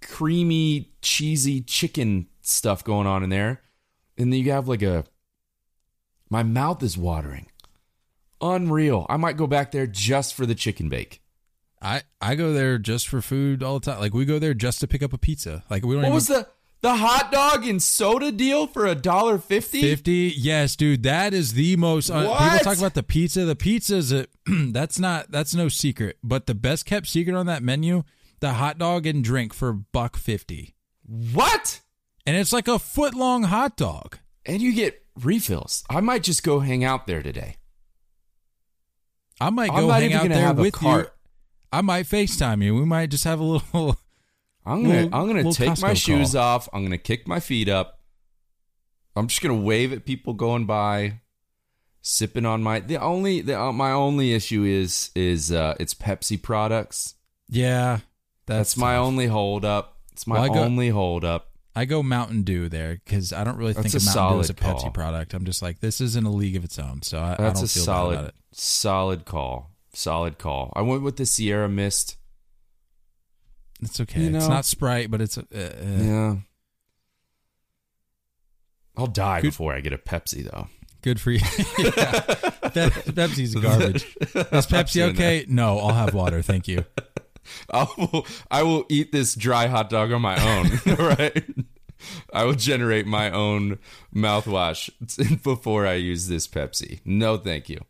creamy, 0.00 0.92
cheesy 1.02 1.60
chicken 1.60 2.28
stuff 2.40 2.82
going 2.82 3.06
on 3.06 3.22
in 3.22 3.30
there. 3.30 3.62
And 4.16 4.32
then 4.32 4.40
you 4.40 4.52
have 4.52 4.68
like 4.68 4.82
a. 4.82 5.04
My 6.30 6.42
mouth 6.42 6.82
is 6.82 6.96
watering. 6.96 7.46
Unreal. 8.40 9.06
I 9.08 9.16
might 9.16 9.36
go 9.36 9.46
back 9.46 9.70
there 9.70 9.86
just 9.86 10.34
for 10.34 10.46
the 10.46 10.54
chicken 10.54 10.88
bake. 10.88 11.22
I 11.80 12.02
I 12.20 12.34
go 12.34 12.52
there 12.52 12.78
just 12.78 13.08
for 13.08 13.20
food 13.20 13.62
all 13.62 13.78
the 13.78 13.90
time. 13.90 14.00
Like 14.00 14.14
we 14.14 14.24
go 14.24 14.38
there 14.38 14.54
just 14.54 14.80
to 14.80 14.88
pick 14.88 15.02
up 15.02 15.12
a 15.12 15.18
pizza. 15.18 15.64
Like 15.70 15.84
we 15.84 15.94
don't 15.94 16.02
What 16.02 16.08
even 16.08 16.14
was 16.14 16.28
the 16.28 16.48
the 16.86 16.94
hot 16.94 17.32
dog 17.32 17.66
and 17.66 17.82
soda 17.82 18.30
deal 18.30 18.68
for 18.68 18.86
a 18.86 18.94
dollar 18.94 19.38
fifty? 19.38 19.80
50 19.80 20.34
yes 20.36 20.76
dude 20.76 21.02
that 21.02 21.34
is 21.34 21.54
the 21.54 21.74
most 21.74 22.10
uh, 22.10 22.20
people 22.20 22.58
talk 22.60 22.78
about 22.78 22.94
the 22.94 23.02
pizza. 23.02 23.44
The 23.44 23.56
pizza 23.56 23.96
is 23.96 24.12
a 24.12 24.28
that's 24.46 25.00
not 25.00 25.32
that's 25.32 25.52
no 25.52 25.68
secret. 25.68 26.16
But 26.22 26.46
the 26.46 26.54
best 26.54 26.86
kept 26.86 27.08
secret 27.08 27.34
on 27.34 27.46
that 27.46 27.60
menu 27.60 28.04
the 28.38 28.52
hot 28.52 28.78
dog 28.78 29.04
and 29.04 29.24
drink 29.24 29.52
for 29.52 29.72
buck 29.72 30.16
50 30.16 30.76
What? 31.32 31.80
and 32.24 32.36
it's 32.36 32.52
like 32.52 32.68
a 32.68 32.78
foot 32.78 33.14
long 33.14 33.42
hot 33.44 33.76
dog. 33.76 34.18
And 34.44 34.62
you 34.62 34.72
get 34.72 35.02
refills. 35.20 35.82
I 35.90 36.00
might 36.00 36.22
just 36.22 36.44
go 36.44 36.60
hang 36.60 36.84
out 36.84 37.08
there 37.08 37.20
today. 37.22 37.56
i 39.40 39.50
might 39.50 39.70
go 39.70 39.88
hang 39.88 40.12
out 40.12 40.28
there 40.28 40.54
with 40.54 40.80
you. 40.80 41.06
i 41.72 41.80
might 41.80 42.06
facetime 42.06 42.62
you. 42.62 42.76
We 42.76 42.84
might 42.84 43.10
just 43.10 43.24
have 43.24 43.40
a 43.40 43.44
little 43.44 43.98
I'm 44.66 44.82
gonna 44.82 45.02
Little- 45.02 45.14
I'm 45.14 45.26
gonna 45.28 45.52
take 45.52 45.80
my 45.80 45.94
shoes 45.94 46.32
call. 46.32 46.42
off. 46.42 46.68
I'm 46.72 46.82
gonna 46.82 46.98
kick 46.98 47.26
my 47.28 47.38
feet 47.40 47.68
up. 47.68 48.00
I'm 49.14 49.28
just 49.28 49.40
gonna 49.40 49.54
wave 49.54 49.92
at 49.92 50.04
people 50.04 50.34
going 50.34 50.66
by, 50.66 51.20
sipping 52.02 52.44
on 52.44 52.62
my 52.62 52.80
the 52.80 52.96
only 52.98 53.40
the 53.40 53.58
uh, 53.60 53.72
my 53.72 53.92
only 53.92 54.32
issue 54.34 54.64
is 54.64 55.10
is 55.14 55.50
uh 55.52 55.74
it's 55.80 55.94
Pepsi 55.94 56.40
products. 56.40 57.14
yeah 57.48 58.00
that's, 58.46 58.70
That's, 58.70 58.76
my 58.76 58.96
only 58.96 59.26
hold 59.26 59.64
up. 59.64 59.96
It's 60.12 60.26
my 60.26 60.40
Well, 60.40 60.54
go- 60.54 60.60
only 60.62 60.88
hold 60.90 61.24
up. 61.24 61.50
I 61.74 61.84
go 61.84 62.02
Mountain 62.02 62.42
Dew 62.42 62.68
there 62.68 63.00
because 63.04 63.32
I 63.32 63.42
don't 63.44 63.56
really 63.56 63.72
That's 63.74 63.90
think 63.92 64.02
of 64.02 64.06
Mountain 64.14 64.36
Dew 64.36 64.40
as 64.40 64.50
a 64.50 64.54
Pepsi 64.54 64.80
call. 64.82 64.90
product. 64.92 65.34
I'm 65.34 65.44
just 65.44 65.60
like, 65.62 65.80
this 65.80 66.00
isn't 66.00 66.24
a 66.24 66.30
league 66.30 66.54
of 66.56 66.64
its 66.64 66.78
own, 66.78 67.02
so 67.02 67.18
I, 67.18 67.32
I 67.32 67.36
That's 67.36 67.60
don't 67.60 67.64
a 67.70 67.72
feel 67.72 67.82
solid 67.84 68.14
about 68.18 68.28
it. 68.28 68.34
solid 68.52 69.24
call. 69.26 69.72
Solid 69.92 70.38
call. 70.38 70.72
I 70.76 70.82
went 70.82 71.02
with 71.02 71.16
the 71.16 71.26
Sierra 71.26 71.68
Mist. 71.68 72.16
It's 73.82 74.00
okay. 74.00 74.22
You 74.22 74.36
it's 74.36 74.48
not 74.48 74.64
Sprite, 74.64 75.10
but 75.10 75.20
it's 75.20 75.36
uh, 75.38 75.42
uh, 75.54 75.58
Yeah. 75.98 76.36
I'll 78.96 79.06
die 79.06 79.40
Good- 79.42 79.48
before 79.48 79.74
I 79.74 79.80
get 79.80 79.92
a 79.92 79.98
Pepsi 79.98 80.44
though. 80.50 80.68
good 81.02 81.20
for 81.20 81.30
you. 81.30 81.38
yeah. 81.78 82.20
Pep- 82.70 82.92
Pepsi's 83.14 83.54
garbage. 83.60 84.04
Is 84.20 84.66
Pepsi 84.66 85.02
okay? 85.12 85.44
No, 85.48 85.78
I'll 85.78 85.94
have 85.94 86.14
water. 86.14 86.42
Thank 86.42 86.66
you. 86.68 86.84
I 87.70 87.86
will, 87.96 88.26
I 88.50 88.62
will 88.64 88.86
eat 88.88 89.12
this 89.12 89.34
dry 89.34 89.66
hot 89.68 89.88
dog 89.90 90.10
on 90.12 90.20
my 90.22 90.36
own, 90.42 90.96
right? 90.96 91.44
I 92.32 92.44
will 92.44 92.54
generate 92.54 93.06
my 93.06 93.30
own 93.30 93.78
mouthwash 94.14 94.90
before 95.44 95.86
I 95.86 95.94
use 95.94 96.26
this 96.28 96.48
Pepsi. 96.48 97.00
No, 97.04 97.36
thank 97.36 97.68
you. 97.68 97.80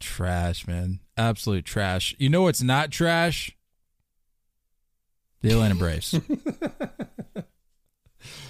Trash, 0.00 0.66
man. 0.66 1.00
Absolute 1.16 1.64
trash. 1.64 2.14
You 2.18 2.28
know 2.30 2.42
what's 2.42 2.62
not 2.62 2.90
trash? 2.90 3.55
The 5.46 5.52
Atlanta 5.52 5.74
Braves. 5.76 6.10
the 6.10 7.44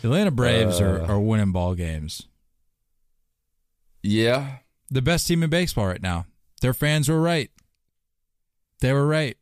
Atlanta 0.03 0.31
Braves 0.31 0.81
are, 0.81 1.03
Uh. 1.03 1.07
are 1.09 1.21
winning 1.21 1.53
ball 1.53 1.75
games. 1.75 2.23
Yeah. 4.03 4.59
The 4.91 5.03
best 5.03 5.27
team 5.27 5.43
in 5.43 5.51
baseball 5.51 5.87
right 5.89 6.01
now. 6.01 6.25
Their 6.63 6.73
fans 6.73 7.09
were 7.11 7.21
right. 7.21 7.51
They 8.81 8.93
were 8.95 9.07
right. 9.07 9.37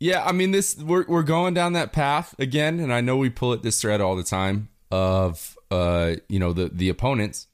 Yeah, 0.00 0.24
I 0.24 0.32
mean 0.32 0.50
this 0.50 0.76
we're 0.76 1.04
we're 1.06 1.22
going 1.22 1.54
down 1.54 1.72
that 1.74 1.92
path 1.92 2.34
again, 2.38 2.80
and 2.80 2.92
I 2.92 3.00
know 3.00 3.16
we 3.16 3.30
pull 3.30 3.52
at 3.52 3.62
this 3.62 3.80
thread 3.80 4.00
all 4.00 4.14
the 4.16 4.22
time 4.24 4.68
of 4.90 5.56
uh, 5.70 6.16
you 6.28 6.38
know, 6.38 6.52
the 6.52 6.68
the 6.68 6.88
opponents. 6.88 7.46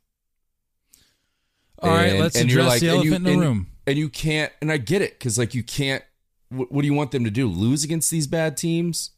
All 1.80 1.90
right, 1.90 2.10
And- 2.12 2.18
let's 2.20 2.36
and 2.36 2.50
you're 2.50 2.60
address 2.62 2.80
the 2.80 2.88
and 2.94 3.04
you- 3.04 3.10
elephant 3.12 3.26
in 3.28 3.32
and- 3.34 3.42
the 3.42 3.46
room. 3.46 3.66
And 3.86 3.98
you 3.98 4.08
can't 4.08 4.52
and 4.60 4.70
I 4.72 4.76
get 4.78 5.02
it 5.02 5.18
cuz 5.20 5.36
like 5.38 5.54
you 5.54 5.62
can't 5.64 6.04
what, 6.52 6.70
what 6.70 6.82
do 6.82 6.86
you 6.86 6.94
want 6.94 7.10
them 7.10 7.24
to 7.24 7.30
do? 7.30 7.48
Lose 7.48 7.84
against 7.84 8.10
these 8.10 8.26
bad 8.26 8.56
teams? 8.56 9.10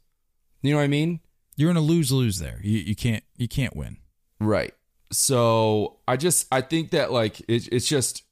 You 0.63 0.73
know 0.73 0.79
what 0.79 0.85
I 0.85 0.89
mean? 0.89 1.21
You're 1.57 1.71
in 1.71 1.77
a 1.77 1.81
lose 1.81 2.11
lose 2.11 2.39
there. 2.39 2.61
You 2.63 2.79
you 2.79 2.97
can't 2.97 3.23
you 3.37 3.49
can't 3.49 3.77
win. 3.77 3.99
Right. 4.41 4.75
So 5.13 5.99
I 6.09 6.17
just 6.17 6.47
I 6.51 6.61
think 6.61 6.91
that 6.91 7.13
like 7.13 7.41
it, 7.41 7.69
it's 7.71 7.87
just 7.87 8.25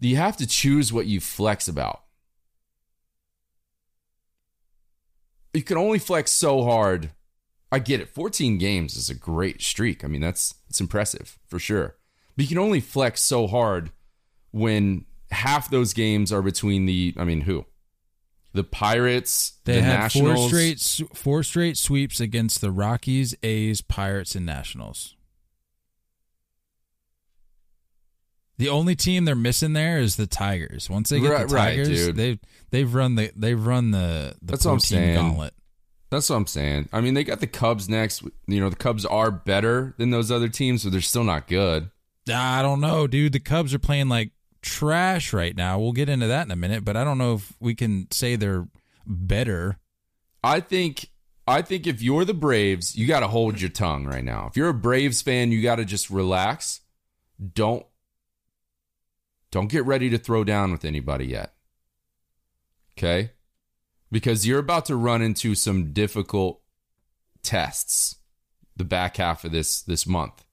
you 0.00 0.16
have 0.16 0.36
to 0.38 0.46
choose 0.46 0.92
what 0.92 1.06
you 1.06 1.20
flex 1.20 1.68
about. 1.68 2.02
You 5.54 5.62
can 5.62 5.76
only 5.76 5.98
flex 5.98 6.30
so 6.30 6.64
hard. 6.64 7.10
I 7.70 7.78
get 7.78 8.00
it. 8.00 8.08
14 8.08 8.58
games 8.58 8.96
is 8.96 9.10
a 9.10 9.14
great 9.14 9.60
streak. 9.60 10.04
I 10.04 10.08
mean, 10.08 10.20
that's 10.20 10.54
it's 10.68 10.80
impressive 10.80 11.38
for 11.46 11.58
sure. 11.58 11.96
But 12.36 12.44
you 12.44 12.48
can 12.48 12.58
only 12.58 12.80
flex 12.80 13.20
so 13.20 13.46
hard 13.46 13.90
when 14.50 15.04
half 15.30 15.70
those 15.70 15.92
games 15.92 16.32
are 16.32 16.42
between 16.42 16.86
the 16.86 17.14
I 17.16 17.24
mean, 17.24 17.42
who? 17.42 17.66
The 18.54 18.64
Pirates, 18.64 19.52
They 19.64 19.74
the 19.76 19.82
had 19.82 19.98
Nationals. 20.00 20.38
four 20.38 20.48
straight 20.48 21.08
four 21.16 21.42
straight 21.42 21.76
sweeps 21.76 22.18
against 22.18 22.60
the 22.60 22.70
Rockies, 22.72 23.34
A's, 23.42 23.80
Pirates, 23.82 24.34
and 24.34 24.46
Nationals. 24.46 25.14
The 28.56 28.68
only 28.68 28.96
team 28.96 29.24
they're 29.24 29.36
missing 29.36 29.72
there 29.72 29.98
is 29.98 30.16
the 30.16 30.26
Tigers. 30.26 30.90
Once 30.90 31.10
they 31.10 31.20
get 31.20 31.30
Right- 31.30 31.48
the 31.48 31.54
Tigers, 31.56 31.88
dude. 31.88 32.16
they've 32.16 32.38
they've 32.70 32.92
run 32.92 33.14
the 33.14 33.30
they've 33.36 33.64
run 33.64 33.92
the 33.92 34.34
the 34.42 34.52
That's 34.52 34.64
what 34.64 34.72
I'm 34.72 34.80
saying. 34.80 35.14
gauntlet. 35.14 35.54
That's 36.10 36.28
what 36.30 36.36
I'm 36.36 36.46
saying. 36.46 36.88
I 36.92 37.00
mean, 37.02 37.14
they 37.14 37.22
got 37.22 37.40
the 37.40 37.46
Cubs 37.46 37.88
next. 37.88 38.22
You 38.46 38.60
know, 38.60 38.70
the 38.70 38.76
Cubs 38.76 39.04
are 39.04 39.30
better 39.30 39.94
than 39.98 40.10
those 40.10 40.32
other 40.32 40.48
teams, 40.48 40.82
but 40.82 40.90
they're 40.90 41.00
still 41.02 41.22
not 41.24 41.46
good. 41.46 41.90
I 42.32 42.62
don't 42.62 42.80
know, 42.80 43.06
dude. 43.06 43.32
The 43.32 43.40
Cubs 43.40 43.72
are 43.74 43.78
playing 43.78 44.08
like 44.08 44.32
trash 44.68 45.32
right 45.32 45.56
now. 45.56 45.78
We'll 45.78 45.92
get 45.92 46.08
into 46.08 46.26
that 46.26 46.46
in 46.46 46.50
a 46.50 46.56
minute, 46.56 46.84
but 46.84 46.96
I 46.96 47.04
don't 47.04 47.18
know 47.18 47.34
if 47.34 47.52
we 47.60 47.74
can 47.74 48.10
say 48.10 48.36
they're 48.36 48.68
better. 49.06 49.78
I 50.44 50.60
think 50.60 51.10
I 51.46 51.62
think 51.62 51.86
if 51.86 52.02
you're 52.02 52.24
the 52.24 52.34
Braves, 52.34 52.94
you 52.94 53.06
got 53.06 53.20
to 53.20 53.28
hold 53.28 53.60
your 53.60 53.70
tongue 53.70 54.04
right 54.04 54.24
now. 54.24 54.46
If 54.48 54.56
you're 54.56 54.68
a 54.68 54.74
Braves 54.74 55.22
fan, 55.22 55.50
you 55.50 55.62
got 55.62 55.76
to 55.76 55.84
just 55.84 56.10
relax. 56.10 56.80
Don't 57.54 57.86
don't 59.50 59.70
get 59.70 59.86
ready 59.86 60.10
to 60.10 60.18
throw 60.18 60.44
down 60.44 60.72
with 60.72 60.84
anybody 60.84 61.26
yet. 61.26 61.54
Okay? 62.96 63.30
Because 64.12 64.46
you're 64.46 64.58
about 64.58 64.84
to 64.86 64.96
run 64.96 65.22
into 65.22 65.54
some 65.54 65.92
difficult 65.92 66.60
tests 67.42 68.16
the 68.76 68.84
back 68.84 69.16
half 69.16 69.44
of 69.44 69.52
this 69.52 69.82
this 69.82 70.06
month. 70.06 70.44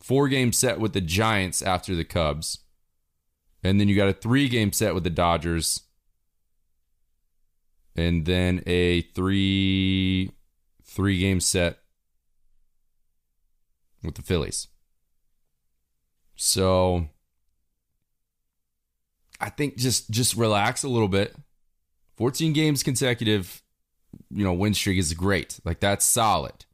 Four 0.00 0.28
game 0.28 0.52
set 0.52 0.80
with 0.80 0.92
the 0.92 1.00
Giants 1.00 1.62
after 1.62 1.94
the 1.94 2.04
Cubs. 2.04 2.58
And 3.62 3.78
then 3.78 3.88
you 3.88 3.96
got 3.96 4.08
a 4.08 4.12
three 4.12 4.48
game 4.48 4.72
set 4.72 4.94
with 4.94 5.04
the 5.04 5.10
Dodgers 5.10 5.82
and 7.96 8.24
then 8.24 8.62
a 8.66 9.02
three 9.02 10.30
three 10.84 11.18
game 11.18 11.40
set 11.40 11.78
with 14.02 14.14
the 14.14 14.22
Phillies. 14.22 14.68
So 16.36 17.08
I 19.40 19.50
think 19.50 19.76
just 19.76 20.10
just 20.10 20.36
relax 20.36 20.82
a 20.82 20.88
little 20.88 21.08
bit. 21.08 21.34
14 22.16 22.52
games 22.52 22.82
consecutive, 22.82 23.62
you 24.30 24.44
know, 24.44 24.52
win 24.52 24.74
streak 24.74 24.98
is 24.98 25.14
great. 25.14 25.58
Like 25.64 25.80
that's 25.80 26.04
solid. 26.04 26.66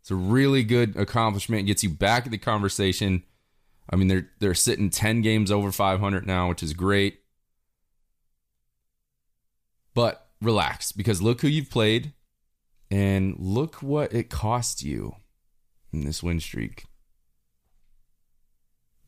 It's 0.00 0.10
a 0.10 0.16
really 0.16 0.62
good 0.62 0.96
accomplishment. 0.96 1.62
It 1.62 1.66
gets 1.66 1.84
you 1.84 1.90
back 1.90 2.26
in 2.26 2.32
the 2.32 2.38
conversation. 2.38 3.24
I 3.92 3.96
mean, 3.96 4.08
they're 4.08 4.30
they're 4.38 4.54
sitting 4.54 4.88
10 4.88 5.20
games 5.20 5.50
over 5.50 5.70
500 5.70 6.26
now, 6.26 6.48
which 6.48 6.62
is 6.62 6.72
great. 6.72 7.18
But 9.94 10.26
relax 10.40 10.90
because 10.92 11.20
look 11.20 11.42
who 11.42 11.48
you've 11.48 11.70
played 11.70 12.14
and 12.90 13.36
look 13.38 13.76
what 13.76 14.12
it 14.12 14.30
cost 14.30 14.82
you 14.82 15.14
in 15.92 16.04
this 16.04 16.22
win 16.22 16.40
streak. 16.40 16.84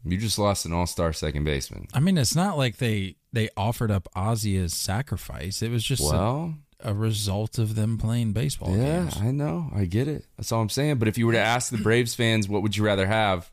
You 0.06 0.18
just 0.18 0.38
lost 0.38 0.66
an 0.66 0.74
all-star 0.74 1.14
second 1.14 1.44
baseman. 1.44 1.88
I 1.94 2.00
mean, 2.00 2.18
it's 2.18 2.36
not 2.36 2.58
like 2.58 2.76
they 2.76 3.16
they 3.32 3.48
offered 3.56 3.90
up 3.90 4.06
Ozzy 4.14 4.62
as 4.62 4.74
sacrifice. 4.74 5.62
It 5.62 5.70
was 5.70 5.82
just 5.82 6.02
a, 6.02 6.14
Well, 6.14 6.54
a 6.80 6.92
result 6.92 7.58
of 7.58 7.74
them 7.74 7.96
playing 7.96 8.32
baseball 8.32 8.76
yeah, 8.76 9.04
games. 9.04 9.16
I 9.18 9.30
know. 9.30 9.70
I 9.74 9.86
get 9.86 10.06
it. 10.06 10.26
That's 10.36 10.52
all 10.52 10.60
I'm 10.60 10.68
saying. 10.68 10.98
But 10.98 11.08
if 11.08 11.16
you 11.16 11.26
were 11.26 11.32
to 11.32 11.38
ask 11.38 11.70
the 11.70 11.78
Braves 11.78 12.14
fans, 12.14 12.46
what 12.46 12.62
would 12.62 12.76
you 12.76 12.84
rather 12.84 13.06
have? 13.06 13.50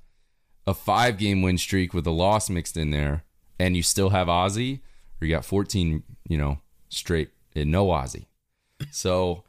A 0.68 0.74
five 0.74 1.18
game 1.18 1.42
win 1.42 1.58
streak 1.58 1.94
with 1.94 2.06
a 2.06 2.12
loss 2.12 2.50
mixed 2.50 2.78
in 2.78 2.92
there, 2.92 3.24
and 3.60 3.76
you 3.76 3.84
still 3.84 4.10
have 4.10 4.28
Ozzy, 4.28 4.80
or 5.20 5.28
you 5.28 5.34
got 5.34 5.46
14, 5.46 6.04
you 6.28 6.38
know, 6.38 6.60
straight 6.90 7.30
and 7.56 7.72
no 7.72 7.88
Ozzy. 7.88 8.26
So 8.92 9.44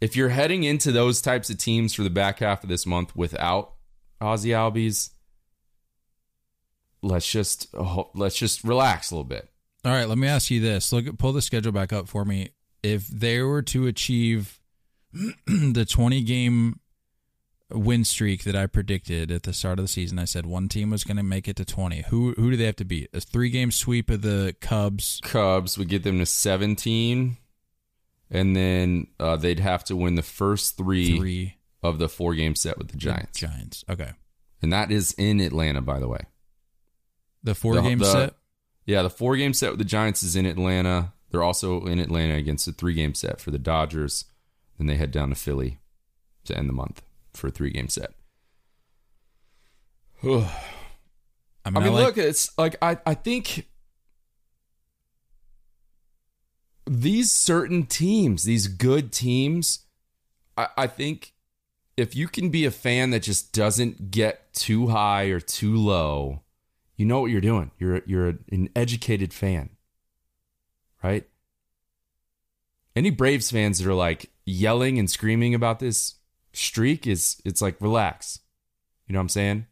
if 0.00 0.16
you're 0.16 0.28
heading 0.30 0.64
into 0.64 0.92
those 0.92 1.20
types 1.20 1.50
of 1.50 1.58
teams 1.58 1.94
for 1.94 2.02
the 2.02 2.10
back 2.10 2.40
half 2.40 2.62
of 2.62 2.68
this 2.68 2.86
month 2.86 3.14
without 3.16 3.72
Ozzy 4.20 4.50
Albies, 4.50 5.10
let's 7.02 7.30
just 7.30 7.74
let's 8.14 8.36
just 8.36 8.64
relax 8.64 9.10
a 9.10 9.14
little 9.14 9.24
bit. 9.24 9.48
All 9.84 9.92
right, 9.92 10.08
let 10.08 10.18
me 10.18 10.26
ask 10.26 10.50
you 10.50 10.60
this. 10.60 10.92
Look, 10.92 11.16
pull 11.18 11.32
the 11.32 11.42
schedule 11.42 11.72
back 11.72 11.92
up 11.92 12.08
for 12.08 12.24
me. 12.24 12.50
If 12.82 13.06
they 13.06 13.40
were 13.40 13.62
to 13.62 13.86
achieve 13.86 14.60
the 15.46 15.86
20 15.88 16.22
game 16.22 16.80
win 17.70 18.04
streak 18.04 18.44
that 18.44 18.54
I 18.54 18.66
predicted 18.66 19.30
at 19.30 19.42
the 19.42 19.52
start 19.52 19.78
of 19.78 19.84
the 19.84 19.88
season, 19.88 20.18
I 20.18 20.24
said 20.24 20.46
one 20.46 20.68
team 20.68 20.90
was 20.90 21.04
going 21.04 21.16
to 21.16 21.22
make 21.22 21.48
it 21.48 21.56
to 21.56 21.64
20. 21.64 22.04
Who 22.08 22.32
who 22.34 22.50
do 22.50 22.56
they 22.56 22.64
have 22.66 22.76
to 22.76 22.84
beat? 22.84 23.10
A 23.12 23.20
three 23.20 23.50
game 23.50 23.70
sweep 23.70 24.08
of 24.10 24.22
the 24.22 24.54
Cubs. 24.60 25.20
Cubs 25.24 25.76
would 25.76 25.88
get 25.88 26.02
them 26.04 26.18
to 26.18 26.26
17, 26.26 27.36
and 28.30 28.56
then 28.56 29.08
uh, 29.18 29.36
they'd 29.36 29.60
have 29.60 29.84
to 29.84 29.96
win 29.96 30.14
the 30.14 30.22
first 30.22 30.76
three, 30.76 31.16
Three 31.18 31.56
of 31.82 31.98
the 31.98 32.08
four 32.08 32.34
game 32.34 32.54
set 32.54 32.78
with 32.78 32.88
the 32.88 32.96
Giants. 32.96 33.38
Giants. 33.38 33.84
Okay. 33.88 34.10
And 34.62 34.72
that 34.72 34.90
is 34.90 35.12
in 35.18 35.40
Atlanta, 35.40 35.80
by 35.82 36.00
the 36.00 36.08
way. 36.08 36.20
The 37.42 37.54
four 37.54 37.74
The- 37.74 37.82
game 37.82 37.98
the- 37.98 38.04
set. 38.12 38.34
Yeah, 38.86 39.02
the 39.02 39.10
four 39.10 39.36
game 39.36 39.52
set 39.52 39.70
with 39.70 39.78
the 39.78 39.84
Giants 39.84 40.22
is 40.22 40.36
in 40.36 40.46
Atlanta. 40.46 41.12
They're 41.30 41.42
also 41.42 41.84
in 41.86 41.98
Atlanta 41.98 42.34
against 42.34 42.68
a 42.68 42.72
three 42.72 42.94
game 42.94 43.14
set 43.14 43.40
for 43.40 43.50
the 43.50 43.58
Dodgers. 43.58 44.26
Then 44.78 44.86
they 44.86 44.94
head 44.94 45.10
down 45.10 45.30
to 45.30 45.34
Philly 45.34 45.80
to 46.44 46.56
end 46.56 46.68
the 46.68 46.72
month 46.72 47.02
for 47.36 47.48
a 47.48 47.50
three 47.50 47.70
game 47.70 47.88
set. 47.88 48.12
I 50.24 50.26
mean, 50.26 50.46
I 51.64 51.70
mean, 51.70 51.82
I 51.82 51.88
like- 51.88 52.04
look, 52.06 52.18
it's 52.18 52.56
like 52.58 52.76
I, 52.80 52.98
I 53.04 53.14
think 53.14 53.66
these 56.86 57.32
certain 57.32 57.86
teams, 57.86 58.44
these 58.44 58.68
good 58.68 59.12
teams, 59.12 59.80
I, 60.56 60.68
I 60.76 60.86
think 60.86 61.32
if 61.96 62.14
you 62.14 62.28
can 62.28 62.50
be 62.50 62.64
a 62.64 62.70
fan 62.70 63.10
that 63.10 63.22
just 63.22 63.52
doesn't 63.52 64.10
get 64.10 64.52
too 64.52 64.88
high 64.88 65.24
or 65.24 65.40
too 65.40 65.76
low, 65.76 66.42
you 66.96 67.04
know 67.04 67.20
what 67.20 67.30
you're 67.30 67.40
doing. 67.40 67.70
You're 67.78 68.02
you're 68.06 68.34
an 68.50 68.68
educated 68.76 69.32
fan, 69.32 69.70
right? 71.02 71.26
Any 72.94 73.10
Braves 73.10 73.50
fans 73.50 73.78
that 73.78 73.88
are 73.88 73.94
like 73.94 74.30
yelling 74.44 74.98
and 74.98 75.10
screaming 75.10 75.54
about 75.54 75.80
this 75.80 76.14
streak 76.56 77.06
is 77.06 77.40
it's 77.44 77.62
like 77.62 77.80
relax. 77.80 78.40
You 79.06 79.12
know 79.12 79.18
what 79.18 79.24
I'm 79.24 79.28
saying? 79.28 79.66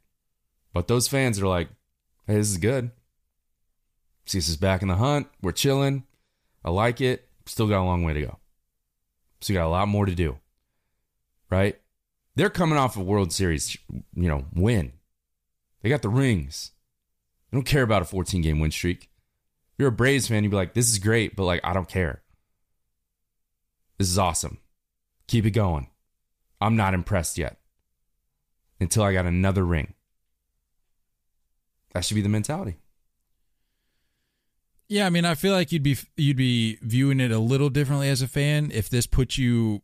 But 0.72 0.88
those 0.88 1.08
fans 1.08 1.40
are 1.40 1.46
like, 1.46 1.68
hey, 2.26 2.34
this 2.34 2.50
is 2.50 2.58
good. 2.58 2.90
Cease 4.26 4.48
is 4.48 4.56
back 4.56 4.82
in 4.82 4.88
the 4.88 4.96
hunt. 4.96 5.28
We're 5.42 5.52
chilling. 5.52 6.04
I 6.64 6.70
like 6.70 7.00
it. 7.00 7.28
Still 7.46 7.68
got 7.68 7.82
a 7.82 7.84
long 7.84 8.04
way 8.04 8.14
to 8.14 8.22
go. 8.22 8.38
So 9.40 9.52
you 9.52 9.58
got 9.58 9.66
a 9.66 9.68
lot 9.68 9.88
more 9.88 10.06
to 10.06 10.14
do. 10.14 10.38
Right? 11.50 11.78
They're 12.36 12.50
coming 12.50 12.78
off 12.78 12.96
a 12.96 13.02
World 13.02 13.32
Series, 13.32 13.76
you 14.14 14.28
know, 14.28 14.46
win. 14.54 14.92
They 15.82 15.88
got 15.88 16.02
the 16.02 16.08
rings. 16.08 16.72
They 17.50 17.56
don't 17.56 17.66
care 17.66 17.82
about 17.82 18.02
a 18.02 18.06
14 18.06 18.40
game 18.40 18.58
win 18.58 18.70
streak. 18.70 19.10
If 19.72 19.78
you're 19.78 19.88
a 19.88 19.92
Braves 19.92 20.28
fan, 20.28 20.42
you'd 20.42 20.50
be 20.50 20.56
like, 20.56 20.74
this 20.74 20.88
is 20.88 20.98
great, 20.98 21.36
but 21.36 21.44
like, 21.44 21.60
I 21.62 21.72
don't 21.72 21.88
care. 21.88 22.22
This 23.98 24.08
is 24.08 24.18
awesome. 24.18 24.58
Keep 25.26 25.46
it 25.46 25.50
going. 25.50 25.88
I'm 26.64 26.76
not 26.76 26.94
impressed 26.94 27.36
yet 27.36 27.58
until 28.80 29.02
I 29.02 29.12
got 29.12 29.26
another 29.26 29.64
ring. 29.64 29.92
That 31.92 32.04
should 32.04 32.14
be 32.14 32.22
the 32.22 32.28
mentality. 32.28 32.78
Yeah, 34.88 35.06
I 35.06 35.10
mean, 35.10 35.24
I 35.24 35.34
feel 35.34 35.52
like 35.52 35.72
you'd 35.72 35.82
be 35.82 35.96
you'd 36.16 36.36
be 36.36 36.78
viewing 36.82 37.20
it 37.20 37.30
a 37.30 37.38
little 37.38 37.68
differently 37.68 38.08
as 38.08 38.22
a 38.22 38.28
fan 38.28 38.70
if 38.72 38.88
this 38.88 39.06
put 39.06 39.36
you 39.36 39.82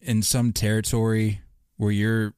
in 0.00 0.22
some 0.22 0.52
territory 0.52 1.40
where 1.76 1.90
you're 1.90 2.34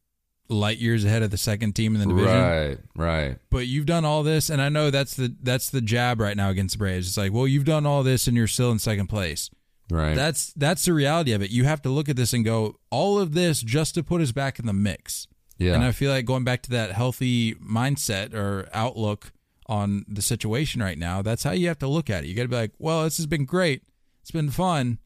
light 0.48 0.78
years 0.78 1.04
ahead 1.04 1.22
of 1.22 1.30
the 1.30 1.38
second 1.38 1.74
team 1.74 1.94
in 1.94 2.00
the 2.00 2.06
division. 2.06 2.40
Right, 2.40 2.78
right. 2.94 3.38
But 3.50 3.66
you've 3.66 3.86
done 3.86 4.04
all 4.04 4.22
this, 4.22 4.50
and 4.50 4.62
I 4.62 4.68
know 4.68 4.90
that's 4.90 5.14
the 5.14 5.34
that's 5.42 5.70
the 5.70 5.80
jab 5.80 6.20
right 6.20 6.36
now 6.36 6.50
against 6.50 6.74
the 6.74 6.78
Braves. 6.78 7.08
It's 7.08 7.16
like, 7.16 7.32
well, 7.32 7.48
you've 7.48 7.64
done 7.64 7.86
all 7.86 8.02
this, 8.02 8.26
and 8.26 8.36
you're 8.36 8.46
still 8.46 8.70
in 8.70 8.78
second 8.78 9.08
place. 9.08 9.50
Right. 9.90 10.16
That's 10.16 10.52
that's 10.54 10.84
the 10.84 10.92
reality 10.92 11.32
of 11.32 11.42
it. 11.42 11.50
You 11.50 11.64
have 11.64 11.82
to 11.82 11.88
look 11.88 12.08
at 12.08 12.16
this 12.16 12.32
and 12.32 12.44
go, 12.44 12.76
all 12.90 13.18
of 13.18 13.34
this 13.34 13.60
just 13.60 13.94
to 13.94 14.02
put 14.02 14.20
us 14.20 14.32
back 14.32 14.58
in 14.58 14.66
the 14.66 14.72
mix. 14.72 15.28
yeah. 15.58 15.74
And 15.74 15.84
I 15.84 15.92
feel 15.92 16.10
like 16.10 16.24
going 16.24 16.44
back 16.44 16.62
to 16.62 16.70
that 16.70 16.92
healthy 16.92 17.54
mindset 17.54 18.34
or 18.34 18.68
outlook 18.72 19.32
on 19.66 20.04
the 20.08 20.22
situation 20.22 20.82
right 20.82 20.98
now, 20.98 21.22
that's 21.22 21.44
how 21.44 21.52
you 21.52 21.68
have 21.68 21.78
to 21.80 21.88
look 21.88 22.10
at 22.10 22.24
it. 22.24 22.26
You 22.26 22.34
got 22.34 22.42
to 22.42 22.48
be 22.48 22.56
like, 22.56 22.72
well, 22.78 23.04
this 23.04 23.16
has 23.18 23.26
been 23.26 23.44
great. 23.44 23.82
It's 24.22 24.30
been 24.30 24.50
fun, 24.50 24.98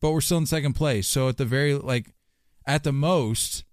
but 0.00 0.12
we're 0.12 0.20
still 0.20 0.38
in 0.38 0.46
second 0.46 0.74
place. 0.74 1.08
So 1.08 1.28
at 1.28 1.36
the 1.36 1.44
very, 1.44 1.74
like, 1.74 2.14
at 2.66 2.84
the 2.84 2.92
most, 2.92 3.64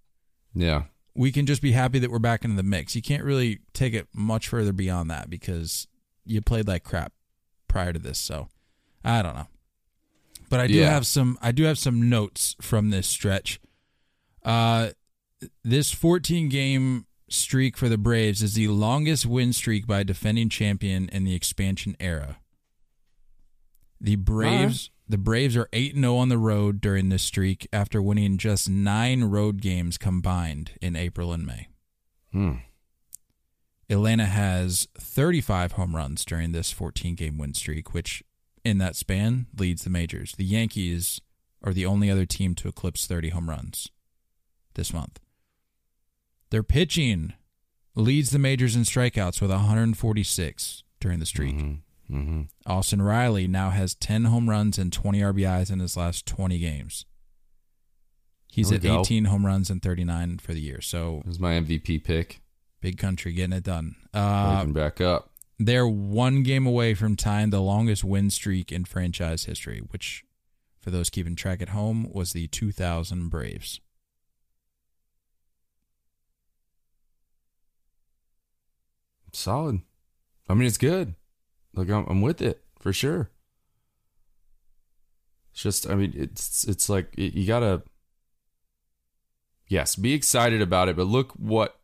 yeah. 0.56 0.84
we 1.14 1.32
can 1.32 1.46
just 1.46 1.62
be 1.62 1.74
happy 1.74 2.00
that 2.00 2.10
we're 2.10 2.18
back 2.20 2.44
into 2.44 2.56
the 2.56 2.64
mix. 2.64 2.96
You 2.96 3.04
can't 3.04 3.24
really 3.24 3.60
take 3.74 3.94
it 3.94 4.08
much 4.14 4.48
further 4.48 4.74
beyond 4.74 5.12
that 5.12 5.30
because 5.30 5.88
you 6.26 6.42
played 6.42 6.68
like 6.68 6.84
crap 6.84 7.14
prior 7.68 7.94
to 7.94 8.00
this. 8.00 8.18
So 8.18 8.50
I 9.04 9.22
don't 9.22 9.36
know. 9.36 9.48
But 10.50 10.60
I 10.60 10.68
do 10.68 10.74
Yeah. 10.74 10.90
have 10.92 11.06
some 11.06 11.38
I 11.42 11.52
do 11.52 11.64
have 11.64 11.78
some 11.78 12.10
notes 12.10 12.56
from 12.62 12.90
this 12.90 13.08
stretch. 13.08 13.60
Uh 14.44 14.90
this 15.64 15.92
14 15.92 16.50
game 16.50 17.06
streak 17.30 17.78
for 17.78 17.88
the 17.88 17.98
Braves 17.98 18.42
is 18.42 18.56
the 18.56 18.68
longest 18.68 19.26
win 19.26 19.54
streak 19.54 19.86
by 19.88 20.00
a 20.00 20.04
defending 20.04 20.50
champion 20.50 21.08
in 21.10 21.24
the 21.24 21.36
expansion 21.36 21.96
era. 22.00 22.40
The 24.02 24.16
Braves 24.16 24.90
the 25.08 25.18
Braves 25.18 25.56
are 25.58 25.68
8 25.74 25.96
0 25.96 26.16
on 26.18 26.30
the 26.30 26.38
road 26.38 26.80
during 26.82 27.10
this 27.10 27.24
streak 27.24 27.68
after 27.74 28.02
winning 28.02 28.38
just 28.38 28.70
9 28.70 29.24
road 29.26 29.62
games 29.62 29.98
combined 29.98 30.72
in 30.82 30.96
April 30.96 31.34
and 31.34 31.46
May. 31.46 31.68
Hmm. 32.32 32.54
Atlanta 33.90 34.26
has 34.28 34.88
35 35.00 35.72
home 35.74 35.96
runs 35.96 36.24
during 36.24 36.52
this 36.52 36.72
14 36.72 37.16
game 37.16 37.40
win 37.40 37.56
streak, 37.56 37.92
which 37.94 38.22
in 38.64 38.78
that 38.80 38.96
span 38.96 39.48
leads 39.58 39.84
the 39.84 39.90
majors. 39.90 40.34
The 40.34 40.46
Yankees 40.46 41.22
are 41.64 41.74
the 41.74 41.86
only 41.86 42.10
other 42.10 42.26
team 42.26 42.56
to 42.56 42.68
eclipse 42.68 43.06
30 43.08 43.30
home 43.30 43.50
runs 43.50 43.90
this 44.76 44.94
month. 44.94 45.20
Their 46.52 46.64
pitching 46.64 47.34
leads 47.96 48.32
the 48.32 48.40
majors 48.40 48.76
in 48.76 48.84
strikeouts 48.84 49.42
with 49.42 49.52
146 49.52 50.84
during 51.00 51.20
the 51.20 51.26
streak. 51.26 51.56
Mm-hmm. 51.56 52.18
Mm-hmm. 52.18 52.42
Austin 52.66 53.02
Riley 53.02 53.48
now 53.48 53.70
has 53.70 53.94
10 53.96 54.26
home 54.26 54.50
runs 54.50 54.78
and 54.80 54.92
20 54.92 55.20
RBIs 55.20 55.72
in 55.72 55.80
his 55.80 55.96
last 55.96 56.26
20 56.26 56.58
games. 56.58 57.06
He's 58.52 58.72
at 58.72 58.82
go. 58.82 59.02
18 59.02 59.26
home 59.26 59.46
runs 59.46 59.70
and 59.70 59.80
39 59.82 60.40
for 60.40 60.54
the 60.56 60.60
year. 60.62 60.82
So 60.82 61.22
This 61.26 61.36
is 61.36 61.40
my 61.40 61.54
MVP 61.54 62.04
pick. 62.04 62.42
big 62.82 62.98
country 62.98 63.32
getting 63.34 63.54
it 63.54 63.64
done. 63.64 63.96
Uh, 64.12 64.66
back 64.66 65.00
up. 65.02 65.29
They're 65.60 65.88
one 65.88 66.42
game 66.44 66.66
away 66.66 66.94
from 66.94 67.18
tying 67.18 67.50
the 67.50 67.62
longest 67.62 68.04
win 68.04 68.30
streak 68.30 68.72
in 68.72 68.86
franchise 68.86 69.44
history, 69.44 69.82
which, 69.90 70.24
for 70.80 70.90
those 70.90 71.10
keeping 71.10 71.36
track 71.36 71.62
at 71.62 71.70
home, 71.70 72.10
was 72.14 72.32
the 72.32 72.48
2000 72.48 73.28
Braves. 73.30 73.82
Solid. 79.34 79.82
I 80.48 80.54
mean, 80.54 80.66
it's 80.66 80.78
good. 80.78 81.14
Like 81.76 81.90
I'm, 81.90 82.06
I'm 82.08 82.22
with 82.22 82.42
it 82.42 82.64
for 82.80 82.94
sure. 82.94 83.30
It's 85.52 85.62
just, 85.62 85.90
I 85.90 85.96
mean, 85.96 86.14
it's 86.16 86.64
it's 86.64 86.90
like 86.90 87.14
you 87.18 87.46
gotta, 87.46 87.84
yes, 89.68 89.96
be 89.96 90.14
excited 90.14 90.62
about 90.62 90.90
it, 90.90 90.96
but 90.96 91.06
look 91.06 91.34
what 91.34 91.79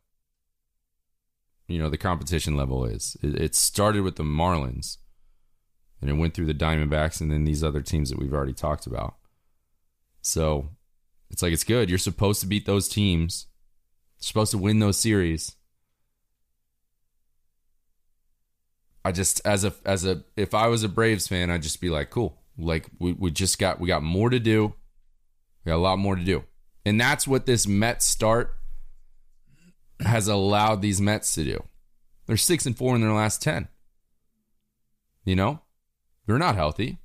you 1.67 1.79
know 1.79 1.89
the 1.89 1.97
competition 1.97 2.55
level 2.55 2.85
is. 2.85 3.17
It, 3.21 3.55
started 3.55 4.01
with 4.01 4.15
the 4.15 4.23
Marlins, 4.23 4.97
and 6.01 6.09
it 6.09 6.13
went 6.13 6.33
through 6.33 6.45
the 6.45 6.53
Diamondbacks, 6.53 7.21
and 7.21 7.31
then 7.31 7.43
these 7.43 7.63
other 7.63 7.81
teams 7.81 8.09
that 8.09 8.19
we've 8.19 8.33
already 8.33 8.53
talked 8.53 8.85
about. 8.85 9.15
So 10.21 10.69
it's 11.29 11.41
like 11.41 11.53
it's 11.53 11.63
good. 11.63 11.89
You're 11.89 11.97
supposed 11.97 12.41
to 12.41 12.47
beat 12.47 12.65
those 12.65 12.87
teams. 12.87 13.47
You're 14.17 14.27
supposed 14.27 14.51
to 14.51 14.57
win 14.57 14.79
those 14.79 14.97
series. 14.97 15.55
I 19.03 19.11
just 19.11 19.41
as 19.45 19.63
a 19.63 19.73
as 19.85 20.05
a 20.05 20.23
if 20.35 20.53
I 20.53 20.67
was 20.67 20.83
a 20.83 20.89
Braves 20.89 21.27
fan, 21.27 21.49
I'd 21.49 21.61
just 21.61 21.81
be 21.81 21.89
like, 21.89 22.09
cool. 22.09 22.41
Like 22.57 22.87
we, 22.99 23.13
we 23.13 23.31
just 23.31 23.59
got 23.59 23.79
we 23.79 23.87
got 23.87 24.03
more 24.03 24.29
to 24.29 24.39
do. 24.39 24.73
We 25.63 25.69
got 25.71 25.75
a 25.75 25.77
lot 25.77 25.99
more 25.99 26.15
to 26.15 26.23
do. 26.23 26.43
And 26.85 27.01
that's 27.01 27.27
what 27.27 27.45
this 27.45 27.67
Mets 27.67 28.05
start 28.05 28.55
has 29.99 30.27
allowed 30.27 30.81
these 30.81 31.01
Mets 31.01 31.35
to 31.35 31.43
do. 31.43 31.63
They're 32.25 32.37
six 32.37 32.65
and 32.65 32.77
four 32.77 32.95
in 32.95 33.01
their 33.01 33.13
last 33.13 33.41
ten. 33.41 33.67
You 35.23 35.35
know? 35.35 35.61
They're 36.25 36.37
not 36.37 36.55
healthy. 36.55 36.99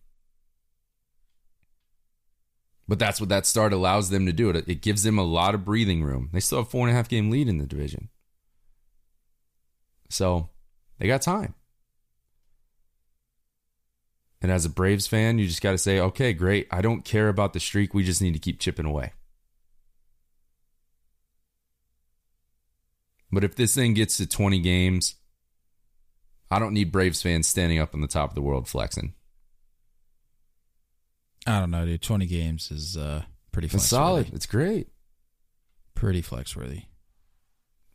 But 2.89 2.99
that's 2.99 3.21
what 3.21 3.29
that 3.29 3.47
start 3.47 3.73
allows 3.73 4.11
them 4.11 4.27
to 4.27 4.33
do. 4.33 4.51
It 4.51 4.69
it 4.69 4.83
gives 4.83 5.05
them 5.05 5.19
a 5.19 5.25
lot 5.25 5.55
of 5.55 5.65
breathing 5.65 6.03
room. 6.03 6.29
They 6.33 6.41
still 6.41 6.59
have 6.59 6.69
four 6.69 6.87
and 6.87 6.91
a 6.91 6.97
half 6.97 7.09
game 7.09 7.31
lead 7.31 7.49
in 7.49 7.59
the 7.59 7.67
division. 7.67 8.09
So 10.09 10.49
they 10.99 11.07
got 11.07 11.23
time. 11.23 11.55
And 14.43 14.51
as 14.51 14.65
a 14.65 14.71
Braves 14.71 15.07
fan, 15.07 15.39
you 15.39 15.47
just 15.47 15.63
got 15.63 15.73
to 15.73 15.79
say, 15.79 16.01
okay, 16.01 16.33
great. 16.33 16.67
I 16.71 16.81
don't 16.81 17.05
care 17.05 17.29
about 17.29 17.53
the 17.53 17.61
streak. 17.61 17.95
We 17.95 18.03
just 18.03 18.23
need 18.23 18.33
to 18.33 18.39
keep 18.39 18.59
chipping 18.59 18.87
away. 18.87 19.13
But 23.33 23.45
if 23.45 23.55
this 23.55 23.75
thing 23.75 23.95
gets 23.95 24.17
to 24.17 24.27
20 24.27 24.59
games, 24.61 25.15
I 26.51 26.59
don't 26.59 26.75
need 26.75 26.93
Braves 26.93 27.23
fans 27.23 27.47
standing 27.49 27.79
up 27.79 27.95
on 27.95 28.01
the 28.01 28.09
top 28.09 28.31
of 28.31 28.35
the 28.35 28.43
world 28.43 28.69
flexing. 28.69 29.15
I 31.47 31.61
don't 31.61 31.71
know, 31.71 31.87
dude. 31.87 32.03
20 32.03 32.27
games 32.27 32.71
is 32.71 32.97
uh, 32.97 33.23
pretty 33.53 33.67
It's 33.67 33.75
flex 33.75 33.85
solid. 33.87 34.31
It's 34.35 34.47
great. 34.47 34.89
Pretty 35.95 36.23
flex 36.23 36.57
worthy. 36.57 36.83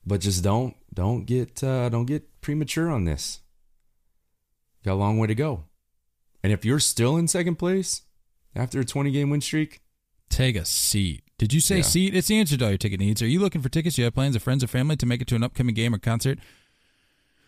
But 0.06 0.22
just 0.22 0.44
don't 0.44 0.76
don't 0.94 1.26
get 1.26 1.64
uh, 1.64 1.90
don't 1.90 2.06
get 2.06 2.42
premature 2.42 2.90
on 2.90 3.06
this. 3.06 3.40
Got 4.84 4.94
a 4.94 4.96
long 4.96 5.18
way 5.18 5.28
to 5.28 5.36
go. 5.36 5.66
And 6.44 6.54
if 6.54 6.64
you're 6.64 6.80
still 6.80 7.18
in 7.18 7.28
second 7.28 7.56
place 7.56 8.04
after 8.56 8.80
a 8.80 8.86
20 8.86 9.12
game 9.12 9.32
win 9.32 9.42
streak, 9.42 9.82
Take 10.30 10.56
a 10.56 10.66
seat. 10.66 11.24
Did 11.38 11.52
you 11.54 11.60
say 11.60 11.78
Yeah. 11.78 11.82
seat? 11.84 12.16
It's 12.16 12.28
the 12.28 12.38
answer 12.40 12.56
to 12.58 12.64
all 12.66 12.72
your 12.72 12.78
ticket 12.78 13.00
needs. 13.00 13.22
Are 13.22 13.28
you 13.28 13.40
looking 13.40 13.62
for 13.62 13.70
tickets? 13.70 13.96
Do 13.96 14.02
You 14.02 14.06
have 14.06 14.14
plans 14.14 14.36
of 14.36 14.44
friends 14.44 14.64
or 14.64 14.68
family 14.68 14.96
to 14.98 15.06
make 15.06 15.22
it 15.22 15.28
to 15.28 15.36
an 15.36 15.44
upcoming 15.44 15.76
game 15.76 15.94
or 15.94 15.98
concert? 15.98 16.40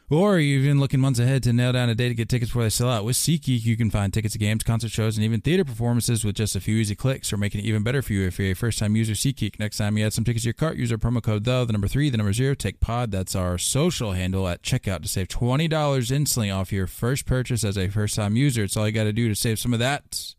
Or 0.10 0.36
are 0.36 0.40
you 0.40 0.60
even 0.60 0.80
looking 0.80 1.02
months 1.02 1.20
ahead 1.20 1.44
to 1.44 1.52
nail 1.52 1.74
down 1.74 1.90
a 1.90 1.96
day 1.96 2.08
to 2.08 2.16
get 2.16 2.30
tickets 2.30 2.50
before 2.52 2.64
they 2.64 2.70
sell 2.70 2.90
out? 2.90 3.04
With 3.04 3.18
SeatGeek, 3.18 3.66
you 3.66 3.76
can 3.76 3.90
find 3.92 4.14
tickets 4.14 4.32
to 4.34 4.40
games, 4.40 4.64
concert 4.64 4.90
shows, 4.90 5.18
and 5.18 5.26
even 5.26 5.42
theater 5.42 5.66
performances 5.66 6.24
with 6.24 6.36
just 6.36 6.56
a 6.56 6.62
few 6.62 6.78
easy 6.78 6.96
clicks, 6.96 7.34
or 7.34 7.38
making 7.38 7.60
it 7.60 7.66
even 7.66 7.84
better 7.84 8.02
for 8.02 8.14
you 8.14 8.26
if 8.26 8.40
you're 8.40 8.52
a 8.52 8.54
first-time 8.54 8.96
user. 8.96 9.12
SeatGeek. 9.14 9.60
Next 9.60 9.76
time 9.76 9.98
you 9.98 10.06
add 10.06 10.14
some 10.14 10.24
tickets 10.24 10.44
to 10.44 10.48
your 10.48 10.54
cart, 10.54 10.78
use 10.78 10.94
our 10.94 10.98
promo 10.98 11.22
code 11.22 11.44
the 11.44 11.66
the 11.66 11.74
number 11.74 11.90
three, 11.90 12.10
the 12.10 12.16
number 12.16 12.32
zero, 12.32 12.54
take 12.56 12.80
pod. 12.80 13.12
That's 13.12 13.36
our 13.36 13.58
social 13.58 14.14
handle 14.14 14.48
at 14.48 14.64
checkout 14.64 15.02
to 15.02 15.10
save 15.10 15.28
twenty 15.28 15.68
dollars 15.68 16.10
instantly 16.10 16.50
off 16.52 16.72
your 16.72 16.88
first 16.88 17.26
purchase 17.26 17.66
as 17.66 17.78
a 17.78 17.90
first-time 17.90 18.38
user. 18.38 18.64
It's 18.64 18.78
all 18.78 18.86
you 18.88 18.94
got 18.94 19.04
to 19.06 19.14
do 19.14 19.28
to 19.28 19.36
save 19.36 19.60
some 19.60 19.74
of 19.74 19.80
that. 19.80 20.36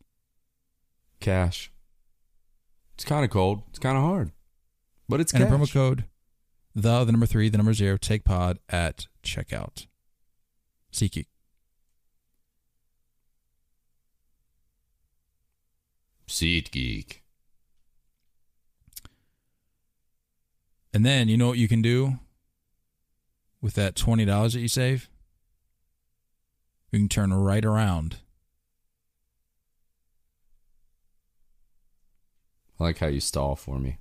cash. 1.21 1.71
It's 2.99 3.05
kind 3.05 3.25
of 3.25 3.31
cold. 3.31 3.63
It's 3.69 3.79
kind 3.79 3.97
of 3.97 4.03
hard. 4.03 4.33
But 5.09 5.21
it's 5.21 5.33
and 5.33 5.45
cash. 5.45 5.53
a 5.53 5.55
promo 5.55 5.73
code 5.73 6.05
the 6.75 7.05
the 7.05 7.13
number 7.13 7.27
three 7.27 7.49
the 7.49 7.57
number 7.57 7.73
zero 7.73 7.97
take 7.97 8.25
pod 8.25 8.59
at 8.69 9.07
checkout 9.23 9.87
SeatGeek. 10.93 11.27
Seat 16.27 16.71
Geek. 16.73 17.23
and 20.93 21.07
then 21.07 21.29
you 21.29 21.37
know 21.37 21.47
what 21.47 21.59
you 21.59 21.69
can 21.69 21.81
do 21.81 22.19
with 23.63 23.75
that 23.75 23.95
twenty 23.95 24.25
dollars 24.25 24.55
that 24.55 24.61
you 24.61 24.69
save 24.69 25.09
you 26.91 26.99
can 26.99 27.09
turn 27.09 27.33
right 27.33 27.65
around 27.65 28.17
I 32.81 32.85
like 32.85 32.99
how 32.99 33.07
you 33.09 33.21
stall 33.21 33.57
for 33.57 33.79
me. 33.79 33.99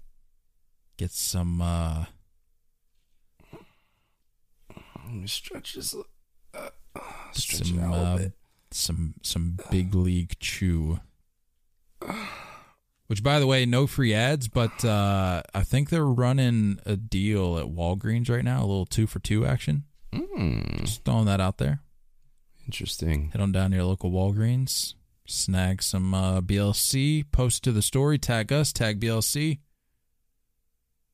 get 0.98 1.12
some 1.12 1.62
uh 1.62 2.06
Let 5.06 5.14
me 5.16 5.28
stretch 5.28 5.74
this. 5.76 5.96
Uh, 6.54 6.70
some 7.32 7.94
uh, 7.94 8.20
some 8.72 9.14
some 9.22 9.58
big 9.72 9.94
league 9.96 10.38
chew 10.40 11.00
which 13.08 13.24
by 13.24 13.40
the 13.40 13.48
way 13.48 13.66
no 13.66 13.88
free 13.88 14.14
ads 14.14 14.48
but 14.48 14.84
uh 14.84 15.42
i 15.54 15.64
think 15.64 15.90
they're 15.90 16.06
running 16.06 16.80
a 16.86 16.96
deal 16.98 17.58
at 17.58 17.66
walgreens 17.68 18.30
right 18.30 18.44
now 18.44 18.60
a 18.60 18.66
little 18.68 18.86
two 18.86 19.08
for 19.08 19.20
two 19.20 19.46
action 19.46 19.84
Mm, 20.14 20.82
just 20.82 21.04
throwing 21.04 21.26
that 21.26 21.40
out 21.42 21.58
there 21.58 21.82
interesting. 22.66 23.30
head 23.32 23.42
on 23.42 23.52
down 23.52 23.72
to 23.72 23.78
your 23.78 23.86
local 23.86 24.10
Walgreens, 24.12 24.94
snag 25.28 25.84
some 25.84 26.14
uh, 26.14 26.42
BLC, 26.42 27.26
post 27.32 27.64
to 27.64 27.72
the 27.72 27.82
story, 27.82 28.18
tag 28.18 28.52
us, 28.52 28.74
tag 28.74 29.00
BLC. 29.00 29.60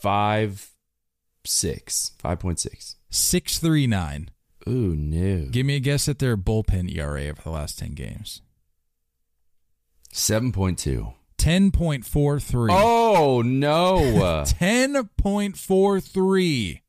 Five 0.00 0.70
six. 1.44 2.12
Five 2.18 2.38
point 2.40 2.58
six. 2.60 2.96
639. 3.10 4.30
Ooh 4.68 4.94
no. 4.96 5.46
Give 5.50 5.64
me 5.64 5.76
a 5.76 5.80
guess 5.80 6.08
at 6.08 6.18
their 6.18 6.36
bullpen 6.36 6.92
ERA 6.94 7.28
over 7.28 7.40
the 7.42 7.50
last 7.50 7.78
10 7.78 7.92
games. 7.92 8.42
Seven 10.12 10.52
point 10.52 10.78
two. 10.78 11.12
10.43. 11.38 12.68
Oh 12.70 13.42
no. 13.42 13.98
10.43. 14.46 16.80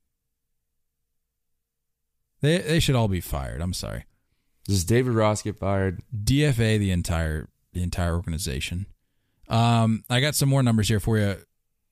They 2.42 2.58
they 2.60 2.80
should 2.80 2.96
all 2.96 3.08
be 3.08 3.22
fired. 3.22 3.62
I'm 3.62 3.74
sorry. 3.74 4.06
Does 4.66 4.86
David 4.86 5.14
Ross 5.14 5.42
get 5.42 5.58
fired? 5.58 6.02
DFA 6.16 6.78
the 6.78 6.92
entire 6.92 7.50
the 7.74 7.82
entire 7.84 8.16
organization. 8.16 8.86
Um, 9.48 10.04
I 10.10 10.20
got 10.20 10.36
some 10.36 10.50
more 10.50 10.62
numbers 10.62 10.90
here 10.90 11.00
for 11.00 11.18
you. 11.18 11.38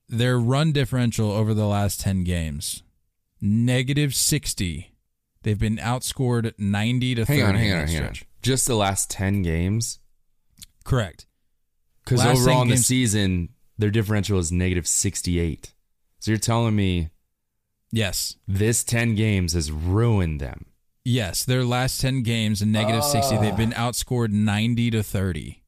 Their 0.07 0.39
run 0.39 0.71
differential 0.71 1.31
over 1.31 1.53
the 1.53 1.65
last 1.65 1.99
ten 2.01 2.23
games, 2.23 2.83
negative 3.41 4.13
sixty. 4.13 4.91
They've 5.43 5.59
been 5.59 5.77
outscored 5.77 6.53
ninety 6.57 7.15
to 7.15 7.25
Hang 7.25 7.39
thirty. 7.39 7.43
on, 7.49 7.55
hang 7.55 7.73
on, 7.73 7.87
hang 7.87 8.03
on. 8.03 8.13
Just 8.41 8.67
the 8.67 8.75
last 8.75 9.09
ten 9.09 9.41
games? 9.41 9.99
Correct. 10.83 11.25
Because 12.03 12.23
overall 12.23 12.57
10 12.59 12.61
in 12.63 12.67
the 12.67 12.73
games- 12.75 12.85
season, 12.85 13.49
their 13.79 13.89
differential 13.89 14.37
is 14.37 14.51
negative 14.51 14.87
sixty 14.87 15.39
eight. 15.39 15.73
So 16.19 16.31
you're 16.31 16.37
telling 16.39 16.75
me 16.75 17.09
Yes, 17.91 18.35
this 18.47 18.83
ten 18.83 19.15
games 19.15 19.53
has 19.53 19.71
ruined 19.71 20.39
them. 20.41 20.65
yes. 21.03 21.43
Their 21.45 21.63
last 21.63 21.99
ten 22.01 22.21
games, 22.23 22.61
a 22.61 22.65
negative 22.67 23.01
ah. 23.03 23.07
sixty. 23.11 23.37
They've 23.37 23.57
been 23.57 23.71
outscored 23.71 24.29
ninety 24.31 24.91
to 24.91 25.01
thirty. 25.01 25.63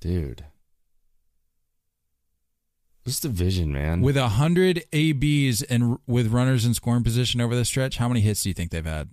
Dude. 0.00 0.44
This 3.04 3.18
division, 3.20 3.72
man. 3.72 4.02
With 4.02 4.16
hundred 4.16 4.84
ABs 4.92 5.62
and 5.62 5.98
with 6.06 6.28
runners 6.28 6.64
in 6.66 6.74
scoring 6.74 7.02
position 7.02 7.40
over 7.40 7.56
the 7.56 7.64
stretch, 7.64 7.96
how 7.96 8.08
many 8.08 8.20
hits 8.20 8.42
do 8.42 8.50
you 8.50 8.54
think 8.54 8.70
they've 8.70 8.84
had? 8.84 9.08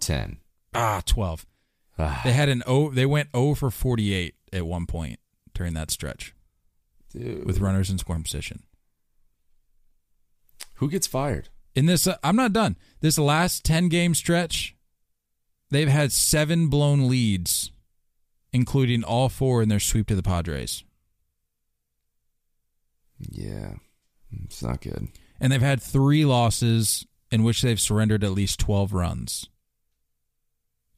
ten. 0.00 0.38
Ah, 0.74 1.02
twelve. 1.04 1.44
Ah, 1.98 2.20
They 2.24 2.32
had 2.32 2.48
an 2.48 2.62
O. 2.66 2.90
They 2.90 3.06
went 3.06 3.28
O 3.34 3.54
for 3.54 3.70
forty 3.70 4.12
eight 4.14 4.34
at 4.52 4.66
one 4.66 4.86
point 4.86 5.18
during 5.54 5.74
that 5.74 5.90
stretch 5.90 6.34
dude. 7.12 7.44
with 7.44 7.58
runners 7.58 7.90
in 7.90 7.98
scoring 7.98 8.22
position. 8.22 8.62
Who 10.74 10.88
gets 10.88 11.06
fired? 11.08 11.48
In 11.74 11.86
this, 11.86 12.06
uh, 12.06 12.16
I'm 12.22 12.36
not 12.36 12.52
done. 12.52 12.76
This 13.00 13.18
last 13.18 13.64
ten 13.64 13.88
game 13.88 14.14
stretch, 14.14 14.76
they've 15.70 15.88
had 15.88 16.12
seven 16.12 16.68
blown 16.68 17.08
leads, 17.08 17.72
including 18.52 19.04
all 19.04 19.28
four 19.28 19.62
in 19.62 19.68
their 19.68 19.80
sweep 19.80 20.06
to 20.08 20.14
the 20.16 20.22
Padres, 20.22 20.84
Yeah. 23.20 23.74
It's 24.44 24.62
not 24.62 24.80
good. 24.80 25.08
and 25.40 25.50
they've 25.52 25.60
had 25.62 25.82
three 25.82 26.24
losses 26.24 27.06
in 27.30 27.42
which 27.42 27.62
they've 27.62 27.80
surrendered 27.80 28.22
at 28.24 28.32
least 28.32 28.58
twelve 28.60 28.92
runs. 28.92 29.46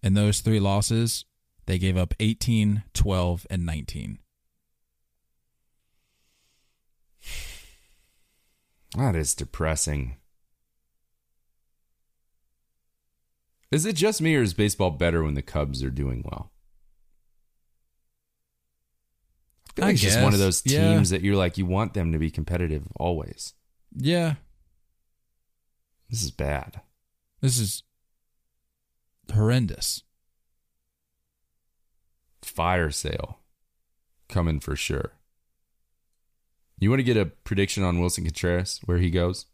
In 0.02 0.14
those 0.14 0.40
three 0.40 0.60
losses, 0.60 1.24
they 1.66 1.78
gave 1.78 1.96
up 1.96 2.14
18, 2.20 2.82
12, 2.94 3.46
and 3.50 3.64
19. 3.66 4.18
That 8.96 9.14
is 9.14 9.34
depressing. 9.34 10.16
Is 13.70 13.86
it 13.86 13.94
just 13.94 14.20
me 14.20 14.34
or 14.34 14.42
is 14.42 14.54
baseball 14.54 14.90
better 14.90 15.22
when 15.22 15.34
the 15.34 15.42
Cubs 15.42 15.82
are 15.84 15.90
doing 15.90 16.24
well? 16.24 16.50
I 19.80 19.86
I 19.86 19.90
it's 19.90 20.00
just 20.00 20.16
one 20.18 20.32
of 20.34 20.40
guess, 20.40 20.62
those 20.62 20.62
yeah. 20.66 20.92
teams 20.94 21.10
that 21.10 21.22
you're 21.22 21.36
like, 21.36 21.56
you 21.58 21.66
want 21.66 21.94
them 21.94 22.12
to 22.12 22.18
be 22.18 22.30
competitive 22.30 22.84
always. 22.96 23.54
Yeah, 23.96 24.34
This 26.08 26.22
is 26.22 26.30
bad. 26.30 26.80
this 27.40 27.58
is 27.58 27.82
horrendous. 29.32 30.02
Fire 32.42 32.90
sale 32.90 33.38
coming 34.28 34.60
for 34.60 34.76
sure. 34.76 35.12
You 36.78 36.88
want 36.90 37.00
to 37.00 37.04
get 37.04 37.16
a 37.16 37.26
prediction 37.26 37.82
on 37.84 37.98
Willson 38.00 38.24
Contreras, 38.24 38.80
where 38.86 38.98
he 38.98 39.10
goes? 39.10 39.46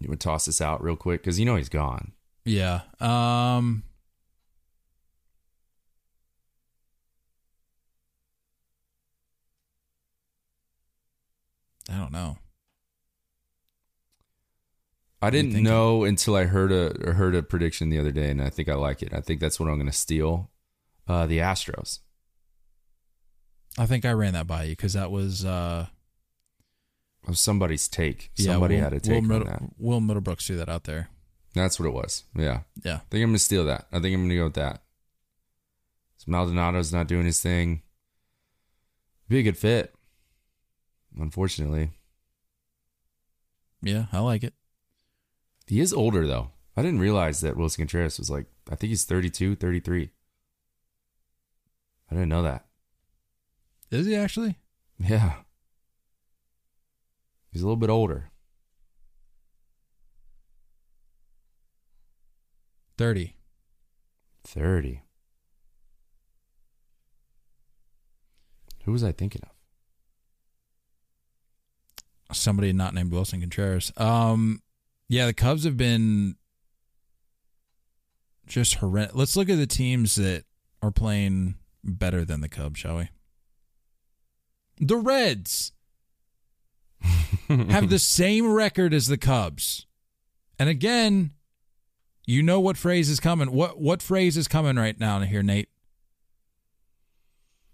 You 0.00 0.08
would 0.08 0.20
toss 0.20 0.46
this 0.46 0.60
out 0.60 0.82
real 0.82 0.96
quick 0.96 1.22
because 1.22 1.38
you 1.38 1.46
know 1.46 1.56
he's 1.56 1.68
gone. 1.68 2.12
Yeah. 2.44 2.80
Um 3.00 3.84
I 11.92 11.98
don't 11.98 12.12
know. 12.12 12.38
I 15.20 15.30
didn't 15.30 15.62
know 15.62 16.02
until 16.04 16.34
I 16.34 16.44
heard 16.44 16.72
a 16.72 17.12
heard 17.12 17.34
a 17.36 17.42
prediction 17.44 17.90
the 17.90 17.98
other 17.98 18.10
day, 18.10 18.30
and 18.30 18.42
I 18.42 18.50
think 18.50 18.68
I 18.68 18.74
like 18.74 19.02
it. 19.02 19.12
I 19.14 19.20
think 19.20 19.40
that's 19.40 19.60
what 19.60 19.68
I'm 19.68 19.76
going 19.76 19.86
to 19.86 19.92
steal. 19.96 20.50
Uh, 21.06 21.26
the 21.26 21.38
Astros. 21.38 22.00
I 23.78 23.86
think 23.86 24.04
I 24.04 24.12
ran 24.12 24.32
that 24.32 24.46
by 24.46 24.64
you 24.64 24.70
because 24.72 24.94
that 24.94 25.10
was 25.10 25.44
uh 25.44 25.86
Of 27.28 27.38
somebody's 27.38 27.86
take. 27.88 28.30
yeah, 28.36 28.52
Somebody 28.52 28.76
Will, 28.76 28.82
had 28.82 28.92
a 28.92 28.96
Will, 28.96 29.00
take 29.00 29.16
on 29.22 29.28
Middle, 29.28 29.46
that. 29.46 29.62
Will 29.78 30.00
Middlebrooks 30.00 30.46
threw 30.46 30.56
that 30.56 30.68
out 30.68 30.84
there. 30.84 31.08
That's 31.54 31.78
what 31.78 31.86
it 31.86 31.92
was. 31.94 32.24
Yeah. 32.34 32.60
Yeah. 32.84 32.96
I 32.96 32.98
think 33.10 33.22
I'm 33.22 33.28
going 33.30 33.32
to 33.34 33.38
steal 33.38 33.64
that. 33.66 33.86
I 33.92 34.00
think 34.00 34.14
I'm 34.14 34.22
going 34.22 34.30
to 34.30 34.36
go 34.36 34.44
with 34.44 34.54
that. 34.54 34.82
So 36.16 36.30
Maldonado's 36.32 36.92
not 36.92 37.06
doing 37.08 37.26
his 37.26 37.40
thing. 37.40 37.82
Be 39.28 39.38
a 39.38 39.42
good 39.42 39.58
fit. 39.58 39.94
Unfortunately. 41.18 41.90
Yeah, 43.82 44.06
I 44.12 44.20
like 44.20 44.44
it. 44.44 44.54
He 45.66 45.80
is 45.80 45.92
older, 45.92 46.26
though. 46.26 46.50
I 46.76 46.82
didn't 46.82 47.00
realize 47.00 47.40
that 47.40 47.56
Willson 47.56 47.78
Contreras 47.78 48.18
was 48.18 48.30
like, 48.30 48.46
I 48.70 48.76
think 48.76 48.90
he's 48.90 49.04
32, 49.04 49.56
33. 49.56 50.10
I 52.10 52.14
didn't 52.14 52.28
know 52.28 52.42
that. 52.42 52.66
Is 53.90 54.06
he 54.06 54.16
actually? 54.16 54.56
Yeah. 54.98 55.34
He's 57.50 57.62
a 57.62 57.66
little 57.66 57.76
bit 57.76 57.90
older. 57.90 58.30
30. 62.96 63.34
30. 64.44 65.02
Who 68.84 68.92
was 68.92 69.04
I 69.04 69.12
thinking 69.12 69.42
of? 69.44 69.61
Somebody 72.32 72.72
not 72.72 72.94
named 72.94 73.12
Willson 73.12 73.40
Contreras. 73.40 73.92
Um 73.96 74.62
yeah, 75.08 75.26
the 75.26 75.34
Cubs 75.34 75.64
have 75.64 75.76
been 75.76 76.36
just 78.46 78.76
horrendous. 78.76 79.14
Let's 79.14 79.36
look 79.36 79.48
at 79.48 79.58
the 79.58 79.66
teams 79.66 80.14
that 80.16 80.44
are 80.80 80.90
playing 80.90 81.56
better 81.84 82.24
than 82.24 82.40
the 82.40 82.48
Cubs, 82.48 82.80
shall 82.80 82.98
we? 82.98 83.08
The 84.78 84.96
Reds 84.96 85.72
have 87.48 87.90
the 87.90 87.98
same 87.98 88.50
record 88.50 88.94
as 88.94 89.06
the 89.06 89.18
Cubs. 89.18 89.86
And 90.58 90.68
again, 90.68 91.32
you 92.26 92.42
know 92.42 92.60
what 92.60 92.76
phrase 92.76 93.08
is 93.08 93.20
coming. 93.20 93.50
What 93.52 93.80
what 93.80 94.00
phrase 94.02 94.36
is 94.36 94.48
coming 94.48 94.76
right 94.76 94.98
now 94.98 95.20
here, 95.20 95.42
Nate? 95.42 95.68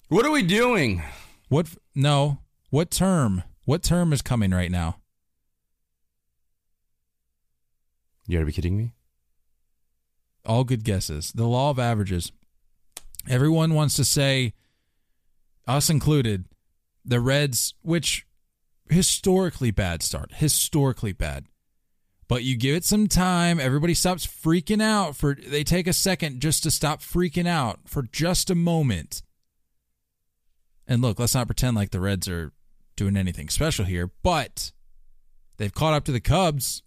What 0.08 0.24
are 0.24 0.30
we 0.30 0.42
doing? 0.42 1.02
What? 1.48 1.68
No. 1.94 2.38
What 2.70 2.90
term? 2.90 3.42
What 3.68 3.82
term 3.82 4.14
is 4.14 4.22
coming 4.22 4.52
right 4.52 4.70
now? 4.70 4.96
You 8.26 8.38
gotta 8.38 8.46
be 8.46 8.52
kidding 8.52 8.78
me. 8.78 8.94
All 10.46 10.64
good 10.64 10.84
guesses. 10.84 11.32
The 11.32 11.46
law 11.46 11.68
of 11.68 11.78
averages. 11.78 12.32
Everyone 13.28 13.74
wants 13.74 13.94
to 13.96 14.06
say, 14.06 14.54
us 15.66 15.90
included, 15.90 16.46
the 17.04 17.20
Reds, 17.20 17.74
which 17.82 18.24
historically 18.88 19.70
bad 19.70 20.02
start, 20.02 20.36
historically 20.36 21.12
bad. 21.12 21.44
But 22.26 22.44
you 22.44 22.56
give 22.56 22.74
it 22.74 22.86
some 22.86 23.06
time, 23.06 23.60
everybody 23.60 23.92
stops 23.92 24.26
freaking 24.26 24.80
out 24.80 25.14
for 25.14 25.34
they 25.34 25.62
take 25.62 25.86
a 25.86 25.92
second 25.92 26.40
just 26.40 26.62
to 26.62 26.70
stop 26.70 27.02
freaking 27.02 27.46
out 27.46 27.80
for 27.84 28.02
just 28.04 28.48
a 28.48 28.54
moment. 28.54 29.20
And 30.86 31.02
look, 31.02 31.18
let's 31.18 31.34
not 31.34 31.48
pretend 31.48 31.76
like 31.76 31.90
the 31.90 32.00
Reds 32.00 32.30
are 32.30 32.52
doing 32.98 33.16
anything 33.16 33.48
special 33.48 33.84
here, 33.86 34.10
but 34.22 34.72
they've 35.56 35.72
caught 35.72 35.94
up 35.94 36.04
to 36.04 36.12
the 36.12 36.20
Cubs, 36.20 36.82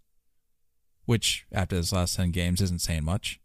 which 1.05 1.45
after 1.51 1.75
this 1.75 1.91
last 1.91 2.15
10 2.17 2.29
games 2.31 2.61
isn't 2.61 2.81
saying 2.81 3.03
much. 3.03 3.39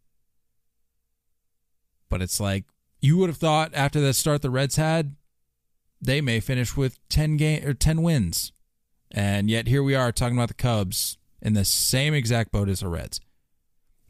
But 2.08 2.20
it's 2.22 2.38
like 2.40 2.64
you 3.00 3.16
would 3.18 3.28
have 3.28 3.38
thought 3.38 3.70
after 3.74 4.00
that 4.00 4.14
start 4.14 4.42
the 4.42 4.50
Reds 4.50 4.76
had, 4.76 5.16
they 6.00 6.20
may 6.20 6.40
finish 6.40 6.76
with 6.76 6.98
10 7.08 7.36
game 7.36 7.66
or 7.66 7.72
10 7.74 8.02
wins. 8.02 8.52
And 9.10 9.48
yet 9.48 9.66
here 9.68 9.82
we 9.82 9.94
are 9.94 10.12
talking 10.12 10.36
about 10.36 10.48
the 10.48 10.54
Cubs 10.54 11.16
in 11.40 11.54
the 11.54 11.64
same 11.64 12.12
exact 12.14 12.52
boat 12.52 12.68
as 12.68 12.80
the 12.80 12.88
Reds. 12.88 13.20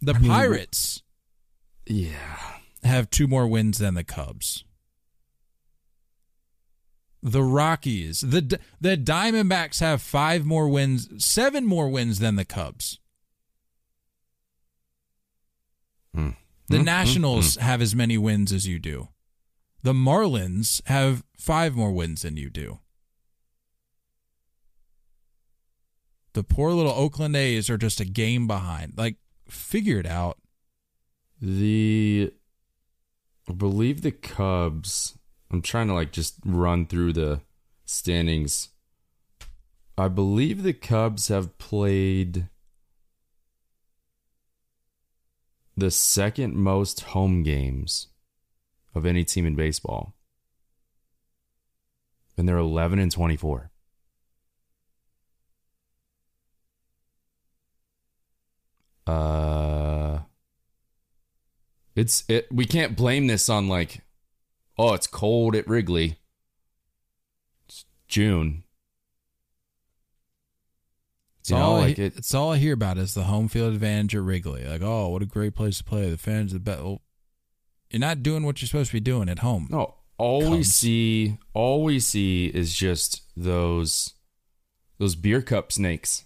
The 0.01 0.15
I 0.15 0.19
mean, 0.19 0.31
Pirates 0.31 1.03
Yeah. 1.87 2.59
have 2.83 3.11
two 3.11 3.27
more 3.27 3.47
wins 3.47 3.79
than 3.79 3.95
the 3.95 4.05
Cubs. 4.05 4.65
The 7.27 7.43
Rockies, 7.43 8.21
the 8.21 8.61
the 8.81 8.97
Diamondbacks 8.97 9.81
have 9.81 10.01
five 10.01 10.47
more 10.47 10.69
wins, 10.69 11.09
seven 11.25 11.67
more 11.67 11.89
wins 11.89 12.21
than 12.21 12.37
the 12.37 12.45
Cubs. 12.45 13.01
Hmm. 16.15 16.31
The 16.69 16.79
Hmm, 16.79 16.85
Nationals 16.85 17.57
hmm, 17.57 17.63
have 17.63 17.83
as 17.83 17.97
many 17.97 18.17
wins 18.17 18.53
as 18.53 18.69
you 18.69 18.79
do. 18.79 19.09
The 19.83 19.93
Marlins 19.93 20.81
have 20.87 21.25
five 21.37 21.75
more 21.75 21.91
wins 21.91 22.23
than 22.23 22.37
you 22.37 22.49
do. 22.49 22.79
The 26.35 26.45
poor 26.45 26.71
little 26.71 26.93
Oakland 26.93 27.35
A's 27.35 27.69
are 27.69 27.79
just 27.79 27.99
a 27.99 28.05
game 28.05 28.47
behind. 28.47 28.93
Like, 28.97 29.17
figure 29.49 29.99
it 29.99 30.07
out. 30.07 30.39
The 31.43 32.33
I 33.49 33.53
believe 33.53 34.03
the 34.03 34.13
Cubs. 34.13 35.19
I'm 35.51 35.63
trying 35.63 35.89
to 35.89 35.95
like 35.95 36.13
just 36.13 36.37
run 36.45 36.87
through 36.87 37.13
the 37.13 37.41
standings. 37.85 38.69
I 39.97 40.09
believe 40.09 40.63
the 40.63 40.73
Cubs 40.73 41.29
have 41.29 41.57
played 41.59 42.49
the 45.77 45.91
second 45.91 46.55
most 46.57 47.01
home 47.01 47.43
games 47.43 48.09
of 48.95 49.07
any 49.07 49.25
team 49.25 49.47
in 49.47 49.55
baseball. 49.55 50.15
And 52.37 52.49
they're 52.49 52.57
11 52.59 52.99
and 52.99 53.13
24. 53.13 53.71
Uh 59.07 60.19
it's 61.95 62.25
it 62.29 62.49
we 62.53 62.67
can't 62.67 62.97
blame 62.97 63.29
this 63.29 63.49
on 63.49 63.69
like 63.69 64.03
oh 64.79 64.95
it's 64.95 65.07
cold 65.07 65.55
at 65.57 65.67
Wrigley. 65.69 66.19
It's 67.69 67.85
June. 68.09 68.65
It's 71.41 71.51
You 71.51 71.57
know, 71.57 71.63
all 71.63 71.77
I, 71.83 71.89
it- 71.89 71.99
it's 71.99 72.35
all 72.35 72.53
I 72.53 72.59
hear 72.59 72.75
about 72.75 72.99
is 72.99 73.15
the 73.15 73.25
home 73.25 73.49
field 73.49 73.73
advantage 73.75 74.15
at 74.17 74.23
Wrigley. 74.23 74.65
Like, 74.65 74.83
oh, 74.83 75.09
what 75.09 75.23
a 75.23 75.27
great 75.27 75.55
place 75.55 75.79
to 75.79 75.85
play. 75.85 76.11
The 76.11 76.19
fans 76.19 76.53
are 76.53 76.55
the 76.55 76.61
best. 76.61 76.83
Well, 76.83 76.93
oh, 76.95 77.01
you're 77.91 78.01
not 78.01 78.23
doing 78.23 78.43
what 78.45 78.61
you're 78.61 78.67
supposed 78.67 78.91
to 78.91 78.97
be 78.97 79.01
doing 79.01 79.29
at 79.29 79.39
home. 79.41 79.69
No, 79.71 79.95
all 80.19 80.51
we 80.51 80.63
see, 80.65 81.39
all 81.55 81.85
we 81.85 82.01
see 82.01 82.47
is 82.47 82.75
just 82.75 83.23
those 83.37 84.15
those 84.99 85.15
beer 85.15 85.41
cup 85.43 85.71
snakes. 85.71 86.25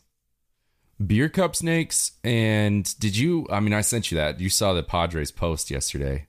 Beer 1.05 1.29
cup 1.29 1.57
snakes 1.57 2.13
and 2.23 2.99
did 3.01 3.17
you 3.17 3.47
I 3.51 3.61
mean 3.61 3.73
I 3.75 3.81
sent 3.83 4.11
you 4.11 4.17
that. 4.17 4.41
You 4.41 4.49
saw 4.49 4.73
the 4.73 4.83
Padres 4.83 5.31
post 5.33 5.71
yesterday. 5.71 6.29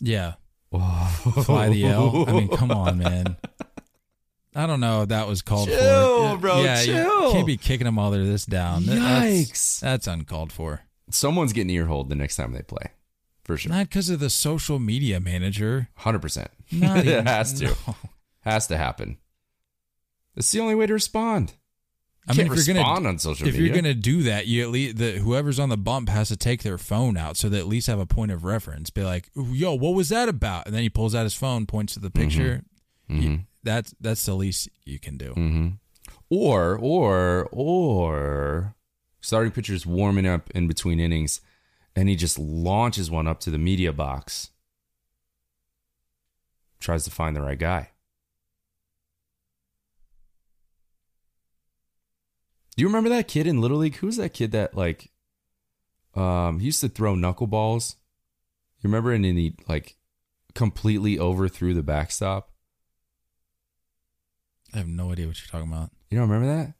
Yeah, 0.00 0.34
fly 0.70 1.68
the 1.70 1.86
L. 1.86 2.24
I 2.28 2.32
mean, 2.32 2.48
come 2.56 2.70
on, 2.70 2.98
man. 2.98 3.36
I 4.54 4.66
don't 4.66 4.80
know 4.80 5.02
if 5.02 5.10
that 5.10 5.28
was 5.28 5.40
called 5.42 5.68
Chill, 5.68 6.32
for. 6.34 6.38
bro, 6.38 6.62
Yeah, 6.62 6.82
chill. 6.82 7.26
you 7.28 7.32
can't 7.32 7.46
be 7.46 7.56
kicking 7.56 7.84
them 7.84 7.96
while 7.96 8.10
they're 8.10 8.24
this 8.24 8.44
down. 8.44 8.82
Yikes. 8.82 9.48
That's, 9.48 9.80
that's 9.80 10.06
uncalled 10.06 10.52
for. 10.52 10.82
Someone's 11.10 11.52
getting 11.52 11.70
earholed 11.70 12.08
the 12.08 12.14
next 12.16 12.36
time 12.36 12.52
they 12.52 12.62
play. 12.62 12.90
For 13.44 13.56
sure. 13.56 13.70
Not 13.72 13.88
because 13.88 14.10
of 14.10 14.20
the 14.20 14.30
social 14.30 14.78
media 14.78 15.20
manager. 15.20 15.88
100%. 16.00 16.48
Not 16.72 16.98
it 17.06 17.26
has 17.26 17.52
to. 17.60 17.66
no. 17.66 17.96
Has 18.40 18.66
to 18.66 18.76
happen. 18.76 19.18
It's 20.36 20.50
the 20.50 20.60
only 20.60 20.74
way 20.74 20.86
to 20.86 20.92
respond. 20.92 21.54
I 22.28 22.34
mean, 22.34 22.52
if 22.52 22.66
you're 22.66 22.74
gonna 22.74 22.86
on 22.86 23.18
social 23.18 23.48
if 23.48 23.54
media. 23.54 23.66
you're 23.68 23.74
gonna 23.74 23.94
do 23.94 24.22
that, 24.24 24.46
you 24.46 24.62
at 24.62 24.70
least 24.70 24.96
the 24.98 25.12
whoever's 25.18 25.58
on 25.58 25.68
the 25.68 25.76
bump 25.76 26.08
has 26.08 26.28
to 26.28 26.36
take 26.36 26.62
their 26.62 26.78
phone 26.78 27.16
out 27.16 27.36
so 27.36 27.48
they 27.48 27.58
at 27.58 27.66
least 27.66 27.86
have 27.86 27.98
a 27.98 28.06
point 28.06 28.30
of 28.30 28.44
reference. 28.44 28.90
Be 28.90 29.02
like, 29.02 29.30
"Yo, 29.34 29.74
what 29.74 29.94
was 29.94 30.08
that 30.10 30.28
about?" 30.28 30.66
And 30.66 30.74
then 30.74 30.82
he 30.82 30.90
pulls 30.90 31.14
out 31.14 31.24
his 31.24 31.34
phone, 31.34 31.66
points 31.66 31.94
to 31.94 32.00
the 32.00 32.10
picture. 32.10 32.62
You- 33.08 33.40
that's 33.64 33.94
that's 34.00 34.24
the 34.24 34.34
least 34.34 34.68
you 34.84 34.98
can 34.98 35.16
do. 35.16 35.30
Mm-hmm. 35.30 35.68
Or, 36.30 36.76
or, 36.76 37.48
or 37.52 38.74
starting 39.20 39.50
pitcher's 39.52 39.86
warming 39.86 40.26
up 40.26 40.50
in 40.50 40.68
between 40.68 41.00
innings 41.00 41.40
and 41.96 42.08
he 42.08 42.16
just 42.16 42.38
launches 42.38 43.10
one 43.10 43.26
up 43.26 43.40
to 43.40 43.50
the 43.50 43.58
media 43.58 43.92
box. 43.92 44.50
Tries 46.80 47.04
to 47.04 47.10
find 47.10 47.34
the 47.34 47.42
right 47.42 47.58
guy. 47.58 47.90
Do 52.78 52.82
you 52.82 52.88
remember 52.88 53.08
that 53.08 53.26
kid 53.26 53.48
in 53.48 53.60
Little 53.60 53.78
League? 53.78 53.96
Who 53.96 54.06
was 54.06 54.18
that 54.18 54.32
kid 54.32 54.52
that 54.52 54.76
like 54.76 55.10
um 56.14 56.60
he 56.60 56.66
used 56.66 56.80
to 56.82 56.88
throw 56.88 57.16
knuckleballs? 57.16 57.96
You 58.80 58.86
remember 58.86 59.10
and 59.10 59.24
then 59.24 59.36
he 59.36 59.56
like 59.66 59.96
completely 60.54 61.18
overthrew 61.18 61.74
the 61.74 61.82
backstop? 61.82 62.52
I 64.72 64.78
have 64.78 64.86
no 64.86 65.10
idea 65.10 65.26
what 65.26 65.40
you're 65.40 65.50
talking 65.50 65.72
about. 65.72 65.90
You 66.08 66.18
don't 66.18 66.30
remember 66.30 66.54
that? 66.54 66.74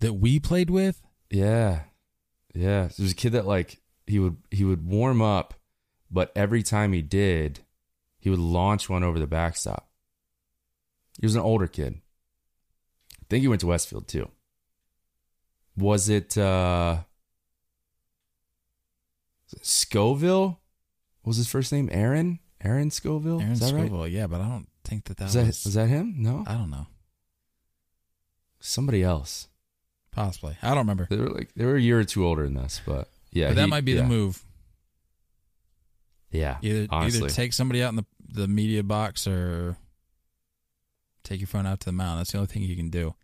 That 0.00 0.12
we 0.12 0.38
played 0.38 0.68
with. 0.68 1.00
Yeah. 1.30 1.84
Yeah. 2.54 2.90
There's 2.98 3.12
a 3.12 3.14
kid 3.14 3.32
that 3.32 3.46
like 3.46 3.80
he 4.06 4.18
would 4.18 4.36
he 4.50 4.62
would 4.62 4.86
warm 4.86 5.22
up, 5.22 5.54
but 6.10 6.32
every 6.36 6.62
time 6.62 6.92
he 6.92 7.00
did, 7.00 7.60
he 8.18 8.28
would 8.28 8.38
launch 8.38 8.90
one 8.90 9.02
over 9.02 9.18
the 9.18 9.26
backstop. 9.26 9.88
He 11.18 11.24
was 11.24 11.34
an 11.34 11.40
older 11.40 11.66
kid. 11.66 12.02
I 13.14 13.24
think 13.30 13.40
he 13.40 13.48
went 13.48 13.62
to 13.62 13.68
Westfield 13.68 14.06
too. 14.06 14.30
Was 15.76 16.08
it 16.08 16.36
uh 16.38 16.98
Scoville? 19.62 20.60
What 21.22 21.30
was 21.30 21.36
his 21.36 21.48
first 21.48 21.72
name? 21.72 21.88
Aaron? 21.92 22.38
Aaron 22.62 22.90
Scoville? 22.90 23.40
Aaron 23.40 23.52
Is 23.52 23.60
that 23.60 23.74
right? 23.74 23.86
Scoville, 23.86 24.08
yeah, 24.08 24.26
but 24.26 24.40
I 24.40 24.48
don't 24.48 24.68
think 24.84 25.04
that 25.04 25.16
that 25.18 25.24
Was 25.24 25.34
that, 25.34 25.46
was. 25.46 25.64
was 25.64 25.74
that 25.74 25.88
him? 25.88 26.14
No. 26.18 26.44
I 26.46 26.52
don't 26.54 26.70
know. 26.70 26.86
Somebody 28.60 29.02
else. 29.02 29.48
Possibly. 30.12 30.56
I 30.62 30.68
don't 30.68 30.78
remember. 30.78 31.06
They 31.10 31.16
were 31.16 31.28
like 31.28 31.50
they 31.54 31.64
were 31.66 31.76
a 31.76 31.80
year 31.80 31.98
or 32.00 32.04
two 32.04 32.26
older 32.26 32.44
than 32.44 32.56
us, 32.56 32.80
but 32.86 33.10
yeah. 33.30 33.48
but 33.48 33.56
that 33.56 33.64
he- 33.64 33.70
might 33.70 33.84
be 33.84 33.92
yeah. 33.92 34.02
the 34.02 34.08
move. 34.08 34.42
Yeah. 36.30 36.56
Either 36.62 36.86
honestly. 36.90 37.20
either 37.20 37.28
take 37.28 37.52
somebody 37.52 37.82
out 37.82 37.90
in 37.90 37.96
the 37.96 38.06
the 38.28 38.48
media 38.48 38.82
box 38.82 39.26
or 39.26 39.76
take 41.22 41.40
your 41.40 41.46
phone 41.46 41.66
out 41.66 41.80
to 41.80 41.86
the 41.86 41.92
mound. 41.92 42.18
That's 42.18 42.32
the 42.32 42.38
only 42.38 42.48
thing 42.48 42.62
you 42.62 42.76
can 42.76 42.88
do. 42.90 43.14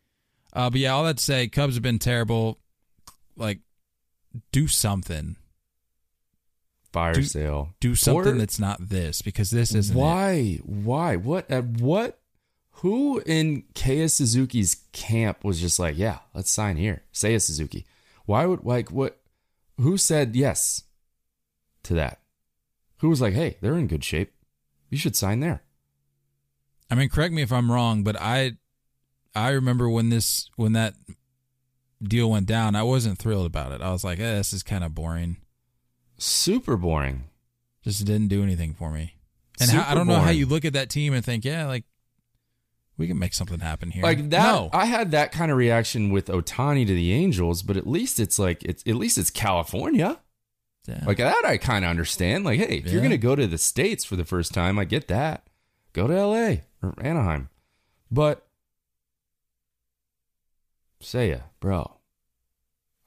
Uh, 0.52 0.68
but 0.70 0.80
yeah, 0.80 0.92
all 0.92 1.04
that 1.04 1.18
to 1.18 1.24
say, 1.24 1.48
Cubs 1.48 1.74
have 1.74 1.82
been 1.82 1.98
terrible. 1.98 2.58
Like, 3.36 3.60
do 4.52 4.68
something. 4.68 5.36
fire 6.92 7.14
Do- 7.14 7.22
sale. 7.22 7.74
Do 7.80 7.94
something 7.94 8.34
Or- 8.34 8.38
that's 8.38 8.58
not 8.58 8.88
this 8.90 9.22
because 9.22 9.50
this 9.50 9.74
isn't. 9.74 9.96
it. 9.96 9.98
Why? 9.98 10.56
Why? 10.64 11.16
What? 11.16 11.50
At 11.50 11.64
what? 11.64 12.18
Who 12.76 13.20
in 13.24 13.64
Seiya 13.74 14.10
Suzuki's 14.10 14.76
camp 14.92 15.44
was 15.44 15.60
just 15.60 15.78
like, 15.78 15.96
yeah, 15.96 16.18
let's 16.34 16.50
sign 16.50 16.76
here. 16.76 17.02
Seiya 17.14 17.40
Suzuki. 17.40 17.86
Why 18.26 18.44
would 18.46 18.64
like 18.64 18.90
what? 18.90 19.18
Who 19.78 19.96
said 19.96 20.36
yes 20.36 20.84
to 21.84 21.94
that? 21.94 22.20
Who 22.98 23.08
was 23.08 23.20
like, 23.20 23.34
hey, 23.34 23.56
they're 23.60 23.76
in 23.78 23.86
good 23.88 24.04
shape. 24.04 24.32
You 24.90 24.98
should 24.98 25.16
sign 25.16 25.40
there. 25.40 25.62
I 26.90 26.94
mean, 26.94 27.08
correct 27.08 27.32
me 27.32 27.42
if 27.42 27.52
I'm 27.52 27.70
wrong, 27.72 28.02
but 28.04 28.16
I 28.20 28.52
I 29.34 29.50
remember 29.50 29.88
when 29.88 30.10
this 30.10 30.50
when 30.56 30.72
that 30.72 30.94
deal 32.02 32.30
went 32.30 32.46
down, 32.46 32.74
I 32.74 32.82
wasn't 32.82 33.18
thrilled 33.18 33.46
about 33.46 33.72
it. 33.72 33.80
I 33.80 33.90
was 33.92 34.04
like, 34.04 34.18
eh, 34.18 34.34
this 34.36 34.52
is 34.52 34.62
kind 34.62 34.84
of 34.84 34.94
boring. 34.94 35.36
Super 36.18 36.76
boring. 36.76 37.24
Just 37.82 38.04
didn't 38.04 38.28
do 38.28 38.42
anything 38.42 38.74
for 38.74 38.90
me. 38.90 39.14
And 39.60 39.70
how, 39.70 39.90
I 39.90 39.94
don't 39.94 40.06
know 40.06 40.20
how 40.20 40.30
you 40.30 40.46
look 40.46 40.64
at 40.64 40.72
that 40.72 40.88
team 40.88 41.12
and 41.14 41.24
think, 41.24 41.44
yeah, 41.44 41.66
like 41.66 41.84
we 42.96 43.06
can 43.08 43.18
make 43.18 43.34
something 43.34 43.60
happen 43.60 43.90
here. 43.90 44.02
like 44.02 44.30
that. 44.30 44.42
No. 44.42 44.70
I 44.72 44.84
had 44.86 45.10
that 45.12 45.32
kind 45.32 45.50
of 45.50 45.56
reaction 45.56 46.10
with 46.10 46.26
Ohtani 46.26 46.86
to 46.86 46.94
the 46.94 47.12
Angels, 47.12 47.62
but 47.62 47.76
at 47.76 47.86
least 47.86 48.20
it's 48.20 48.38
like 48.38 48.62
it's 48.64 48.82
at 48.86 48.96
least 48.96 49.18
it's 49.18 49.30
California. 49.30 50.20
Yeah. 50.86 51.04
Like 51.06 51.18
that, 51.18 51.44
I 51.44 51.58
kind 51.58 51.84
of 51.84 51.90
understand. 51.90 52.44
Like, 52.44 52.58
hey, 52.58 52.82
if 52.84 52.90
you're 52.92 53.02
gonna 53.02 53.16
go 53.16 53.36
to 53.36 53.46
the 53.46 53.58
states 53.58 54.04
for 54.04 54.16
the 54.16 54.24
first 54.24 54.52
time, 54.52 54.78
I 54.78 54.84
get 54.84 55.08
that. 55.08 55.46
Go 55.92 56.06
to 56.06 56.14
L.A. 56.14 56.62
or 56.82 56.94
Anaheim, 57.00 57.48
but 58.10 58.46
Seiya, 61.02 61.42
bro. 61.60 61.98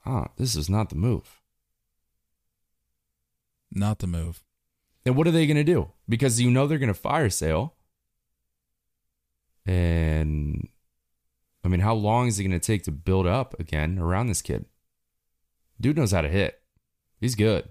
Huh, 0.00 0.26
this 0.36 0.54
is 0.54 0.70
not 0.70 0.90
the 0.90 0.96
move. 0.96 1.40
not 3.72 3.98
the 3.98 4.06
move. 4.06 4.42
And 5.04 5.16
what 5.16 5.26
are 5.26 5.30
they 5.32 5.46
going 5.46 5.56
to 5.56 5.64
do? 5.64 5.92
Because 6.08 6.40
you 6.40 6.50
know 6.50 6.66
they're 6.66 6.78
going 6.78 6.88
to 6.88 6.94
fire 6.94 7.30
Sale. 7.30 7.74
And 9.64 10.68
I 11.64 11.68
mean, 11.68 11.80
how 11.80 11.94
long 11.94 12.28
is 12.28 12.38
it 12.38 12.44
going 12.44 12.58
to 12.58 12.64
take 12.64 12.84
to 12.84 12.92
build 12.92 13.26
up 13.26 13.58
again 13.60 13.98
around 13.98 14.28
this 14.28 14.42
kid? 14.42 14.66
Dude 15.80 15.96
knows 15.96 16.12
how 16.12 16.22
to 16.22 16.28
hit. 16.28 16.60
He's 17.20 17.34
good. 17.34 17.68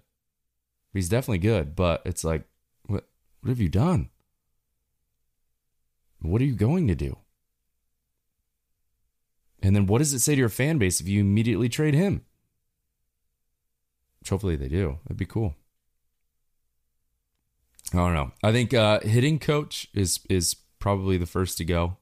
He's 0.93 1.09
definitely 1.09 1.39
good, 1.39 1.75
but 1.75 2.01
it's 2.05 2.23
like, 2.23 2.45
what, 2.85 3.05
what 3.41 3.49
have 3.49 3.59
you 3.59 3.69
done? 3.69 4.09
What 6.21 6.41
are 6.41 6.45
you 6.45 6.55
going 6.55 6.87
to 6.87 6.95
do? 6.95 7.17
And 9.61 9.75
then 9.75 9.87
what 9.87 9.99
does 9.99 10.13
it 10.13 10.19
say 10.19 10.35
to 10.35 10.39
your 10.39 10.49
fan 10.49 10.77
base 10.77 10.99
if 11.01 11.07
you 11.07 11.21
immediately 11.21 11.69
trade 11.69 11.93
him? 11.95 12.23
Which 14.19 14.29
hopefully 14.29 14.55
they 14.55 14.67
do. 14.67 14.99
That'd 15.03 15.17
be 15.17 15.25
cool. 15.25 15.55
I 17.93 17.97
don't 17.97 18.13
know. 18.13 18.31
I 18.43 18.51
think 18.51 18.73
uh, 18.73 18.99
hitting 19.01 19.39
coach 19.39 19.87
is 19.93 20.19
is 20.29 20.55
probably 20.79 21.17
the 21.17 21.25
first 21.25 21.57
to 21.59 21.65
go. 21.65 21.97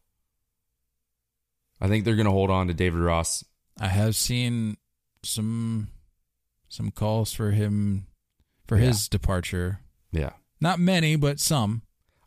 I 1.81 1.87
think 1.87 2.05
they're 2.05 2.15
going 2.15 2.25
to 2.25 2.31
hold 2.31 2.49
on 2.49 2.67
to 2.67 2.73
David 2.73 2.99
Ross. 3.01 3.43
I 3.79 3.87
have 3.87 4.15
seen 4.15 4.77
some 5.23 5.89
some 6.69 6.91
calls 6.91 7.33
for 7.33 7.51
him 7.51 8.07
for 8.67 8.77
Yeah. 8.77 8.87
his 8.87 9.07
departure. 9.07 9.79
Yeah. 10.11 10.31
Not 10.61 10.79
many, 10.79 11.15
but 11.17 11.39
some. 11.39 11.81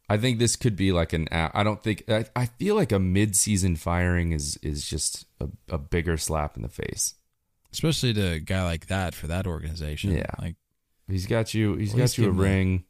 I 0.09 0.17
think 0.19 0.39
this 0.39 0.55
could 0.55 0.77
be 0.77 0.93
like 0.93 1.13
an. 1.13 1.27
I 1.33 1.63
don't 1.65 1.83
think. 1.83 2.05
I, 2.09 2.27
I 2.37 2.47
feel 2.47 2.77
like 2.77 2.93
a 2.93 2.99
mid-season 3.01 3.75
firing 3.77 4.33
is 4.33 4.57
is 4.63 4.87
just 4.89 5.27
a, 5.41 5.49
a 5.69 5.79
bigger 5.79 6.17
slap 6.17 6.57
in 6.57 6.63
the 6.63 6.69
face. 6.69 7.15
Especially 7.73 8.15
to 8.15 8.33
a 8.35 8.39
guy 8.39 8.63
like 8.65 8.87
that 8.87 9.15
for 9.15 9.27
that 9.27 9.47
organization. 9.47 10.13
Yeah. 10.13 10.31
Like 10.39 10.57
He's 11.09 11.27
got 11.27 11.55
you. 11.55 11.75
He's 11.75 11.93
got 11.93 12.17
you 12.19 12.25
a 12.25 12.27
give 12.29 12.35
him 12.35 12.41
a- 12.41 12.43
ring. 12.43 12.85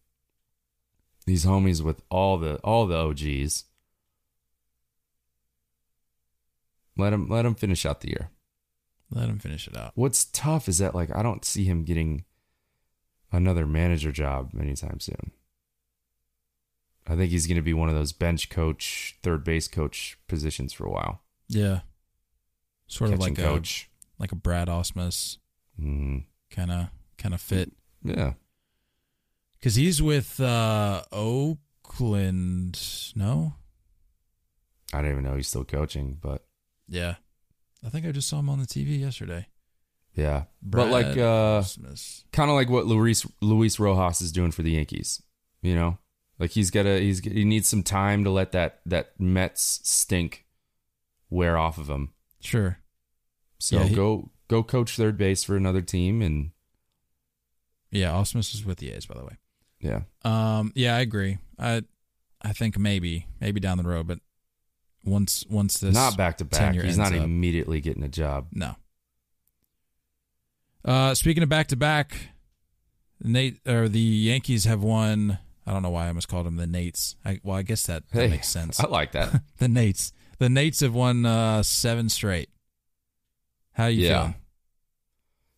These 1.27 1.45
homies 1.47 1.83
with 1.83 2.03
all 2.11 2.37
the 2.39 2.57
all 2.57 2.87
the 2.87 2.97
OGs. 2.97 3.65
Let 6.97 7.13
him 7.13 7.29
let 7.29 7.45
him 7.45 7.55
finish 7.55 7.85
out 7.85 8.01
the 8.01 8.09
year. 8.09 8.31
let 9.11 9.29
him 9.29 9.39
finish 9.39 9.67
it 9.69 9.77
out. 9.77 9.93
What's 9.95 10.25
tough 10.27 10.69
is 10.69 10.79
that 10.79 10.95
like 10.95 11.15
I 11.15 11.23
don't 11.23 11.45
see 11.45 11.65
him 11.65 11.85
getting 11.85 12.25
another 13.33 13.67
manager 13.67 14.13
job 14.13 14.53
anytime 14.59 15.01
soon. 15.01 15.33
I 17.07 17.15
think 17.17 17.31
he's 17.31 17.47
going 17.47 17.57
to 17.57 17.63
be 17.63 17.73
one 17.75 17.89
of 17.89 17.95
those 17.95 18.13
bench 18.13 18.49
coach, 18.51 19.17
third 19.23 19.45
base 19.45 19.69
coach 19.69 20.19
positions 20.27 20.73
for 20.73 20.85
a 20.87 20.91
while. 20.91 21.23
Yeah. 21.49 21.81
Sort 22.89 23.13
of 23.13 23.19
Catching 23.21 23.35
like 23.35 23.45
coach. 23.45 23.89
a 24.19 24.23
like 24.23 24.33
a 24.33 24.37
Brad 24.37 24.69
Ausmus 24.69 25.39
kind 25.79 26.71
of 26.71 26.89
kind 27.19 27.35
of 27.35 27.41
fit 27.41 27.71
yeah, 28.03 28.33
cuz 29.61 29.75
he's 29.75 30.01
with 30.01 30.41
uh 30.41 31.03
Oakland, 31.13 32.81
no? 33.15 33.55
I 34.93 35.03
don't 35.03 35.11
even 35.11 35.25
know 35.25 35.35
he's 35.37 35.49
still 35.49 35.65
coaching, 35.65 36.19
but 36.21 36.47
Yeah. 36.89 37.17
I 37.85 37.89
think 37.91 38.07
I 38.07 38.13
just 38.13 38.29
saw 38.29 38.39
him 38.39 38.49
on 38.49 38.59
the 38.59 38.67
TV 38.67 38.99
yesterday. 38.99 39.47
yeah, 40.15 40.45
Brad 40.63 40.87
but 40.87 40.91
like 40.93 41.17
uh, 41.19 41.63
kind 42.33 42.51
of 42.51 42.55
like 42.57 42.69
what 42.71 42.87
Luis 42.87 43.27
Luis 43.41 43.79
Rojas 43.79 44.21
is 44.21 44.33
doing 44.33 44.51
for 44.51 44.63
the 44.63 44.73
Yankees. 44.73 45.23
You 45.63 45.75
know, 45.75 45.99
like 46.39 46.51
he's 46.51 46.71
got 46.71 46.83
to 46.85 47.01
he's 47.01 47.21
he 47.21 47.45
needs 47.45 47.69
some 47.69 47.83
time 47.83 48.25
to 48.25 48.31
let 48.31 48.53
that 48.53 48.81
that 48.87 49.19
Mets 49.19 49.81
stink 49.85 50.45
wear 51.31 51.57
off 51.57 51.79
of 51.79 51.89
him. 51.89 52.13
Sure. 52.41 52.79
So 53.59 53.79
Yeah, 53.79 53.85
he- 53.85 53.95
go 53.95 54.31
go 54.49 54.63
coach 54.63 54.97
third 54.97 55.17
base 55.19 55.43
for 55.45 55.57
another 55.57 55.81
team, 55.83 56.23
and 56.23 56.51
Yeah, 57.91 58.11
Ausmus 58.13 58.55
is 58.55 58.65
with 58.65 58.79
the 58.79 58.93
A's 58.93 59.07
by 59.07 59.15
the 59.19 59.25
way. 59.25 59.37
yeah, 59.81 60.03
Um, 60.25 60.73
yeah, 60.75 60.97
I 60.97 61.01
agree. 61.01 61.39
I 61.59 61.83
I 62.43 62.53
think 62.53 62.79
maybe 62.79 63.27
maybe 63.41 63.59
down 63.61 63.79
the 63.79 63.85
road, 63.85 64.07
but 64.07 64.21
once 65.05 65.45
once 65.49 65.79
this 65.79 65.95
not 65.95 66.17
back 66.17 66.37
to 66.39 66.45
back. 66.45 66.75
He's 66.75 66.99
not 66.99 67.13
up- 67.15 67.23
immediately 67.25 67.81
getting 67.81 68.03
a 68.03 68.09
job. 68.09 68.49
no. 68.53 68.77
Uh, 70.85 71.15
speaking 71.15 71.43
of 71.43 71.49
back 71.49 71.67
to 71.69 71.77
back, 71.77 72.17
Nate 73.21 73.59
or 73.67 73.89
the 73.89 73.99
Yankees 73.99 74.65
have 74.65 74.83
won. 74.83 75.39
I 75.67 75.73
don't 75.73 75.83
know 75.83 75.91
why 75.91 76.05
I 76.05 76.09
almost 76.09 76.29
called 76.29 76.47
them 76.47 76.57
the 76.57 76.67
Nates. 76.67 77.17
I, 77.25 77.41
well, 77.43 77.57
I 77.57 77.63
guess 77.63 77.87
that, 77.87 78.09
that 78.11 78.21
Hey, 78.23 78.29
makes 78.29 78.49
sense. 78.49 78.79
I 78.85 78.87
like 78.87 79.13
that. 79.13 79.43
the 79.59 79.67
Nates, 79.67 80.13
the 80.39 80.47
Nates 80.49 80.81
have 80.81 80.95
won 80.95 81.27
uh, 81.27 81.63
seven 81.63 82.09
straight. 82.09 82.49
How 83.73 83.87
you 83.87 84.05
Yeah. 84.07 84.19
feeling? 84.21 84.35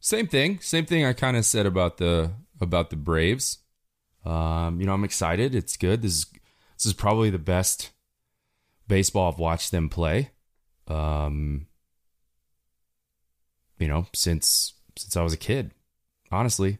Same 0.00 0.26
thing. 0.28 0.60
Same 0.60 0.86
thing. 0.86 1.04
I 1.04 1.12
kind 1.12 1.36
of 1.36 1.44
said 1.44 1.66
about 1.66 1.98
the 1.98 2.30
about 2.60 2.90
the 2.90 2.96
Braves. 2.96 3.58
Um, 4.24 4.80
you 4.80 4.86
know, 4.86 4.94
I'm 4.94 5.04
excited. 5.04 5.54
It's 5.54 5.76
good. 5.76 6.02
This 6.02 6.12
is 6.18 6.26
this 6.76 6.86
is 6.86 6.92
probably 6.94 7.30
the 7.30 7.38
best 7.38 7.90
baseball 8.86 9.30
I've 9.30 9.38
watched 9.38 9.70
them 9.72 9.88
play. 9.88 10.30
Um, 10.86 11.66
you 13.78 13.88
know, 13.88 14.06
since 14.14 14.74
since 14.96 15.16
I 15.16 15.22
was 15.22 15.32
a 15.32 15.36
kid, 15.38 15.72
honestly. 16.30 16.78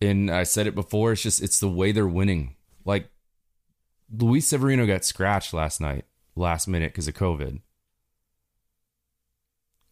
And 0.00 0.30
I 0.30 0.42
said 0.42 0.66
it 0.66 0.74
before. 0.74 1.12
It's 1.12 1.22
just 1.22 1.42
it's 1.42 1.60
the 1.60 1.68
way 1.68 1.92
they're 1.92 2.06
winning. 2.06 2.56
Like 2.84 3.08
Luis 4.16 4.46
Severino 4.46 4.86
got 4.86 5.04
scratched 5.04 5.54
last 5.54 5.80
night, 5.80 6.04
last 6.36 6.68
minute 6.68 6.92
because 6.92 7.08
of 7.08 7.14
COVID. 7.14 7.60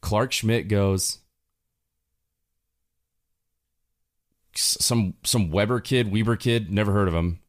Clarke 0.00 0.32
Schmidt 0.32 0.68
goes. 0.68 1.18
Some 4.54 5.14
some 5.24 5.50
Weber 5.50 5.80
kid, 5.80 6.12
Weber 6.12 6.36
kid, 6.36 6.70
never 6.70 6.92
heard 6.92 7.08
of 7.08 7.14
him. 7.14 7.40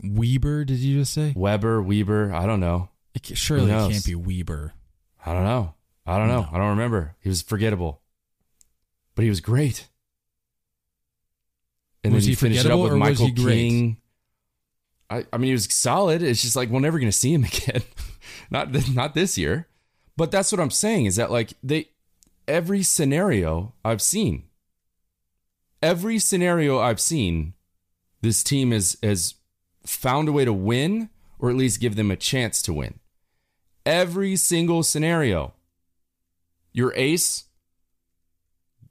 Weber? 0.00 0.64
Did 0.64 0.78
you 0.78 1.00
just 1.00 1.12
say? 1.12 1.32
Weber, 1.34 1.82
Weber, 1.82 2.32
I 2.32 2.46
don't 2.46 2.60
know. 2.60 2.90
It 3.14 3.36
surely 3.36 3.72
it 3.72 3.90
can't 3.90 4.04
be 4.04 4.14
Weber. 4.14 4.74
I 5.26 5.32
don't 5.32 5.44
know. 5.44 5.74
I 6.06 6.18
don't 6.18 6.28
know. 6.28 6.42
No. 6.42 6.48
I 6.52 6.58
don't 6.58 6.70
remember. 6.70 7.16
He 7.20 7.28
was 7.28 7.42
forgettable, 7.42 8.00
but 9.16 9.24
he 9.24 9.28
was 9.28 9.40
great. 9.40 9.88
And 12.04 12.14
Was 12.14 12.24
then 12.24 12.28
he 12.28 12.30
you 12.30 12.36
finish 12.36 12.64
it 12.64 12.70
up 12.70 12.80
with 12.80 12.92
Michael? 12.94 13.30
King. 13.32 13.98
I, 15.10 15.24
I 15.32 15.38
mean, 15.38 15.48
he 15.48 15.52
was 15.52 15.72
solid. 15.72 16.22
It's 16.22 16.42
just 16.42 16.56
like 16.56 16.68
we're 16.68 16.80
never 16.80 16.98
going 16.98 17.10
to 17.10 17.16
see 17.16 17.32
him 17.32 17.44
again. 17.52 17.82
not 18.50 18.68
not 18.90 19.14
this 19.14 19.38
year. 19.38 19.68
But 20.16 20.30
that's 20.30 20.50
what 20.50 20.60
I'm 20.60 20.70
saying 20.70 21.06
is 21.06 21.16
that 21.16 21.30
like 21.30 21.54
they 21.62 21.90
every 22.46 22.82
scenario 22.82 23.74
I've 23.84 24.02
seen, 24.02 24.44
every 25.82 26.18
scenario 26.18 26.78
I've 26.78 27.00
seen, 27.00 27.54
this 28.20 28.42
team 28.42 28.72
has 28.72 28.96
has 29.02 29.34
found 29.86 30.28
a 30.28 30.32
way 30.32 30.44
to 30.44 30.52
win 30.52 31.08
or 31.38 31.50
at 31.50 31.56
least 31.56 31.80
give 31.80 31.96
them 31.96 32.10
a 32.10 32.16
chance 32.16 32.60
to 32.62 32.72
win. 32.72 32.98
Every 33.86 34.36
single 34.36 34.82
scenario. 34.82 35.54
Your 36.72 36.92
ace 36.94 37.44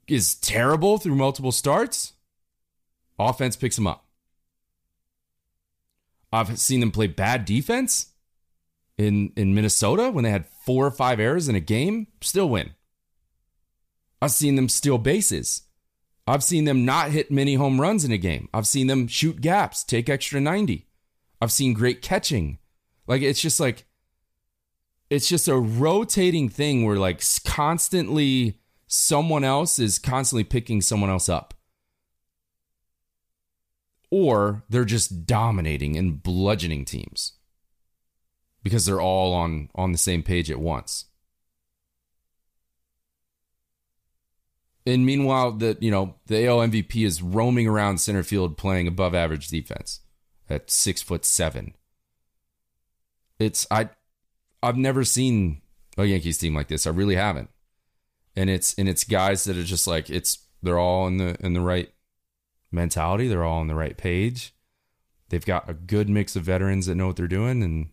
is 0.08 0.34
terrible 0.34 0.98
through 0.98 1.14
multiple 1.14 1.52
starts. 1.52 2.14
Offense 3.18 3.56
picks 3.56 3.76
them 3.76 3.86
up. 3.86 4.04
I've 6.32 6.58
seen 6.58 6.80
them 6.80 6.90
play 6.90 7.06
bad 7.06 7.44
defense 7.44 8.12
in 8.98 9.32
in 9.36 9.54
Minnesota 9.54 10.10
when 10.10 10.24
they 10.24 10.30
had 10.30 10.46
four 10.46 10.86
or 10.86 10.90
five 10.90 11.20
errors 11.20 11.48
in 11.48 11.54
a 11.54 11.60
game, 11.60 12.08
still 12.20 12.48
win. 12.48 12.72
I've 14.20 14.32
seen 14.32 14.56
them 14.56 14.68
steal 14.68 14.98
bases. 14.98 15.62
I've 16.26 16.44
seen 16.44 16.64
them 16.64 16.84
not 16.84 17.10
hit 17.12 17.30
many 17.30 17.54
home 17.54 17.80
runs 17.80 18.04
in 18.04 18.12
a 18.12 18.18
game. 18.18 18.48
I've 18.52 18.66
seen 18.66 18.86
them 18.86 19.06
shoot 19.06 19.40
gaps, 19.40 19.82
take 19.82 20.10
extra 20.10 20.40
90. 20.40 20.86
I've 21.40 21.52
seen 21.52 21.72
great 21.72 22.02
catching. 22.02 22.58
Like 23.06 23.22
it's 23.22 23.40
just 23.40 23.60
like 23.60 23.86
it's 25.08 25.28
just 25.28 25.48
a 25.48 25.56
rotating 25.56 26.48
thing 26.48 26.84
where 26.84 26.96
like 26.96 27.22
constantly 27.44 28.60
someone 28.86 29.44
else 29.44 29.78
is 29.78 29.98
constantly 29.98 30.44
picking 30.44 30.82
someone 30.82 31.08
else 31.08 31.28
up. 31.28 31.54
Or 34.10 34.64
they're 34.68 34.84
just 34.84 35.26
dominating 35.26 35.96
and 35.96 36.22
bludgeoning 36.22 36.84
teams 36.84 37.34
because 38.62 38.86
they're 38.86 39.00
all 39.00 39.34
on 39.34 39.68
on 39.74 39.92
the 39.92 39.98
same 39.98 40.22
page 40.22 40.50
at 40.50 40.60
once. 40.60 41.06
And 44.86 45.04
meanwhile, 45.04 45.52
the 45.52 45.76
you 45.80 45.90
know 45.90 46.14
the 46.26 46.46
AL 46.46 46.58
MVP 46.58 47.04
is 47.04 47.22
roaming 47.22 47.66
around 47.66 47.98
center 47.98 48.22
field 48.22 48.56
playing 48.56 48.88
above 48.88 49.14
average 49.14 49.48
defense, 49.48 50.00
at 50.48 50.70
six 50.70 51.02
foot 51.02 51.24
seven. 51.24 51.74
It's 53.38 53.66
I 53.70 53.90
I've 54.62 54.76
never 54.76 55.04
seen 55.04 55.60
a 55.98 56.04
Yankees 56.04 56.38
team 56.38 56.54
like 56.54 56.68
this. 56.68 56.86
I 56.86 56.90
really 56.90 57.16
haven't. 57.16 57.50
And 58.34 58.48
it's 58.48 58.74
and 58.78 58.88
it's 58.88 59.04
guys 59.04 59.44
that 59.44 59.58
are 59.58 59.64
just 59.64 59.86
like 59.86 60.08
it's 60.10 60.38
they're 60.62 60.78
all 60.78 61.06
in 61.06 61.18
the 61.18 61.36
in 61.40 61.52
the 61.52 61.60
right 61.60 61.90
mentality. 62.70 63.28
They're 63.28 63.44
all 63.44 63.60
on 63.60 63.68
the 63.68 63.74
right 63.74 63.96
page. 63.96 64.54
They've 65.30 65.44
got 65.44 65.68
a 65.68 65.74
good 65.74 66.08
mix 66.08 66.36
of 66.36 66.44
veterans 66.44 66.86
that 66.86 66.94
know 66.94 67.06
what 67.06 67.16
they're 67.16 67.28
doing 67.28 67.62
and 67.62 67.88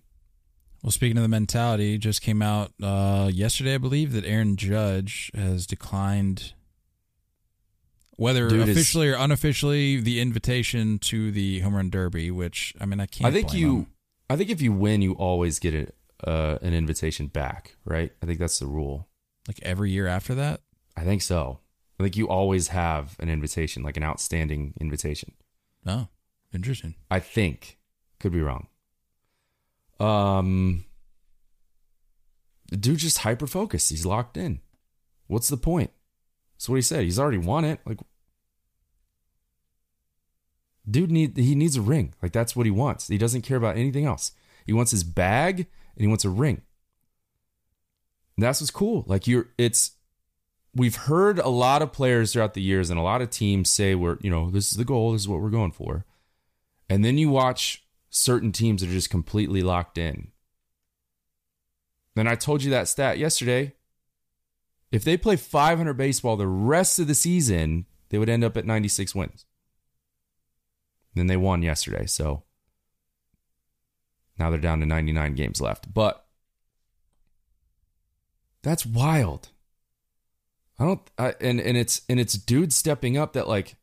Well, 0.83 0.91
speaking 0.91 1.17
of 1.17 1.23
the 1.23 1.29
mentality, 1.29 1.97
just 1.97 2.21
came 2.21 2.41
out 2.41 2.71
uh, 2.81 3.29
yesterday, 3.33 3.75
I 3.75 3.77
believe, 3.77 4.13
that 4.13 4.23
Aaron 4.25 4.55
Judge 4.55 5.31
has 5.35 5.67
declined, 5.67 6.53
whether 8.15 8.47
Dude 8.47 8.69
officially 8.69 9.09
or 9.09 9.15
unofficially, 9.15 9.99
the 9.99 10.21
invitation 10.21 10.97
to 10.99 11.31
the 11.31 11.59
home 11.59 11.75
run 11.75 11.89
derby. 11.89 12.31
Which 12.31 12.73
I 12.79 12.85
mean, 12.85 12.99
I 12.99 13.05
can't. 13.05 13.27
I 13.27 13.31
think 13.31 13.53
you 13.53 13.75
him. 13.75 13.87
I 14.29 14.37
think 14.37 14.49
if 14.49 14.61
you 14.61 14.71
win 14.71 15.01
you 15.01 15.13
always 15.13 15.59
get 15.59 15.73
a, 15.75 16.29
uh, 16.29 16.57
an 16.61 16.73
invitation 16.73 17.27
back, 17.27 17.75
right? 17.83 18.11
I 18.23 18.25
think 18.25 18.39
that's 18.39 18.59
the 18.59 18.67
rule. 18.67 19.07
like 19.47 19.59
every 19.61 19.91
year 19.91 20.07
after 20.07 20.33
that. 20.35 20.61
I 20.97 21.03
think 21.03 21.21
so. 21.21 21.59
Think 21.97 22.17
you 22.17 22.27
always 22.27 22.69
have 22.69 23.15
an 23.19 23.29
invitation, 23.29 23.81
like 23.81 23.95
an 23.97 24.03
outstanding 24.03 24.73
invitation. 24.81 25.33
Oh, 25.85 26.07
interesting. 26.53 26.95
I 27.09 27.19
think. 27.19 27.77
Could 28.19 28.31
be 28.31 28.41
wrong. 28.41 28.67
Um 29.99 30.85
the 32.69 32.77
dude 32.77 32.97
just 32.97 33.19
hyper 33.19 33.47
focused. 33.47 33.89
He's 33.89 34.05
locked 34.05 34.37
in. 34.37 34.61
What's 35.27 35.47
the 35.47 35.57
point? 35.57 35.91
That's 36.55 36.69
what 36.69 36.75
he 36.75 36.81
said. 36.81 37.03
He's 37.03 37.19
already 37.19 37.37
won 37.37 37.65
it. 37.65 37.79
Like 37.85 37.99
dude 40.89 41.11
need 41.11 41.37
he 41.37 41.55
needs 41.55 41.75
a 41.75 41.81
ring. 41.81 42.13
Like 42.21 42.31
that's 42.31 42.55
what 42.55 42.65
he 42.65 42.71
wants. 42.71 43.07
He 43.07 43.17
doesn't 43.17 43.41
care 43.43 43.57
about 43.57 43.77
anything 43.77 44.05
else. 44.05 44.31
He 44.65 44.73
wants 44.73 44.91
his 44.91 45.03
bag 45.03 45.59
and 45.59 46.01
he 46.01 46.07
wants 46.07 46.25
a 46.25 46.29
ring. 46.29 46.61
And 48.37 48.43
that's 48.43 48.61
what's 48.61 48.71
cool. 48.71 49.03
Like 49.07 49.27
you're 49.27 49.49
it's 49.57 49.91
we've 50.75 50.95
heard 50.95 51.39
a 51.39 51.49
lot 51.49 51.81
of 51.81 51.93
players 51.93 52.33
throughout 52.33 52.53
the 52.53 52.61
years 52.61 52.89
and 52.89 52.99
a 52.99 53.03
lot 53.03 53.21
of 53.21 53.29
teams 53.29 53.69
say 53.69 53.95
we're, 53.95 54.17
you 54.19 54.29
know, 54.29 54.51
this 54.51 54.71
is 54.71 54.77
the 54.77 54.85
goal, 54.85 55.13
this 55.13 55.21
is 55.21 55.27
what 55.27 55.41
we're 55.41 55.49
going 55.49 55.71
for. 55.71 56.05
And 56.89 57.03
then 57.03 57.17
you 57.17 57.29
watch 57.29 57.83
certain 58.09 58.51
teams 58.51 58.81
that 58.81 58.89
are 58.89 58.93
just 58.93 59.09
completely 59.09 59.63
locked 59.63 59.97
in. 59.97 60.31
And 62.15 62.29
I 62.29 62.35
told 62.35 62.63
you 62.63 62.69
that 62.71 62.87
stat 62.87 63.17
yesterday. 63.17 63.73
If 64.91 65.03
they 65.03 65.17
play 65.17 65.35
500 65.35 65.93
baseball 65.93 66.37
the 66.37 66.47
rest 66.47 66.99
of 66.99 67.07
the 67.07 67.15
season, 67.15 67.85
they 68.09 68.17
would 68.17 68.29
end 68.29 68.43
up 68.43 68.55
at 68.55 68.65
96 68.65 69.15
wins. 69.15 69.45
Then 71.15 71.27
they 71.27 71.37
won 71.37 71.61
yesterday, 71.61 72.05
so 72.05 72.43
now 74.37 74.49
they're 74.49 74.59
down 74.59 74.81
to 74.81 74.85
99 74.85 75.33
games 75.35 75.61
left. 75.61 75.93
But 75.93 76.25
that's 78.61 78.85
wild. 78.85 79.49
I 80.77 80.85
don't 80.85 81.01
I, 81.17 81.35
and 81.39 81.59
and 81.59 81.77
it's 81.77 82.01
and 82.09 82.19
it's 82.19 82.33
dude 82.33 82.73
stepping 82.73 83.17
up 83.17 83.33
that 83.33 83.47
like 83.47 83.75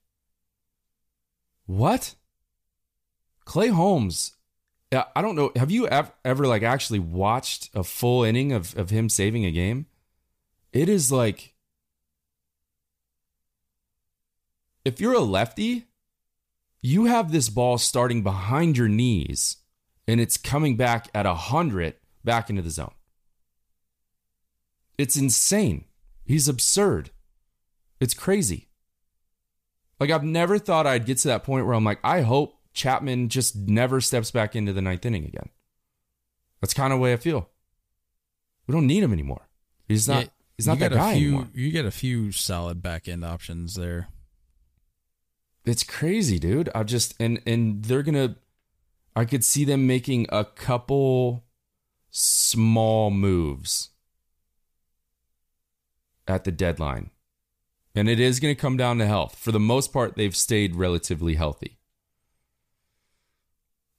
what? 1.67 2.15
Clay 3.45 3.69
Holmes 3.69 4.33
I 4.93 5.23
don't 5.23 5.37
know. 5.37 5.53
Have 5.57 5.71
you 5.71 5.89
ever, 5.89 6.13
ever 6.25 6.47
like 6.47 6.63
actually 6.63 6.99
watched 6.99 7.71
a 7.75 7.83
full 7.83 8.25
inning 8.25 8.53
of 8.53 8.77
of 8.77 8.91
him 8.91 9.09
saving 9.09 9.47
a 9.47 9.51
game? 9.51 9.87
It 10.73 10.89
is 10.89 11.11
like 11.11 11.55
if 14.85 15.01
you're 15.01 15.15
a 15.15 15.21
lefty, 15.21 15.87
you 16.83 17.07
have 17.07 17.33
this 17.33 17.49
ball 17.49 17.79
starting 17.79 18.23
behind 18.23 18.77
your 18.77 18.89
knees 18.89 19.59
and 20.07 20.21
it's 20.21 20.37
coming 20.37 20.77
back 20.77 21.09
at 21.15 21.25
a 21.25 21.35
hundred 21.35 21.95
back 22.23 22.51
into 22.51 22.63
the 22.63 22.71
zone. 22.71 22.95
It's 24.99 25.17
insane. 25.17 25.87
He's 26.25 26.49
absurd. 26.49 27.11
It's 28.01 28.15
crazy. 28.15 28.69
Like 30.01 30.11
I've 30.11 30.25
never 30.25 30.59
thought 30.59 30.87
I'd 30.87 31.07
get 31.07 31.19
to 31.19 31.29
that 31.29 31.45
point 31.45 31.67
where 31.67 31.75
I'm 31.75 31.85
like, 31.85 32.01
I 32.03 32.23
hope 32.23 32.59
Chapman 32.75 33.29
just 33.29 33.57
never 33.57 34.01
steps 34.01 34.31
back 34.31 34.57
into 34.57 34.73
the 34.73 34.83
ninth 34.83 35.07
inning 35.07 35.25
again. 35.25 35.49
That's 36.61 36.75
kind 36.75 36.93
of 36.93 36.99
the 36.99 37.03
way 37.03 37.13
I 37.13 37.17
feel. 37.17 37.51
We 38.67 38.73
don't 38.73 38.87
need 38.87 39.03
him 39.03 39.13
anymore. 39.13 39.49
He's 39.89 40.09
not. 40.09 40.25
Yeah, 40.25 40.31
he's 40.57 40.67
not 40.67 40.79
you 40.79 40.89
that 40.89 40.93
guy 40.93 41.15
few, 41.15 41.29
anymore. 41.29 41.49
You 41.55 41.71
get 41.71 41.85
a 41.85 41.91
few 41.91 42.33
solid 42.33 42.83
back 42.83 43.09
end 43.09 43.25
options 43.25 43.75
there. 43.75 44.09
It's 45.65 45.85
crazy, 45.85 46.39
dude. 46.39 46.69
I 46.75 46.83
just 46.83 47.15
and 47.21 47.41
and 47.47 47.85
they're 47.85 48.03
gonna. 48.03 48.37
I 49.15 49.25
could 49.25 49.45
see 49.45 49.65
them 49.65 49.87
making 49.87 50.27
a 50.31 50.45
couple 50.45 51.45
small 52.11 53.11
moves 53.11 53.91
at 56.33 56.45
the 56.45 56.51
deadline, 56.51 57.11
and 57.95 58.09
it 58.09 58.19
is 58.19 58.41
going 58.41 58.55
to 58.55 58.61
come 58.61 58.77
down 58.77 58.99
to 58.99 59.07
health. 59.07 59.37
For 59.39 59.53
the 59.53 59.61
most 59.61 59.93
part, 59.93 60.17
they've 60.17 60.35
stayed 60.35 60.75
relatively 60.75 61.35
healthy. 61.35 61.79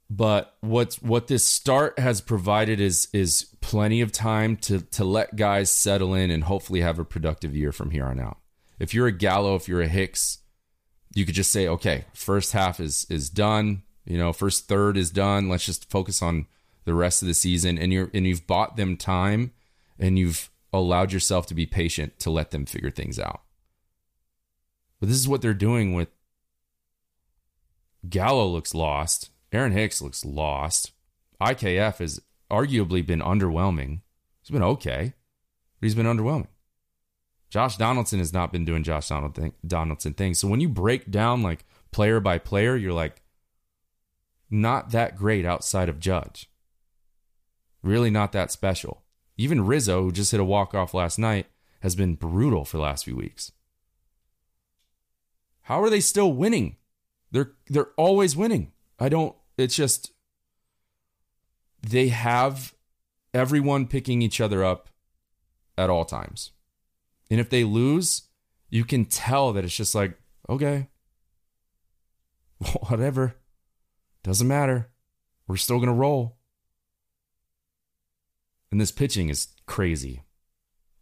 But 0.09 0.55
what's 0.61 1.01
what 1.01 1.27
this 1.27 1.43
start 1.43 1.97
has 1.97 2.21
provided 2.21 2.79
is 2.79 3.07
is 3.13 3.47
plenty 3.61 4.01
of 4.01 4.11
time 4.11 4.57
to 4.57 4.81
to 4.81 5.03
let 5.03 5.35
guys 5.35 5.71
settle 5.71 6.13
in 6.13 6.29
and 6.29 6.43
hopefully 6.43 6.81
have 6.81 6.99
a 6.99 7.05
productive 7.05 7.55
year 7.55 7.71
from 7.71 7.91
here 7.91 8.05
on 8.05 8.19
out. 8.19 8.37
If 8.79 8.93
you're 8.93 9.07
a 9.07 9.11
Gallo, 9.11 9.55
if 9.55 9.67
you're 9.67 9.81
a 9.81 9.87
Hicks, 9.87 10.39
you 11.15 11.25
could 11.25 11.35
just 11.35 11.51
say, 11.51 11.67
okay, 11.67 12.05
first 12.13 12.51
half 12.51 12.79
is 12.79 13.07
is 13.09 13.29
done. 13.29 13.83
You 14.05 14.17
know, 14.17 14.33
first 14.33 14.67
third 14.67 14.97
is 14.97 15.09
done. 15.09 15.49
Let's 15.49 15.65
just 15.65 15.89
focus 15.89 16.21
on 16.21 16.47
the 16.85 16.93
rest 16.93 17.21
of 17.21 17.27
the 17.27 17.33
season. 17.33 17.77
And 17.77 17.91
you're 17.93 18.11
and 18.13 18.27
you've 18.27 18.45
bought 18.45 18.75
them 18.75 18.97
time, 18.97 19.51
and 19.97 20.19
you've 20.19 20.49
allowed 20.73 21.13
yourself 21.13 21.45
to 21.47 21.53
be 21.53 21.65
patient 21.65 22.19
to 22.19 22.31
let 22.31 22.51
them 22.51 22.65
figure 22.65 22.91
things 22.91 23.19
out. 23.19 23.43
But 24.99 25.07
this 25.07 25.17
is 25.17 25.27
what 25.27 25.41
they're 25.41 25.53
doing 25.53 25.93
with 25.93 26.09
Gallo 28.09 28.47
looks 28.47 28.73
lost. 28.73 29.29
Aaron 29.51 29.71
Hicks 29.71 30.01
looks 30.01 30.25
lost. 30.25 30.91
IKF 31.41 31.99
has 31.99 32.19
arguably 32.49 33.05
been 33.05 33.19
underwhelming. 33.19 34.01
He's 34.41 34.49
been 34.49 34.63
okay, 34.63 35.13
but 35.79 35.85
he's 35.85 35.95
been 35.95 36.05
underwhelming. 36.05 36.47
Josh 37.49 37.77
Donaldson 37.77 38.17
has 38.17 38.33
not 38.33 38.51
been 38.51 38.65
doing 38.65 38.81
Josh 38.83 39.09
Donaldson 39.09 40.13
things. 40.15 40.39
So 40.39 40.47
when 40.47 40.59
you 40.59 40.67
break 40.67 41.11
down 41.11 41.43
like 41.43 41.65
player 41.91 42.19
by 42.19 42.39
player, 42.39 42.75
you're 42.75 42.93
like, 42.93 43.21
not 44.49 44.89
that 44.89 45.15
great 45.15 45.45
outside 45.45 45.87
of 45.87 45.99
Judge. 45.99 46.49
Really 47.83 48.09
not 48.09 48.31
that 48.31 48.51
special. 48.51 49.02
Even 49.37 49.65
Rizzo, 49.65 50.03
who 50.03 50.11
just 50.11 50.31
hit 50.31 50.39
a 50.39 50.45
walk 50.45 50.73
off 50.73 50.93
last 50.93 51.17
night, 51.17 51.47
has 51.81 51.95
been 51.95 52.15
brutal 52.15 52.65
for 52.65 52.77
the 52.77 52.83
last 52.83 53.05
few 53.05 53.15
weeks. 53.15 53.51
How 55.63 55.81
are 55.81 55.89
they 55.89 56.01
still 56.01 56.31
winning? 56.31 56.77
They're 57.31 57.53
they're 57.67 57.91
always 57.97 58.35
winning. 58.35 58.71
I 58.99 59.09
don't 59.09 59.35
it's 59.57 59.75
just 59.75 60.11
they 61.81 62.09
have 62.09 62.73
everyone 63.33 63.87
picking 63.87 64.21
each 64.21 64.39
other 64.39 64.63
up 64.63 64.89
at 65.77 65.89
all 65.89 66.05
times. 66.05 66.51
And 67.29 67.39
if 67.39 67.49
they 67.49 67.63
lose, 67.63 68.23
you 68.69 68.85
can 68.85 69.05
tell 69.05 69.53
that 69.53 69.63
it's 69.65 69.75
just 69.75 69.95
like, 69.95 70.17
okay, 70.49 70.87
whatever. 72.87 73.35
Doesn't 74.23 74.47
matter. 74.47 74.89
We're 75.47 75.57
still 75.57 75.77
going 75.77 75.87
to 75.87 75.93
roll. 75.93 76.37
And 78.73 78.81
this 78.81 78.91
pitching 78.91 79.29
is 79.29 79.49
crazy. 79.67 80.23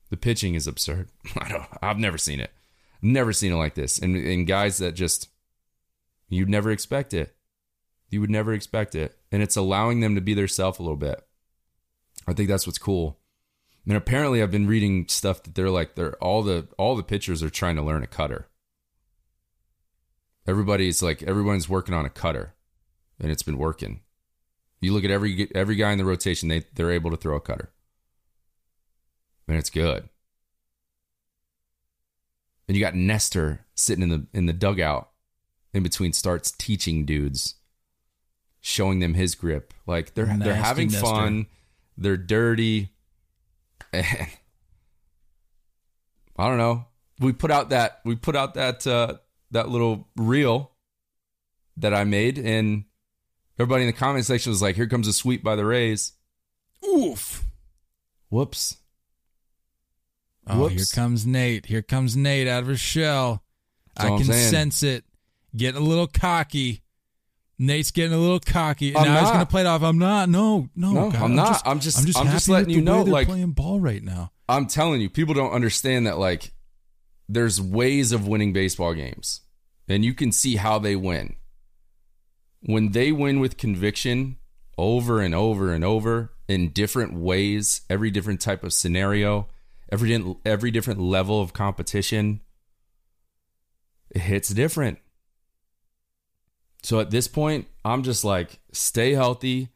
The 0.09 0.17
pitching 0.17 0.55
is 0.55 0.67
absurd. 0.67 1.07
I 1.37 1.47
don't 1.47 1.63
I've 1.81 1.99
never 1.99 2.17
seen 2.17 2.41
it. 2.41 2.51
Never 3.01 3.31
seen 3.31 3.53
it 3.53 3.55
like 3.55 3.75
this. 3.75 3.97
And 3.97 4.13
and 4.13 4.45
guys 4.45 4.77
that 4.79 4.91
just 4.91 5.29
you'd 6.27 6.49
never 6.49 6.69
expect 6.69 7.13
it. 7.13 7.33
You 8.09 8.19
would 8.19 8.29
never 8.29 8.51
expect 8.51 8.93
it. 8.93 9.17
And 9.31 9.41
it's 9.41 9.55
allowing 9.55 10.01
them 10.01 10.15
to 10.15 10.21
be 10.21 10.33
their 10.33 10.49
self 10.49 10.79
a 10.79 10.83
little 10.83 10.97
bit. 10.97 11.25
I 12.27 12.33
think 12.33 12.49
that's 12.49 12.67
what's 12.67 12.77
cool. 12.77 13.19
And 13.87 13.95
apparently 13.95 14.43
I've 14.43 14.51
been 14.51 14.67
reading 14.67 15.07
stuff 15.07 15.41
that 15.43 15.55
they're 15.55 15.69
like 15.69 15.95
they're 15.95 16.15
all 16.15 16.43
the 16.43 16.67
all 16.77 16.97
the 16.97 17.03
pitchers 17.03 17.41
are 17.41 17.49
trying 17.49 17.77
to 17.77 17.81
learn 17.81 18.03
a 18.03 18.07
cutter. 18.07 18.49
Everybody's 20.45 21.01
like 21.01 21.23
everyone's 21.23 21.69
working 21.69 21.95
on 21.95 22.05
a 22.05 22.09
cutter 22.09 22.53
and 23.17 23.31
it's 23.31 23.43
been 23.43 23.57
working. 23.57 24.01
You 24.81 24.93
look 24.93 25.03
at 25.03 25.11
every 25.11 25.49
every 25.53 25.75
guy 25.75 25.91
in 25.91 25.99
the 25.99 26.05
rotation, 26.05 26.49
they 26.49 26.65
they're 26.73 26.91
able 26.91 27.11
to 27.11 27.17
throw 27.17 27.35
a 27.35 27.41
cutter. 27.41 27.71
And 29.47 29.57
it's 29.57 29.69
good. 29.69 30.09
And 32.67 32.75
you 32.75 32.83
got 32.83 32.95
Nestor 32.95 33.65
sitting 33.75 34.01
in 34.03 34.09
the 34.09 34.25
in 34.33 34.47
the 34.47 34.53
dugout 34.53 35.11
in 35.73 35.83
between 35.83 36.13
starts 36.13 36.51
teaching 36.51 37.05
dudes, 37.05 37.55
showing 38.59 38.99
them 38.99 39.13
his 39.13 39.35
grip. 39.35 39.73
Like 39.85 40.15
they're 40.15 40.25
they're 40.25 40.55
having 40.55 40.89
Nestor. 40.89 41.05
fun. 41.05 41.47
They're 41.97 42.17
dirty. 42.17 42.89
And 43.93 44.05
I 46.37 46.47
don't 46.47 46.57
know. 46.57 46.85
We 47.19 47.33
put 47.33 47.51
out 47.51 47.69
that 47.69 47.99
we 48.03 48.15
put 48.15 48.35
out 48.35 48.55
that 48.55 48.87
uh, 48.87 49.17
that 49.51 49.69
little 49.69 50.07
reel 50.15 50.71
that 51.77 51.93
I 51.93 52.03
made, 52.03 52.39
and 52.39 52.85
Everybody 53.61 53.83
in 53.83 53.87
the 53.87 53.93
comment 53.93 54.25
section 54.25 54.49
was 54.49 54.61
like, 54.61 54.75
"Here 54.75 54.87
comes 54.87 55.07
a 55.07 55.13
sweep 55.13 55.43
by 55.43 55.55
the 55.55 55.65
Rays." 55.65 56.13
Oof. 56.87 57.45
Whoops. 58.29 58.77
Oh, 60.47 60.61
Whoops. 60.61 60.73
here 60.73 60.85
comes 61.03 61.25
Nate. 61.25 61.67
Here 61.67 61.81
comes 61.83 62.15
Nate 62.15 62.47
out 62.47 62.63
of 62.63 62.67
his 62.69 62.79
shell. 62.79 63.43
That's 63.95 64.09
I 64.09 64.17
can 64.17 64.25
saying. 64.25 64.49
sense 64.49 64.83
it. 64.83 65.03
Getting 65.55 65.81
a 65.81 65.83
little 65.85 66.07
cocky. 66.07 66.81
Nate's 67.59 67.91
getting 67.91 68.13
a 68.13 68.17
little 68.19 68.39
cocky. 68.39 68.95
I'm 68.97 69.03
now 69.05 69.13
he's 69.19 69.23
not. 69.25 69.33
going 69.33 69.45
to 69.45 69.49
play 69.51 69.61
it 69.61 69.67
off. 69.67 69.83
I'm 69.83 69.99
not. 69.99 70.29
No, 70.29 70.67
no, 70.75 70.91
No, 70.93 71.11
God, 71.11 71.21
I'm 71.21 71.35
not. 71.35 71.61
I'm 71.63 71.79
just- 71.79 71.99
I'm 71.99 72.05
just, 72.05 72.17
I'm 72.17 72.27
just 72.31 72.49
letting 72.49 72.67
with 72.69 72.75
you 72.77 72.81
know, 72.81 73.03
they're 73.03 73.13
like- 73.13 73.27
playing 73.27 73.51
ball 73.51 73.79
right 73.79 74.01
now. 74.01 74.31
I'm 74.49 74.65
telling 74.65 74.99
you, 74.99 75.09
people 75.11 75.35
don't 75.35 75.51
understand 75.51 76.07
that 76.07 76.17
like 76.17 76.53
there's 77.29 77.61
ways 77.61 78.11
of 78.11 78.27
winning 78.27 78.51
baseball 78.53 78.93
games. 78.95 79.41
And 79.87 80.03
you 80.03 80.13
can 80.15 80.31
see 80.31 80.55
how 80.55 80.79
they 80.79 80.95
win. 80.95 81.35
When 82.63 82.91
they 82.91 83.11
win 83.11 83.39
with 83.39 83.57
conviction 83.57 84.37
over 84.77 85.21
and 85.21 85.33
over 85.33 85.73
and 85.73 85.83
over 85.83 86.31
in 86.47 86.69
different 86.69 87.13
ways, 87.13 87.81
every 87.89 88.11
different 88.11 88.41
type 88.41 88.63
of 88.63 88.73
scenario, 88.73 89.47
every 89.91 90.35
every 90.45 90.71
different 90.71 90.99
level 90.99 91.41
of 91.41 91.53
competition, 91.53 92.41
it 94.11 94.21
hits 94.21 94.49
different. 94.49 94.99
So 96.83 96.99
at 96.99 97.11
this 97.11 97.27
point, 97.27 97.67
I'm 97.85 98.03
just 98.03 98.23
like 98.23 98.59
stay 98.71 99.13
healthy 99.13 99.69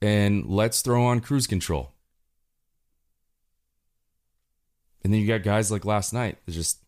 and 0.00 0.46
let's 0.46 0.82
throw 0.82 1.06
on 1.06 1.20
cruise 1.20 1.46
control. 1.46 1.92
And 5.02 5.12
then 5.12 5.20
you 5.20 5.26
got 5.26 5.42
guys 5.42 5.70
like 5.70 5.84
last 5.84 6.12
night 6.12 6.38
just 6.48 6.82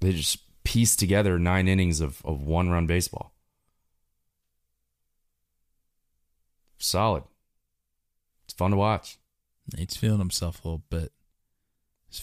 they 0.00 0.12
just 0.12 0.38
pieced 0.64 0.98
together 0.98 1.38
nine 1.38 1.68
innings 1.68 2.00
of, 2.00 2.22
of 2.24 2.42
one 2.42 2.70
run 2.70 2.86
baseball. 2.86 3.32
Solid. 6.78 7.24
It's 8.44 8.54
fun 8.54 8.70
to 8.70 8.76
watch. 8.76 9.18
Nate's 9.76 9.96
feeling 9.96 10.18
himself 10.18 10.64
a 10.64 10.68
little 10.68 10.84
bit. 10.90 11.12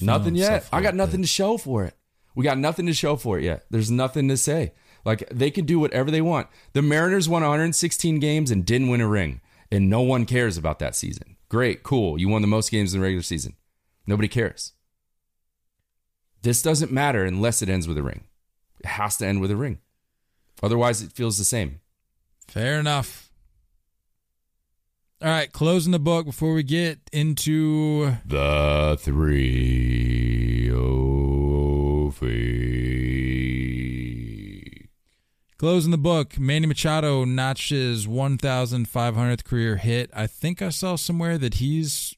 Nothing 0.01 0.35
yet. 0.35 0.67
I 0.73 0.81
got 0.81 0.95
nothing 0.95 1.21
bit. 1.21 1.27
to 1.27 1.31
show 1.31 1.57
for 1.57 1.85
it. 1.85 1.95
We 2.35 2.43
got 2.43 2.57
nothing 2.57 2.85
to 2.87 2.93
show 2.93 3.15
for 3.15 3.39
it 3.39 3.43
yet. 3.43 3.65
There's 3.69 3.89
nothing 3.89 4.27
to 4.27 4.37
say. 4.37 4.73
Like 5.05 5.27
they 5.29 5.49
can 5.49 5.65
do 5.65 5.79
whatever 5.79 6.11
they 6.11 6.21
want. 6.21 6.47
The 6.73 6.81
Mariners 6.81 7.29
won 7.29 7.41
116 7.41 8.19
games 8.19 8.51
and 8.51 8.65
didn't 8.65 8.89
win 8.89 9.01
a 9.01 9.07
ring, 9.07 9.41
and 9.71 9.89
no 9.89 10.01
one 10.01 10.25
cares 10.25 10.57
about 10.57 10.79
that 10.79 10.95
season. 10.95 11.37
Great, 11.49 11.83
cool. 11.83 12.19
You 12.19 12.27
won 12.27 12.41
the 12.41 12.47
most 12.47 12.69
games 12.71 12.93
in 12.93 12.99
the 12.99 13.03
regular 13.03 13.23
season. 13.23 13.55
Nobody 14.05 14.27
cares. 14.27 14.73
This 16.41 16.61
doesn't 16.61 16.91
matter 16.91 17.25
unless 17.25 17.61
it 17.61 17.69
ends 17.69 17.87
with 17.87 17.97
a 17.97 18.03
ring. 18.03 18.25
It 18.79 18.85
has 18.85 19.17
to 19.17 19.27
end 19.27 19.41
with 19.41 19.51
a 19.51 19.55
ring. 19.55 19.79
Otherwise, 20.61 21.01
it 21.01 21.11
feels 21.11 21.37
the 21.37 21.43
same. 21.43 21.79
Fair 22.47 22.79
enough. 22.79 23.31
All 25.21 25.29
right, 25.29 25.51
closing 25.51 25.91
the 25.91 25.99
book 25.99 26.25
before 26.25 26.53
we 26.53 26.61
get 26.61 26.99
into 27.11 28.17
The 28.25 28.97
three 28.99 30.71
oh 30.71 32.11
Closing 35.57 35.89
the 35.89 35.97
book, 35.97 36.37
Manny 36.37 36.67
Machado 36.67 37.25
notches 37.25 38.05
his 38.05 38.07
1,500th 38.07 39.43
career 39.43 39.77
hit. 39.77 40.11
I 40.13 40.27
think 40.27 40.61
I 40.61 40.69
saw 40.69 40.95
somewhere 40.95 41.39
that 41.39 41.55
he's 41.55 42.15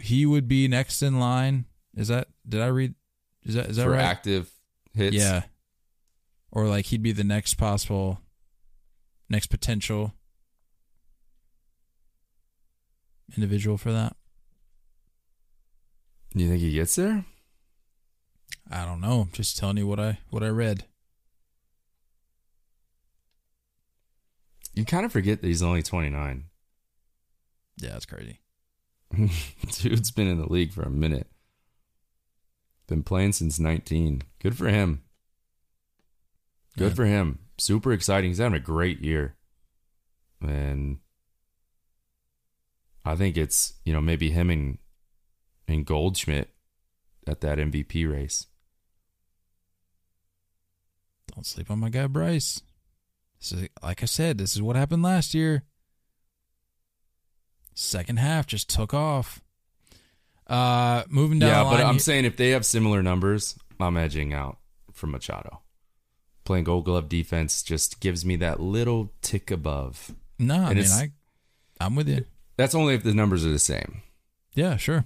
he 0.00 0.24
would 0.24 0.48
be 0.48 0.66
next 0.66 1.02
in 1.02 1.20
line. 1.20 1.66
Is 1.94 2.08
that 2.08 2.28
did 2.48 2.62
I 2.62 2.68
read? 2.68 2.94
Is 3.44 3.54
that 3.54 3.66
is 3.66 3.76
that 3.76 3.84
for 3.84 3.90
right? 3.90 4.00
active 4.00 4.50
hits. 4.92 5.16
Yeah. 5.16 5.42
Or 6.52 6.66
like 6.66 6.86
he'd 6.86 7.02
be 7.02 7.12
the 7.12 7.24
next 7.24 7.54
possible, 7.54 8.20
next 9.28 9.46
potential 9.46 10.14
individual 13.36 13.78
for 13.78 13.92
that. 13.92 14.16
Do 16.34 16.44
you 16.44 16.50
think 16.50 16.60
he 16.60 16.72
gets 16.72 16.96
there? 16.96 17.24
I 18.70 18.84
don't 18.84 19.00
know. 19.00 19.22
I'm 19.22 19.32
just 19.32 19.56
telling 19.56 19.76
you 19.76 19.86
what 19.86 19.98
I 19.98 20.18
what 20.30 20.42
I 20.42 20.48
read. 20.48 20.84
You 24.74 24.84
kind 24.84 25.04
of 25.04 25.12
forget 25.12 25.40
that 25.40 25.46
he's 25.48 25.62
only 25.62 25.82
29. 25.82 26.44
Yeah, 27.78 27.90
that's 27.90 28.06
crazy. 28.06 28.40
Dude's 29.80 30.12
been 30.12 30.28
in 30.28 30.38
the 30.38 30.50
league 30.50 30.72
for 30.72 30.82
a 30.82 30.90
minute. 30.90 31.26
Been 32.90 33.04
playing 33.04 33.32
since 33.34 33.60
19. 33.60 34.22
Good 34.40 34.58
for 34.58 34.68
him. 34.68 35.04
Good 36.76 36.88
Yeah. 36.90 36.94
for 36.96 37.04
him. 37.06 37.38
Super 37.56 37.92
exciting. 37.92 38.30
He's 38.30 38.38
having 38.38 38.56
a 38.56 38.60
great 38.60 39.00
year. 39.00 39.36
And 40.40 40.98
I 43.04 43.14
think 43.14 43.36
it's, 43.36 43.74
you 43.84 43.92
know, 43.92 44.00
maybe 44.00 44.30
him 44.32 44.50
and 44.50 44.78
and 45.68 45.86
Goldschmidt 45.86 46.52
at 47.28 47.40
that 47.42 47.58
MVP 47.60 48.04
race. 48.10 48.48
Don't 51.32 51.46
sleep 51.46 51.70
on 51.70 51.78
my 51.78 51.90
guy 51.90 52.08
Bryce. 52.08 52.60
This 53.38 53.52
is, 53.52 53.68
like 53.84 54.02
I 54.02 54.06
said, 54.06 54.38
this 54.38 54.56
is 54.56 54.62
what 54.62 54.74
happened 54.74 55.04
last 55.04 55.32
year. 55.32 55.62
Second 57.72 58.18
half 58.18 58.48
just 58.48 58.68
took 58.68 58.92
off. 58.92 59.40
Uh, 60.50 61.04
moving 61.08 61.38
down 61.38 61.48
yeah, 61.48 61.64
the 61.64 61.70
but 61.76 61.86
I'm 61.86 61.98
saying 62.00 62.24
if 62.24 62.36
they 62.36 62.50
have 62.50 62.66
similar 62.66 63.02
numbers, 63.02 63.56
I'm 63.78 63.96
edging 63.96 64.32
out 64.34 64.58
from 64.92 65.12
Machado. 65.12 65.60
Playing 66.44 66.64
Gold 66.64 66.84
Glove 66.86 67.08
defense 67.08 67.62
just 67.62 68.00
gives 68.00 68.24
me 68.26 68.34
that 68.36 68.58
little 68.60 69.12
tick 69.22 69.50
above. 69.52 70.12
no, 70.38 70.56
I 70.56 70.70
and 70.70 70.78
mean 70.80 70.88
I, 70.90 71.10
I'm 71.80 71.94
with 71.94 72.08
you. 72.08 72.24
That's 72.56 72.74
only 72.74 72.94
if 72.94 73.04
the 73.04 73.14
numbers 73.14 73.46
are 73.46 73.50
the 73.50 73.58
same. 73.60 74.02
Yeah, 74.54 74.76
sure. 74.76 75.04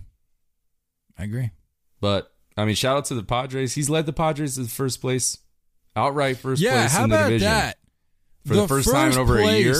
I 1.18 1.24
agree. 1.24 1.50
But 2.00 2.32
I 2.56 2.64
mean, 2.64 2.74
shout 2.74 2.96
out 2.96 3.04
to 3.06 3.14
the 3.14 3.22
Padres. 3.22 3.74
He's 3.74 3.90
led 3.90 4.06
the 4.06 4.12
Padres 4.14 4.54
to 4.54 4.62
the 4.62 4.68
first 4.68 5.00
place, 5.02 5.38
outright 5.94 6.38
first 6.38 6.62
yeah, 6.62 6.86
place 6.88 6.96
in 6.96 7.10
the 7.10 7.14
about 7.16 7.24
division 7.28 7.48
that? 7.48 7.76
for 8.46 8.54
the, 8.54 8.68
first, 8.68 8.90
time 8.90 9.12
in 9.12 9.18
over 9.18 9.38
a 9.38 9.52
year 9.58 9.74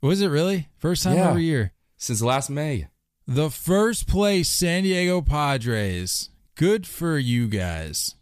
Was 0.00 0.20
it 0.22 0.28
really 0.28 0.68
first 0.78 1.02
time 1.02 1.16
Yeah. 1.16 1.28
over 1.30 1.38
a 1.38 1.42
year? 1.42 1.72
since 1.98 2.22
last 2.22 2.48
May. 2.50 2.88
The 3.26 3.50
first 3.50 4.06
place 4.06 4.48
San 4.48 4.82
Diego 4.82 5.22
Padres. 5.22 6.30
Good 6.56 6.86
for 6.86 7.18
you 7.18 7.48
guys. 7.48 8.14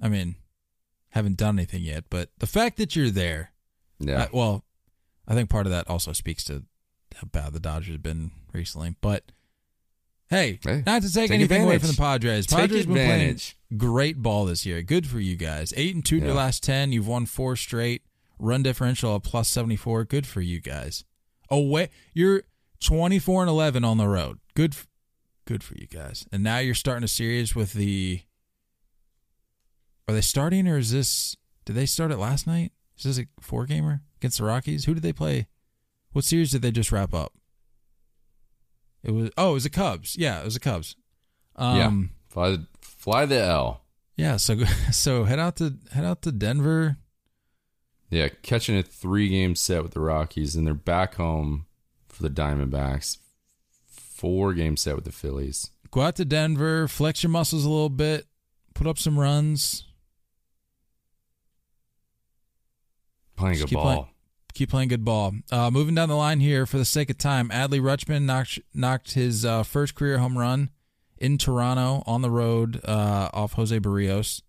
I 0.00 0.08
mean, 0.08 0.36
haven't 1.10 1.36
done 1.38 1.58
anything 1.58 1.82
yet, 1.82 2.04
but 2.10 2.30
the 2.38 2.46
fact 2.46 2.76
that 2.78 2.94
you're 2.96 3.10
there. 3.10 3.52
Yeah, 3.98 4.26
well, 4.32 4.64
I 5.26 5.34
think 5.34 5.48
part 5.48 5.66
of 5.66 5.72
that 5.72 5.88
also 5.88 6.12
speaks 6.12 6.44
to 6.44 6.64
how 7.14 7.26
bad 7.28 7.52
the 7.54 7.60
Dodgers 7.60 7.92
have 7.94 8.02
been 8.02 8.30
recently. 8.52 8.94
But 9.00 9.32
hey, 10.28 10.58
Hey, 10.62 10.82
not 10.84 11.00
to 11.02 11.12
take, 11.12 11.28
take 11.30 11.38
anything 11.38 11.62
away 11.62 11.78
from 11.78 11.88
the 11.88 11.96
Padres. 11.96 12.46
Take 12.46 12.58
Padres 12.58 12.84
have 12.84 12.92
been 12.94 13.06
playing 13.06 13.40
great 13.78 14.20
ball 14.20 14.44
this 14.44 14.66
year. 14.66 14.82
Good 14.82 15.06
for 15.06 15.18
you 15.20 15.36
guys. 15.36 15.72
Eight 15.76 15.94
and 15.94 16.04
two 16.04 16.16
to 16.18 16.22
Yeah. 16.26 16.32
your 16.32 16.36
last 16.36 16.62
ten. 16.62 16.92
You've 16.92 17.08
won 17.08 17.24
four 17.26 17.56
straight. 17.56 18.02
Run 18.38 18.62
differential 18.62 19.14
of 19.14 19.22
plus 19.22 19.48
seventy 19.48 19.76
four. 19.76 20.04
Good 20.04 20.26
for 20.26 20.42
you 20.42 20.60
guys. 20.60 21.04
Away, 21.48 21.88
you're 22.12 22.42
twenty 22.80 23.18
four 23.18 23.42
and 23.42 23.50
eleven 23.50 23.84
on 23.84 23.98
the 23.98 24.08
road. 24.08 24.38
Good, 24.54 24.76
good 25.44 25.62
for 25.62 25.74
you 25.76 25.86
guys. 25.86 26.26
And 26.32 26.42
now 26.42 26.58
you're 26.58 26.74
starting 26.74 27.04
a 27.04 27.08
series 27.08 27.54
with 27.54 27.72
the. 27.72 28.22
Are 30.08 30.14
they 30.14 30.20
starting 30.20 30.68
or 30.68 30.78
is 30.78 30.92
this? 30.92 31.36
Did 31.64 31.74
they 31.74 31.86
start 31.86 32.12
it 32.12 32.18
last 32.18 32.46
night? 32.46 32.72
Is 32.96 33.04
this 33.04 33.18
a 33.18 33.26
four 33.40 33.66
gamer 33.66 34.02
against 34.18 34.38
the 34.38 34.44
Rockies? 34.44 34.84
Who 34.84 34.94
did 34.94 35.02
they 35.02 35.12
play? 35.12 35.48
What 36.12 36.24
series 36.24 36.50
did 36.50 36.62
they 36.62 36.70
just 36.70 36.92
wrap 36.92 37.12
up? 37.12 37.32
It 39.02 39.10
was 39.12 39.30
oh, 39.36 39.50
it 39.50 39.54
was 39.54 39.64
the 39.64 39.70
Cubs. 39.70 40.16
Yeah, 40.16 40.40
it 40.40 40.44
was 40.44 40.54
the 40.54 40.60
Cubs. 40.60 40.96
Um, 41.56 41.76
yeah. 41.76 41.92
Fly 42.28 42.50
the, 42.50 42.66
fly 42.80 43.26
the 43.26 43.40
L. 43.40 43.82
yeah, 44.16 44.36
so 44.36 44.64
so 44.92 45.24
head 45.24 45.38
out 45.38 45.56
to 45.56 45.76
head 45.92 46.04
out 46.04 46.22
to 46.22 46.32
Denver. 46.32 46.96
Yeah, 48.10 48.28
catching 48.42 48.76
a 48.76 48.82
three 48.82 49.28
game 49.28 49.54
set 49.54 49.82
with 49.82 49.92
the 49.92 50.00
Rockies, 50.00 50.54
and 50.54 50.66
they're 50.66 50.74
back 50.74 51.16
home 51.16 51.66
for 52.16 52.22
the 52.22 52.30
Diamondbacks. 52.30 53.18
Four 53.86 54.54
game 54.54 54.76
set 54.76 54.96
with 54.96 55.04
the 55.04 55.12
Phillies. 55.12 55.70
Go 55.90 56.00
out 56.00 56.16
to 56.16 56.24
Denver, 56.24 56.88
flex 56.88 57.22
your 57.22 57.30
muscles 57.30 57.64
a 57.64 57.68
little 57.68 57.90
bit, 57.90 58.26
put 58.74 58.86
up 58.86 58.98
some 58.98 59.18
runs, 59.18 59.84
Playing 63.36 63.56
Just 63.56 63.68
good 63.68 63.74
ball. 63.74 63.84
playing. 63.84 64.06
keep 64.54 64.70
playing 64.70 64.88
good 64.88 65.04
ball. 65.04 65.34
Uh, 65.52 65.70
moving 65.70 65.94
down 65.94 66.08
the 66.08 66.16
line 66.16 66.40
here 66.40 66.64
for 66.64 66.78
the 66.78 66.84
sake 66.86 67.10
of 67.10 67.18
time, 67.18 67.50
Adley 67.50 67.80
Rutschman 67.80 68.22
knocked 68.22 68.58
knocked 68.72 69.12
his 69.12 69.44
uh, 69.44 69.62
first 69.62 69.94
career 69.94 70.18
home 70.18 70.38
run 70.38 70.70
in 71.18 71.36
Toronto 71.36 72.02
on 72.06 72.22
the 72.22 72.30
road 72.30 72.80
uh, 72.84 73.28
off 73.34 73.52
Jose 73.52 73.78
Berrios. 73.78 74.40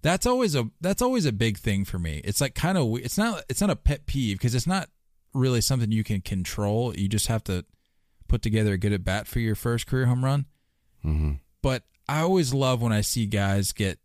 That's 0.00 0.24
always 0.24 0.54
a 0.54 0.70
that's 0.80 1.02
always 1.02 1.26
a 1.26 1.32
big 1.32 1.58
thing 1.58 1.84
for 1.84 1.98
me. 1.98 2.22
It's 2.24 2.40
like 2.40 2.54
kind 2.54 2.78
of 2.78 2.96
it's 2.96 3.18
not 3.18 3.42
it's 3.50 3.60
not 3.60 3.70
a 3.70 3.76
pet 3.76 4.06
peeve 4.06 4.38
because 4.38 4.54
it's 4.54 4.66
not 4.66 4.88
really 5.36 5.60
something 5.60 5.92
you 5.92 6.02
can 6.04 6.20
control. 6.20 6.94
You 6.96 7.08
just 7.08 7.26
have 7.28 7.44
to 7.44 7.64
put 8.28 8.42
together 8.42 8.72
a 8.72 8.78
good 8.78 8.92
at 8.92 9.04
bat 9.04 9.26
for 9.28 9.38
your 9.40 9.54
first 9.54 9.86
career 9.86 10.06
home 10.06 10.24
run. 10.24 10.46
Mm-hmm. 11.04 11.32
but 11.62 11.84
I 12.08 12.20
always 12.20 12.52
love 12.52 12.82
when 12.82 12.92
I 12.92 13.00
see 13.02 13.26
guys 13.26 13.72
get 13.72 14.00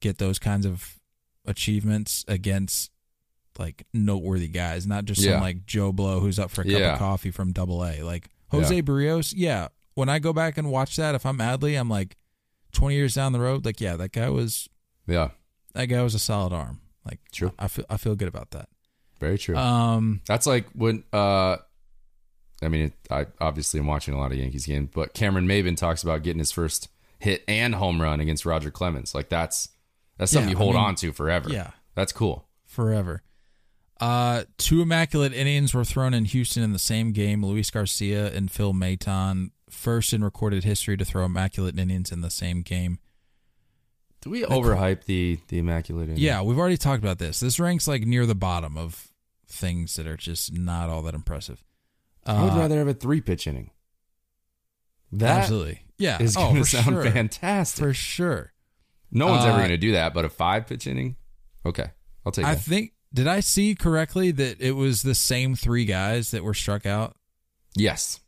get 0.00 0.18
those 0.18 0.38
kinds 0.38 0.64
of 0.66 1.00
achievements 1.46 2.24
against 2.28 2.90
like 3.58 3.84
noteworthy 3.92 4.46
guys, 4.48 4.86
not 4.86 5.04
just 5.04 5.20
Yeah. 5.20 5.32
some 5.32 5.40
like 5.40 5.66
Joe 5.66 5.92
Blow 5.92 6.20
who's 6.20 6.38
up 6.38 6.50
for 6.50 6.60
a 6.60 6.64
cup 6.64 6.72
Yeah. 6.78 6.92
of 6.92 6.98
coffee 7.00 7.30
from 7.32 7.50
Double 7.52 7.84
A. 7.84 8.02
Like 8.02 8.28
Jose 8.50 8.82
Berrios, 8.82 9.32
yeah. 9.36 9.68
When 9.94 10.08
I 10.08 10.20
go 10.20 10.32
back 10.32 10.56
and 10.58 10.70
watch 10.70 10.94
that, 10.96 11.14
if 11.16 11.26
I'm 11.26 11.38
Adley, 11.38 11.78
I'm 11.78 11.88
like, 11.90 12.16
twenty 12.72 12.94
years 12.94 13.14
down 13.14 13.32
the 13.32 13.40
road, 13.40 13.64
like 13.64 13.80
yeah, 13.80 13.96
that 13.96 14.12
guy 14.12 14.28
was 14.28 14.68
Yeah, 15.06 15.30
that 15.74 15.86
guy 15.86 16.02
was 16.02 16.14
a 16.14 16.18
solid 16.20 16.52
arm. 16.52 16.80
Like 17.04 17.18
True. 17.32 17.52
I 17.58 17.66
feel 17.66 17.84
I 17.90 17.96
feel 17.96 18.14
good 18.14 18.28
about 18.28 18.50
that. 18.52 18.68
Very 19.20 19.38
true. 19.38 19.56
Um, 19.56 20.20
That's 20.26 20.46
like 20.46 20.66
when 20.74 21.04
uh 21.12 21.56
I 22.62 22.68
mean, 22.68 22.86
it, 22.86 22.92
I 23.10 23.26
obviously 23.40 23.78
am 23.80 23.86
watching 23.86 24.14
a 24.14 24.18
lot 24.18 24.32
of 24.32 24.38
Yankees 24.38 24.66
games, 24.66 24.90
but 24.92 25.14
Cameron 25.14 25.46
Maybin 25.46 25.76
talks 25.76 26.02
about 26.02 26.22
getting 26.24 26.40
his 26.40 26.50
first 26.52 26.88
hit 27.20 27.42
and 27.48 27.74
home 27.74 28.00
run 28.02 28.20
against 28.20 28.44
Roger 28.44 28.70
Clemens. 28.70 29.14
Like 29.14 29.28
that's 29.28 29.68
that's 30.16 30.32
something 30.32 30.48
Yeah, 30.48 30.52
you 30.52 30.58
I 30.58 30.62
hold 30.64 30.74
mean, 30.74 30.84
on 30.84 30.94
to 30.96 31.12
forever. 31.12 31.50
yeah. 31.50 31.70
That's 31.94 32.12
cool. 32.12 32.46
forever. 32.64 33.22
Uh, 34.00 34.44
two 34.58 34.82
immaculate 34.82 35.32
innings 35.32 35.74
were 35.74 35.84
thrown 35.84 36.14
in 36.14 36.24
Houston 36.26 36.62
in 36.62 36.72
the 36.72 36.78
same 36.78 37.10
game. 37.10 37.44
Luis 37.44 37.68
Garcia 37.72 38.32
and 38.32 38.48
Phil 38.48 38.72
Maton, 38.72 39.50
first 39.68 40.12
in 40.12 40.22
recorded 40.22 40.62
history 40.62 40.96
to 40.96 41.04
throw 41.04 41.24
immaculate 41.24 41.76
innings 41.76 42.12
in 42.12 42.20
the 42.20 42.30
same 42.30 42.62
game. 42.62 43.00
Do 44.20 44.30
we 44.30 44.42
overhype 44.44 45.04
the 45.04 45.38
the 45.48 45.58
immaculate? 45.58 46.08
Inning? 46.10 46.20
Yeah, 46.20 46.42
we've 46.42 46.58
already 46.58 46.76
talked 46.76 47.02
about 47.02 47.18
this. 47.18 47.40
This 47.40 47.58
ranks 47.58 47.88
like 47.88 48.02
near 48.02 48.24
the 48.26 48.34
bottom 48.36 48.76
of 48.78 49.07
things 49.48 49.96
that 49.96 50.06
are 50.06 50.16
just 50.16 50.52
not 50.52 50.88
all 50.90 51.02
that 51.02 51.14
impressive. 51.14 51.64
I 52.26 52.42
would 52.44 52.52
Uh, 52.52 52.56
rather 52.58 52.78
have 52.78 52.88
a 52.88 52.94
three 52.94 53.20
pitch 53.20 53.46
inning. 53.46 53.70
That 55.12 55.40
absolutely, 55.42 55.82
yeah, 55.98 56.20
is 56.22 56.36
oh, 56.36 56.40
going 56.52 56.54
to 56.56 56.60
for 56.60 56.66
sound 56.66 56.86
sure. 56.86 57.10
fantastic. 57.10 57.82
for 57.82 57.94
sure. 57.94 58.52
no 59.10 59.26
one's 59.28 59.44
ever 59.46 59.54
Uh, 59.54 59.58
going 59.58 59.70
to 59.70 59.76
do 59.78 59.92
that, 59.92 60.12
but 60.12 60.24
a 60.26 60.28
five 60.28 60.66
pitch 60.66 60.86
inning. 60.86 61.16
Okay, 61.64 61.90
I'll 62.26 62.32
take 62.32 62.44
I 62.44 62.54
that. 62.54 62.60
think 62.62 62.92
did 63.14 63.26
I 63.26 63.40
see 63.40 63.74
correctly 63.74 64.30
that 64.32 64.60
it 64.60 64.72
was 64.72 65.02
the 65.02 65.14
same 65.14 65.54
three 65.54 65.86
guys 65.86 66.30
that 66.32 66.44
were 66.44 66.54
struck 66.54 66.84
out? 66.86 67.16
yes. 67.74 68.20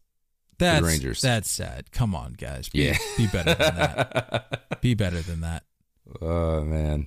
That's 0.59 0.85
Rangers. 0.85 1.23
that's 1.23 1.51
sad. 1.51 1.91
Come 1.91 2.15
on, 2.15 2.35
guys. 2.35 2.69
Be, 2.69 2.81
Yeah. 2.85 2.99
be 3.17 3.27
better 3.29 3.55
than 3.55 3.77
that. 3.77 4.61
Be 4.83 4.93
better 4.93 5.23
than 5.23 5.41
that. 5.41 5.65
Oh 6.21 6.61
man. 6.63 7.07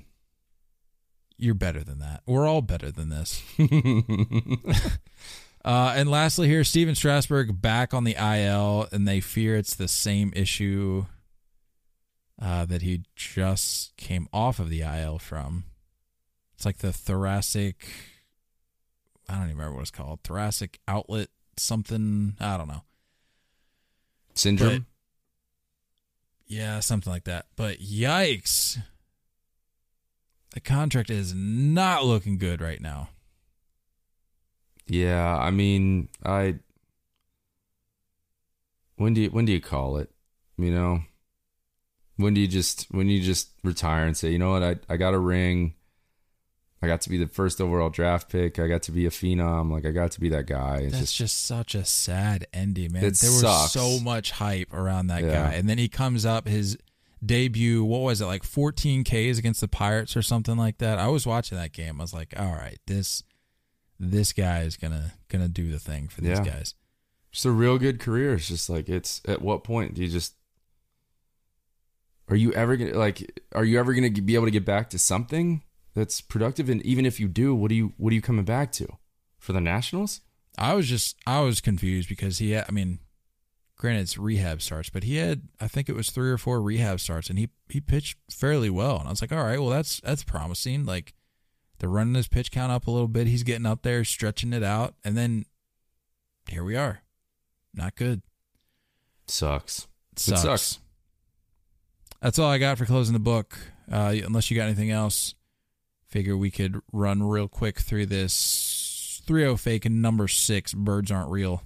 You're 1.37 1.55
better 1.55 1.83
than 1.83 1.99
that. 1.99 2.21
We're 2.25 2.47
all 2.47 2.61
better 2.61 2.91
than 2.91 3.09
this. 3.09 3.41
Uh, 5.65 5.93
and 5.95 6.11
lastly, 6.11 6.47
here, 6.47 6.63
Stephen 6.63 6.95
Strasburg 6.95 7.61
back 7.61 7.93
on 7.93 8.03
the 8.03 8.15
IL, 8.15 8.87
and 8.91 9.07
they 9.07 9.21
fear 9.21 9.55
it's 9.55 9.75
the 9.75 9.87
same 9.87 10.33
issue 10.35 11.05
uh, 12.41 12.65
that 12.65 12.81
he 12.81 13.03
just 13.15 13.95
came 13.95 14.27
off 14.33 14.59
of 14.59 14.69
the 14.69 14.81
IL 14.81 15.19
from. 15.19 15.63
It's 16.55 16.65
like 16.65 16.79
the 16.79 16.91
thoracic. 16.91 17.87
I 19.29 19.35
don't 19.35 19.43
even 19.43 19.57
remember 19.57 19.75
what 19.75 19.81
it's 19.83 19.91
called. 19.91 20.19
Thoracic 20.23 20.79
outlet 20.85 21.29
something. 21.55 22.35
I 22.41 22.57
don't 22.57 22.67
know. 22.67 22.83
Syndrome. 24.33 24.87
Yeah, 26.45 26.81
something 26.81 27.11
like 27.11 27.23
that. 27.23 27.45
But 27.55 27.79
yikes. 27.79 28.79
The 30.53 30.59
contract 30.59 31.09
is 31.09 31.33
not 31.33 32.05
looking 32.05 32.37
good 32.37 32.61
right 32.61 32.79
now. 32.79 33.09
Yeah, 34.87 35.35
I 35.37 35.49
mean, 35.51 36.09
I 36.23 36.55
when 38.97 39.13
do 39.13 39.21
you 39.21 39.29
when 39.29 39.45
do 39.45 39.51
you 39.51 39.61
call 39.61 39.97
it? 39.97 40.11
You 40.57 40.71
know, 40.71 41.01
when 42.17 42.33
do 42.33 42.41
you 42.41 42.47
just 42.47 42.85
when 42.91 43.07
you 43.09 43.21
just 43.21 43.49
retire 43.63 44.05
and 44.05 44.15
say, 44.15 44.31
you 44.31 44.37
know 44.39 44.51
what, 44.51 44.63
I 44.63 44.75
I 44.89 44.97
got 44.97 45.13
a 45.13 45.19
ring. 45.19 45.73
I 46.81 46.87
got 46.87 46.99
to 47.01 47.09
be 47.09 47.17
the 47.17 47.27
first 47.27 47.61
overall 47.61 47.89
draft 47.89 48.29
pick. 48.29 48.59
I 48.59 48.67
got 48.67 48.83
to 48.83 48.91
be 48.91 49.05
a 49.05 49.09
phenom. 49.09 49.71
Like 49.71 49.85
I 49.85 49.91
got 49.91 50.11
to 50.11 50.19
be 50.19 50.27
that 50.29 50.47
guy. 50.47 50.79
It's 50.79 50.91
That's 50.91 51.13
just, 51.13 51.15
just, 51.15 51.45
such 51.45 51.75
a 51.75 51.85
sad 51.85 52.45
ending, 52.53 52.91
man. 52.91 53.05
It 53.05 53.15
there 53.15 53.31
was 53.31 53.39
sucks. 53.39 53.71
so 53.71 53.99
much 54.01 54.31
hype 54.31 54.73
around 54.73 55.07
that 55.07 55.23
Yeah. 55.23 55.31
guy, 55.49 55.53
and 55.53 55.67
then 55.69 55.77
he 55.77 55.87
comes 55.87 56.25
up 56.25 56.45
his 56.45 56.77
debut. 57.25 57.83
What 57.83 57.99
was 58.01 58.21
it 58.21 58.25
like? 58.25 58.43
14 58.43 59.03
Ks 59.03 59.37
against 59.37 59.61
the 59.61 59.67
Pirates 59.67 60.15
or 60.17 60.21
something 60.21 60.57
like 60.57 60.77
that. 60.79 60.99
I 60.99 61.07
was 61.07 61.25
watching 61.25 61.57
that 61.57 61.71
game. 61.73 61.99
I 61.99 62.03
was 62.03 62.13
like, 62.13 62.33
all 62.37 62.53
right, 62.53 62.79
this 62.87 63.23
this 63.99 64.33
guy 64.33 64.61
is 64.61 64.75
gonna 64.77 65.13
gonna 65.29 65.47
do 65.47 65.71
the 65.71 65.79
thing 65.79 66.07
for 66.07 66.21
these 66.21 66.37
Yeah. 66.39 66.43
guys. 66.45 66.73
just 67.31 67.45
a 67.45 67.51
real 67.51 67.77
good 67.79 67.99
career. 67.99 68.33
It's 68.35 68.47
just 68.47 68.69
like 68.69 68.87
it's 68.89 69.21
at 69.27 69.41
what 69.41 69.63
point 69.63 69.93
do 69.95 70.01
you 70.03 70.09
just 70.09 70.35
are 72.29 72.35
you 72.35 72.51
ever 72.53 72.75
gonna 72.77 72.97
like 72.97 73.41
are 73.53 73.65
you 73.65 73.79
ever 73.79 73.93
gonna 73.93 74.09
be 74.11 74.35
able 74.35 74.45
to 74.45 74.51
get 74.51 74.65
back 74.65 74.89
to 74.91 74.99
something 74.99 75.63
that's 75.93 76.21
productive? 76.21 76.69
And 76.69 76.81
even 76.85 77.05
if 77.05 77.19
you 77.19 77.27
do, 77.27 77.53
what 77.55 77.69
do 77.69 77.75
you 77.75 77.93
what 77.97 78.11
are 78.11 78.15
you 78.15 78.21
coming 78.21 78.45
back 78.45 78.71
to 78.73 78.87
for 79.39 79.53
the 79.53 79.61
Nationals? 79.61 80.21
I 80.57 80.73
was 80.75 80.87
just 80.87 81.15
I 81.25 81.41
was 81.41 81.61
confused 81.61 82.07
because 82.09 82.37
he 82.37 82.51
had, 82.51 82.65
I 82.67 82.71
mean, 82.71 82.99
granted 83.83 84.03
it's 84.03 84.17
rehab 84.17 84.61
starts, 84.61 84.89
but 84.89 85.03
he 85.03 85.17
had 85.17 85.41
I 85.59 85.67
think 85.67 85.89
it 85.89 85.95
was 85.95 86.09
three 86.09 86.31
or 86.31 86.37
four 86.37 86.61
rehab 86.61 87.01
starts 87.01 87.29
and 87.29 87.37
he 87.37 87.49
he 87.67 87.81
pitched 87.81 88.17
fairly 88.31 88.69
well. 88.69 88.97
And 88.97 89.07
I 89.07 89.11
was 89.11 89.21
like, 89.21 89.33
all 89.33 89.43
right, 89.43 89.59
well 89.59 89.69
that's 89.69 89.99
that's 89.99 90.23
promising. 90.23 90.85
Like 90.85 91.13
they're 91.79 91.89
running 91.89 92.15
his 92.15 92.29
pitch 92.29 92.49
count 92.49 92.71
up 92.71 92.87
a 92.87 92.91
little 92.91 93.09
bit. 93.09 93.27
He's 93.27 93.43
getting 93.43 93.65
up 93.65 93.81
there, 93.81 94.05
stretching 94.05 94.53
it 94.53 94.63
out, 94.63 94.95
and 95.03 95.17
then 95.17 95.43
here 96.47 96.63
we 96.63 96.77
are. 96.77 97.01
Not 97.73 97.97
good. 97.97 98.21
Sucks. 99.27 99.89
It 100.13 100.19
sucks. 100.19 100.41
sucks. 100.43 100.79
That's 102.21 102.39
all 102.39 102.49
I 102.49 102.59
got 102.59 102.77
for 102.77 102.85
closing 102.85 103.13
the 103.13 103.19
book. 103.19 103.57
Uh, 103.91 104.15
unless 104.25 104.49
you 104.49 104.55
got 104.55 104.67
anything 104.67 104.91
else, 104.91 105.35
figure 106.07 106.37
we 106.37 106.51
could 106.51 106.79
run 106.93 107.21
real 107.21 107.49
quick 107.49 107.81
through 107.81 108.05
this 108.05 109.21
3-0 109.27 109.59
fake 109.59 109.83
and 109.83 110.01
number 110.01 110.29
six. 110.29 110.73
Birds 110.73 111.11
aren't 111.11 111.29
real. 111.29 111.63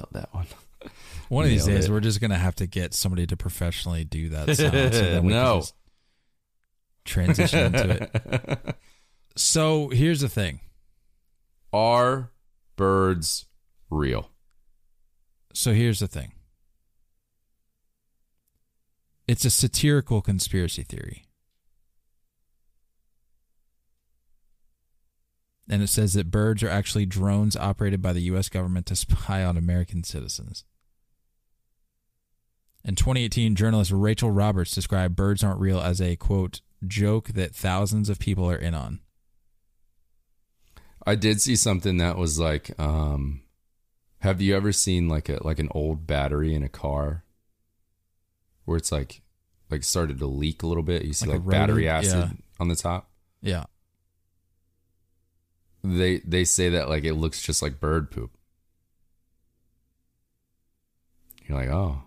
Nailed 0.00 0.08
that 0.12 0.34
one. 0.34 0.46
One 1.28 1.44
of 1.44 1.50
these 1.50 1.66
days, 1.66 1.84
it. 1.84 1.90
we're 1.90 2.00
just 2.00 2.20
gonna 2.20 2.38
have 2.38 2.56
to 2.56 2.66
get 2.66 2.94
somebody 2.94 3.26
to 3.26 3.36
professionally 3.36 4.02
do 4.04 4.30
that 4.30 4.46
sound. 4.56 4.58
so 4.58 4.70
then 4.70 5.24
we 5.24 5.32
can 5.32 5.40
No. 5.42 5.62
transition 7.04 7.74
into 7.74 7.90
it. 8.02 8.76
So 9.36 9.88
here's 9.90 10.20
the 10.20 10.28
thing. 10.28 10.58
Are 11.72 12.32
birds 12.76 13.46
real? 13.88 14.30
So 15.54 15.72
here's 15.72 16.00
the 16.00 16.08
thing. 16.08 16.32
It's 19.28 19.44
a 19.44 19.50
satirical 19.50 20.20
conspiracy 20.20 20.82
theory. 20.82 21.26
And 25.70 25.82
it 25.82 25.86
says 25.86 26.14
that 26.14 26.32
birds 26.32 26.64
are 26.64 26.68
actually 26.68 27.06
drones 27.06 27.54
operated 27.56 28.02
by 28.02 28.12
the 28.12 28.22
U.S. 28.22 28.48
government 28.48 28.86
to 28.86 28.96
spy 28.96 29.44
on 29.44 29.56
American 29.56 30.02
citizens. 30.02 30.64
In 32.84 32.96
2018, 32.96 33.54
journalist 33.54 33.92
Rachel 33.92 34.32
Roberts 34.32 34.74
described 34.74 35.14
birds 35.14 35.44
aren't 35.44 35.60
real 35.60 35.80
as 35.80 36.00
a, 36.00 36.16
quote, 36.16 36.60
joke 36.86 37.28
that 37.28 37.54
thousands 37.54 38.08
of 38.08 38.18
people 38.18 38.50
are 38.50 38.56
in 38.56 38.74
on. 38.74 38.98
I 41.06 41.14
did 41.14 41.40
see 41.40 41.54
something 41.56 41.98
that 41.98 42.16
was 42.16 42.38
like, 42.40 42.78
um, 42.80 43.42
have 44.18 44.40
you 44.40 44.56
ever 44.56 44.72
seen 44.72 45.08
like 45.08 45.28
a 45.28 45.38
like 45.42 45.58
an 45.58 45.68
old 45.70 46.06
battery 46.06 46.54
in 46.54 46.62
a 46.62 46.68
car 46.68 47.24
where 48.64 48.76
it's 48.76 48.92
like 48.92 49.22
like 49.70 49.82
started 49.84 50.18
to 50.18 50.26
leak 50.26 50.62
a 50.62 50.66
little 50.66 50.82
bit? 50.82 51.04
You 51.04 51.12
see 51.12 51.26
Like 51.28 51.40
like, 51.40 51.48
battery 51.50 51.88
acid 51.88 52.12
Yeah. 52.12 52.30
on 52.58 52.68
the 52.68 52.76
top. 52.76 53.10
Yeah. 53.40 53.64
They 55.82 56.18
they 56.18 56.44
say 56.44 56.68
that 56.70 56.88
like 56.88 57.04
it 57.04 57.14
looks 57.14 57.40
just 57.42 57.62
like 57.62 57.80
bird 57.80 58.10
poop. 58.10 58.30
You're 61.46 61.58
like, 61.58 61.68
oh, 61.70 62.02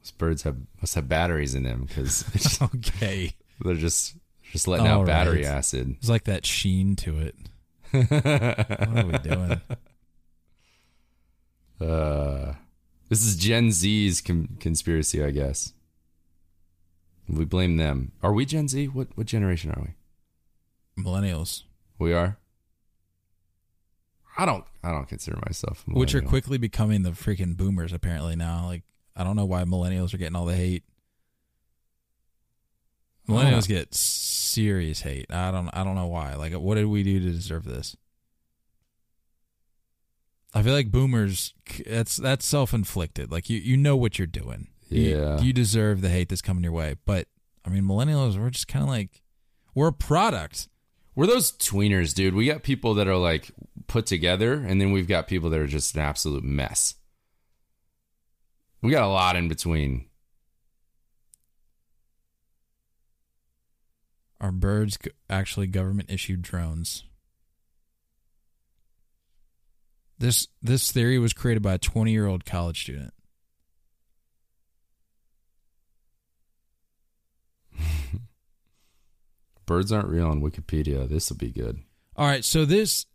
those 0.00 0.10
birds 0.12 0.42
have 0.44 0.56
must 0.80 0.94
have 0.94 1.08
batteries 1.08 1.54
in 1.54 1.64
them 1.64 1.84
because 1.86 2.24
Okay. 2.74 3.34
they're 3.60 3.74
just 3.74 4.14
just 4.52 4.66
letting 4.68 4.86
All 4.86 5.00
out 5.02 5.06
battery 5.06 5.38
right. 5.44 5.46
acid. 5.46 5.96
There's 6.00 6.10
like 6.10 6.24
that 6.24 6.46
sheen 6.46 6.96
to 6.96 7.18
it. 7.18 7.34
What 7.90 8.98
are 8.98 9.06
we 9.06 9.18
doing? 9.28 9.60
Uh, 11.80 12.54
this 13.08 13.24
is 13.24 13.36
Gen 13.36 13.72
Z's 13.72 14.20
con- 14.20 14.56
conspiracy, 14.60 15.24
I 15.24 15.30
guess. 15.30 15.72
We 17.28 17.44
blame 17.44 17.76
them. 17.76 18.12
Are 18.22 18.32
we 18.32 18.44
Gen 18.44 18.68
Z? 18.68 18.88
What 18.88 19.08
what 19.16 19.26
generation 19.26 19.70
are 19.72 19.82
we? 19.82 21.02
Millennials. 21.02 21.62
We 21.98 22.12
are. 22.12 22.38
I 24.38 24.46
don't. 24.46 24.64
I 24.82 24.90
don't 24.90 25.08
consider 25.08 25.38
myself. 25.46 25.84
a 25.88 25.92
which 25.92 26.14
are 26.14 26.22
quickly 26.22 26.56
becoming 26.58 27.02
the 27.02 27.10
freaking 27.10 27.56
boomers 27.56 27.92
apparently 27.92 28.36
now. 28.36 28.66
Like 28.66 28.82
I 29.16 29.24
don't 29.24 29.36
know 29.36 29.44
why 29.44 29.64
millennials 29.64 30.14
are 30.14 30.18
getting 30.18 30.36
all 30.36 30.46
the 30.46 30.56
hate. 30.56 30.84
Millennials 33.28 33.68
get 33.68 33.94
serious 33.94 35.02
hate. 35.02 35.26
I 35.30 35.50
don't 35.50 35.68
I 35.72 35.84
don't 35.84 35.94
know 35.94 36.06
why. 36.06 36.34
Like 36.34 36.52
what 36.54 36.74
did 36.76 36.86
we 36.86 37.02
do 37.02 37.20
to 37.20 37.26
deserve 37.30 37.64
this? 37.64 37.96
I 40.52 40.62
feel 40.62 40.72
like 40.72 40.90
boomers 40.90 41.54
that's 41.86 42.16
that's 42.16 42.44
self-inflicted. 42.46 43.30
Like 43.30 43.48
you 43.48 43.58
you 43.58 43.76
know 43.76 43.96
what 43.96 44.18
you're 44.18 44.26
doing. 44.26 44.68
You- 44.88 45.16
Yeah. 45.16 45.40
you, 45.40 45.52
deserve 45.52 46.00
the 46.00 46.08
hate 46.08 46.28
that's 46.28 46.42
coming 46.42 46.64
your 46.64 46.72
way. 46.72 46.96
But 47.04 47.28
I 47.64 47.68
mean, 47.70 47.84
millennials, 47.84 48.36
we're 48.36 48.50
just 48.50 48.66
kind 48.66 48.82
of 48.82 48.88
like 48.88 49.22
we're 49.74 49.86
a 49.88 49.92
product. 49.92 50.66
We're 51.14 51.26
those 51.28 51.52
tweeners, 51.52 52.12
dude. 52.14 52.34
We 52.34 52.46
got 52.46 52.64
people 52.64 52.94
that 52.94 53.06
are 53.06 53.16
like 53.16 53.52
put 53.90 54.06
together, 54.06 54.52
and 54.54 54.80
then 54.80 54.92
we've 54.92 55.08
got 55.08 55.26
people 55.26 55.50
that 55.50 55.58
are 55.58 55.66
just 55.66 55.96
an 55.96 56.00
absolute 56.00 56.44
mess. 56.44 56.94
We 58.82 58.92
got 58.92 59.02
a 59.02 59.08
lot 59.08 59.34
in 59.34 59.48
between. 59.48 60.06
Are 64.40 64.52
birds 64.52 64.96
actually 65.28 65.66
government 65.66 66.08
issued 66.08 66.40
drones? 66.40 67.02
This 70.18 70.46
this 70.62 70.92
theory 70.92 71.18
was 71.18 71.32
created 71.32 71.62
by 71.62 71.74
a 71.74 71.78
20 71.78 72.12
year 72.12 72.26
old 72.26 72.44
college 72.44 72.82
student. 72.82 73.12
Birds 79.66 79.90
aren't 79.90 80.08
real 80.08 80.28
on 80.28 80.40
Wikipedia. 80.42 81.08
This 81.08 81.28
will 81.28 81.38
be 81.38 81.50
good. 81.50 81.80
All 82.16 82.26
right, 82.26 82.44
so 82.44 82.64
this 82.64 83.06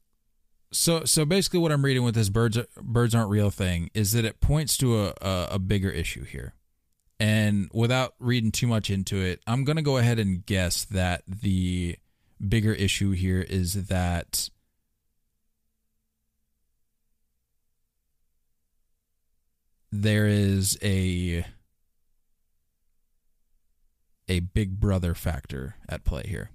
so 0.75 1.05
so 1.05 1.25
basically 1.25 1.59
what 1.59 1.71
I'm 1.71 1.83
reading 1.85 2.03
with 2.03 2.15
this 2.15 2.29
birds 2.29 2.57
birds 2.81 3.15
aren't 3.15 3.29
real 3.29 3.49
thing 3.49 3.89
is 3.93 4.11
that 4.11 4.25
it 4.25 4.41
points 4.41 4.77
to 4.77 5.05
a, 5.05 5.13
a, 5.21 5.47
a 5.51 5.59
bigger 5.59 5.89
issue 5.89 6.23
here. 6.23 6.53
And 7.17 7.69
without 7.73 8.13
reading 8.19 8.51
too 8.51 8.67
much 8.67 8.89
into 8.89 9.15
it, 9.15 9.39
I'm 9.47 9.63
going 9.63 9.77
to 9.77 9.81
go 9.81 9.97
ahead 9.97 10.19
and 10.19 10.45
guess 10.45 10.83
that 10.85 11.23
the 11.25 11.95
bigger 12.45 12.73
issue 12.73 13.11
here 13.11 13.39
is 13.41 13.87
that 13.87 14.49
there 19.93 20.27
is 20.27 20.77
a 20.83 21.45
a 24.27 24.39
big 24.41 24.79
brother 24.79 25.13
factor 25.13 25.75
at 25.87 26.03
play 26.03 26.23
here 26.27 26.49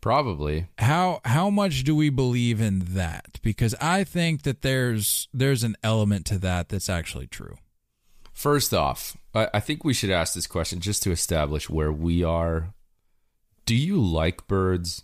Probably. 0.00 0.68
how 0.78 1.20
how 1.24 1.50
much 1.50 1.84
do 1.84 1.94
we 1.94 2.08
believe 2.08 2.60
in 2.60 2.78
that 2.94 3.38
because 3.42 3.74
i 3.80 4.02
think 4.04 4.42
that 4.42 4.62
there's 4.62 5.28
there's 5.34 5.62
an 5.62 5.76
element 5.82 6.24
to 6.26 6.38
that 6.38 6.68
that's 6.70 6.88
actually 6.88 7.26
true 7.26 7.56
First 8.32 8.72
off, 8.72 9.18
I, 9.34 9.48
I 9.52 9.60
think 9.60 9.84
we 9.84 9.92
should 9.92 10.08
ask 10.08 10.32
this 10.32 10.46
question 10.46 10.80
just 10.80 11.02
to 11.02 11.10
establish 11.10 11.68
where 11.68 11.92
we 11.92 12.24
are. 12.24 12.72
Do 13.66 13.74
you 13.76 14.00
like 14.00 14.46
birds? 14.46 15.02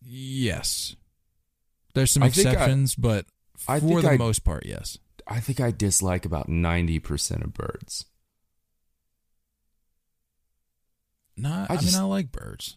yes 0.00 0.96
there's 1.94 2.10
some 2.10 2.22
I 2.22 2.30
think 2.30 2.46
I- 2.46 2.50
exceptions 2.52 2.94
but 2.94 3.26
for 3.56 4.00
the 4.02 4.16
most 4.18 4.44
part 4.44 4.64
yes 4.66 4.98
I 5.26 5.38
think 5.40 5.60
I 5.60 5.70
dislike 5.70 6.24
about 6.24 6.48
90% 6.48 7.44
of 7.44 7.54
birds. 7.54 8.06
No 11.36 11.66
i, 11.68 11.74
I 11.74 11.76
just- 11.76 11.94
mean 11.94 12.02
i 12.02 12.06
like 12.06 12.30
birds 12.32 12.76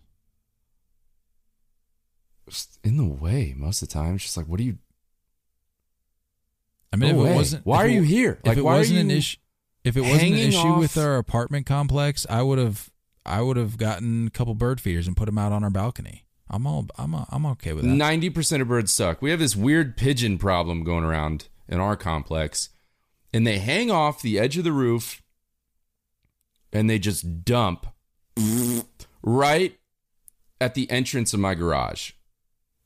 Just 2.48 2.80
in 2.84 2.98
the 2.98 3.06
way 3.06 3.53
most 3.57 3.82
of 3.82 3.88
the 3.90 3.94
time. 3.94 4.15
It's 4.15 4.23
just 4.23 4.38
like, 4.38 4.48
what 4.48 4.60
are 4.60 4.64
you 4.64 4.77
i 6.94 6.95
mean 6.95 7.14
Go 7.15 7.22
if 7.22 7.22
away. 7.26 7.32
it 7.32 7.36
wasn't 7.36 7.65
Why 7.65 7.84
are 7.84 7.88
you 7.88 8.03
here? 8.03 8.40
if 8.41 8.48
Like, 8.48 8.57
it 8.57 8.64
why 8.64 8.77
wasn't 8.77 8.99
an 8.99 9.11
issue 9.11 9.38
if 9.84 9.98
it 9.98 10.02
wasn't 10.02 10.22
an 10.34 10.38
issue 10.38 10.73
with 10.76 10.98
our 10.98 11.18
apartment 11.18 11.65
complex 11.65 12.26
i 12.30 12.41
would 12.41 12.60
have 12.60 12.90
i 13.26 13.41
would 13.41 13.57
have 13.57 13.77
gotten 13.77 14.27
a 14.27 14.30
couple 14.30 14.53
bird 14.53 14.80
feeders 14.80 15.07
and 15.07 15.18
put 15.18 15.26
them 15.26 15.38
out 15.38 15.52
on 15.52 15.64
our 15.64 15.69
balcony 15.72 16.26
i'm 16.49 16.65
all 16.68 16.86
i'm 16.98 17.15
i'm 17.30 17.45
okay 17.48 17.73
with 17.73 17.84
that 17.84 17.90
Ninety 17.90 18.30
percent 18.30 18.61
of 18.61 18.68
birds 18.68 18.91
suck. 18.91 19.22
We 19.22 19.32
have 19.32 19.40
this 19.40 19.56
weird 19.56 19.98
pigeon 19.98 20.38
problem 20.38 20.84
going 20.84 21.03
around 21.03 21.48
in 21.68 21.80
our 21.80 21.95
complex, 21.98 22.69
and 23.34 23.45
they 23.48 23.57
hang 23.57 23.90
off 23.90 24.22
the 24.22 24.38
edge 24.38 24.56
of 24.56 24.64
the 24.64 24.72
roof, 24.72 25.23
and 26.72 26.88
they 26.88 26.99
just 26.99 27.44
dump 27.44 27.88
right 29.21 29.77
at 30.61 30.73
the 30.73 30.89
entrance 30.89 31.33
of 31.33 31.39
my 31.39 31.55
garage. 31.55 32.11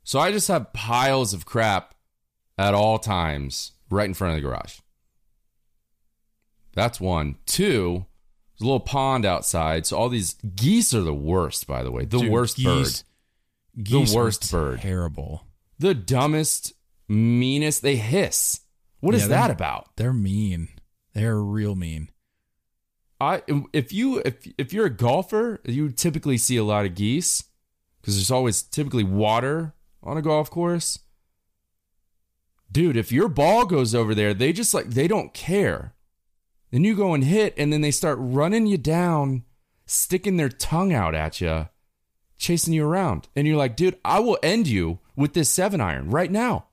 So 0.03 0.19
I 0.19 0.31
just 0.31 0.47
have 0.47 0.73
piles 0.73 1.33
of 1.33 1.45
crap 1.45 1.93
at 2.57 2.73
all 2.73 2.99
times 2.99 3.73
right 3.89 4.05
in 4.07 4.13
front 4.13 4.35
of 4.35 4.41
the 4.41 4.47
garage. 4.47 4.79
That's 6.73 6.99
one. 6.99 7.35
Two, 7.45 8.05
there's 8.57 8.61
a 8.61 8.65
little 8.65 8.79
pond 8.79 9.25
outside. 9.25 9.85
So 9.85 9.97
all 9.97 10.09
these 10.09 10.33
geese 10.55 10.93
are 10.93 11.01
the 11.01 11.13
worst, 11.13 11.67
by 11.67 11.83
the 11.83 11.91
way. 11.91 12.05
The 12.05 12.19
Dude, 12.19 12.31
worst 12.31 12.57
bird. 12.63 12.77
geese, 12.85 13.03
geese 13.81 14.13
are 14.13 14.17
worst 14.17 14.51
bird. 14.51 14.81
terrible 14.81 15.45
the 15.77 15.93
dumbest, 15.93 16.73
meanest. 17.07 17.81
They 17.81 17.95
hiss. 17.95 18.61
What 18.99 19.15
is 19.15 19.23
Yeah, 19.23 19.27
that 19.29 19.51
about? 19.51 19.95
They're 19.95 20.11
mean. 20.13 20.67
They're 21.13 21.39
real 21.41 21.75
mean. 21.75 22.09
I 23.19 23.41
if 23.73 23.91
you 23.91 24.21
if 24.25 24.47
if 24.57 24.73
you're 24.73 24.85
a 24.85 24.89
golfer, 24.89 25.61
you 25.65 25.91
typically 25.91 26.37
see 26.37 26.57
a 26.57 26.63
lot 26.63 26.85
of 26.85 26.95
geese 26.95 27.43
because 28.01 28.15
there's 28.15 28.31
always 28.31 28.61
typically 28.61 29.03
water 29.03 29.73
on 30.01 30.17
a 30.17 30.21
golf 30.21 30.49
course. 30.49 30.99
Dude, 32.71 32.95
if 32.95 33.11
your 33.11 33.27
ball 33.27 33.65
goes 33.65 33.93
over 33.93 34.15
there, 34.15 34.33
they 34.33 34.53
just 34.53 34.73
like 34.73 34.91
they 34.91 35.07
don't 35.07 35.33
care. 35.33 35.95
Then 36.71 36.83
you 36.83 36.95
go 36.95 37.13
and 37.13 37.23
hit, 37.23 37.55
and 37.57 37.73
then 37.73 37.81
they 37.81 37.91
start 37.91 38.17
running 38.21 38.67
you 38.67 38.77
down, 38.77 39.43
sticking 39.85 40.37
their 40.37 40.49
tongue 40.49 40.93
out 40.93 41.15
at 41.15 41.41
you, 41.41 41.67
chasing 42.37 42.73
you 42.73 42.85
around. 42.85 43.27
And 43.35 43.47
you're 43.47 43.57
like, 43.57 43.75
dude, 43.75 43.97
I 44.05 44.19
will 44.19 44.37
end 44.43 44.67
you 44.67 44.99
with 45.15 45.33
this 45.33 45.49
seven 45.49 45.81
iron 45.81 46.11
right 46.11 46.31
now. 46.31 46.67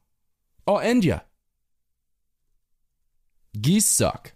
I'll 0.66 0.80
end 0.80 1.04
you. 1.04 1.20
Geese 3.58 3.86
suck. 3.86 4.35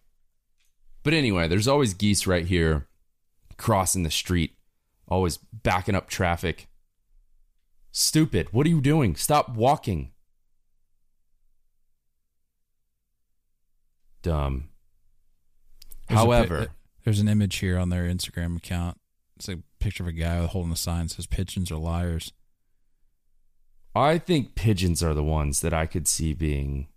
But 1.02 1.14
anyway, 1.14 1.48
there's 1.48 1.68
always 1.68 1.94
geese 1.94 2.27
right 2.27 2.47
here 2.47 2.86
crossing 3.56 4.02
the 4.02 4.10
street, 4.10 4.56
always 5.09 5.36
backing 5.36 5.94
up 5.94 6.09
traffic. 6.09 6.68
Stupid. 7.93 8.52
What 8.52 8.66
are 8.66 8.70
you 8.70 8.81
doing? 8.81 9.16
Stop 9.16 9.51
walking. 9.51 10.12
Dumb. 14.22 14.68
There's 16.09 16.20
a 16.20 16.24
However, 16.24 16.59
uh, 16.59 16.66
there's 17.05 17.20
an 17.20 17.28
image 17.28 17.56
here 17.56 17.78
on 17.78 17.89
their 17.89 18.05
Instagram 18.05 18.56
account. 18.56 18.98
It's 19.36 19.48
a 19.48 19.59
picture 19.78 20.02
of 20.02 20.09
a 20.09 20.12
guy 20.12 20.44
holding 20.47 20.72
a 20.72 20.77
sign 20.77 21.06
that 21.06 21.14
says 21.14 21.27
"Pigeons 21.27 21.70
are 21.70 21.77
liars." 21.77 22.32
I 23.94 24.18
think 24.18 24.55
pigeons 24.55 25.02
are 25.02 25.14
the 25.14 25.24
ones 25.24 25.62
that 25.62 25.72
I 25.74 25.86
could 25.86 26.06
see 26.06 26.32
being 26.35 26.89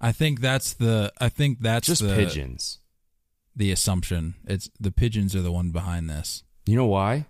I 0.00 0.12
think 0.12 0.40
that's 0.40 0.74
the. 0.74 1.12
I 1.20 1.28
think 1.28 1.60
that's 1.60 1.86
just 1.86 2.02
the, 2.02 2.14
pigeons. 2.14 2.78
The 3.54 3.72
assumption. 3.72 4.34
It's 4.46 4.68
the 4.78 4.92
pigeons 4.92 5.34
are 5.34 5.42
the 5.42 5.52
one 5.52 5.70
behind 5.70 6.10
this. 6.10 6.42
You 6.66 6.76
know 6.76 6.86
why? 6.86 7.26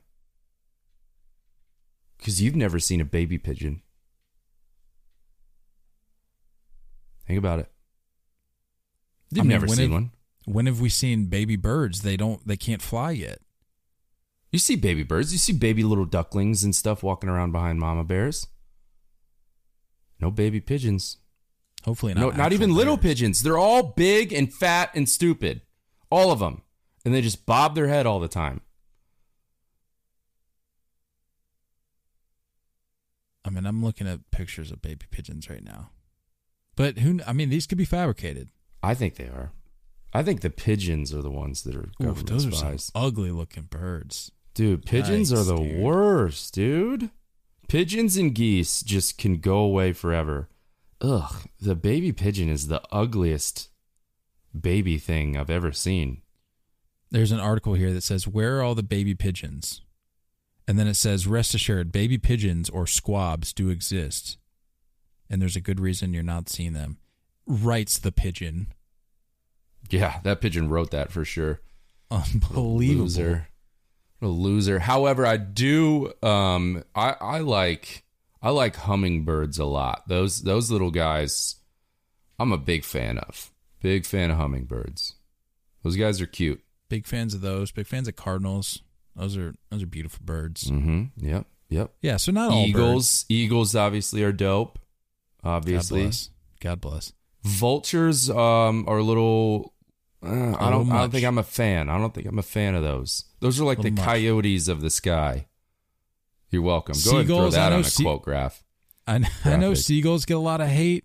Because 2.18 2.42
you've 2.42 2.56
never 2.56 2.78
seen 2.78 3.00
a 3.00 3.04
baby 3.04 3.38
pigeon. 3.38 3.82
Think 7.26 7.38
about 7.38 7.58
it. 7.60 7.70
You've 9.30 9.44
mean, 9.44 9.50
never 9.50 9.68
seen 9.68 9.84
have- 9.84 9.92
one. 9.92 10.10
When 10.44 10.66
have 10.66 10.80
we 10.80 10.88
seen 10.88 11.26
baby 11.26 11.56
birds? 11.56 12.02
They 12.02 12.16
don't. 12.16 12.46
They 12.46 12.56
can't 12.56 12.80
fly 12.82 13.10
yet. 13.10 13.40
You 14.52 14.60
see 14.60 14.76
baby 14.76 15.02
birds. 15.02 15.32
You 15.32 15.38
see 15.38 15.52
baby 15.52 15.82
little 15.82 16.04
ducklings 16.04 16.62
and 16.62 16.74
stuff 16.74 17.02
walking 17.02 17.28
around 17.28 17.50
behind 17.50 17.80
mama 17.80 18.04
bears. 18.04 18.46
No 20.20 20.30
baby 20.30 20.60
pigeons. 20.60 21.18
Hopefully 21.86 22.12
not. 22.14 22.20
no, 22.20 22.30
not 22.30 22.52
even 22.52 22.74
little 22.74 22.98
pigeons. 22.98 23.42
They're 23.42 23.56
all 23.56 23.82
big 23.82 24.32
and 24.32 24.52
fat 24.52 24.90
and 24.94 25.08
stupid. 25.08 25.62
All 26.10 26.30
of 26.32 26.40
them. 26.40 26.62
And 27.04 27.14
they 27.14 27.22
just 27.22 27.46
bob 27.46 27.74
their 27.76 27.86
head 27.86 28.04
all 28.06 28.18
the 28.20 28.28
time. 28.28 28.60
I 33.44 33.50
mean, 33.50 33.64
I'm 33.64 33.84
looking 33.84 34.08
at 34.08 34.30
pictures 34.32 34.72
of 34.72 34.82
baby 34.82 35.06
pigeons 35.10 35.48
right 35.48 35.62
now. 35.62 35.90
But 36.74 36.98
who? 36.98 37.20
I 37.26 37.32
mean, 37.32 37.48
these 37.48 37.66
could 37.66 37.78
be 37.78 37.84
fabricated. 37.84 38.48
I 38.82 38.94
think 38.94 39.14
they 39.14 39.26
are. 39.28 39.52
I 40.12 40.22
think 40.22 40.40
the 40.40 40.50
pigeons 40.50 41.14
are 41.14 41.22
the 41.22 41.30
ones 41.30 41.62
that 41.62 41.74
are 41.76 41.80
Oof, 41.84 41.98
government 42.00 42.28
those 42.28 42.46
are 42.46 42.52
spies. 42.52 42.84
some 42.92 43.02
ugly 43.04 43.30
looking 43.30 43.64
birds. 43.64 44.32
Dude, 44.54 44.84
pigeons 44.84 45.32
are 45.32 45.44
the 45.44 45.56
dude. 45.56 45.80
worst, 45.80 46.54
dude. 46.54 47.10
Pigeons 47.68 48.16
and 48.16 48.34
geese 48.34 48.82
just 48.82 49.18
can 49.18 49.36
go 49.36 49.58
away 49.58 49.92
forever. 49.92 50.48
Ugh, 51.00 51.46
the 51.60 51.74
baby 51.74 52.12
pigeon 52.12 52.48
is 52.48 52.68
the 52.68 52.82
ugliest 52.90 53.68
baby 54.58 54.98
thing 54.98 55.36
I've 55.36 55.50
ever 55.50 55.72
seen. 55.72 56.22
There's 57.10 57.32
an 57.32 57.40
article 57.40 57.74
here 57.74 57.92
that 57.92 58.02
says, 58.02 58.26
Where 58.26 58.58
are 58.58 58.62
all 58.62 58.74
the 58.74 58.82
baby 58.82 59.14
pigeons? 59.14 59.82
And 60.66 60.78
then 60.78 60.88
it 60.88 60.94
says, 60.94 61.26
Rest 61.26 61.54
assured, 61.54 61.92
baby 61.92 62.18
pigeons 62.18 62.68
or 62.70 62.86
squabs 62.86 63.52
do 63.52 63.68
exist. 63.68 64.38
And 65.30 65.40
there's 65.40 65.56
a 65.56 65.60
good 65.60 65.80
reason 65.80 66.14
you're 66.14 66.22
not 66.22 66.48
seeing 66.48 66.72
them. 66.72 66.98
Writes 67.46 67.98
the 67.98 68.12
pigeon. 68.12 68.72
Yeah, 69.90 70.20
that 70.24 70.40
pigeon 70.40 70.68
wrote 70.68 70.90
that 70.90 71.12
for 71.12 71.24
sure. 71.24 71.60
Unbelievable. 72.10 73.04
Loser. 73.04 73.48
What 74.18 74.28
a 74.28 74.30
loser. 74.30 74.78
However, 74.80 75.26
I 75.26 75.36
do 75.36 76.12
um 76.22 76.82
I 76.94 77.14
I 77.20 77.38
like 77.40 78.04
I 78.42 78.50
like 78.50 78.76
hummingbirds 78.76 79.58
a 79.58 79.64
lot. 79.64 80.08
Those 80.08 80.42
those 80.42 80.70
little 80.70 80.90
guys 80.90 81.56
I'm 82.38 82.52
a 82.52 82.58
big 82.58 82.84
fan 82.84 83.18
of. 83.18 83.50
Big 83.80 84.04
fan 84.04 84.30
of 84.30 84.38
hummingbirds. 84.38 85.14
Those 85.82 85.96
guys 85.96 86.20
are 86.20 86.26
cute. 86.26 86.62
Big 86.88 87.06
fans 87.06 87.34
of 87.34 87.40
those. 87.40 87.70
Big 87.70 87.86
fans 87.86 88.08
of 88.08 88.16
cardinals. 88.16 88.82
Those 89.14 89.36
are 89.36 89.54
those 89.70 89.82
are 89.82 89.86
beautiful 89.86 90.20
birds. 90.24 90.70
Mm-hmm. 90.70 91.26
Yep. 91.26 91.46
Yep. 91.68 91.92
Yeah, 92.00 92.16
so 92.16 92.32
not 92.32 92.50
all 92.50 92.64
birds. 92.64 92.68
Eagles. 92.68 93.26
Eagles 93.28 93.76
obviously 93.76 94.22
are 94.22 94.32
dope. 94.32 94.78
Obviously. 95.42 96.02
God 96.02 96.06
bless. 96.06 96.30
God 96.60 96.80
bless. 96.80 97.12
Vultures 97.42 98.30
um, 98.30 98.84
are 98.88 98.98
a 98.98 99.02
little. 99.02 99.72
Uh, 100.24 100.56
I 100.58 100.70
don't. 100.70 100.90
I 100.90 101.00
don't 101.00 101.10
think 101.10 101.24
I'm 101.24 101.38
a 101.38 101.42
fan. 101.42 101.88
I 101.88 101.98
don't 101.98 102.12
think 102.12 102.26
I'm 102.26 102.38
a 102.38 102.42
fan 102.42 102.74
of 102.74 102.82
those. 102.82 103.24
Those 103.40 103.60
are 103.60 103.64
like 103.64 103.80
the 103.80 103.90
much. 103.90 104.04
coyotes 104.04 104.68
of 104.68 104.80
the 104.80 104.90
sky. 104.90 105.46
You're 106.50 106.62
welcome. 106.62 106.94
Go 107.04 107.10
ahead 107.10 107.20
and 107.20 107.26
throw 107.28 107.36
Seagulls, 107.36 107.54
I 107.56 107.58
that 107.60 107.68
know 107.70 107.74
on 107.76 107.80
a 107.80 107.84
sea- 107.84 108.04
quote 108.04 108.22
graph. 108.22 108.62
I, 109.06 109.18
kn- 109.20 109.30
I 109.44 109.56
know 109.56 109.74
seagulls 109.74 110.24
get 110.24 110.36
a 110.36 110.40
lot 110.40 110.60
of 110.60 110.68
hate, 110.68 111.04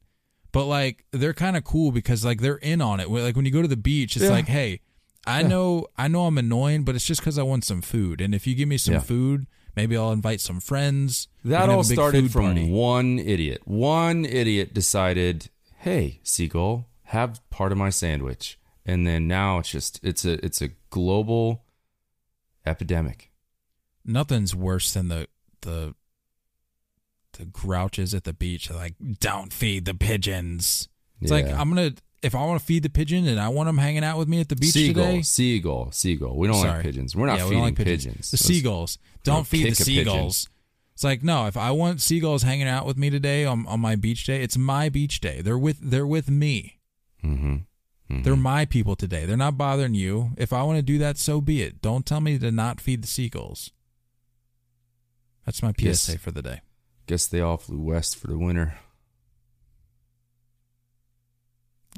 but 0.51 0.65
like 0.65 1.05
they're 1.11 1.33
kind 1.33 1.55
of 1.57 1.63
cool 1.63 1.91
because 1.91 2.23
like 2.25 2.41
they're 2.41 2.55
in 2.57 2.81
on 2.81 2.99
it. 2.99 3.09
Like 3.09 3.35
when 3.35 3.45
you 3.45 3.51
go 3.51 3.61
to 3.61 3.67
the 3.67 3.77
beach, 3.77 4.15
it's 4.15 4.25
Yeah. 4.25 4.31
like, 4.31 4.47
hey, 4.47 4.81
I 5.27 5.41
Yeah. 5.41 5.47
know, 5.47 5.87
I 5.97 6.07
know, 6.07 6.25
I'm 6.25 6.37
annoying, 6.37 6.83
but 6.83 6.95
it's 6.95 7.05
just 7.05 7.21
because 7.21 7.37
I 7.37 7.43
want 7.43 7.63
some 7.63 7.81
food. 7.81 8.19
And 8.21 8.33
if 8.33 8.47
you 8.47 8.55
give 8.55 8.67
me 8.67 8.77
some 8.77 8.95
Yeah. 8.95 8.99
food, 9.01 9.45
maybe 9.75 9.95
I'll 9.95 10.11
invite 10.11 10.41
some 10.41 10.59
friends. 10.59 11.27
That 11.45 11.69
all 11.69 11.83
started 11.83 12.31
from 12.31 12.45
party. 12.55 12.69
one 12.71 13.19
idiot. 13.19 13.61
One 13.65 14.25
idiot 14.25 14.73
decided, 14.73 15.49
"Hey, 15.77 16.21
seagull, 16.23 16.87
have 17.05 17.39
part 17.51 17.71
of 17.71 17.77
my 17.77 17.89
sandwich." 17.91 18.57
And 18.83 19.05
then 19.05 19.27
now 19.27 19.59
it's 19.59 19.69
just 19.69 19.99
it's 20.03 20.25
a 20.25 20.43
it's 20.43 20.59
a 20.61 20.69
global 20.89 21.63
epidemic. 22.65 23.31
Nothing's 24.03 24.55
worse 24.55 24.91
than 24.93 25.07
the 25.09 25.27
the 25.61 25.93
the 27.37 27.45
grouches 27.45 28.13
at 28.13 28.23
the 28.25 28.33
beach. 28.33 28.69
Like, 28.69 28.95
don't 29.19 29.53
feed 29.53 29.85
the 29.85 29.93
pigeons. 29.93 30.89
It's 31.21 31.31
like 31.31 31.45
I'm 31.47 31.69
gonna 31.69 31.91
if 32.23 32.35
I 32.35 32.43
want 32.45 32.59
to 32.59 32.65
feed 32.65 32.83
the 32.83 32.89
pigeon 32.89 33.27
and 33.27 33.39
I 33.39 33.49
want 33.49 33.67
them 33.67 33.77
hanging 33.77 34.03
out 34.03 34.17
with 34.17 34.27
me 34.27 34.39
at 34.39 34.49
the 34.49 34.55
beach 34.55 34.71
seagull, 34.71 35.05
today. 35.05 35.21
seagull, 35.23 35.91
seagull. 35.91 36.37
We 36.37 36.47
don't 36.47 36.59
like 36.59 36.83
pigeons. 36.83 37.15
We're 37.15 37.27
not 37.27 37.37
Yeah, 37.39 37.43
feeding 37.45 37.57
don't 37.59 37.63
like 37.63 37.75
pigeons. 37.77 38.31
The 38.31 38.37
Those- 38.37 38.45
seagulls. 38.45 38.97
They'll 39.23 39.35
Don't 39.35 39.47
feed 39.47 39.71
the 39.71 39.75
seagulls. 39.75 40.49
It's 40.93 41.03
like 41.03 41.23
no, 41.23 41.47
if 41.47 41.57
I 41.57 41.71
want 41.71 42.01
seagulls 42.01 42.43
hanging 42.43 42.67
out 42.67 42.85
with 42.85 42.97
me 42.97 43.09
today 43.09 43.45
on, 43.45 43.65
on 43.67 43.79
my 43.79 43.95
beach 43.95 44.25
day, 44.25 44.41
it's 44.43 44.57
my 44.57 44.89
beach 44.89 45.19
day. 45.21 45.41
They're 45.41 45.57
with 45.57 45.77
they're 45.81 46.05
with 46.07 46.29
me. 46.29 46.79
Mhm. 47.23 47.65
Mhm. 48.09 48.23
They're 48.23 48.35
my 48.35 48.65
people 48.65 48.95
today. 48.95 49.25
They're 49.25 49.37
not 49.37 49.57
bothering 49.57 49.93
you. 49.93 50.31
If 50.37 50.51
I 50.53 50.63
want 50.63 50.77
to 50.77 50.83
do 50.83 50.97
that, 50.99 51.17
so 51.17 51.39
be 51.39 51.61
it. 51.61 51.81
Don't 51.81 52.05
tell 52.05 52.19
me 52.19 52.37
to 52.37 52.51
not 52.51 52.81
feed 52.81 53.01
the 53.03 53.07
seagulls. 53.07 53.71
That's 55.45 55.63
my. 55.63 55.73
PSA 55.77 56.17
for 56.17 56.31
the 56.31 56.41
day. 56.41 56.61
Guess 57.07 57.27
they 57.27 57.41
all 57.41 57.57
flew 57.57 57.81
west 57.81 58.15
for 58.15 58.27
the 58.27 58.37
winter. 58.37 58.75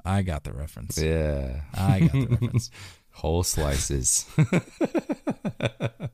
I 0.05 0.21
got 0.21 0.43
the 0.43 0.53
reference. 0.53 0.97
Yeah. 0.97 1.61
I 1.73 2.01
got 2.01 2.11
the 2.11 2.27
reference. 2.27 2.69
Whole 3.11 3.43
slices. 3.43 4.25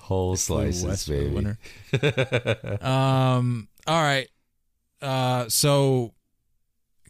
Whole 0.00 0.36
slices, 0.36 0.84
west 0.84 1.06
for 1.06 1.14
the 1.14 1.56
baby. 1.92 2.78
um. 2.82 3.68
All 3.86 4.02
right. 4.02 4.28
Uh. 5.00 5.48
So, 5.48 6.12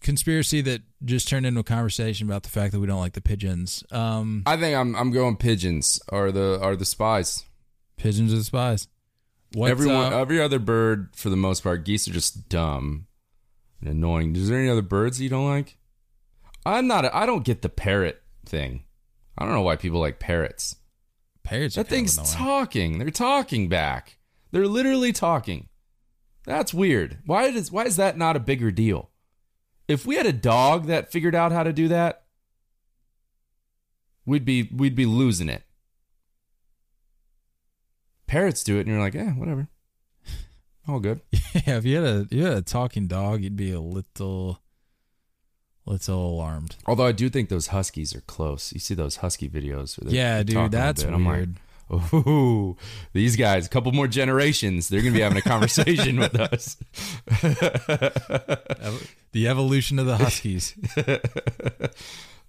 conspiracy 0.00 0.60
that 0.60 0.82
just 1.04 1.26
turned 1.26 1.44
into 1.44 1.60
a 1.60 1.64
conversation 1.64 2.28
about 2.28 2.44
the 2.44 2.50
fact 2.50 2.72
that 2.72 2.78
we 2.78 2.86
don't 2.86 3.00
like 3.00 3.14
the 3.14 3.20
pigeons. 3.20 3.82
Um. 3.90 4.44
I 4.46 4.56
think 4.56 4.76
I'm 4.76 4.94
I'm 4.94 5.10
going 5.10 5.36
pigeons 5.36 6.00
are 6.10 6.30
the 6.30 6.60
are 6.62 6.76
the 6.76 6.84
spies. 6.84 7.42
Pigeons 7.96 8.32
are 8.32 8.36
the 8.36 8.44
spies. 8.44 8.86
Everyone, 9.56 10.12
every 10.12 10.40
other 10.40 10.58
bird, 10.58 11.10
for 11.14 11.30
the 11.30 11.36
most 11.36 11.62
part, 11.62 11.84
geese 11.84 12.08
are 12.08 12.12
just 12.12 12.48
dumb 12.48 13.06
and 13.80 13.88
annoying. 13.88 14.34
Is 14.36 14.48
there 14.48 14.58
any 14.58 14.68
other 14.68 14.82
birds 14.82 15.20
you 15.20 15.28
don't 15.28 15.48
like? 15.48 15.76
I'm 16.66 16.86
not. 16.86 17.04
A, 17.04 17.16
I 17.16 17.26
don't 17.26 17.44
get 17.44 17.62
the 17.62 17.68
parrot 17.68 18.22
thing. 18.46 18.84
I 19.36 19.44
don't 19.44 19.54
know 19.54 19.62
why 19.62 19.76
people 19.76 20.00
like 20.00 20.18
parrots. 20.18 20.76
parrots. 21.42 21.74
That 21.74 21.88
thing's 21.88 22.16
talking. 22.16 22.98
They're 22.98 23.10
talking 23.10 23.68
back. 23.68 24.18
They're 24.50 24.68
literally 24.68 25.12
talking. 25.12 25.68
That's 26.46 26.72
weird. 26.72 27.18
Why 27.26 27.50
does 27.50 27.72
why 27.72 27.84
is 27.84 27.96
that 27.96 28.16
not 28.16 28.36
a 28.36 28.40
bigger 28.40 28.70
deal? 28.70 29.10
If 29.88 30.06
we 30.06 30.16
had 30.16 30.26
a 30.26 30.32
dog 30.32 30.86
that 30.86 31.12
figured 31.12 31.34
out 31.34 31.52
how 31.52 31.62
to 31.62 31.72
do 31.72 31.88
that, 31.88 32.24
we'd 34.24 34.44
be 34.44 34.70
we'd 34.72 34.94
be 34.94 35.06
losing 35.06 35.48
it. 35.48 35.63
Parrots 38.26 38.64
do 38.64 38.76
it, 38.76 38.80
and 38.80 38.88
you're 38.88 39.00
like, 39.00 39.14
yeah, 39.14 39.32
whatever. 39.32 39.68
All 40.88 41.00
good. 41.00 41.20
yeah, 41.32 41.76
if 41.78 41.84
you 41.84 41.96
had 41.96 42.04
a 42.04 42.26
you 42.30 42.44
had 42.44 42.54
a 42.54 42.62
talking 42.62 43.06
dog, 43.06 43.42
you'd 43.42 43.56
be 43.56 43.72
a 43.72 43.80
little, 43.80 44.60
little 45.86 46.34
alarmed. 46.34 46.76
Although 46.86 47.06
I 47.06 47.12
do 47.12 47.28
think 47.28 47.48
those 47.48 47.68
huskies 47.68 48.14
are 48.14 48.22
close. 48.22 48.72
You 48.72 48.80
see 48.80 48.94
those 48.94 49.16
husky 49.16 49.48
videos? 49.48 50.02
where 50.02 50.12
yeah, 50.12 50.42
dude, 50.42 50.70
that's 50.70 51.04
bit. 51.04 51.12
I'm 51.12 51.24
like, 51.24 51.36
weird. 51.36 51.56
Ooh, 52.14 52.76
these 53.12 53.36
guys, 53.36 53.66
a 53.66 53.68
couple 53.68 53.92
more 53.92 54.08
generations, 54.08 54.88
they're 54.88 55.02
gonna 55.02 55.12
be 55.12 55.20
having 55.20 55.38
a 55.38 55.42
conversation 55.42 56.18
with 56.18 56.34
us. 56.34 56.76
The 59.34 59.48
evolution 59.48 59.98
of 59.98 60.06
the 60.06 60.16
huskies. 60.16 60.74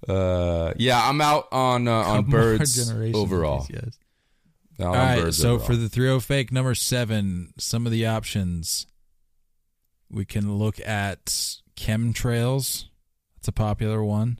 uh, 0.08 0.74
yeah, 0.78 1.10
I'm 1.10 1.20
out 1.20 1.48
on 1.52 1.88
uh, 1.88 1.92
on 1.92 2.26
birds 2.26 2.92
overall. 3.16 3.66
these 3.68 3.98
Out 4.80 4.88
All 4.88 4.94
right, 4.94 5.34
so 5.34 5.58
for 5.58 5.76
the 5.76 5.88
30 5.88 6.20
fake 6.20 6.52
number 6.52 6.76
seven, 6.76 7.54
some 7.58 7.86
of 7.86 7.92
the 7.92 8.06
options 8.06 8.88
we 10.10 10.26
can 10.26 10.58
look 10.58 10.80
at 10.86 11.26
chemtrails. 11.78 12.86
That's 13.38 13.48
a 13.48 13.54
popular 13.54 14.04
one. 14.04 14.40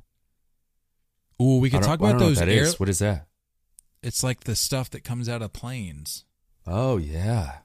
Ooh, 1.42 1.60
we 1.60 1.70
can 1.70 1.82
talk 1.82 2.00
about 2.00 2.20
those 2.20 2.42
air. 2.42 2.50
is. 2.50 2.80
What 2.80 2.90
is 2.90 3.00
that? 3.00 3.28
It's 4.04 4.24
like 4.24 4.42
the 4.42 4.56
stuff 4.56 4.90
that 4.92 5.04
comes 5.04 5.28
out 5.30 5.42
of 5.42 5.54
planes. 5.54 6.26
Oh 6.68 6.98
yeah, 6.98 7.60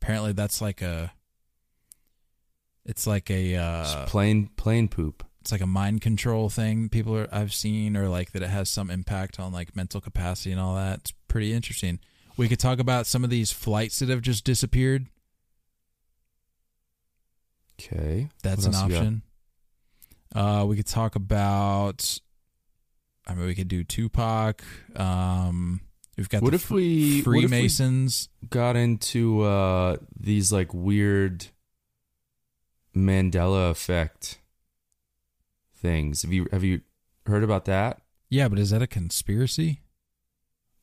Apparently, 0.00 0.32
that's 0.32 0.60
like 0.60 0.80
a. 0.80 1.12
It's 2.84 3.06
like 3.06 3.30
a. 3.30 3.56
Uh, 3.56 4.06
plane 4.06 4.50
plane 4.56 4.88
poop. 4.88 5.24
It's 5.48 5.52
like 5.52 5.62
a 5.62 5.66
mind 5.66 6.02
control 6.02 6.50
thing. 6.50 6.90
People 6.90 7.16
are 7.16 7.26
I've 7.32 7.54
seen, 7.54 7.96
or 7.96 8.06
like 8.10 8.32
that 8.32 8.42
it 8.42 8.50
has 8.50 8.68
some 8.68 8.90
impact 8.90 9.40
on 9.40 9.50
like 9.50 9.74
mental 9.74 9.98
capacity 9.98 10.52
and 10.52 10.60
all 10.60 10.74
that. 10.74 10.98
It's 10.98 11.12
pretty 11.26 11.54
interesting. 11.54 12.00
We 12.36 12.50
could 12.50 12.58
talk 12.60 12.78
about 12.78 13.06
some 13.06 13.24
of 13.24 13.30
these 13.30 13.50
flights 13.50 13.98
that 14.00 14.10
have 14.10 14.20
just 14.20 14.44
disappeared. 14.44 15.06
Okay, 17.80 18.28
That's 18.42 18.66
an 18.66 18.74
else 18.74 18.82
you 18.84 18.88
got? 18.90 18.96
option. 18.98 19.22
Uh, 20.34 20.64
we 20.68 20.76
could 20.76 20.86
talk 20.86 21.14
about. 21.16 22.20
I 23.26 23.32
mean, 23.34 23.46
we 23.46 23.54
could 23.54 23.68
do 23.68 23.84
Tupac. 23.84 24.62
Um, 24.96 25.80
we've 26.18 26.28
got 26.28 26.42
What 26.42 26.52
if 26.52 26.70
we- 26.70 27.22
what 27.22 27.36
if 27.36 27.42
we- 27.42 27.48
Freemasons. 27.48 28.28
Got 28.50 28.76
into 28.76 29.40
uh, 29.42 29.96
these 30.14 30.52
like 30.52 30.74
weird 30.74 31.46
Mandela 32.94 33.70
effect 33.70 34.40
things. 35.78 36.22
Have 36.22 36.32
you 36.32 36.46
have 36.52 36.64
you 36.64 36.82
heard 37.26 37.44
about 37.44 37.64
that? 37.66 38.02
Yeah, 38.28 38.48
but 38.48 38.58
is 38.58 38.70
that 38.70 38.82
a 38.82 38.86
conspiracy? 38.86 39.82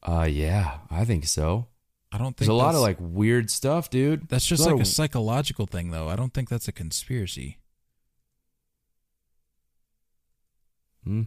Uh, 0.02 0.28
yeah, 0.30 0.80
I 0.90 1.06
think 1.06 1.26
so. 1.26 1.68
I 2.12 2.18
don't 2.18 2.38
think 2.38 2.48
There's 2.48 2.50
a 2.50 2.54
lot 2.54 2.76
of 2.76 2.82
like 2.82 2.98
weird 3.00 3.50
stuff, 3.52 3.90
dude. 3.90 4.30
That's 4.30 4.46
just 4.46 4.60
There's 4.60 4.68
like 4.72 4.80
lot 4.80 4.88
a 4.88 4.90
psychological 4.90 5.66
thing, 5.66 5.92
though. 5.92 6.08
I 6.08 6.16
don't 6.16 6.34
think 6.34 6.50
that's 6.50 6.68
a 6.68 6.72
conspiracy. 6.72 7.58
Hmm. 11.04 11.24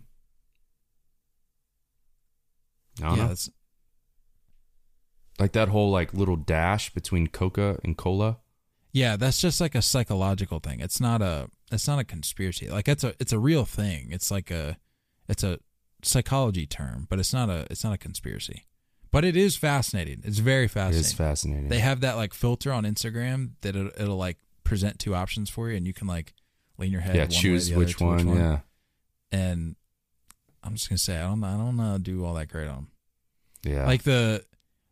I 3.03 3.09
don't 3.09 3.19
yeah, 3.19 3.27
know. 3.27 3.35
Like 5.39 5.53
that 5.53 5.69
whole 5.69 5.91
like 5.91 6.15
little 6.15 6.37
dash 6.37 6.93
between 6.93 7.29
Coca 7.29 7.79
and 7.85 7.97
Cola. 7.97 8.39
yeah, 8.93 9.17
that's 9.17 9.41
just 9.41 9.61
like 9.61 9.75
a 9.75 9.83
psychological 9.83 10.59
thing. 10.59 10.81
It's 10.81 11.01
not 11.01 11.23
a 11.23 11.49
it's 11.71 11.87
not 11.87 11.99
a 11.99 12.05
conspiracy. 12.05 12.69
Like 12.71 12.89
it's 12.89 13.05
a 13.05 13.15
it's 13.21 13.33
a 13.33 13.39
real 13.39 13.65
thing. 13.65 14.09
It's 14.11 14.31
like 14.31 14.51
a 14.51 14.77
it's 15.29 15.43
a 15.43 15.59
psychology 16.03 16.67
term, 16.67 17.07
but 17.09 17.19
it's 17.19 17.33
not 17.33 17.49
a 17.51 17.67
it's 17.71 17.85
not 17.85 17.93
a 17.93 17.99
conspiracy. 17.99 18.65
But 19.11 19.25
it 19.25 19.37
is 19.37 19.57
fascinating. 19.57 20.21
It's 20.25 20.39
very 20.39 20.69
fascinating. 20.69 21.01
is 21.01 21.13
fascinating. 21.13 21.69
They 21.69 21.79
have 21.81 22.01
that 22.03 22.17
like 22.17 22.35
filter 22.35 22.73
on 22.73 22.85
Instagram 22.85 23.53
that 23.63 23.75
it, 23.75 23.95
it'll 23.99 24.17
like 24.17 24.37
present 24.65 24.99
two 24.99 25.15
options 25.15 25.49
for 25.49 25.71
you, 25.71 25.77
and 25.77 25.87
you 25.87 25.95
can 25.95 26.07
like 26.07 26.35
lean 26.77 26.93
your 26.93 27.01
head. 27.01 27.15
yeah, 27.17 27.23
one 27.23 27.31
way 27.31 27.37
or 27.37 27.41
choose 27.41 27.69
the 27.69 27.75
other 27.75 27.85
which 27.85 28.01
one, 28.01 28.37
Yeah, 28.37 28.61
And 29.33 29.77
I'm 30.63 30.75
just 30.75 30.89
gonna 30.89 30.99
say 30.99 31.17
I 31.17 31.27
don't 31.29 31.43
I 31.45 31.57
don't 31.57 31.81
uh, 31.81 31.99
do 31.99 32.25
all 32.25 32.35
that 32.35 32.49
great 32.49 32.69
on 32.69 32.77
'em. 32.77 32.89
yeah. 33.65 33.87
Like 33.87 34.03
the 34.03 34.45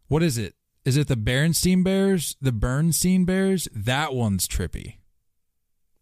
what 0.09 0.23
is 0.23 0.39
it? 0.39 0.55
Is 0.85 0.97
it 0.97 1.09
the 1.09 1.16
Berenstein 1.16 1.82
Bears? 1.82 2.36
The 2.40 2.53
Bernstein 2.53 3.24
Bears? 3.24 3.66
That 3.74 4.15
one's 4.15 4.47
trippy. 4.47 4.94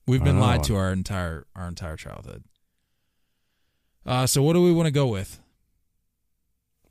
We've 0.06 0.22
been 0.22 0.38
lied 0.38 0.64
to 0.64 0.76
our 0.76 0.92
entire 0.92 1.46
our 1.56 1.66
entire 1.66 1.96
childhood. 1.96 2.44
Uh, 4.04 4.26
so 4.26 4.42
what 4.42 4.52
do 4.52 4.62
we 4.62 4.72
want 4.72 4.86
to 4.86 4.92
go 4.92 5.06
with? 5.06 5.40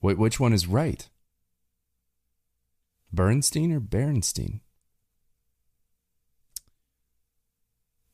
Wait, 0.01 0.17
which 0.17 0.39
one 0.39 0.51
is 0.51 0.67
right? 0.67 1.07
Bernstein 3.11 3.71
or 3.71 3.79
Berenstein? 3.79 4.61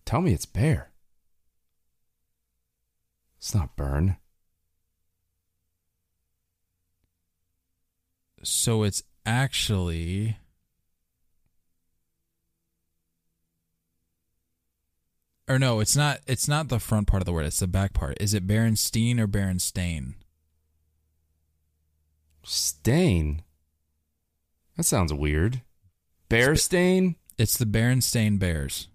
Tell 0.04 0.22
me 0.22 0.34
it's 0.34 0.46
Bear. 0.46 0.92
It's 3.38 3.56
not 3.56 3.78
burn. 3.78 4.18
So 8.44 8.84
it's 8.84 9.04
actually 9.26 10.38
or 15.50 15.60
no, 15.60 15.80
it's 15.80 15.98
not 15.98 16.20
it's 16.28 16.48
not 16.48 16.70
the 16.70 16.80
front 16.80 17.08
part 17.08 17.22
of 17.22 17.26
the 17.26 17.34
word, 17.34 17.46
it's 17.46 17.60
the 17.60 17.68
back 17.68 17.92
part. 17.94 18.16
Is 18.22 18.34
it 18.34 18.48
Berenstein 18.48 19.20
or 19.20 19.28
Berenstain? 19.28 20.14
Stain. 22.44 23.42
That 24.78 24.84
sounds 24.84 25.14
weird. 25.14 25.62
Bear 26.30 26.56
stain? 26.56 27.16
It's 27.38 27.58
the 27.58 27.66
Berenstain 27.66 28.40
Bears. 28.40 28.88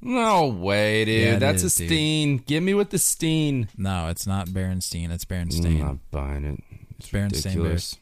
No 0.00 0.48
way, 0.48 1.04
dude. 1.04 1.24
Yeah, 1.24 1.38
That's 1.38 1.62
is, 1.62 1.76
a 1.76 1.78
dude. 1.78 1.88
steen. 1.88 2.38
Give 2.38 2.62
me 2.62 2.74
with 2.74 2.90
the 2.90 2.98
steen. 2.98 3.68
No, 3.76 4.08
it's 4.08 4.26
not 4.26 4.48
Berenstein, 4.48 5.10
it's 5.10 5.24
I'm 5.30 5.48
Berenstain. 5.48 5.78
not 5.78 6.10
buying 6.10 6.44
it. 6.44 6.60
It's 6.98 7.08
Berenstain 7.08 7.44
ridiculous. 7.44 7.96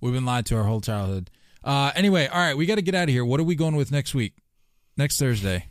We've 0.00 0.12
been 0.12 0.26
lied 0.26 0.44
to 0.46 0.56
our 0.56 0.64
whole 0.64 0.80
childhood. 0.80 1.30
Uh 1.64 1.90
anyway, 1.94 2.26
all 2.26 2.38
right, 2.40 2.56
we 2.56 2.66
got 2.66 2.74
to 2.76 2.82
get 2.82 2.94
out 2.94 3.04
of 3.04 3.08
here. 3.08 3.24
What 3.24 3.40
are 3.40 3.44
we 3.44 3.54
going 3.54 3.76
with 3.76 3.90
next 3.90 4.14
week? 4.14 4.34
Next 4.96 5.18
Thursday. 5.18 5.67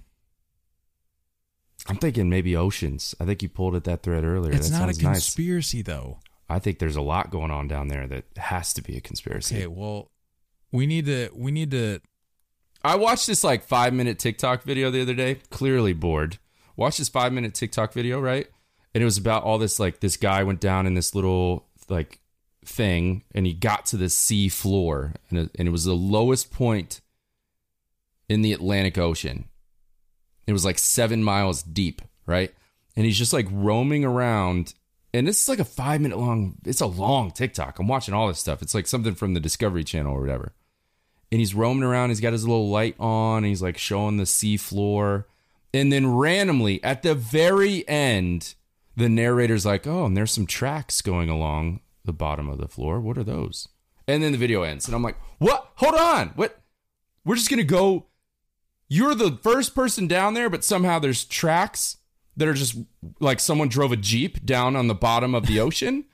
I'm 1.88 1.98
thinking 1.98 2.30
maybe 2.30 2.56
oceans. 2.56 3.16
I 3.20 3.26
think 3.26 3.42
you 3.42 3.50
pulled 3.50 3.76
at 3.76 3.86
that 3.86 4.04
thread 4.04 4.24
earlier. 4.24 4.54
It's 4.54 4.70
that 4.70 4.80
not 4.80 4.90
a 4.90 4.94
sounds 4.94 5.04
nice. 5.04 5.14
conspiracy 5.16 5.82
though. 5.82 6.20
I 6.50 6.60
think 6.60 6.80
there's 6.80 6.96
a 6.96 7.02
lot 7.02 7.30
going 7.30 7.52
on 7.52 7.68
down 7.68 7.88
there 7.88 8.08
that 8.08 8.26
has 8.38 8.74
to 8.74 8.82
be 8.82 8.98
a 8.98 9.02
conspiracy. 9.02 9.56
Okay, 9.56 9.68
well, 9.68 10.12
we 10.72 10.86
need 10.86 11.06
to 11.06 11.30
we 11.34 11.52
need 11.52 11.72
to 11.72 12.00
I 12.84 12.96
watched 12.96 13.28
this 13.28 13.44
like 13.44 13.64
five 13.64 13.94
minute 13.94 14.20
TikTok 14.20 14.64
video 14.64 14.90
the 14.90 15.02
other 15.02 15.14
day. 15.14 15.36
Clearly 15.50 15.94
bored. 15.94 16.38
Watched 16.76 17.00
this 17.00 17.10
five 17.10 17.34
minute 17.34 17.54
TikTok 17.54 17.94
video, 17.94 18.20
right? 18.20 18.48
And 18.94 19.02
it 19.02 19.06
was 19.06 19.18
about 19.18 19.44
all 19.44 19.58
this 19.58 19.80
like 19.80 20.00
this 20.00 20.18
guy 20.18 20.44
went 20.44 20.60
down 20.60 20.88
in 20.88 20.94
this 20.94 21.14
little 21.16 21.66
like 21.90 22.20
thing 22.64 23.24
and 23.34 23.46
he 23.46 23.54
got 23.54 23.86
to 23.88 23.98
the 23.98 24.10
sea 24.10 24.50
floor 24.50 25.14
and 25.30 25.40
it, 25.40 25.52
and 25.58 25.68
it 25.68 25.72
was 25.72 25.86
the 25.86 25.96
lowest 25.96 26.52
point 26.52 27.02
in 28.30 28.42
the 28.42 28.54
Atlantic 28.54 28.98
Ocean. 28.98 29.50
It 30.48 30.54
was 30.54 30.66
like 30.66 30.80
seven 30.80 31.24
miles 31.24 31.62
deep, 31.62 32.02
right? 32.26 32.54
And 32.96 33.06
he's 33.06 33.18
just 33.18 33.34
like 33.34 33.48
roaming 33.52 34.04
around. 34.04 34.74
And 35.14 35.28
this 35.28 35.42
is 35.42 35.50
like 35.50 35.60
a 35.60 35.66
five 35.66 36.02
minute 36.02 36.18
long, 36.18 36.56
it's 36.66 36.82
a 36.82 36.88
long 36.88 37.32
TikTok. 37.32 37.80
I'm 37.80 37.88
watching 37.88 38.14
all 38.14 38.28
this 38.28 38.40
stuff. 38.40 38.62
It's 38.62 38.74
like 38.74 38.88
something 38.88 39.14
from 39.14 39.34
the 39.34 39.40
Discovery 39.40 39.84
Channel 39.84 40.14
or 40.14 40.22
whatever 40.22 40.54
and 41.32 41.40
he's 41.40 41.56
roaming 41.56 41.84
around. 41.84 42.10
He's 42.10 42.22
got 42.22 42.34
his 42.34 42.48
little 42.48 42.70
light 42.70 42.96
on. 43.00 43.38
And 43.38 43.48
he's 43.48 43.62
like 43.62 43.78
showing 43.78 44.18
the 44.18 44.26
sea 44.26 44.58
floor. 44.58 45.28
And 45.74 45.92
then 45.92 46.16
randomly 46.16 46.84
at 46.84 47.04
the 47.04 47.14
very 47.14 47.88
end, 47.88 48.56
the 48.96 49.10
narrator's 49.10 49.66
like, 49.66 49.86
"Oh, 49.86 50.06
and 50.06 50.16
there's 50.16 50.32
some 50.32 50.48
tracks 50.48 51.02
going 51.02 51.30
along 51.30 51.82
the 52.06 52.14
bottom 52.14 52.50
of 52.50 52.58
the 52.58 52.68
floor. 52.68 53.00
What 53.00 53.18
are 53.18 53.24
those?" 53.24 53.68
And 54.08 54.24
then 54.24 54.32
the 54.32 54.38
video 54.38 54.64
ends, 54.64 54.88
and 54.88 54.96
I'm 54.96 55.04
like, 55.04 55.18
"What? 55.38 55.72
Hold 55.76 55.96
on. 55.96 56.30
What? 56.30 56.62
We're 57.26 57.36
just 57.36 57.50
gonna 57.50 57.64
go. 57.64 58.08
You're 58.90 59.16
the 59.16 59.38
first 59.42 59.76
person 59.76 60.08
down 60.08 60.34
there, 60.34 60.50
but 60.50 60.64
somehow 60.64 61.00
there's 61.00 61.26
tracks 61.26 61.98
that 62.38 62.48
are 62.48 62.54
just 62.54 62.78
like 63.20 63.40
someone 63.40 63.68
drove 63.68 63.92
a 63.92 63.98
jeep 63.98 64.46
down 64.46 64.76
on 64.76 64.88
the 64.88 64.96
bottom 64.96 65.36
of 65.36 65.46
the 65.48 65.60
ocean. 65.60 66.06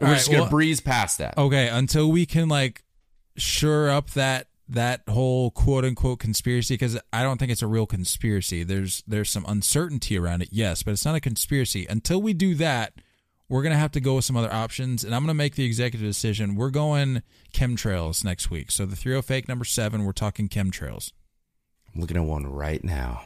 We're 0.00 0.08
right, 0.08 0.14
just 0.14 0.30
gonna 0.30 0.42
well- 0.42 0.50
breeze 0.50 0.80
past 0.80 1.18
that. 1.18 1.36
Okay, 1.38 1.68
until 1.68 2.10
we 2.10 2.26
can 2.26 2.48
like 2.48 2.84
sure 3.36 3.88
up 3.90 4.10
that 4.10 4.48
that 4.68 5.02
whole 5.08 5.50
quote 5.50 5.84
unquote 5.84 6.20
conspiracy 6.20 6.74
because 6.74 6.98
I 7.12 7.22
don't 7.22 7.38
think 7.38 7.50
it's 7.50 7.62
a 7.62 7.66
real 7.66 7.86
conspiracy. 7.86 8.62
There's 8.62 9.02
there's 9.06 9.30
some 9.30 9.44
uncertainty 9.48 10.18
around 10.18 10.42
it, 10.42 10.48
yes, 10.52 10.82
but 10.82 10.92
it's 10.92 11.04
not 11.04 11.14
a 11.14 11.20
conspiracy. 11.20 11.86
Until 11.88 12.20
we 12.22 12.32
do 12.32 12.54
that, 12.56 12.94
we're 13.48 13.62
gonna 13.62 13.76
have 13.76 13.92
to 13.92 14.00
go 14.00 14.16
with 14.16 14.24
some 14.24 14.36
other 14.36 14.52
options, 14.52 15.04
and 15.04 15.14
I'm 15.14 15.22
gonna 15.22 15.34
make 15.34 15.54
the 15.54 15.64
executive 15.64 16.06
decision. 16.06 16.54
We're 16.54 16.70
going 16.70 17.22
chemtrails 17.52 18.24
next 18.24 18.50
week. 18.50 18.70
So 18.70 18.86
the 18.86 18.96
30 18.96 19.22
fake 19.22 19.48
number 19.48 19.64
seven, 19.64 20.04
we're 20.04 20.12
talking 20.12 20.48
chemtrails. 20.48 21.12
I'm 21.94 22.00
looking 22.00 22.16
at 22.16 22.24
one 22.24 22.46
right 22.46 22.82
now. 22.84 23.22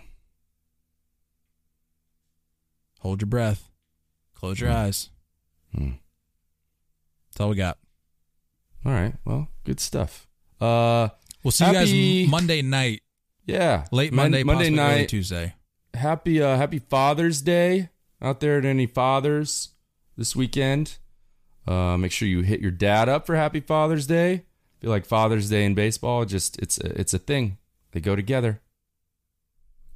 Hold 3.01 3.21
your 3.21 3.27
breath. 3.29 3.71
Close 4.35 4.61
your 4.61 4.71
eyes. 4.71 5.11
Hmm. 5.75 5.93
That's 7.31 7.41
all 7.41 7.51
we 7.51 7.57
got. 7.57 7.79
All 8.85 8.93
right. 8.93 9.15
Well, 9.25 9.49
good 9.65 9.81
stuff. 9.81 10.27
Uh, 10.61 11.09
We'll 11.43 11.51
see 11.53 11.65
Happy- 11.65 11.91
you 11.91 12.23
guys 12.25 12.31
Monday 12.31 12.63
night, 12.63 13.03
yeah, 13.45 13.85
late 13.93 14.15
Mon- 14.15 14.25
Monday, 14.31 14.43
Monday 14.45 14.67
early 14.69 14.77
night. 14.77 15.09
Tuesday. 15.11 15.55
Happy, 15.93 16.41
uh, 16.41 16.57
happy 16.57 16.79
Father's 16.79 17.43
Day 17.43 17.91
out 18.23 18.41
there 18.41 18.63
to 18.63 18.67
any 18.69 18.87
fathers 18.87 19.75
this 20.17 20.35
weekend. 20.35 20.97
Uh, 21.69 21.99
make 21.99 22.13
sure 22.13 22.27
you 22.27 22.41
hit 22.41 22.61
your 22.63 22.71
dad 22.71 23.11
up 23.11 23.27
for 23.27 23.37
Happy 23.37 23.61
Father's 23.61 24.07
Day. 24.07 24.33
I 24.33 24.43
feel 24.81 24.89
like 24.91 25.05
Father's 25.05 25.51
Day 25.51 25.67
in 25.67 25.75
baseball, 25.75 26.25
just 26.25 26.59
it's 26.63 26.79
a, 26.79 26.99
it's 26.99 27.13
a 27.13 27.19
thing. 27.19 27.59
They 27.95 28.01
go 28.01 28.17
together. 28.17 28.61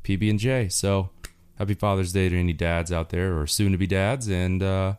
PB 0.04 0.30
and 0.30 0.38
J. 0.38 0.68
So, 0.68 1.10
happy 1.56 1.74
Father's 1.74 2.12
Day 2.12 2.28
to 2.28 2.38
any 2.38 2.52
dads 2.52 2.92
out 2.92 3.10
there 3.10 3.36
or 3.36 3.48
soon 3.48 3.72
to 3.72 3.78
be 3.78 3.88
dads, 3.88 4.28
and 4.28 4.62
uh, 4.62 4.94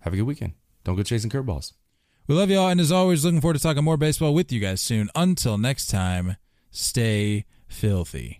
have 0.00 0.12
a 0.12 0.16
good 0.16 0.26
weekend. 0.26 0.52
Don't 0.84 0.96
go 0.96 1.02
chasing 1.02 1.30
curveballs. 1.30 1.72
We 2.26 2.34
love 2.34 2.50
y'all, 2.50 2.68
and 2.68 2.78
as 2.78 2.92
always, 2.92 3.24
looking 3.24 3.40
forward 3.40 3.54
to 3.54 3.62
talking 3.62 3.82
more 3.82 3.96
baseball 3.96 4.34
with 4.34 4.52
you 4.52 4.60
guys 4.60 4.82
soon. 4.82 5.08
Until 5.14 5.56
next 5.56 5.86
time, 5.86 6.36
stay 6.70 7.46
filthy. 7.66 8.37